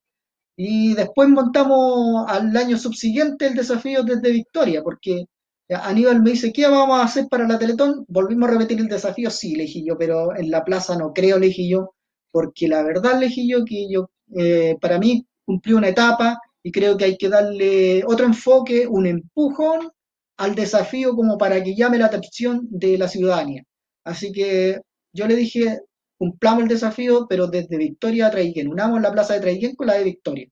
Y 0.61 0.93
después 0.93 1.29
montamos 1.29 2.25
al 2.27 2.55
año 2.57 2.77
subsiguiente 2.77 3.47
el 3.47 3.53
desafío 3.53 4.03
desde 4.03 4.29
Victoria, 4.29 4.83
porque 4.83 5.23
Aníbal 5.69 6.21
me 6.21 6.31
dice, 6.31 6.51
¿qué 6.51 6.67
vamos 6.67 6.99
a 6.99 7.03
hacer 7.03 7.29
para 7.29 7.47
la 7.47 7.57
Teletón? 7.57 8.03
Volvimos 8.09 8.49
a 8.49 8.51
repetir 8.51 8.77
el 8.77 8.89
desafío, 8.89 9.29
sí, 9.29 9.55
le 9.55 9.67
yo, 9.67 9.97
pero 9.97 10.35
en 10.35 10.51
la 10.51 10.65
plaza 10.65 10.97
no 10.97 11.13
creo, 11.13 11.39
le 11.39 11.49
yo, 11.49 11.93
porque 12.29 12.67
la 12.67 12.83
verdad 12.83 13.21
le 13.21 13.29
que 13.29 13.87
yo, 13.89 14.09
eh, 14.35 14.75
para 14.81 14.99
mí 14.99 15.25
cumplió 15.45 15.77
una 15.77 15.87
etapa 15.87 16.37
y 16.61 16.73
creo 16.73 16.97
que 16.97 17.05
hay 17.05 17.17
que 17.17 17.29
darle 17.29 18.03
otro 18.05 18.25
enfoque, 18.25 18.85
un 18.85 19.07
empujón 19.07 19.89
al 20.35 20.55
desafío 20.55 21.15
como 21.15 21.37
para 21.37 21.63
que 21.63 21.73
llame 21.73 21.99
la 21.99 22.07
atención 22.07 22.67
de 22.69 22.97
la 22.97 23.07
ciudadanía. 23.07 23.63
Así 24.03 24.33
que 24.33 24.81
yo 25.13 25.25
le 25.25 25.37
dije, 25.37 25.79
cumplamos 26.19 26.63
el 26.63 26.69
desafío, 26.69 27.27
pero 27.27 27.47
desde 27.47 27.77
Victoria 27.77 28.27
a 28.27 28.31
Traiguén, 28.31 28.67
unamos 28.67 29.01
la 29.01 29.11
plaza 29.11 29.33
de 29.33 29.39
Traiguén 29.41 29.75
con 29.75 29.87
la 29.87 29.93
de 29.95 30.03
Victoria, 30.03 30.49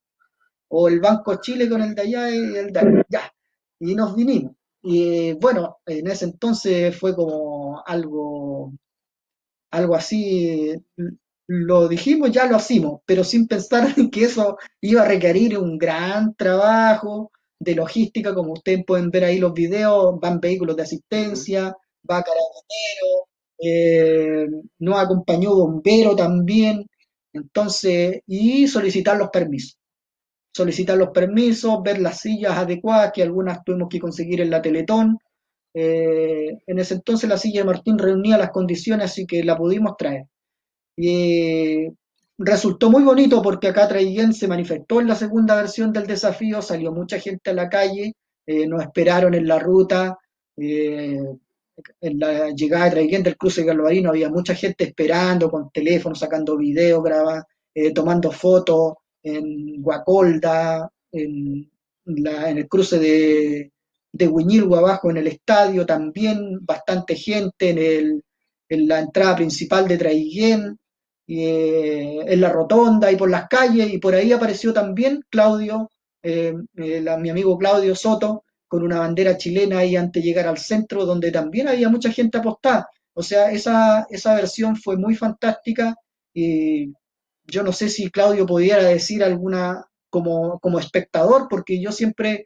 o 0.70 0.88
el 0.88 1.00
Banco 1.02 1.36
Chile 1.42 1.70
con 1.70 1.82
el 1.82 1.94
de 1.94 2.02
allá 2.02 2.32
y 2.32 2.38
el 2.56 2.72
de 2.74 2.80
allá, 2.80 3.34
y 3.80 3.96
nos 3.96 4.16
vinimos. 4.16 4.54
Y 4.82 5.34
bueno, 5.34 5.80
en 5.86 6.08
ese 6.08 6.26
entonces 6.26 6.98
fue 6.98 7.16
como 7.16 7.84
algo, 7.86 8.74
algo 9.72 9.96
así, 9.96 10.74
lo 11.48 11.88
dijimos, 11.88 12.32
ya 12.32 12.48
lo 12.48 12.58
hicimos, 12.58 13.02
pero 13.06 13.24
sin 13.24 13.48
pensar 13.48 13.88
que 14.12 14.24
eso 14.24 14.58
iba 14.82 15.02
a 15.02 15.08
requerir 15.08 15.58
un 15.58 15.78
gran 15.78 16.34
trabajo 16.36 17.32
de 17.60 17.76
logística, 17.76 18.34
como 18.34 18.54
ustedes 18.54 18.86
pueden 18.86 19.10
ver 19.12 19.26
ahí 19.26 19.40
los 19.40 19.54
videos, 19.54 20.20
van 20.22 20.40
vehículos 20.40 20.76
de 20.78 20.84
asistencia, 20.84 21.76
va 22.10 22.24
carabinero, 22.24 23.28
eh, 23.60 24.48
nos 24.80 25.00
acompañó 25.00 25.56
bombero 25.56 26.16
también, 26.16 26.86
entonces, 27.34 28.22
y 28.28 28.68
solicitar 28.68 29.18
los 29.18 29.30
permisos. 29.30 29.78
Solicitar 30.54 30.98
los 30.98 31.10
permisos, 31.10 31.82
ver 31.84 32.00
las 32.00 32.20
sillas 32.22 32.58
adecuadas, 32.58 33.12
que 33.14 33.24
algunas 33.24 33.64
tuvimos 33.64 33.90
que 33.90 34.00
conseguir 34.00 34.42
en 34.42 34.50
la 34.50 34.62
Teletón. 34.62 35.18
Eh, 35.74 36.58
en 36.66 36.80
ese 36.80 36.96
entonces 36.96 37.30
la 37.30 37.38
silla 37.38 37.62
de 37.62 37.68
Martín 37.68 37.98
reunía 38.00 38.38
las 38.38 38.52
condiciones, 38.52 39.12
así 39.12 39.26
que 39.28 39.44
la 39.44 39.58
pudimos 39.58 39.96
traer. 39.98 40.26
Y 40.98 41.88
resultó 42.38 42.90
muy 42.90 43.04
bonito 43.04 43.42
porque 43.42 43.68
acá 43.70 43.88
Traiguén 43.88 44.34
se 44.34 44.48
manifestó 44.48 45.02
en 45.02 45.08
la 45.08 45.16
segunda 45.16 45.56
versión 45.56 45.94
del 45.94 46.08
desafío, 46.08 46.62
salió 46.62 46.92
mucha 46.92 47.20
gente 47.20 47.52
a 47.52 47.54
la 47.54 47.70
calle, 47.70 48.14
eh, 48.46 48.68
nos 48.68 48.82
esperaron 48.82 49.34
en 49.36 49.48
la 49.48 49.60
ruta, 49.60 50.18
eh, 50.58 51.20
en 52.02 52.20
la 52.20 52.50
llegada 52.50 52.86
de 52.86 52.92
Traiguén 52.92 53.24
del 53.24 53.38
cruce 53.38 53.62
de 53.62 53.68
Galvarino 53.68 54.10
había 54.10 54.30
mucha 54.30 54.56
gente 54.56 54.84
esperando 54.84 55.50
con 55.50 55.70
teléfono, 55.72 56.16
sacando 56.16 56.58
videos, 56.58 57.04
grabando, 57.04 57.46
eh, 57.74 57.94
tomando 57.94 58.32
fotos 58.32 58.94
en 59.22 59.82
Guacolda, 59.82 60.90
en, 61.12 61.70
el 62.06 62.68
cruce 62.68 63.00
de, 63.00 63.72
de 64.12 64.26
abajo 64.78 65.10
en 65.10 65.18
el 65.18 65.28
estadio, 65.28 65.86
también 65.86 66.60
bastante 66.62 67.16
gente 67.16 67.70
en, 67.70 67.78
el, 67.78 68.24
en 68.70 68.88
la 68.88 69.00
entrada 69.00 69.36
principal 69.36 69.88
de 69.88 69.98
Traiguén, 69.98 70.78
eh, 71.28 72.20
en 72.26 72.42
la 72.42 72.50
rotonda 72.50 73.12
y 73.12 73.18
por 73.18 73.30
las 73.30 73.48
calles, 73.50 73.94
y 73.94 73.98
por 73.98 74.16
ahí 74.16 74.32
apareció 74.32 74.74
también 74.74 75.24
Claudio, 75.30 75.92
eh, 76.24 76.54
eh, 76.78 77.18
mi 77.20 77.30
amigo 77.30 77.58
Claudio 77.58 77.96
Soto, 77.96 78.44
con 78.68 78.84
una 78.84 79.00
bandera 79.00 79.38
chilena 79.38 79.80
ahí 79.80 79.96
antes 79.96 80.22
de 80.22 80.28
llegar 80.30 80.48
al 80.48 80.58
centro, 80.58 81.06
donde 81.06 81.32
también 81.32 81.68
había 81.68 81.90
mucha 81.90 82.12
gente 82.12 82.38
apostada. 82.38 82.90
O 83.14 83.24
sea, 83.24 83.52
esa, 83.52 84.06
esa 84.10 84.36
versión 84.36 84.76
fue 84.76 84.98
muy 84.98 85.16
fantástica 85.16 85.96
y 86.34 86.94
yo 87.46 87.64
no 87.64 87.72
sé 87.74 87.90
si 87.90 88.12
Claudio 88.12 88.46
pudiera 88.46 88.84
decir 88.84 89.24
alguna 89.24 89.86
como, 90.10 90.60
como 90.60 90.80
espectador, 90.80 91.48
porque 91.50 91.82
yo 91.82 91.92
siempre, 91.92 92.46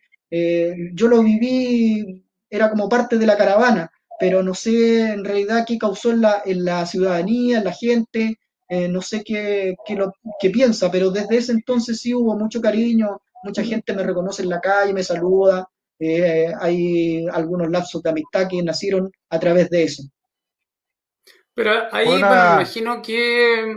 yo 0.93 1.07
lo 1.07 1.23
viví, 1.23 2.23
era 2.49 2.69
como 2.69 2.87
parte 2.89 3.17
de 3.17 3.25
la 3.25 3.37
caravana, 3.37 3.91
pero 4.19 4.43
no 4.43 4.53
sé 4.53 5.11
en 5.13 5.25
realidad 5.25 5.65
qué 5.67 5.77
causó 5.77 6.11
en 6.11 6.21
la, 6.21 6.41
en 6.45 6.63
la 6.63 6.85
ciudadanía, 6.85 7.57
en 7.57 7.63
la 7.63 7.73
gente, 7.73 8.39
eh, 8.69 8.87
no 8.87 9.01
sé 9.01 9.23
qué, 9.23 9.75
qué, 9.85 9.95
lo, 9.95 10.13
qué 10.39 10.49
piensa, 10.49 10.91
pero 10.91 11.11
desde 11.11 11.37
ese 11.37 11.51
entonces 11.53 11.99
sí 11.99 12.13
hubo 12.13 12.37
mucho 12.37 12.61
cariño, 12.61 13.21
mucha 13.43 13.63
gente 13.63 13.93
me 13.93 14.03
reconoce 14.03 14.43
en 14.43 14.49
la 14.49 14.61
calle, 14.61 14.93
me 14.93 15.03
saluda, 15.03 15.67
eh, 16.01 16.53
hay 16.59 17.27
algunos 17.31 17.69
lapsos 17.69 18.01
de 18.01 18.09
amistad 18.09 18.47
que 18.49 18.61
nacieron 18.63 19.11
a 19.29 19.39
través 19.39 19.69
de 19.69 19.83
eso. 19.83 20.03
Pero 21.53 21.71
ahí 21.91 22.07
Una... 22.07 22.27
bueno, 22.27 22.43
me 22.49 22.55
imagino 22.55 23.01
que 23.01 23.75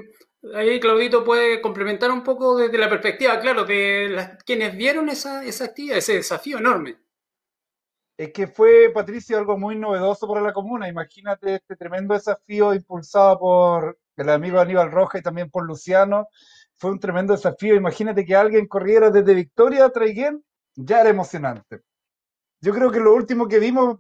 ahí 0.55 0.81
Claudito 0.81 1.23
puede 1.23 1.61
complementar 1.61 2.11
un 2.11 2.23
poco 2.23 2.57
desde 2.57 2.79
la 2.79 2.89
perspectiva, 2.89 3.39
claro, 3.41 3.65
de 3.65 4.09
las, 4.11 4.43
quienes 4.45 4.77
vieron 4.77 5.09
esa, 5.09 5.45
esa 5.45 5.67
actividad, 5.67 5.99
ese 5.99 6.15
desafío 6.15 6.59
enorme. 6.59 6.97
Es 8.17 8.33
que 8.33 8.47
fue, 8.47 8.91
Patricio, 8.95 9.37
algo 9.37 9.59
muy 9.59 9.77
novedoso 9.77 10.29
para 10.29 10.41
la 10.41 10.53
comuna. 10.53 10.89
Imagínate 10.89 11.57
este 11.57 11.77
tremendo 11.77 12.15
desafío 12.15 12.73
impulsado 12.73 13.39
por 13.39 13.99
el 14.17 14.31
amigo 14.31 14.61
Aníbal 14.61 14.93
Roja 14.93 15.19
y 15.19 15.23
también 15.23 15.51
por 15.51 15.67
Luciano. 15.67 16.29
Fue 16.75 16.93
un 16.93 17.01
tremendo 17.01 17.35
desafío. 17.35 17.75
Imagínate 17.75 18.25
que 18.25 18.37
alguien 18.37 18.69
corriera 18.69 19.11
desde 19.11 19.35
Victoria 19.35 19.87
a 19.87 19.91
Traiguén, 19.91 20.45
ya 20.77 21.01
era 21.01 21.11
emocionante. 21.11 21.81
Yo 22.65 22.73
creo 22.73 22.91
que 22.91 22.99
lo 22.99 23.13
último 23.13 23.47
que 23.47 23.59
vimos 23.59 23.99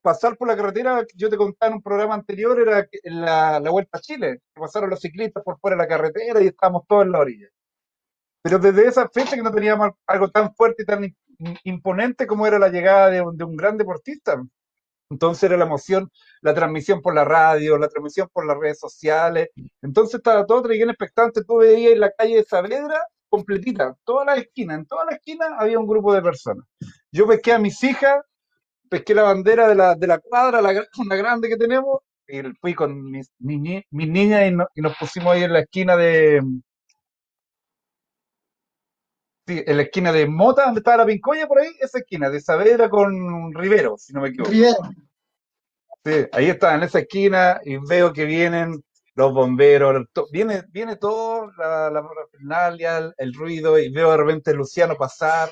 pasar 0.00 0.38
por 0.38 0.48
la 0.48 0.56
carretera, 0.56 1.04
yo 1.14 1.28
te 1.28 1.36
contaba 1.36 1.68
en 1.68 1.76
un 1.76 1.82
programa 1.82 2.14
anterior, 2.14 2.58
era 2.58 2.88
la, 3.02 3.70
Vuelta 3.70 3.98
a 3.98 4.00
Chile, 4.00 4.40
que 4.54 4.60
pasaron 4.60 4.88
los 4.88 5.00
ciclistas 5.00 5.44
por 5.44 5.60
fuera 5.60 5.76
de 5.76 5.82
la 5.82 5.88
carretera 5.88 6.40
y 6.40 6.46
estábamos 6.46 6.84
todos 6.88 7.04
en 7.04 7.12
la 7.12 7.18
orilla. 7.18 7.48
Pero 8.42 8.58
desde 8.58 8.86
esa 8.86 9.06
fecha 9.10 9.36
que 9.36 9.42
no 9.42 9.50
teníamos 9.52 9.90
algo 10.06 10.30
tan 10.30 10.54
fuerte 10.54 10.84
y 10.84 10.86
tan 10.86 11.14
imponente 11.64 12.26
como 12.26 12.46
era 12.46 12.58
la 12.58 12.70
llegada 12.70 13.10
de 13.10 13.20
un, 13.20 13.36
de 13.36 13.44
un 13.44 13.54
gran 13.54 13.76
deportista. 13.76 14.42
Entonces 15.10 15.42
era 15.42 15.58
la 15.58 15.66
emoción, 15.66 16.10
la 16.40 16.54
transmisión 16.54 17.02
por 17.02 17.14
la 17.14 17.24
radio, 17.26 17.76
la 17.76 17.88
transmisión 17.88 18.30
por 18.32 18.46
las 18.46 18.56
redes 18.56 18.78
sociales. 18.78 19.50
Entonces 19.82 20.14
estaba 20.14 20.46
todo 20.46 20.62
bien 20.62 20.88
expectante. 20.88 21.44
Tú 21.44 21.58
veías 21.58 21.92
en 21.92 22.00
la 22.00 22.12
calle 22.12 22.36
de 22.36 22.44
Saavedra 22.44 22.98
completita, 23.28 23.96
todas 24.04 24.26
las 24.26 24.38
esquinas, 24.38 24.78
en 24.78 24.86
todas 24.86 25.06
las 25.06 25.16
esquinas 25.16 25.50
había 25.58 25.78
un 25.78 25.86
grupo 25.86 26.14
de 26.14 26.22
personas. 26.22 26.64
Yo 27.12 27.26
pesqué 27.26 27.52
a 27.52 27.58
mis 27.58 27.82
hijas 27.84 28.22
pesqué 28.88 29.14
la 29.14 29.22
bandera 29.22 29.68
de 29.68 29.74
la, 29.74 29.94
de 29.94 30.06
la 30.06 30.18
cuadra, 30.18 30.60
la, 30.62 30.84
una 30.98 31.16
grande 31.16 31.48
que 31.48 31.56
tenemos, 31.56 32.00
y 32.28 32.40
fui 32.60 32.74
con 32.74 33.10
mis, 33.10 33.30
niñi- 33.40 33.84
mis 33.90 34.08
niñas 34.08 34.48
y, 34.48 34.52
no- 34.52 34.68
y 34.74 34.80
nos 34.80 34.96
pusimos 34.98 35.32
ahí 35.34 35.44
en 35.44 35.52
la 35.52 35.60
esquina 35.60 35.96
de, 35.96 36.42
sí, 39.46 39.62
en 39.66 39.76
la 39.76 39.82
esquina 39.84 40.12
de 40.12 40.26
Mota, 40.26 40.64
donde 40.64 40.80
estaba 40.80 40.98
la 40.98 41.06
Pincoya, 41.06 41.46
por 41.46 41.60
ahí, 41.60 41.68
esa 41.80 41.98
esquina, 41.98 42.30
de 42.30 42.40
Saavedra 42.40 42.88
con 42.88 43.52
Rivero, 43.54 43.96
si 43.98 44.12
no 44.12 44.20
me 44.20 44.28
equivoco. 44.28 44.50
Rivera. 44.50 44.76
Sí, 46.04 46.26
ahí 46.32 46.46
está, 46.48 46.74
en 46.74 46.84
esa 46.84 47.00
esquina, 47.00 47.60
y 47.64 47.76
veo 47.78 48.12
que 48.12 48.24
vienen 48.24 48.82
los 49.16 49.32
bomberos, 49.32 50.06
viene, 50.30 50.62
viene 50.70 50.96
todo, 50.96 51.50
la, 51.58 51.90
la 51.90 52.02
parafernalia, 52.06 52.98
el, 52.98 53.14
el 53.16 53.34
ruido, 53.34 53.78
y 53.78 53.90
veo 53.90 54.10
de 54.10 54.16
repente 54.18 54.50
a 54.50 54.54
Luciano 54.54 54.94
pasar. 54.94 55.50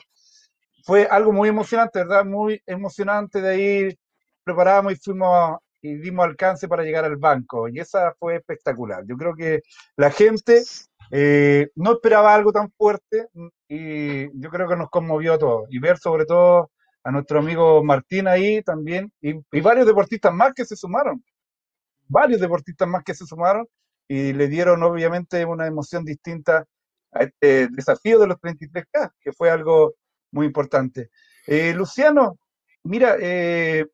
Fue 0.85 1.07
algo 1.07 1.33
muy 1.33 1.49
emocionante, 1.49 2.01
¿verdad? 2.01 2.25
Muy 2.25 2.61
emocionante 2.67 3.41
de 3.41 3.49
ahí, 3.49 3.99
preparamos 4.45 4.93
y 4.93 4.97
fuimos 4.97 5.59
y 5.81 5.97
dimos 5.97 6.25
alcance 6.25 6.67
para 6.67 6.83
llegar 6.83 7.05
al 7.05 7.17
banco, 7.17 7.69
y 7.69 7.79
esa 7.79 8.15
fue 8.19 8.37
espectacular. 8.37 9.05
Yo 9.07 9.17
creo 9.19 9.35
que 9.35 9.61
la 9.97 10.11
gente 10.11 10.63
eh, 11.11 11.69
no 11.75 11.93
esperaba 11.93 12.35
algo 12.35 12.53
tan 12.53 12.71
fuerte, 12.71 13.29
y 13.69 14.25
yo 14.41 14.49
creo 14.49 14.67
que 14.67 14.77
nos 14.77 14.89
conmovió 14.89 15.35
a 15.35 15.39
todos, 15.39 15.67
y 15.69 15.79
ver 15.79 15.99
sobre 15.99 16.25
todo 16.25 16.71
a 17.03 17.11
nuestro 17.11 17.41
amigo 17.41 17.85
Martín 17.85 18.29
ahí 18.29 18.63
también, 18.63 19.13
y 19.21 19.61
varios 19.61 19.87
deportistas 19.87 20.33
más 20.33 20.55
que 20.55 20.65
se 20.65 20.75
sumaron, 20.75 21.23
varios 22.09 22.41
deportistas 22.41 22.89
más 22.89 23.05
que 23.05 23.15
se 23.15 23.27
sumaron 23.27 23.67
y 24.09 24.33
le 24.33 24.49
dieron 24.49 24.83
obviamente 24.83 25.45
una 25.45 25.67
emoción 25.67 26.05
distinta 26.05 26.67
a 27.13 27.23
este 27.25 27.69
desafío 27.69 28.19
de 28.19 28.27
los 28.27 28.39
33K, 28.39 29.13
que 29.21 29.33
fue 29.33 29.51
algo 29.51 29.95
muy 30.33 30.47
importante. 30.47 31.11
Eh, 31.47 31.73
Luciano, 31.75 32.39
mira, 32.83 33.17
eh, 33.21 33.87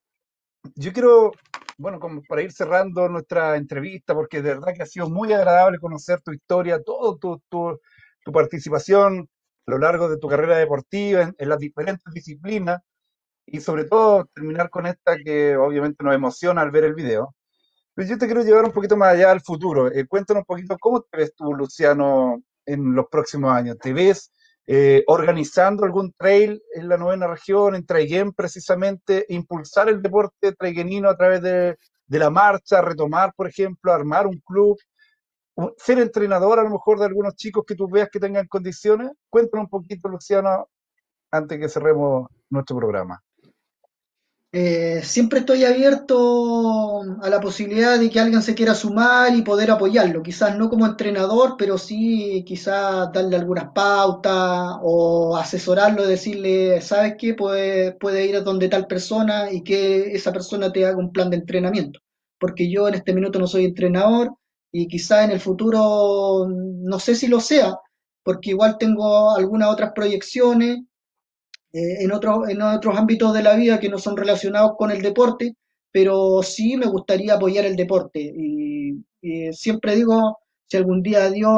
yo 0.75 0.93
quiero, 0.93 1.33
bueno, 1.79 2.01
como 2.01 2.23
para 2.23 2.43
ir 2.43 2.53
cerrando 2.53 3.09
nuestra 3.09 3.57
entrevista, 3.57 4.15
porque 4.15 4.43
de 4.43 4.55
verdad 4.55 4.75
que 4.75 4.83
ha 4.83 4.87
sido 4.87 5.09
muy 5.09 5.33
agradable 5.33 5.79
conocer 5.79 6.21
tu 6.23 6.33
historia, 6.33 6.83
todo 6.83 7.19
tu, 7.19 7.43
tu, 7.49 7.79
participación 8.33 9.29
a 9.67 9.71
lo 9.73 9.79
largo 9.79 10.09
de 10.09 10.19
tu 10.19 10.29
carrera 10.29 10.57
deportiva 10.57 11.23
en, 11.23 11.35
en 11.37 11.49
las 11.49 11.59
diferentes 11.59 12.13
disciplinas 12.15 12.81
y 13.47 13.61
sobre 13.61 13.85
todo 13.85 14.27
terminar 14.35 14.71
con 14.71 14.87
esta 14.87 15.17
que 15.19 15.57
obviamente 15.57 16.05
nos 16.05 16.15
emociona 16.15 16.63
al 16.63 16.71
ver 16.71 16.85
el 16.85 16.95
video. 16.95 17.35
Pero 18.01 18.13
yo 18.13 18.17
te 18.19 18.25
quiero 18.25 18.43
llevar 18.43 18.65
un 18.65 18.73
poquito 18.73 18.97
más 18.97 19.13
allá 19.13 19.31
al 19.31 19.43
futuro. 19.43 19.93
Eh, 19.93 20.07
cuéntanos 20.07 20.41
un 20.41 20.47
poquito 20.47 20.79
cómo 20.79 21.03
te 21.03 21.19
ves 21.19 21.35
tú, 21.37 21.53
Luciano, 21.53 22.43
en 22.65 22.95
los 22.95 23.05
próximos 23.11 23.53
años. 23.53 23.77
¿Te 23.79 23.93
ves 23.93 24.33
eh, 24.67 25.05
organizando 25.07 25.85
algún 25.85 26.15
trail 26.15 26.63
en 26.73 26.89
la 26.89 26.97
novena 26.97 27.27
región, 27.27 27.75
en 27.75 27.85
Traiguén 27.85 28.33
precisamente, 28.33 29.27
impulsar 29.29 29.91
el 29.91 30.01
deporte 30.01 30.53
traiguenino 30.53 31.11
a 31.11 31.17
través 31.19 31.43
de, 31.43 31.77
de 32.07 32.19
la 32.19 32.31
marcha, 32.31 32.81
retomar, 32.81 33.35
por 33.37 33.47
ejemplo, 33.47 33.93
armar 33.93 34.27
un 34.27 34.41
club, 34.47 34.79
ser 35.77 35.99
entrenador 35.99 36.59
a 36.59 36.63
lo 36.63 36.71
mejor 36.71 36.99
de 37.01 37.05
algunos 37.05 37.35
chicos 37.37 37.65
que 37.67 37.75
tú 37.75 37.87
veas 37.87 38.09
que 38.09 38.19
tengan 38.19 38.47
condiciones? 38.47 39.11
Cuéntanos 39.29 39.65
un 39.65 39.69
poquito, 39.69 40.09
Luciano, 40.09 40.71
antes 41.31 41.59
que 41.59 41.69
cerremos 41.69 42.29
nuestro 42.49 42.79
programa. 42.79 43.23
Eh, 44.53 45.03
siempre 45.05 45.41
estoy 45.41 45.65
abierto 45.65 47.03
a 47.23 47.31
la 47.31 47.41
posibilidad 47.41 48.01
de 48.01 48.11
que 48.11 48.19
alguien 48.19 48.43
se 48.43 48.55
quiera 48.57 48.75
sumar 48.75 49.35
y 49.37 49.43
poder 49.43 49.71
apoyarlo. 49.71 50.23
Quizás 50.25 50.59
no 50.59 50.69
como 50.69 50.87
entrenador, 50.87 51.55
pero 51.57 51.79
sí 51.79 52.43
quizás 52.45 53.13
darle 53.13 53.37
algunas 53.37 53.69
pautas 53.73 54.77
o 54.83 55.37
asesorarlo, 55.37 56.05
decirle, 56.07 56.81
¿sabes 56.81 57.15
qué? 57.17 57.35
Puede, 57.35 57.93
puede 57.93 58.27
ir 58.27 58.35
a 58.37 58.41
donde 58.41 58.69
tal 58.69 58.87
persona 58.89 59.53
y 59.53 59.63
que 59.63 60.13
esa 60.17 60.33
persona 60.33 60.73
te 60.73 60.85
haga 60.85 60.97
un 60.99 61.13
plan 61.13 61.31
de 61.31 61.37
entrenamiento. 61.37 62.01
Porque 62.39 62.69
yo 62.71 62.89
en 62.89 62.95
este 62.95 63.13
minuto 63.15 63.39
no 63.39 63.47
soy 63.47 63.67
entrenador 63.67 64.35
y 64.73 64.89
quizás 64.89 65.25
en 65.27 65.31
el 65.33 65.41
futuro 65.41 66.49
no 66.49 66.99
sé 66.99 67.15
si 67.15 67.29
lo 67.29 67.39
sea, 67.41 67.77
porque 68.25 68.51
igual 68.51 68.79
tengo 68.79 69.31
algunas 69.37 69.69
otras 69.71 69.93
proyecciones 69.95 70.79
eh, 71.73 72.03
en 72.05 72.13
otros, 72.13 72.49
en 72.49 72.63
otros 72.63 72.97
ámbitos 72.97 73.35
de 73.35 73.43
la 73.43 73.55
vida 73.57 73.81
que 73.81 73.89
no 73.89 73.99
son 73.99 74.17
relacionados 74.17 74.73
con 74.77 74.91
el 74.91 75.03
deporte, 75.03 75.55
pero 75.93 76.43
sí 76.43 76.77
me 76.77 76.87
gustaría 76.87 77.35
apoyar 77.35 77.65
el 77.67 77.77
deporte. 77.77 78.21
Y, 78.21 79.05
siempre 79.53 79.97
digo, 79.97 80.39
si 80.67 80.77
algún 80.77 81.03
día 81.03 81.31
Dios 81.31 81.53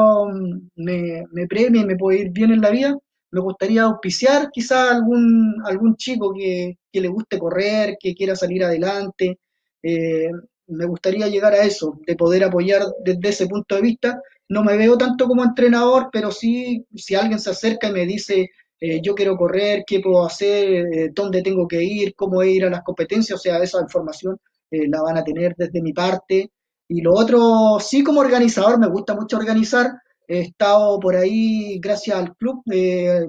me, 0.75 1.23
me 1.31 1.47
premia 1.47 1.81
y 1.81 1.85
me 1.85 1.95
puede 1.95 2.19
ir 2.21 2.31
bien 2.31 2.51
en 2.51 2.61
la 2.61 2.71
vida, 2.71 2.97
me 3.33 3.41
gustaría 3.41 3.83
auspiciar 3.83 4.49
quizás 4.51 4.91
algún, 4.91 5.55
algún 5.65 5.95
chico 5.95 6.33
que, 6.33 6.77
que 6.91 7.01
le 7.01 7.07
guste 7.07 7.39
correr, 7.39 7.97
que 7.99 8.13
quiera 8.13 8.35
salir 8.35 8.63
adelante. 8.63 9.39
Eh, 9.81 10.29
me 10.67 10.85
gustaría 10.85 11.27
llegar 11.27 11.53
a 11.53 11.63
eso, 11.63 11.99
de 12.05 12.15
poder 12.15 12.43
apoyar 12.43 12.83
desde 13.03 13.29
ese 13.29 13.47
punto 13.47 13.75
de 13.75 13.81
vista. 13.81 14.21
No 14.49 14.63
me 14.63 14.77
veo 14.77 14.97
tanto 14.97 15.27
como 15.27 15.43
entrenador, 15.43 16.09
pero 16.11 16.31
sí, 16.31 16.85
si 16.95 17.15
alguien 17.15 17.39
se 17.39 17.49
acerca 17.49 17.89
y 17.89 17.93
me 17.93 18.05
dice, 18.05 18.51
eh, 18.85 18.99
yo 19.01 19.15
quiero 19.15 19.37
correr, 19.37 19.85
qué 19.87 20.01
puedo 20.01 20.25
hacer, 20.25 20.87
eh, 20.93 21.09
dónde 21.15 21.41
tengo 21.41 21.65
que 21.65 21.81
ir, 21.81 22.13
cómo 22.15 22.43
ir 22.43 22.65
a 22.65 22.69
las 22.69 22.83
competencias, 22.83 23.39
o 23.39 23.41
sea, 23.41 23.57
esa 23.59 23.79
información 23.81 24.37
eh, 24.69 24.89
la 24.89 25.01
van 25.01 25.15
a 25.15 25.23
tener 25.23 25.55
desde 25.57 25.81
mi 25.81 25.93
parte. 25.93 26.51
Y 26.89 26.99
lo 26.99 27.13
otro, 27.13 27.79
sí 27.79 28.03
como 28.03 28.19
organizador, 28.19 28.77
me 28.77 28.89
gusta 28.89 29.15
mucho 29.15 29.37
organizar. 29.37 29.89
He 30.27 30.41
estado 30.41 30.99
por 30.99 31.15
ahí 31.15 31.79
gracias 31.79 32.17
al 32.17 32.35
club 32.35 32.61
que 32.69 33.25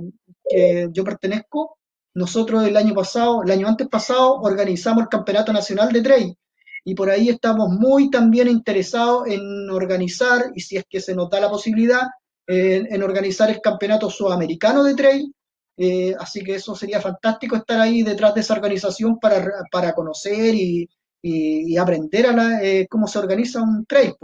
yo 0.93 1.05
pertenezco. 1.05 1.79
Nosotros 2.15 2.67
el 2.67 2.77
año 2.77 2.93
pasado, 2.93 3.45
el 3.45 3.51
año 3.53 3.69
antes 3.69 3.87
pasado, 3.87 4.41
organizamos 4.41 5.03
el 5.05 5.09
Campeonato 5.09 5.53
Nacional 5.53 5.93
de 5.93 6.03
Trail. 6.03 6.37
Y 6.85 6.97
por 6.97 7.11
ahí 7.11 7.29
estamos 7.29 7.69
muy 7.69 8.11
también 8.11 8.49
interesados 8.49 9.29
en 9.29 9.71
organizar, 9.71 10.51
y 10.53 10.61
si 10.61 10.77
es 10.77 10.85
que 10.91 11.01
se 11.01 11.15
nos 11.15 11.31
da 11.31 11.39
la 11.39 11.49
posibilidad, 11.49 12.03
eh, 12.47 12.87
en 12.91 13.03
organizar 13.03 13.49
el 13.51 13.61
Campeonato 13.63 14.11
Sudamericano 14.11 14.85
de 14.85 14.95
Trail, 14.95 15.35
eh, 15.77 16.15
así 16.19 16.43
que 16.43 16.55
eso 16.57 16.75
sería 16.77 17.01
fantástico 17.01 17.57
estar 17.57 17.81
ahí 17.81 18.03
detrás 18.03 18.35
de 18.35 18.41
esa 18.41 18.55
organización 18.55 19.19
para, 19.19 19.45
para 19.71 19.93
conocer 19.93 20.55
y, 20.55 20.89
y, 21.23 21.77
aprender 21.77 22.27
a 22.27 22.33
la, 22.33 22.63
eh, 22.63 22.87
cómo 22.89 23.07
se 23.07 23.19
organiza 23.19 23.63
un 23.63 23.85
trail. 23.87 24.15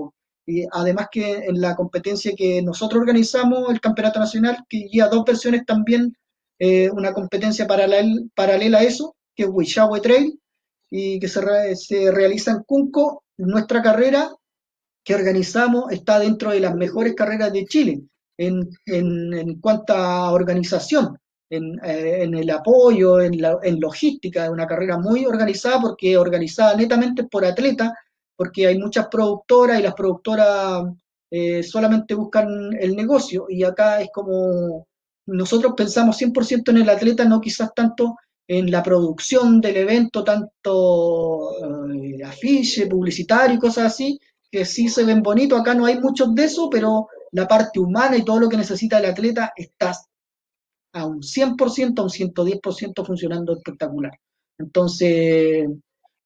además 0.73 1.09
que 1.11 1.33
en 1.47 1.61
la 1.61 1.75
competencia 1.77 2.33
que 2.37 2.63
nosotros 2.63 3.01
organizamos, 3.01 3.71
el 3.71 3.81
Campeonato 3.81 4.21
Nacional, 4.21 4.59
que 4.69 4.89
lleva 4.91 5.09
dos 5.09 5.25
versiones 5.25 5.65
también, 5.67 6.15
eh, 6.59 6.91
una 6.91 7.13
competencia 7.15 7.67
paralel, 7.67 8.31
paralela 8.35 8.79
a 8.79 8.83
eso, 8.83 9.17
que 9.35 9.45
es 9.45 9.49
Huichahue 9.51 10.01
Trail, 10.01 10.39
y 10.91 11.19
que 11.21 11.29
se, 11.29 11.77
se 11.77 12.13
realiza 12.13 12.53
en 12.53 12.63
Cunco. 12.65 13.25
Nuestra 13.39 13.81
carrera 13.83 14.31
que 15.05 15.15
organizamos 15.15 15.91
está 15.93 16.19
dentro 16.19 16.51
de 16.51 16.61
las 16.61 16.75
mejores 16.75 17.15
carreras 17.15 17.53
de 17.53 17.65
Chile 17.65 18.03
en, 18.37 18.69
en, 18.87 19.33
en 19.33 19.61
cuanto 19.61 19.95
a 19.95 20.33
organización, 20.33 21.17
en, 21.51 21.79
eh, 21.85 22.23
en 22.23 22.35
el 22.35 22.49
apoyo, 22.51 23.21
en, 23.21 23.41
la, 23.41 23.59
en 23.63 23.81
logística, 23.81 24.45
es 24.45 24.51
una 24.51 24.67
carrera 24.67 24.99
muy 24.99 25.27
organizada 25.27 25.81
porque 25.81 26.17
organizada 26.17 26.77
netamente 26.77 27.25
por 27.25 27.45
atletas, 27.45 27.93
porque 28.37 28.69
hay 28.69 28.79
muchas 28.79 29.09
productoras 29.09 29.79
y 29.79 29.83
las 29.83 29.95
productoras 29.95 30.85
eh, 31.31 31.63
solamente 31.63 32.15
buscan 32.15 32.71
el 32.79 32.97
negocio. 32.97 33.47
Y 33.49 33.65
acá 33.65 34.01
es 34.01 34.11
como 34.13 34.87
nosotros 35.27 35.75
pensamos 35.77 36.21
100% 36.21 36.71
en 36.71 36.79
el 36.79 36.89
atleta, 36.89 37.25
no 37.25 37.41
quizás 37.41 37.75
tanto 37.75 38.17
en 38.49 38.71
la 38.71 38.83
producción 38.83 39.61
del 39.61 39.77
evento, 39.77 40.25
tanto 40.25 41.53
eh, 41.93 42.25
afiche, 42.25 42.87
publicitario 42.87 43.57
y 43.57 43.61
cosas 43.61 43.93
así, 43.93 44.19
que 44.51 44.65
sí 44.65 44.89
se 44.89 45.05
ven 45.05 45.23
bonitos, 45.23 45.61
acá 45.61 45.75
no 45.75 45.87
hay 45.87 46.01
muchos 46.01 46.35
de 46.35 46.45
eso, 46.45 46.69
pero 46.69 47.09
la 47.33 47.47
parte 47.47 47.79
humana 47.79 48.17
y 48.17 48.25
todo 48.25 48.41
lo 48.41 48.49
que 48.49 48.57
necesita 48.57 48.99
el 48.99 49.05
atleta 49.05 49.53
está 49.55 49.93
a 50.93 51.07
un 51.07 51.23
100%, 51.23 52.01
a 52.01 52.03
un 52.03 52.11
110% 52.11 53.05
funcionando 53.05 53.53
espectacular. 53.53 54.13
Entonces, 54.59 55.69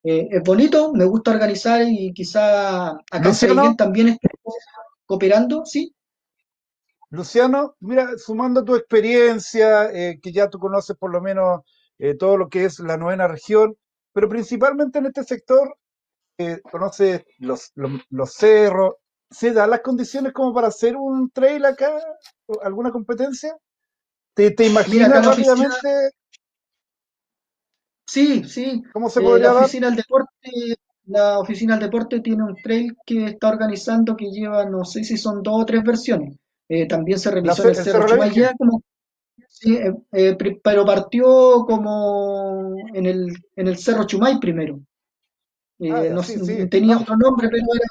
eh, 0.02 0.28
es 0.30 0.42
bonito, 0.42 0.92
me 0.92 1.04
gusta 1.04 1.30
organizar 1.30 1.82
y 1.86 2.12
quizá 2.12 2.90
acá 2.90 3.20
Luciano. 3.22 3.74
También 3.76 4.18
cooperando, 5.06 5.64
¿sí? 5.64 5.94
Luciano, 7.10 7.76
mira, 7.80 8.18
sumando 8.18 8.64
tu 8.64 8.74
experiencia, 8.74 9.90
eh, 9.92 10.18
que 10.20 10.32
ya 10.32 10.50
tú 10.50 10.58
conoces 10.58 10.96
por 10.96 11.12
lo 11.12 11.20
menos 11.20 11.60
eh, 11.98 12.16
todo 12.16 12.36
lo 12.36 12.48
que 12.48 12.64
es 12.64 12.80
la 12.80 12.96
novena 12.96 13.28
región, 13.28 13.76
pero 14.12 14.28
principalmente 14.28 14.98
en 14.98 15.06
este 15.06 15.22
sector, 15.22 15.76
eh, 16.38 16.60
conoces 16.70 17.24
los, 17.38 17.70
los, 17.76 17.92
los 18.10 18.32
cerros, 18.32 18.94
¿se 19.30 19.52
dan 19.52 19.70
las 19.70 19.80
condiciones 19.80 20.32
como 20.32 20.52
para 20.52 20.68
hacer 20.68 20.96
un 20.96 21.30
trail 21.30 21.64
acá? 21.64 21.96
¿O 22.46 22.60
¿Alguna 22.62 22.90
competencia? 22.90 23.56
¿Te, 24.34 24.50
te 24.52 24.66
Mira, 24.86 25.06
imaginas 25.06 25.08
acá 25.08 25.20
la 25.20 25.28
oficina, 25.30 25.74
rápidamente 25.74 26.10
sí, 28.06 28.44
sí, 28.44 28.82
cómo 28.92 29.10
se 29.10 29.20
eh, 29.20 29.22
podría 29.22 29.50
la 29.50 29.52
dar? 29.52 29.68
oficina 29.68 29.86
del 29.88 29.96
deporte, 29.96 30.30
la 31.06 31.38
oficina 31.38 31.74
del 31.76 31.86
deporte 31.86 32.20
tiene 32.20 32.44
un 32.44 32.56
trail 32.56 32.96
que 33.06 33.26
está 33.26 33.48
organizando 33.48 34.16
que 34.16 34.30
lleva, 34.30 34.64
no 34.68 34.84
sé 34.84 35.04
si 35.04 35.16
son 35.16 35.42
dos 35.42 35.62
o 35.62 35.66
tres 35.66 35.82
versiones. 35.84 36.36
Eh, 36.68 36.86
también 36.88 37.18
se 37.18 37.30
ce- 37.30 37.68
en 37.68 37.68
el 37.68 37.76
Cerro 37.76 38.04
Chumayá, 38.06 38.52
como 38.58 38.82
Sí, 39.48 39.76
eh, 39.76 39.92
eh, 40.12 40.36
pero 40.62 40.84
partió 40.86 41.64
como 41.66 42.74
en 42.94 43.06
el, 43.06 43.28
en 43.56 43.68
el 43.68 43.78
Cerro 43.78 44.04
Chumay 44.06 44.40
primero. 44.40 44.80
Ah, 45.88 46.02
ya, 46.02 46.10
no 46.10 46.22
sí, 46.22 46.38
sé, 46.38 46.40
sí. 46.40 46.68
tenía 46.68 46.98
otro 46.98 47.16
nombre, 47.16 47.48
pero 47.50 47.64
era... 47.74 47.86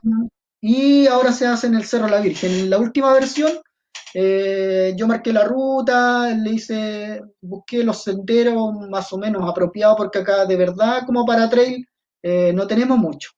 Y 0.62 1.08
ahora 1.08 1.32
se 1.34 1.48
hace 1.48 1.68
en 1.68 1.76
el 1.76 1.86
Cerro 1.86 2.08
La 2.08 2.22
Virgen. 2.22 2.52
En 2.52 2.70
la 2.70 2.80
última 2.80 3.14
versión, 3.14 3.52
eh, 4.14 4.94
yo 4.96 5.08
marqué 5.08 5.34
la 5.34 5.44
ruta, 5.46 6.30
le 6.34 6.52
hice, 6.52 7.22
busqué 7.42 7.84
los 7.84 8.04
senderos 8.04 8.74
más 8.90 9.12
o 9.14 9.18
menos 9.18 9.50
apropiados, 9.50 9.98
porque 9.98 10.20
acá 10.20 10.46
de 10.46 10.56
verdad, 10.56 11.04
como 11.06 11.26
para 11.26 11.50
trail, 11.50 11.88
eh, 12.22 12.54
no 12.54 12.68
tenemos 12.68 12.98
mucho. 12.98 13.32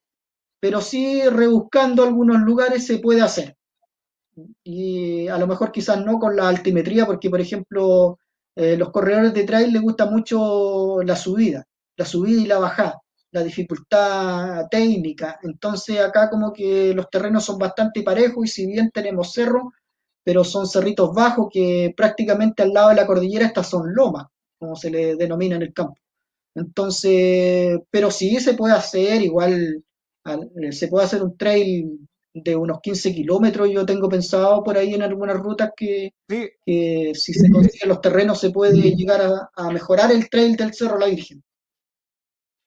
Pero 0.60 0.82
sí, 0.82 1.22
rebuscando 1.30 2.04
algunos 2.04 2.42
lugares 2.42 2.86
se 2.86 3.00
puede 3.00 3.22
hacer. 3.22 3.56
Y 4.64 5.28
a 5.28 5.38
lo 5.38 5.48
mejor 5.48 5.72
quizás 5.72 6.04
no 6.04 6.20
con 6.20 6.36
la 6.36 6.50
altimetría, 6.50 7.06
porque 7.06 7.30
por 7.30 7.40
ejemplo, 7.40 8.20
eh, 8.56 8.76
los 8.78 8.92
corredores 8.92 9.34
de 9.34 9.44
trail 9.44 9.72
les 9.72 9.82
gusta 9.82 10.06
mucho 10.08 11.02
la 11.04 11.16
subida, 11.16 11.66
la 11.98 12.06
subida 12.06 12.42
y 12.42 12.46
la 12.48 12.60
bajada, 12.60 13.02
la 13.32 13.44
dificultad 13.44 14.68
técnica. 14.70 15.40
Entonces 15.44 16.00
acá 16.02 16.30
como 16.30 16.52
que 16.54 16.94
los 16.94 17.10
terrenos 17.10 17.46
son 17.46 17.58
bastante 17.60 18.04
parejos 18.04 18.46
y 18.46 18.48
si 18.50 18.66
bien 18.68 18.92
tenemos 18.92 19.32
cerros, 19.34 19.64
pero 20.26 20.44
son 20.46 20.68
cerritos 20.68 21.14
bajos 21.16 21.50
que 21.54 21.94
prácticamente 21.98 22.64
al 22.64 22.74
lado 22.74 22.90
de 22.92 22.98
la 22.98 23.08
cordillera 23.08 23.48
estas 23.48 23.70
son 23.70 23.96
lomas, 23.96 24.28
como 24.60 24.76
se 24.78 24.92
le 24.92 25.16
denomina 25.18 25.58
en 25.58 25.64
el 25.64 25.74
campo. 25.74 25.96
Entonces, 26.56 27.80
pero 27.92 28.12
sí 28.12 28.40
se 28.40 28.54
puede 28.56 28.74
hacer, 28.76 29.22
igual 29.22 29.84
al- 30.24 30.52
eh, 30.64 30.72
se 30.72 30.88
puede 30.88 31.06
hacer 31.06 31.24
un 31.24 31.38
trail 31.38 32.08
de 32.34 32.56
unos 32.56 32.80
15 32.82 33.14
kilómetros, 33.14 33.70
yo 33.72 33.86
tengo 33.86 34.10
pensado 34.10 34.64
por 34.64 34.78
ahí 34.78 34.94
en 34.94 35.04
algunas 35.04 35.38
rutas 35.38 35.72
que, 35.76 36.12
sí, 36.30 36.50
que 36.66 37.14
si 37.16 37.34
se 37.34 37.50
consiguen 37.52 37.90
los 37.90 38.02
terrenos 38.02 38.40
se 38.40 38.52
puede 38.52 38.74
llegar 38.96 39.22
a, 39.22 39.50
a 39.56 39.72
mejorar 39.72 40.12
el 40.12 40.30
trail 40.30 40.56
del 40.58 40.74
Cerro 40.74 41.00
La 41.00 41.08
Virgen. 41.08 41.44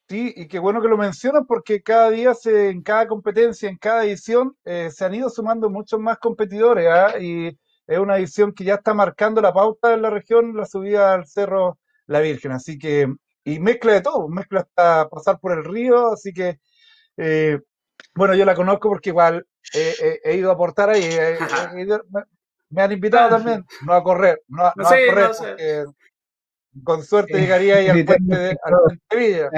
Sí, 0.09 0.33
y 0.35 0.47
qué 0.47 0.57
bueno 0.57 0.81
que 0.81 0.87
lo 0.87 0.97
mencionas 0.97 1.43
porque 1.47 1.83
cada 1.83 2.09
día, 2.09 2.33
se, 2.33 2.69
en 2.69 2.81
cada 2.81 3.07
competencia, 3.07 3.69
en 3.69 3.77
cada 3.77 4.05
edición, 4.05 4.55
eh, 4.65 4.89
se 4.91 5.05
han 5.05 5.13
ido 5.13 5.29
sumando 5.29 5.69
muchos 5.69 5.99
más 5.99 6.17
competidores, 6.17 6.87
¿ah? 6.89 7.19
Y 7.19 7.49
es 7.85 7.99
una 7.99 8.17
edición 8.17 8.51
que 8.53 8.63
ya 8.63 8.75
está 8.75 8.95
marcando 8.95 9.39
la 9.39 9.53
pauta 9.53 9.93
en 9.93 10.01
la 10.01 10.09
región, 10.09 10.55
la 10.57 10.65
subida 10.65 11.13
al 11.13 11.27
Cerro 11.27 11.77
La 12.07 12.21
Virgen. 12.21 12.51
Así 12.53 12.79
que, 12.79 13.07
y 13.43 13.59
mezcla 13.59 13.93
de 13.93 14.01
todo, 14.01 14.27
mezcla 14.29 14.61
hasta 14.61 15.07
pasar 15.09 15.39
por 15.39 15.51
el 15.51 15.63
río, 15.63 16.11
así 16.11 16.33
que, 16.33 16.59
eh, 17.17 17.59
bueno, 18.15 18.33
yo 18.33 18.45
la 18.45 18.55
conozco 18.55 18.89
porque 18.89 19.09
igual 19.11 19.45
eh, 19.75 19.93
eh, 20.01 20.19
he 20.23 20.35
ido 20.37 20.49
a 20.49 20.53
aportar 20.55 20.89
ahí, 20.89 21.03
eh, 21.03 21.37
he 21.77 21.81
ido- 21.81 22.03
me, 22.09 22.23
me 22.71 22.81
han 22.81 22.91
invitado 22.91 23.29
también, 23.37 23.63
no 23.85 23.93
a 23.93 24.03
correr, 24.03 24.41
no, 24.47 24.65
a- 24.65 24.73
No 24.75 24.83
correr, 24.83 25.27
no 25.27 25.33
sé. 25.35 25.45
porque 25.49 25.85
con 26.83 27.03
suerte 27.03 27.39
llegaría 27.39 27.75
ahí 27.77 27.89
al 27.89 27.97
puente 28.05 28.35
de, 28.37 28.57
al 28.63 28.73
puente 28.85 29.03
de 29.11 29.17
Villa. 29.17 29.49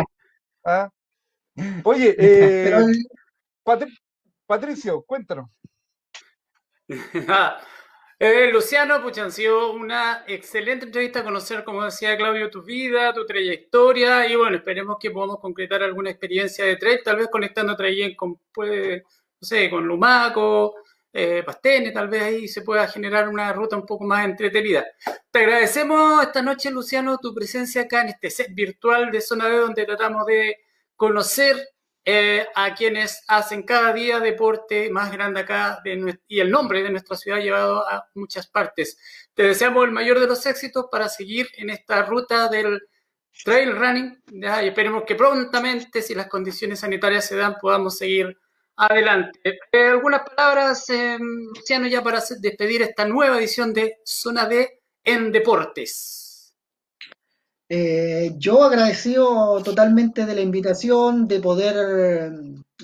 ¿Ah? 0.66 0.90
Oye, 1.86 2.16
eh, 2.18 2.74
Patricio, 4.46 5.02
cuéntanos. 5.04 5.50
Eh, 8.24 8.52
Luciano, 8.54 9.02
pucha, 9.02 9.24
han 9.24 9.32
sido 9.32 9.74
una 9.74 10.24
excelente 10.28 10.86
entrevista, 10.86 11.24
conocer, 11.24 11.64
como 11.64 11.84
decía 11.84 12.16
Claudio, 12.16 12.52
tu 12.52 12.62
vida, 12.62 13.12
tu 13.16 13.26
trayectoria 13.26 14.28
y 14.28 14.36
bueno, 14.36 14.58
esperemos 14.58 14.98
que 15.00 15.10
podamos 15.10 15.40
concretar 15.40 15.82
alguna 15.82 16.12
experiencia 16.12 16.64
de 16.64 16.76
trail, 16.76 17.00
tal 17.04 17.16
vez 17.18 17.30
conectando 17.30 17.76
también 17.76 18.16
con, 18.16 18.40
pues, 18.54 19.02
no 19.02 19.48
sé, 19.48 19.72
con 19.72 19.88
Lumaco, 19.88 20.76
eh, 21.14 21.44
Pastene, 21.46 21.92
tal 21.92 22.08
vez 22.08 22.24
ahí 22.24 22.48
se 22.48 22.62
pueda 22.62 22.88
generar 22.88 23.28
una 23.28 23.52
ruta 23.54 23.76
un 23.76 23.86
poco 23.86 24.06
más 24.06 24.26
entretenida. 24.26 24.86
Te 25.30 25.40
agradecemos 25.40 26.24
esta 26.24 26.42
noche, 26.42 26.72
Luciano, 26.72 27.18
tu 27.18 27.34
presencia 27.34 27.84
acá 27.84 28.02
en 28.02 28.10
este 28.10 28.30
set 28.30 28.54
virtual 28.54 29.12
de 29.12 29.22
Zona 29.22 29.48
D, 29.48 29.58
donde 29.58 29.86
tratamos 29.86 30.26
de 30.26 30.58
conocer 30.96 31.58
eh, 32.04 32.48
a 32.56 32.74
quienes 32.74 33.24
hacen 33.28 33.62
cada 33.64 33.94
día 33.94 34.20
deporte 34.20 34.90
más 34.90 35.12
grande 35.12 35.42
acá 35.42 35.82
de 35.84 36.18
y 36.28 36.40
el 36.40 36.50
nombre 36.50 36.82
de 36.82 36.90
nuestra 36.90 37.16
ciudad 37.16 37.40
llevado 37.40 37.88
a 37.88 38.10
muchas 38.16 38.48
partes. 38.48 38.98
Te 39.36 39.44
deseamos 39.44 39.86
el 39.86 39.92
mayor 39.92 40.20
de 40.20 40.28
los 40.28 40.46
éxitos 40.46 40.88
para 40.92 41.10
seguir 41.10 41.48
en 41.58 41.70
esta 41.70 42.04
ruta 42.04 42.48
del 42.48 42.82
trail 43.44 43.76
running 43.76 44.22
ya, 44.28 44.64
y 44.64 44.70
esperemos 44.70 45.04
que 45.06 45.16
prontamente, 45.16 46.02
si 46.02 46.16
las 46.16 46.28
condiciones 46.28 46.80
sanitarias 46.80 47.26
se 47.26 47.36
dan, 47.36 47.56
podamos 47.62 47.98
seguir 47.98 48.38
adelante. 48.78 49.40
Eh, 49.72 49.88
algunas 49.88 50.22
palabras, 50.22 50.90
eh, 50.90 51.18
Luciano, 51.20 51.88
ya 51.88 52.02
para 52.04 52.22
despedir 52.40 52.82
esta 52.82 53.06
nueva 53.06 53.38
edición 53.38 53.74
de 53.74 53.98
Zona 54.04 54.48
D 54.48 54.82
en 55.04 55.32
Deportes. 55.32 56.54
Eh, 57.74 58.34
yo 58.38 58.66
agradecido 58.66 59.64
totalmente 59.64 60.26
de 60.26 60.36
la 60.36 60.42
invitación, 60.42 61.26
de 61.26 61.40
poder 61.40 62.34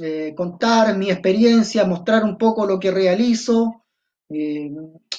eh, 0.01 0.33
contar 0.33 0.97
mi 0.97 1.11
experiencia, 1.11 1.83
mostrar 1.83 2.23
un 2.23 2.37
poco 2.37 2.65
lo 2.65 2.79
que 2.79 2.91
realizo. 2.91 3.83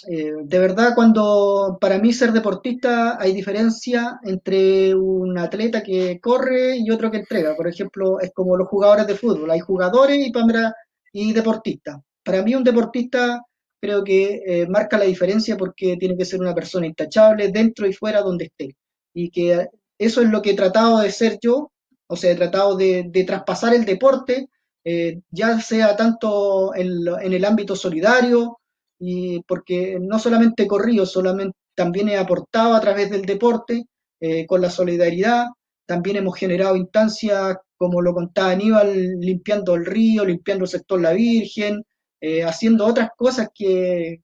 Eh, 0.06 0.32
de 0.44 0.58
verdad, 0.60 0.94
cuando 0.94 1.76
para 1.80 1.98
mí 1.98 2.12
ser 2.12 2.32
deportista 2.32 3.20
hay 3.20 3.32
diferencia 3.34 4.20
entre 4.22 4.94
un 4.94 5.36
atleta 5.38 5.82
que 5.82 6.20
corre 6.20 6.76
y 6.78 6.90
otro 6.90 7.10
que 7.10 7.18
entrega. 7.18 7.56
Por 7.56 7.66
ejemplo, 7.68 8.20
es 8.20 8.30
como 8.32 8.56
los 8.56 8.68
jugadores 8.68 9.06
de 9.06 9.16
fútbol, 9.16 9.50
hay 9.50 9.60
jugadores 9.60 10.18
y, 10.24 10.30
para- 10.30 10.74
y 11.12 11.32
deportistas. 11.32 11.96
Para 12.24 12.42
mí 12.42 12.54
un 12.54 12.62
deportista 12.64 13.42
creo 13.80 14.04
que 14.04 14.42
eh, 14.46 14.66
marca 14.68 14.98
la 14.98 15.04
diferencia 15.04 15.56
porque 15.56 15.96
tiene 15.96 16.16
que 16.16 16.24
ser 16.24 16.40
una 16.40 16.54
persona 16.54 16.86
intachable 16.86 17.48
dentro 17.50 17.86
y 17.86 17.92
fuera 17.92 18.20
donde 18.22 18.46
esté 18.46 18.76
y 19.14 19.30
que 19.30 19.66
eso 19.98 20.20
es 20.22 20.28
lo 20.30 20.42
que 20.42 20.50
he 20.50 20.54
tratado 20.56 20.98
de 21.00 21.10
ser 21.10 21.38
yo, 21.42 21.72
o 22.06 22.16
sea, 22.16 22.30
he 22.32 22.36
tratado 22.36 22.76
de, 22.76 23.04
de 23.08 23.24
traspasar 23.24 23.74
el 23.74 23.84
deporte, 23.84 24.48
eh, 24.84 25.20
ya 25.30 25.60
sea 25.60 25.96
tanto 25.96 26.74
en, 26.74 26.88
en 27.20 27.32
el 27.32 27.44
ámbito 27.44 27.74
solidario, 27.76 28.57
y 28.98 29.42
porque 29.42 29.98
no 30.00 30.18
solamente 30.18 30.64
he 30.64 30.66
corrido, 30.66 31.06
solamente, 31.06 31.56
también 31.74 32.08
he 32.08 32.16
aportado 32.16 32.74
a 32.74 32.80
través 32.80 33.10
del 33.10 33.22
deporte, 33.22 33.84
eh, 34.20 34.46
con 34.46 34.60
la 34.60 34.70
solidaridad, 34.70 35.46
también 35.86 36.16
hemos 36.16 36.36
generado 36.36 36.76
instancias, 36.76 37.56
como 37.76 38.02
lo 38.02 38.12
contaba 38.12 38.50
Aníbal, 38.50 39.20
limpiando 39.20 39.74
el 39.74 39.86
río, 39.86 40.24
limpiando 40.24 40.64
el 40.64 40.70
sector 40.70 41.00
La 41.00 41.12
Virgen, 41.12 41.82
eh, 42.20 42.42
haciendo 42.44 42.86
otras 42.86 43.10
cosas 43.16 43.48
que, 43.54 44.20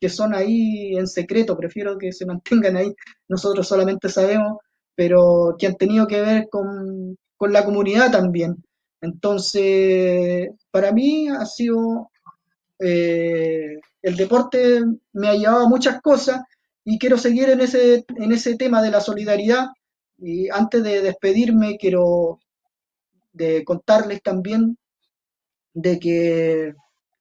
que 0.00 0.08
son 0.08 0.34
ahí 0.34 0.96
en 0.96 1.06
secreto, 1.06 1.56
prefiero 1.56 1.98
que 1.98 2.12
se 2.12 2.26
mantengan 2.26 2.76
ahí, 2.76 2.92
nosotros 3.28 3.66
solamente 3.68 4.08
sabemos, 4.08 4.58
pero 4.94 5.56
que 5.58 5.66
han 5.66 5.76
tenido 5.76 6.06
que 6.06 6.20
ver 6.20 6.48
con, 6.50 7.16
con 7.36 7.52
la 7.52 7.64
comunidad 7.64 8.10
también. 8.10 8.56
Entonces, 9.00 10.48
para 10.70 10.92
mí 10.92 11.28
ha 11.28 11.46
sido, 11.46 12.10
eh, 12.80 13.76
el 14.08 14.16
deporte 14.16 14.82
me 15.12 15.28
ha 15.28 15.34
llevado 15.34 15.66
a 15.66 15.68
muchas 15.68 16.00
cosas 16.02 16.42
y 16.84 16.98
quiero 16.98 17.18
seguir 17.18 17.50
en 17.50 17.60
ese, 17.60 18.04
en 18.16 18.32
ese 18.32 18.56
tema 18.56 18.82
de 18.82 18.90
la 18.90 19.00
solidaridad. 19.00 19.68
Y 20.18 20.48
antes 20.50 20.82
de 20.82 21.02
despedirme, 21.02 21.76
quiero 21.78 22.40
de 23.32 23.64
contarles 23.64 24.22
también 24.22 24.78
de 25.74 25.98
que 25.98 26.74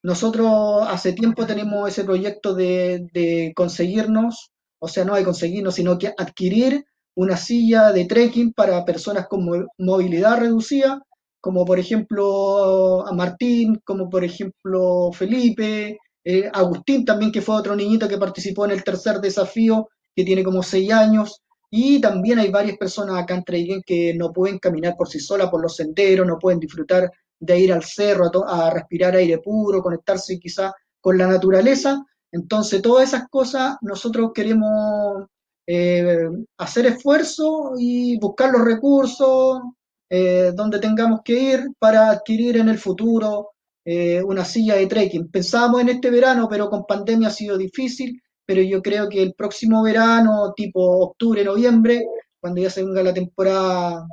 nosotros 0.03 0.85
hace 0.87 1.13
tiempo 1.13 1.45
tenemos 1.45 1.89
ese 1.89 2.03
proyecto 2.03 2.53
de, 2.53 3.07
de 3.13 3.51
conseguirnos, 3.55 4.51
o 4.79 4.87
sea, 4.87 5.05
no 5.05 5.15
de 5.15 5.23
conseguirnos, 5.25 5.75
sino 5.75 5.97
que 5.97 6.13
adquirir 6.17 6.85
una 7.15 7.35
silla 7.37 7.91
de 7.91 8.05
trekking 8.05 8.53
para 8.53 8.85
personas 8.85 9.27
con 9.27 9.43
mo- 9.45 9.67
movilidad 9.77 10.39
reducida, 10.39 11.01
como 11.41 11.65
por 11.65 11.79
ejemplo 11.79 13.05
a 13.07 13.11
Martín, 13.13 13.81
como 13.83 14.09
por 14.09 14.23
ejemplo 14.23 15.11
Felipe, 15.13 15.97
eh, 16.29 16.49
Agustín 16.51 17.05
también, 17.05 17.31
que 17.31 17.41
fue 17.41 17.55
otro 17.55 17.73
niñito 17.73 18.05
que 18.05 18.17
participó 18.17 18.65
en 18.65 18.71
el 18.71 18.83
tercer 18.83 19.21
desafío, 19.21 19.87
que 20.13 20.25
tiene 20.25 20.43
como 20.43 20.61
seis 20.61 20.91
años, 20.91 21.41
y 21.71 22.01
también 22.01 22.37
hay 22.37 22.51
varias 22.51 22.77
personas 22.77 23.15
acá 23.17 23.33
en 23.35 23.45
Traiguén 23.45 23.81
que 23.85 24.13
no 24.13 24.33
pueden 24.33 24.59
caminar 24.59 24.95
por 24.97 25.07
sí 25.07 25.21
solas 25.21 25.49
por 25.49 25.61
los 25.61 25.77
senderos, 25.77 26.27
no 26.27 26.37
pueden 26.37 26.59
disfrutar 26.59 27.09
de 27.39 27.59
ir 27.61 27.71
al 27.71 27.81
cerro 27.81 28.29
a, 28.45 28.69
respirar 28.71 29.15
aire 29.15 29.37
puro, 29.37 29.81
conectarse 29.81 30.37
quizá 30.37 30.73
con 30.99 31.17
la 31.17 31.27
naturaleza. 31.27 32.03
Entonces, 32.29 32.81
todas 32.81 33.07
esas 33.07 33.29
cosas 33.29 33.77
nosotros 33.79 34.31
queremos 34.33 35.27
eh, 35.65 36.27
hacer 36.57 36.87
esfuerzo 36.87 37.71
y 37.77 38.19
buscar 38.19 38.51
los 38.51 38.65
recursos 38.65 39.61
eh, 40.09 40.51
donde 40.53 40.79
tengamos 40.79 41.21
que 41.23 41.39
ir 41.39 41.69
para 41.79 42.09
adquirir 42.09 42.57
en 42.57 42.67
el 42.67 42.79
futuro 42.79 43.51
eh, 43.89 44.21
una 44.21 44.43
silla 44.43 44.75
de 44.75 44.85
trekking. 44.85 45.29
Pensábamos 45.31 45.79
en 45.79 45.87
este 45.87 46.09
verano, 46.09 46.49
pero 46.49 46.69
con 46.69 46.85
pandemia 46.85 47.29
ha 47.29 47.31
sido 47.31 47.57
difícil, 47.57 48.21
pero 48.45 48.61
yo 48.61 48.81
creo 48.81 49.07
que 49.07 49.23
el 49.23 49.33
próximo 49.33 49.81
verano, 49.81 50.53
tipo 50.53 50.81
octubre, 50.81 51.41
noviembre, 51.45 52.05
cuando 52.41 52.61
ya 52.61 52.69
se 52.69 52.83
venga 52.83 53.01
la 53.01 53.13
temporada 53.13 54.05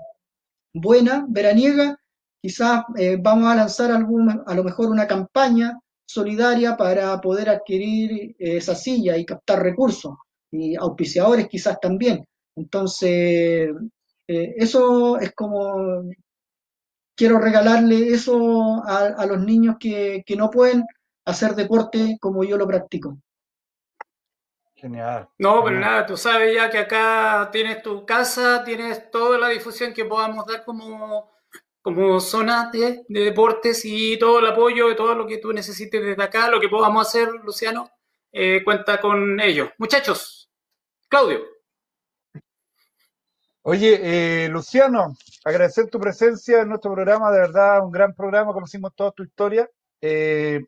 buena, 0.73 1.27
veraniega, 1.29 1.97
quizás 2.41 2.85
eh, 2.97 3.19
vamos 3.21 3.51
a 3.51 3.57
lanzar 3.57 3.91
algún, 3.91 4.45
a 4.47 4.55
lo 4.55 4.63
mejor 4.63 4.91
una 4.91 5.09
campaña 5.09 5.77
solidaria 6.07 6.77
para 6.77 7.21
poder 7.21 7.49
adquirir 7.49 8.37
eh, 8.39 8.59
esa 8.59 8.77
silla 8.77 9.17
y 9.17 9.27
captar 9.27 9.61
recursos. 9.61 10.15
y 10.53 10.77
auspiciadores 10.77 11.49
quizás 11.49 11.81
también. 11.81 12.25
Entonces, 12.57 13.71
eso 14.27 15.19
es 15.19 15.33
como, 15.35 16.05
quiero 17.17 17.39
regalarle 17.39 18.09
eso 18.09 18.83
a, 18.87 19.07
a 19.17 19.27
los 19.27 19.41
niños 19.41 19.77
que, 19.79 20.23
que 20.27 20.37
no 20.37 20.51
pueden 20.51 20.85
hacer 21.25 21.55
deporte 21.55 22.19
como 22.21 22.45
yo 22.45 22.57
lo 22.57 22.67
practico. 22.67 23.19
Genial. 24.75 25.29
No, 25.39 25.65
pero 25.65 25.77
genial. 25.77 25.91
nada, 25.91 26.07
tú 26.07 26.17
sabes 26.17 26.55
ya 26.55 26.69
que 26.69 26.79
acá 26.79 27.49
tienes 27.53 27.83
tu 27.83 28.05
casa, 28.05 28.63
tienes 28.65 29.11
toda 29.11 29.39
la 29.39 29.49
difusión 29.49 29.95
que 29.95 30.05
podamos 30.05 30.45
dar 30.47 30.65
como, 30.65 31.33
como 31.81 32.21
zona 32.21 32.71
de, 32.71 33.05
de 33.09 33.21
deportes 33.21 33.83
y 33.85 34.19
todo 34.19 34.41
el 34.41 34.47
apoyo 34.47 34.91
y 34.91 34.97
todo 34.97 35.15
lo 35.15 35.27
que 35.27 35.39
tú 35.39 35.53
necesites 35.53 36.03
desde 36.03 36.23
acá, 36.23 36.49
lo 36.49 36.61
que 36.61 36.69
podamos 36.69 37.07
hacer, 37.07 37.29
Luciano, 37.45 37.91
eh, 38.33 38.63
cuenta 38.65 39.01
con 39.01 39.41
ello. 39.41 39.71
Muchachos, 39.79 40.51
Claudio. 41.09 41.54
Oye, 43.67 44.45
eh, 44.45 44.49
Luciano, 44.51 45.15
agradecer 45.43 45.89
tu 45.89 45.99
presencia 45.99 46.61
en 46.61 46.69
nuestro 46.69 46.93
programa, 46.93 47.31
de 47.33 47.39
verdad, 47.41 47.83
un 47.83 47.91
gran 47.91 48.13
programa, 48.15 48.53
conocimos 48.53 48.95
toda 48.95 49.11
tu 49.13 49.23
historia. 49.23 49.67
Eh, 50.03 50.61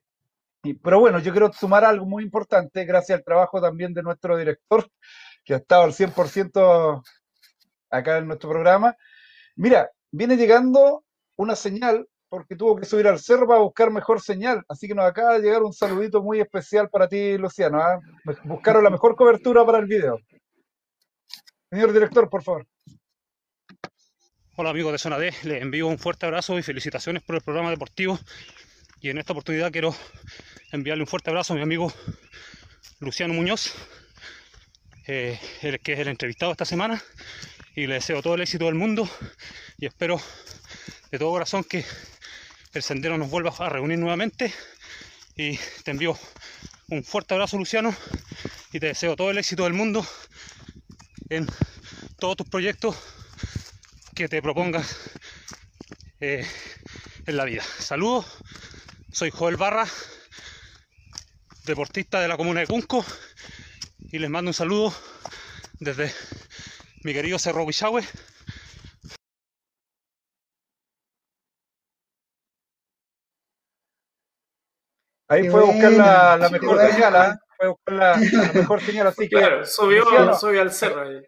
y- 0.62 0.74
pero 0.74 1.00
bueno, 1.00 1.18
yo 1.18 1.30
quiero 1.30 1.52
sumar 1.52 1.84
algo 1.84 2.06
muy 2.06 2.24
importante, 2.24 2.86
gracias 2.86 3.18
al 3.18 3.24
trabajo 3.24 3.60
también 3.60 3.92
de 3.92 4.02
nuestro 4.02 4.36
director, 4.38 4.88
que 5.44 5.52
ha 5.54 5.58
estado 5.58 5.82
al 5.82 5.92
100% 5.92 7.02
acá 7.90 8.16
en 8.18 8.28
nuestro 8.28 8.48
programa. 8.48 8.96
Mira, 9.56 9.90
viene 10.10 10.36
llegando 10.38 11.04
una 11.36 11.54
señal, 11.54 12.08
porque 12.30 12.56
tuvo 12.56 12.76
que 12.76 12.86
subir 12.86 13.06
al 13.08 13.18
cerro 13.18 13.46
para 13.46 13.60
buscar 13.60 13.90
mejor 13.90 14.22
señal, 14.22 14.62
así 14.68 14.88
que 14.88 14.94
nos 14.94 15.04
acaba 15.04 15.34
de 15.34 15.40
llegar 15.42 15.62
un 15.62 15.72
saludito 15.74 16.22
muy 16.22 16.40
especial 16.40 16.88
para 16.88 17.08
ti, 17.08 17.36
Luciano. 17.36 17.78
¿ah? 17.78 18.00
Buscaron 18.44 18.82
la 18.82 18.90
mejor 18.90 19.16
cobertura 19.16 19.66
para 19.66 19.78
el 19.80 19.86
video. 19.86 20.18
Señor 21.70 21.92
director, 21.92 22.30
por 22.30 22.44
favor. 22.44 22.66
Hola 24.54 24.70
amigos 24.70 24.92
de 24.92 24.98
Zona 24.98 25.18
D, 25.18 25.34
les 25.42 25.62
envío 25.62 25.88
un 25.88 25.98
fuerte 25.98 26.24
abrazo 26.24 26.56
y 26.58 26.62
felicitaciones 26.62 27.24
por 27.24 27.34
el 27.34 27.42
programa 27.42 27.70
deportivo. 27.70 28.20
Y 29.00 29.10
en 29.10 29.18
esta 29.18 29.32
oportunidad 29.32 29.72
quiero 29.72 29.92
enviarle 30.70 31.02
un 31.02 31.08
fuerte 31.08 31.30
abrazo 31.30 31.54
a 31.54 31.56
mi 31.56 31.62
amigo 31.62 31.92
Luciano 33.00 33.34
Muñoz, 33.34 33.74
eh, 35.08 35.40
el 35.62 35.80
que 35.80 35.94
es 35.94 35.98
el 35.98 36.06
entrevistado 36.06 36.52
esta 36.52 36.64
semana. 36.64 37.02
Y 37.74 37.88
le 37.88 37.94
deseo 37.94 38.22
todo 38.22 38.36
el 38.36 38.42
éxito 38.42 38.66
del 38.66 38.76
mundo 38.76 39.08
y 39.76 39.86
espero 39.86 40.20
de 41.10 41.18
todo 41.18 41.32
corazón 41.32 41.64
que 41.64 41.84
el 42.74 42.82
sendero 42.82 43.18
nos 43.18 43.28
vuelva 43.28 43.52
a 43.58 43.68
reunir 43.68 43.98
nuevamente. 43.98 44.54
Y 45.34 45.58
te 45.82 45.90
envío 45.90 46.16
un 46.90 47.02
fuerte 47.02 47.34
abrazo 47.34 47.58
Luciano 47.58 47.92
y 48.72 48.78
te 48.78 48.86
deseo 48.86 49.16
todo 49.16 49.32
el 49.32 49.38
éxito 49.38 49.64
del 49.64 49.72
mundo 49.72 50.06
en 51.28 51.46
todos 52.18 52.36
tus 52.36 52.48
proyectos 52.48 52.96
que 54.14 54.28
te 54.28 54.40
propongas 54.40 55.10
eh, 56.20 56.46
en 57.26 57.36
la 57.36 57.44
vida. 57.44 57.62
Saludos, 57.62 58.26
soy 59.12 59.30
Joel 59.30 59.56
Barra, 59.56 59.86
deportista 61.64 62.20
de 62.20 62.28
la 62.28 62.36
comuna 62.36 62.60
de 62.60 62.66
Cunco, 62.66 63.04
y 63.98 64.18
les 64.18 64.30
mando 64.30 64.50
un 64.50 64.54
saludo 64.54 64.94
desde 65.80 66.12
mi 67.02 67.12
querido 67.12 67.38
Cerro 67.38 67.64
Huichahue. 67.64 68.02
Ahí 75.28 75.50
fue 75.50 75.60
a 75.60 75.64
buscar 75.64 75.92
la, 76.40 76.48
mejor 76.50 76.80
señal, 76.88 77.16
¿ah? 77.16 77.45
Fue 77.56 77.66
a 77.66 77.70
buscar 77.70 77.94
la, 77.94 78.16
la 78.32 78.52
mejor 78.52 78.80
señal, 78.80 79.06
así 79.06 79.24
que 79.28 79.36
Claro, 79.36 79.64
subió, 79.66 80.04
Luciano, 80.04 80.34
subió 80.34 80.62
al 80.62 80.72
cerro 80.72 81.02
ahí. 81.02 81.22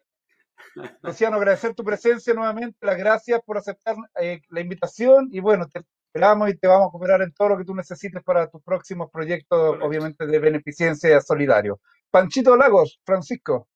Luciano, 1.03 1.37
agradecer 1.37 1.75
tu 1.75 1.85
presencia 1.85 2.35
nuevamente, 2.35 2.77
las 2.83 2.97
gracias 2.99 3.41
por 3.45 3.59
aceptar 3.59 3.97
eh, 4.21 4.41
la 4.49 4.61
invitación 4.61 5.29
y 5.31 5.41
bueno, 5.41 5.67
te 5.69 5.81
esperamos 6.09 6.51
y 6.51 6.57
te 6.57 6.67
vamos 6.69 6.89
a 6.89 6.91
cooperar 6.91 7.23
en 7.23 7.33
todo 7.33 7.51
lo 7.51 7.59
que 7.59 7.65
tú 7.65 7.75
necesites 7.75 8.23
para 8.23 8.49
tus 8.49 8.63
próximos 8.63 9.09
proyectos, 9.13 9.79
Correcto. 9.79 9.87
obviamente 9.87 10.27
de 10.27 10.39
beneficencia 10.39 11.21
solidario. 11.21 11.81
Panchito 12.11 12.57
Lagos, 12.57 13.01
Francisco. 13.05 13.69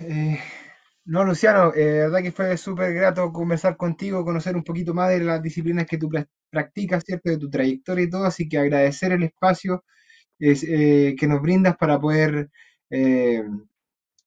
Eh, 0.00 0.38
no, 1.06 1.24
Luciano, 1.24 1.72
eh, 1.74 1.84
la 2.00 2.04
verdad 2.06 2.22
que 2.22 2.32
fue 2.32 2.56
súper 2.56 2.94
grato 2.94 3.32
conversar 3.32 3.76
contigo, 3.76 4.24
conocer 4.24 4.56
un 4.56 4.64
poquito 4.64 4.94
más 4.94 5.10
de 5.10 5.20
las 5.20 5.42
disciplinas 5.42 5.86
que 5.86 5.98
tú 5.98 6.08
pra- 6.08 6.28
practicas, 6.50 7.04
¿cierto? 7.04 7.30
De 7.30 7.38
tu 7.38 7.50
trayectoria 7.50 8.04
y 8.04 8.10
todo, 8.10 8.24
así 8.24 8.48
que 8.48 8.58
agradecer 8.58 9.12
el 9.12 9.22
espacio 9.24 9.84
es, 10.38 10.64
eh, 10.64 11.16
que 11.18 11.26
nos 11.26 11.42
brindas 11.42 11.76
para 11.76 12.00
poder 12.00 12.50
eh, 12.90 13.44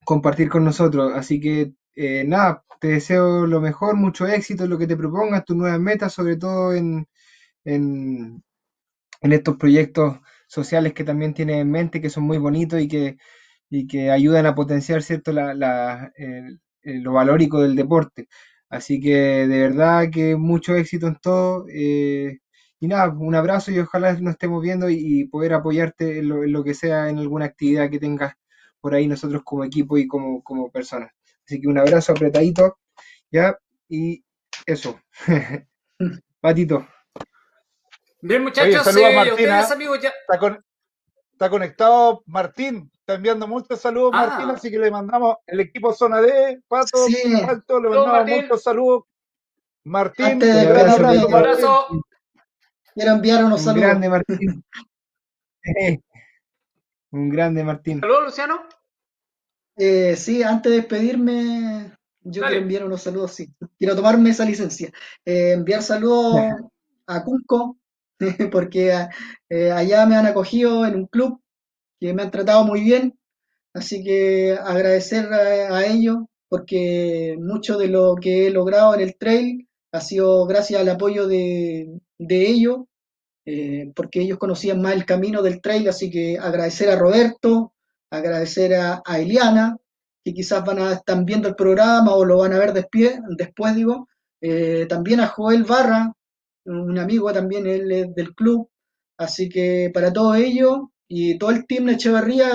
compartir 0.06 0.50
con 0.50 0.64
nosotros. 0.66 1.14
Así 1.16 1.40
que 1.40 1.74
eh, 1.96 2.24
nada, 2.26 2.64
te 2.80 2.90
deseo 2.90 3.46
lo 3.48 3.62
mejor, 3.62 3.96
mucho 3.96 4.28
éxito 4.28 4.64
en 4.66 4.70
lo 4.72 4.78
que 4.78 4.88
te 4.88 4.98
propongas, 4.98 5.46
tus 5.46 5.58
nuevas 5.58 5.80
metas, 5.80 6.14
sobre 6.14 6.38
todo 6.38 6.74
en, 6.74 7.08
en, 7.66 8.44
en 9.22 9.34
estos 9.34 9.58
proyectos 9.58 10.20
sociales 10.48 10.94
que 10.94 11.04
también 11.04 11.34
tienes 11.34 11.58
en 11.62 11.72
mente, 11.72 12.02
que 12.02 12.10
son 12.10 12.24
muy 12.26 12.38
bonitos 12.38 12.82
y 12.82 12.88
que, 12.88 13.18
y 13.70 13.88
que 13.88 14.12
ayudan 14.12 14.46
a 14.46 14.56
potenciar, 14.56 15.04
¿cierto?, 15.04 15.32
la, 15.34 15.54
la- 15.54 16.12
el- 16.18 16.62
lo 17.04 17.14
valórico 17.14 17.62
del 17.62 17.76
deporte. 17.76 18.28
Así 18.70 19.00
que 19.02 19.48
de 19.48 19.62
verdad 19.70 20.10
que 20.12 20.36
mucho 20.38 20.76
éxito 20.76 21.08
en 21.08 21.18
todo. 21.22 21.66
Y 22.80 22.88
nada, 22.88 23.10
un 23.10 23.34
abrazo 23.36 23.72
y 23.72 23.80
ojalá 23.80 24.14
nos 24.14 24.34
estemos 24.34 24.62
viendo 24.62 24.90
y, 24.90 24.98
y 25.00 25.26
poder 25.26 25.54
apoyarte 25.54 26.20
en 26.20 26.30
lo, 26.30 26.44
en 26.44 26.52
lo 26.52 26.64
que 26.64 26.74
sea, 26.74 27.10
en 27.10 27.18
alguna 27.18 27.46
actividad 27.46 27.90
que 27.90 28.00
tengas 28.00 28.34
por 28.80 28.94
ahí 28.94 29.08
nosotros 29.08 29.42
como 29.44 29.64
equipo 29.64 29.98
y 29.98 30.08
como, 30.08 30.44
como 30.44 30.70
personas. 30.72 31.12
Así 31.46 31.60
que 31.60 31.68
un 31.68 31.78
abrazo 31.80 32.12
apretadito, 32.12 32.78
¿ya? 33.32 33.58
Y 33.90 34.24
eso. 34.66 35.00
Patito. 36.42 36.88
Bien, 38.22 38.42
Oye, 38.42 38.50
muchachos, 38.50 38.84
saludos 38.84 39.06
a 39.06 39.12
eh, 39.12 39.16
Martina. 39.16 39.34
ustedes, 39.60 39.72
amigos, 39.72 40.00
ya. 40.02 40.10
Está, 40.10 40.40
con- 40.40 40.64
está 41.32 41.50
conectado 41.50 42.24
Martín, 42.26 42.92
está 43.00 43.14
enviando 43.16 43.48
muchos 43.48 43.80
saludos 43.80 44.12
Ah. 44.14 44.28
Martín, 44.28 44.50
así 44.50 44.72
que 44.72 44.80
le 44.80 44.90
mandamos 44.92 45.38
el 45.46 45.60
equipo 45.60 45.94
Zona 45.94 46.20
D, 46.22 46.62
Pato, 46.68 47.06
Sí. 47.08 47.16
Pancho, 47.46 47.80
le 47.80 47.90
mandamos 47.90 48.08
Martín. 48.12 48.42
muchos 48.44 48.64
saludos. 48.64 49.04
Martín, 49.84 50.26
Antes 50.26 50.50
un 50.56 50.60
abrazo, 50.68 51.30
Martín. 51.30 52.02
Quiero 52.98 53.14
enviar 53.14 53.46
unos 53.46 53.60
Un 53.60 53.66
saludos. 53.66 53.88
grande 53.90 54.10
Martín. 54.10 54.64
Un 57.12 57.28
grande 57.30 57.66
Martín. 57.66 58.00
Saludos, 58.00 58.24
Luciano. 58.26 58.62
Eh, 59.78 60.16
sí, 60.16 60.42
antes 60.44 60.72
de 60.72 60.78
despedirme, 60.80 61.94
yo 62.24 62.42
Dale. 62.42 62.48
quiero 62.48 62.62
enviar 62.64 62.86
unos 62.86 63.02
saludos, 63.02 63.32
sí. 63.34 63.48
Quiero 63.78 63.96
tomarme 63.96 64.32
esa 64.32 64.46
licencia. 64.46 64.92
Eh, 65.26 65.54
enviar 65.54 65.84
saludos 65.84 66.36
a 67.06 67.24
Cunco, 67.24 67.78
porque 68.52 68.92
eh, 69.50 69.72
allá 69.72 70.06
me 70.06 70.16
han 70.16 70.26
acogido 70.26 70.86
en 70.86 70.96
un 70.96 71.06
club 71.08 71.42
que 72.00 72.14
me 72.14 72.24
han 72.24 72.32
tratado 72.32 72.66
muy 72.66 72.82
bien. 72.82 73.18
Así 73.74 74.04
que 74.04 74.54
agradecer 74.60 75.32
a, 75.34 75.78
a 75.78 75.86
ellos, 75.88 76.18
porque 76.50 77.38
mucho 77.40 77.78
de 77.78 77.90
lo 77.90 78.16
que 78.16 78.48
he 78.48 78.52
logrado 78.52 78.96
en 78.96 79.02
el 79.02 79.18
trail 79.18 79.67
ha 79.98 80.02
sido 80.02 80.46
gracias 80.46 80.80
al 80.82 80.90
apoyo 80.90 81.28
de, 81.28 82.00
de 82.18 82.48
ellos, 82.48 82.86
eh, 83.46 83.92
porque 83.96 84.22
ellos 84.22 84.38
conocían 84.38 84.82
más 84.82 84.94
el 84.94 85.06
camino 85.06 85.42
del 85.42 85.62
trail. 85.62 85.88
Así 85.90 86.10
que 86.10 86.38
agradecer 86.38 86.90
a 86.90 86.96
Roberto, 86.96 87.74
agradecer 88.10 88.76
a, 88.76 89.02
a 89.06 89.20
Eliana, 89.20 89.78
que 90.24 90.34
quizás 90.34 90.64
van 90.66 90.80
a 90.80 90.94
estar 90.94 91.24
viendo 91.26 91.48
el 91.48 91.56
programa 91.56 92.14
o 92.14 92.26
lo 92.26 92.38
van 92.38 92.54
a 92.54 92.60
ver 92.60 92.74
después, 92.74 93.20
después 93.38 93.76
digo. 93.76 94.08
Eh, 94.42 94.86
también 94.88 95.20
a 95.20 95.28
Joel 95.28 95.64
Barra, 95.64 96.14
un 96.66 96.98
amigo 97.00 97.32
también 97.34 97.66
él 97.66 97.92
es 97.92 98.14
del 98.16 98.36
club. 98.36 98.70
Así 99.18 99.50
que 99.50 99.90
para 99.94 100.14
todo 100.14 100.36
ello 100.36 100.92
y 101.08 101.38
todo 101.38 101.52
el 101.52 101.66
team 101.66 101.86
de 101.86 101.94
Echeverría, 101.94 102.50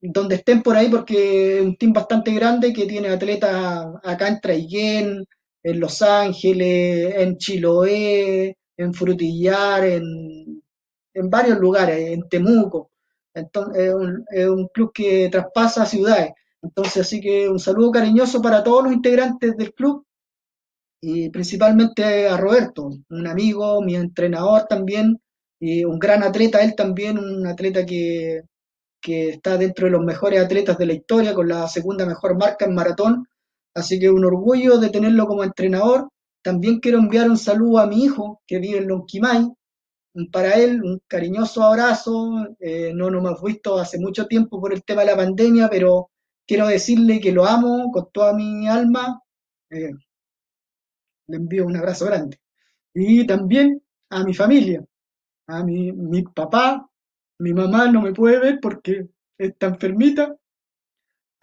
donde 0.00 0.34
estén 0.36 0.62
por 0.62 0.76
ahí, 0.76 0.88
porque 0.88 1.58
es 1.58 1.64
un 1.64 1.76
team 1.76 1.92
bastante 1.92 2.32
grande 2.32 2.72
que 2.72 2.86
tiene 2.86 3.08
atletas 3.08 3.86
acá 4.02 4.28
en 4.28 4.40
Traiguén, 4.40 5.26
en 5.64 5.80
Los 5.80 6.02
Ángeles, 6.02 7.14
en 7.16 7.36
Chiloé, 7.38 8.56
en 8.76 8.94
Frutillar, 8.94 9.84
en, 9.84 10.62
en 11.14 11.30
varios 11.30 11.58
lugares, 11.58 12.10
en 12.10 12.28
Temuco. 12.28 12.90
Entonces, 13.34 13.92
es 14.30 14.46
un, 14.48 14.68
club 14.68 14.92
que 14.92 15.28
traspasa 15.30 15.86
ciudades. 15.86 16.32
Entonces, 16.62 16.98
así 16.98 17.20
que 17.20 17.48
un 17.48 17.58
saludo 17.58 17.90
cariñoso 17.90 18.40
para 18.40 18.62
todos 18.62 18.84
los 18.84 18.92
integrantes 18.92 19.56
del 19.56 19.74
club 19.74 20.06
y 21.00 21.28
principalmente 21.30 22.28
a 22.28 22.36
Roberto, 22.38 22.90
un 23.10 23.26
amigo, 23.26 23.82
mi 23.82 23.94
entrenador 23.94 24.64
también, 24.66 25.20
y 25.60 25.84
un 25.84 25.98
gran 25.98 26.22
atleta, 26.22 26.62
él 26.62 26.74
también, 26.74 27.18
un 27.18 27.46
atleta 27.46 27.84
que, 27.84 28.42
que 29.02 29.28
está 29.30 29.58
dentro 29.58 29.86
de 29.86 29.92
los 29.92 30.02
mejores 30.02 30.42
atletas 30.42 30.78
de 30.78 30.86
la 30.86 30.94
historia, 30.94 31.34
con 31.34 31.48
la 31.48 31.68
segunda 31.68 32.06
mejor 32.06 32.38
marca 32.38 32.64
en 32.64 32.74
maratón. 32.74 33.28
Así 33.74 33.98
que 33.98 34.10
un 34.10 34.24
orgullo 34.24 34.78
de 34.78 34.90
tenerlo 34.90 35.26
como 35.26 35.44
entrenador. 35.44 36.08
También 36.42 36.80
quiero 36.80 36.98
enviar 36.98 37.28
un 37.28 37.38
saludo 37.38 37.78
a 37.78 37.86
mi 37.86 38.04
hijo, 38.04 38.42
que 38.46 38.58
vive 38.58 38.78
en 38.78 38.88
Lonquimay, 38.88 39.50
para 40.30 40.52
él 40.54 40.82
un 40.82 41.00
cariñoso 41.06 41.62
abrazo. 41.62 42.46
Eh, 42.60 42.92
no 42.94 43.10
nos 43.10 43.24
hemos 43.24 43.42
visto 43.42 43.78
hace 43.78 43.98
mucho 43.98 44.26
tiempo 44.26 44.60
por 44.60 44.72
el 44.72 44.84
tema 44.84 45.02
de 45.02 45.08
la 45.08 45.16
pandemia, 45.16 45.68
pero 45.68 46.10
quiero 46.46 46.66
decirle 46.66 47.20
que 47.20 47.32
lo 47.32 47.44
amo 47.44 47.90
con 47.92 48.10
toda 48.12 48.34
mi 48.34 48.68
alma. 48.68 49.20
Eh, 49.70 49.92
le 51.26 51.36
envío 51.36 51.66
un 51.66 51.76
abrazo 51.76 52.06
grande. 52.06 52.38
Y 52.94 53.26
también 53.26 53.82
a 54.10 54.24
mi 54.24 54.34
familia, 54.34 54.84
a 55.48 55.64
mi, 55.64 55.92
mi 55.92 56.22
papá, 56.22 56.88
mi 57.38 57.52
mamá 57.52 57.90
no 57.90 58.02
me 58.02 58.12
puede 58.12 58.38
ver 58.38 58.58
porque 58.60 59.08
está 59.36 59.66
enfermita, 59.66 60.36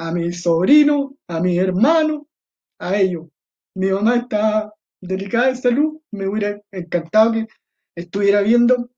a 0.02 0.12
mi 0.12 0.34
sobrino, 0.34 1.16
a 1.28 1.40
mi 1.40 1.60
hermano, 1.60 2.28
a 2.80 2.98
ellos. 2.98 3.28
Mi 3.76 3.92
mamá 3.92 4.16
está 4.16 4.74
delicada 5.00 5.48
de 5.48 5.56
salud, 5.56 6.00
me 6.12 6.28
hubiera 6.28 6.60
encantado 6.72 7.34
que 7.34 7.48
estuviera 7.96 8.42
viendo. 8.42 8.90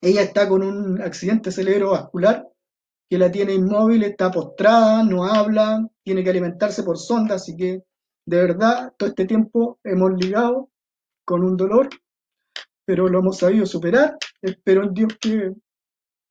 Ella 0.00 0.22
está 0.22 0.48
con 0.48 0.62
un 0.62 1.02
accidente 1.02 1.52
cerebrovascular 1.52 2.48
que 3.10 3.18
la 3.18 3.30
tiene 3.30 3.52
inmóvil, 3.52 4.04
está 4.04 4.30
postrada, 4.30 5.04
no 5.04 5.26
habla, 5.26 5.86
tiene 6.02 6.24
que 6.24 6.30
alimentarse 6.30 6.82
por 6.82 6.96
sonda, 6.96 7.34
así 7.34 7.54
que 7.54 7.82
de 8.26 8.36
verdad 8.36 8.94
todo 8.96 9.10
este 9.10 9.26
tiempo 9.26 9.78
hemos 9.84 10.12
ligado 10.14 10.70
con 11.26 11.44
un 11.44 11.58
dolor, 11.58 11.90
pero 12.86 13.06
lo 13.06 13.18
hemos 13.18 13.36
sabido 13.36 13.66
superar. 13.66 14.16
Espero 14.40 14.84
en 14.84 14.94
Dios 14.94 15.12
que, 15.20 15.52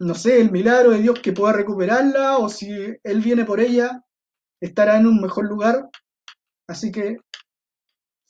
no 0.01 0.15
sé, 0.15 0.41
el 0.41 0.51
milagro 0.51 0.91
de 0.91 0.99
Dios 0.99 1.19
que 1.19 1.31
pueda 1.31 1.53
recuperarla 1.53 2.37
o 2.37 2.49
si 2.49 2.71
Él 3.03 3.21
viene 3.21 3.45
por 3.45 3.59
ella, 3.59 4.03
estará 4.59 4.97
en 4.97 5.05
un 5.05 5.21
mejor 5.21 5.45
lugar. 5.45 5.89
Así 6.67 6.91
que 6.91 7.17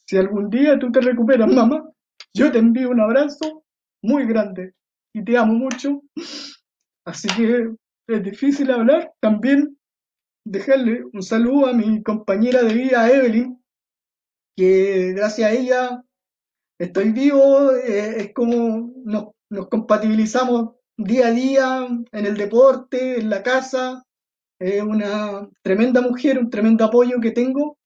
si 0.05 0.17
algún 0.17 0.49
día 0.49 0.77
tú 0.77 0.91
te 0.91 0.99
recuperas, 0.99 1.47
mamá, 1.53 1.89
yo 2.33 2.51
te 2.51 2.57
envío 2.57 2.89
un 2.89 2.99
abrazo 2.99 3.63
muy 4.03 4.25
grande 4.25 4.73
y 5.15 5.23
te 5.23 5.37
amo 5.37 5.53
mucho. 5.53 6.01
Así 7.05 7.29
que 7.29 7.69
es 8.07 8.23
difícil 8.23 8.69
hablar. 8.69 9.13
También 9.21 9.77
dejarle 10.45 11.05
un 11.13 11.23
saludo 11.23 11.67
a 11.67 11.73
mi 11.73 12.03
compañera 12.03 12.63
de 12.63 12.73
vida, 12.73 13.09
Evelyn, 13.09 13.63
que 14.57 15.13
gracias 15.13 15.49
a 15.49 15.53
ella 15.53 16.03
estoy 16.77 17.13
vivo. 17.13 17.71
Eh, 17.75 18.23
es 18.23 18.33
como 18.33 18.91
nos, 19.05 19.29
nos 19.49 19.69
compatibilizamos 19.69 20.80
día 21.03 21.27
a 21.27 21.31
día 21.31 21.87
en 22.11 22.25
el 22.25 22.37
deporte, 22.37 23.19
en 23.19 23.29
la 23.29 23.43
casa. 23.43 24.03
Es 24.59 24.81
una 24.81 25.49
tremenda 25.61 26.01
mujer, 26.01 26.37
un 26.37 26.49
tremendo 26.49 26.85
apoyo 26.85 27.19
que 27.19 27.31
tengo 27.31 27.77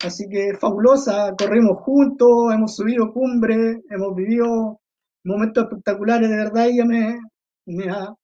Así 0.00 0.26
que 0.30 0.56
fabulosa, 0.58 1.34
corrimos 1.36 1.82
juntos, 1.82 2.54
hemos 2.54 2.74
subido 2.74 3.12
cumbre, 3.12 3.82
hemos 3.90 4.14
vivido 4.16 4.80
momentos 5.24 5.64
espectaculares, 5.64 6.30
de 6.30 6.36
verdad, 6.36 6.68
ella 6.68 6.86
me, 6.86 7.20
me 7.66 7.90
ha, 7.90 8.14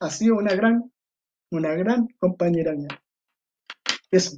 ha 0.00 0.10
sido 0.10 0.36
una 0.36 0.54
gran, 0.54 0.92
una 1.50 1.72
gran 1.74 2.08
compañera 2.18 2.74
mía. 2.74 2.88
Eso. 4.10 4.36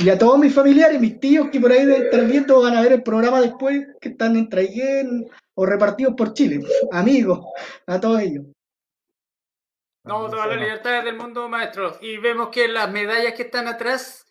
Y 0.00 0.10
a 0.10 0.18
todos 0.18 0.38
mis 0.38 0.54
familiares, 0.54 1.00
mis 1.00 1.18
tíos 1.18 1.48
que 1.50 1.58
por 1.58 1.72
ahí 1.72 1.80
estar 1.90 2.24
viendo 2.24 2.62
van 2.62 2.76
a 2.76 2.82
ver 2.82 2.92
el 2.92 3.02
programa 3.02 3.40
después, 3.40 3.84
que 4.00 4.10
están 4.10 4.36
en 4.36 4.48
Traiguén 4.48 5.28
o 5.54 5.66
repartidos 5.66 6.14
por 6.14 6.34
Chile. 6.34 6.60
Amigos, 6.92 7.44
a 7.86 7.98
todos 7.98 8.20
ellos. 8.20 8.44
No, 10.04 10.30
todas 10.30 10.48
las 10.48 10.60
libertades 10.60 11.04
del 11.04 11.16
mundo, 11.16 11.48
maestro. 11.48 11.98
Y 12.00 12.16
vemos 12.18 12.48
que 12.50 12.68
las 12.68 12.90
medallas 12.92 13.34
que 13.34 13.42
están 13.42 13.66
atrás 13.66 14.24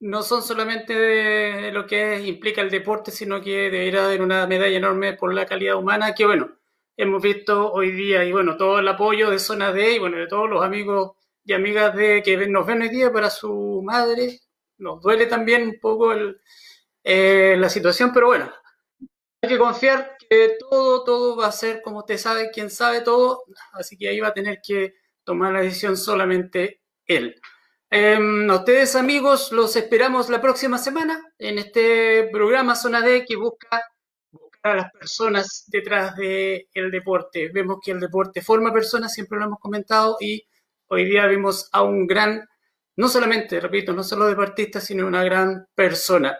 no 0.00 0.22
son 0.22 0.42
solamente 0.42 0.92
de 0.92 1.70
lo 1.70 1.86
que 1.86 2.20
implica 2.26 2.60
el 2.60 2.70
deporte, 2.70 3.12
sino 3.12 3.40
que 3.40 3.70
debería 3.70 4.04
haber 4.04 4.22
una 4.22 4.44
medalla 4.48 4.76
enorme 4.76 5.12
por 5.12 5.32
la 5.32 5.46
calidad 5.46 5.76
humana, 5.76 6.14
que 6.14 6.26
bueno, 6.26 6.50
hemos 6.96 7.22
visto 7.22 7.72
hoy 7.72 7.92
día, 7.92 8.24
y 8.24 8.32
bueno, 8.32 8.56
todo 8.56 8.80
el 8.80 8.88
apoyo 8.88 9.30
de 9.30 9.38
Zona 9.38 9.72
D 9.72 9.94
y 9.94 9.98
bueno, 10.00 10.16
de 10.16 10.26
todos 10.26 10.50
los 10.50 10.64
amigos 10.64 11.12
y 11.44 11.52
amigas 11.52 11.94
de 11.94 12.22
que 12.24 12.36
nos 12.48 12.66
ven 12.66 12.82
hoy 12.82 12.88
día 12.88 13.12
para 13.12 13.30
su 13.30 13.80
madre. 13.84 14.40
Nos 14.82 15.00
duele 15.00 15.26
también 15.26 15.62
un 15.62 15.80
poco 15.80 16.12
eh, 17.04 17.56
la 17.58 17.68
situación, 17.68 18.12
pero 18.12 18.26
bueno, 18.26 18.52
hay 19.40 19.48
que 19.48 19.58
confiar 19.58 20.16
que 20.18 20.56
todo, 20.58 21.04
todo 21.04 21.36
va 21.36 21.46
a 21.46 21.52
ser 21.52 21.82
como 21.82 22.00
usted 22.00 22.18
sabe, 22.18 22.50
quien 22.50 22.70
sabe 22.70 23.00
todo, 23.00 23.44
así 23.72 23.96
que 23.96 24.08
ahí 24.08 24.20
va 24.20 24.28
a 24.28 24.34
tener 24.34 24.60
que 24.62 24.94
tomar 25.24 25.52
la 25.52 25.60
decisión 25.60 25.96
solamente 25.96 26.82
él. 27.06 27.40
Em, 27.90 28.50
a 28.50 28.56
ustedes 28.56 28.96
amigos, 28.96 29.52
los 29.52 29.76
esperamos 29.76 30.28
la 30.30 30.40
próxima 30.40 30.78
semana 30.78 31.22
en 31.38 31.58
este 31.58 32.28
programa 32.32 32.74
Zona 32.74 33.02
D 33.02 33.24
que 33.26 33.36
busca 33.36 33.82
a 34.62 34.74
las 34.74 34.92
personas 34.92 35.64
detrás 35.68 36.16
del 36.16 36.90
deporte. 36.90 37.50
Vemos 37.52 37.78
que 37.84 37.92
el 37.92 38.00
deporte 38.00 38.40
forma 38.40 38.72
personas, 38.72 39.12
siempre 39.12 39.38
lo 39.38 39.44
hemos 39.44 39.58
comentado, 39.60 40.16
y 40.20 40.42
hoy 40.88 41.04
día 41.04 41.26
vemos 41.26 41.68
a 41.72 41.82
un 41.82 42.06
gran, 42.06 42.48
no 42.96 43.08
solamente, 43.08 43.60
repito, 43.60 43.92
no 43.92 44.02
solo 44.02 44.26
deportista, 44.26 44.80
sino 44.80 45.06
una 45.06 45.24
gran 45.24 45.66
persona. 45.74 46.38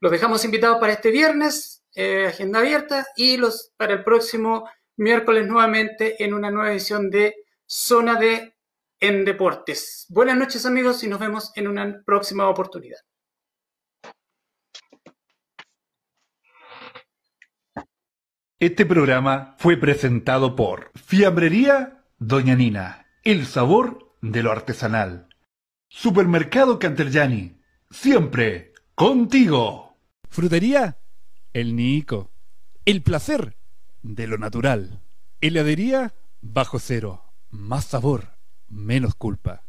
Los 0.00 0.12
dejamos 0.12 0.44
invitados 0.44 0.78
para 0.78 0.92
este 0.92 1.10
viernes, 1.10 1.82
eh, 1.94 2.26
agenda 2.26 2.58
abierta, 2.58 3.06
y 3.16 3.36
los 3.36 3.72
para 3.76 3.94
el 3.94 4.04
próximo 4.04 4.68
miércoles 4.96 5.46
nuevamente 5.46 6.22
en 6.22 6.34
una 6.34 6.50
nueva 6.50 6.72
edición 6.72 7.10
de 7.10 7.34
Zona 7.66 8.16
de 8.16 8.54
en 9.00 9.24
Deportes. 9.24 10.06
Buenas 10.08 10.36
noches 10.36 10.66
amigos 10.66 11.02
y 11.04 11.08
nos 11.08 11.20
vemos 11.20 11.52
en 11.56 11.68
una 11.68 12.02
próxima 12.04 12.48
oportunidad. 12.48 12.98
Este 18.60 18.86
programa 18.86 19.56
fue 19.58 19.76
presentado 19.76 20.56
por 20.56 20.90
Fiambrería 20.94 22.04
Doña 22.18 22.54
Nina, 22.54 23.06
el 23.22 23.46
sabor 23.46 24.16
de 24.22 24.42
lo 24.42 24.52
artesanal. 24.52 25.33
Supermercado 25.96 26.80
Canterjani, 26.80 27.56
siempre 27.88 28.72
contigo. 28.96 29.96
Frutería 30.28 30.98
El 31.52 31.76
Nico, 31.76 32.32
el 32.84 33.00
placer 33.00 33.56
de 34.02 34.26
lo 34.26 34.36
natural. 34.36 35.02
Heladería 35.40 36.12
Bajo 36.40 36.80
Cero 36.80 37.22
más 37.50 37.84
sabor, 37.84 38.32
menos 38.68 39.14
culpa. 39.14 39.62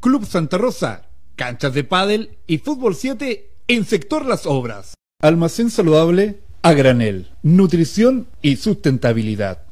Club 0.00 0.24
Santa 0.24 0.56
Rosa, 0.56 1.10
canchas 1.34 1.74
de 1.74 1.82
pádel 1.82 2.38
y 2.46 2.58
fútbol 2.58 2.94
7 2.94 3.50
en 3.66 3.84
sector 3.84 4.24
Las 4.26 4.46
Obras. 4.46 4.94
Almacén 5.20 5.70
saludable 5.70 6.44
a 6.62 6.74
granel, 6.74 7.28
nutrición 7.42 8.28
y 8.40 8.54
sustentabilidad. 8.54 9.66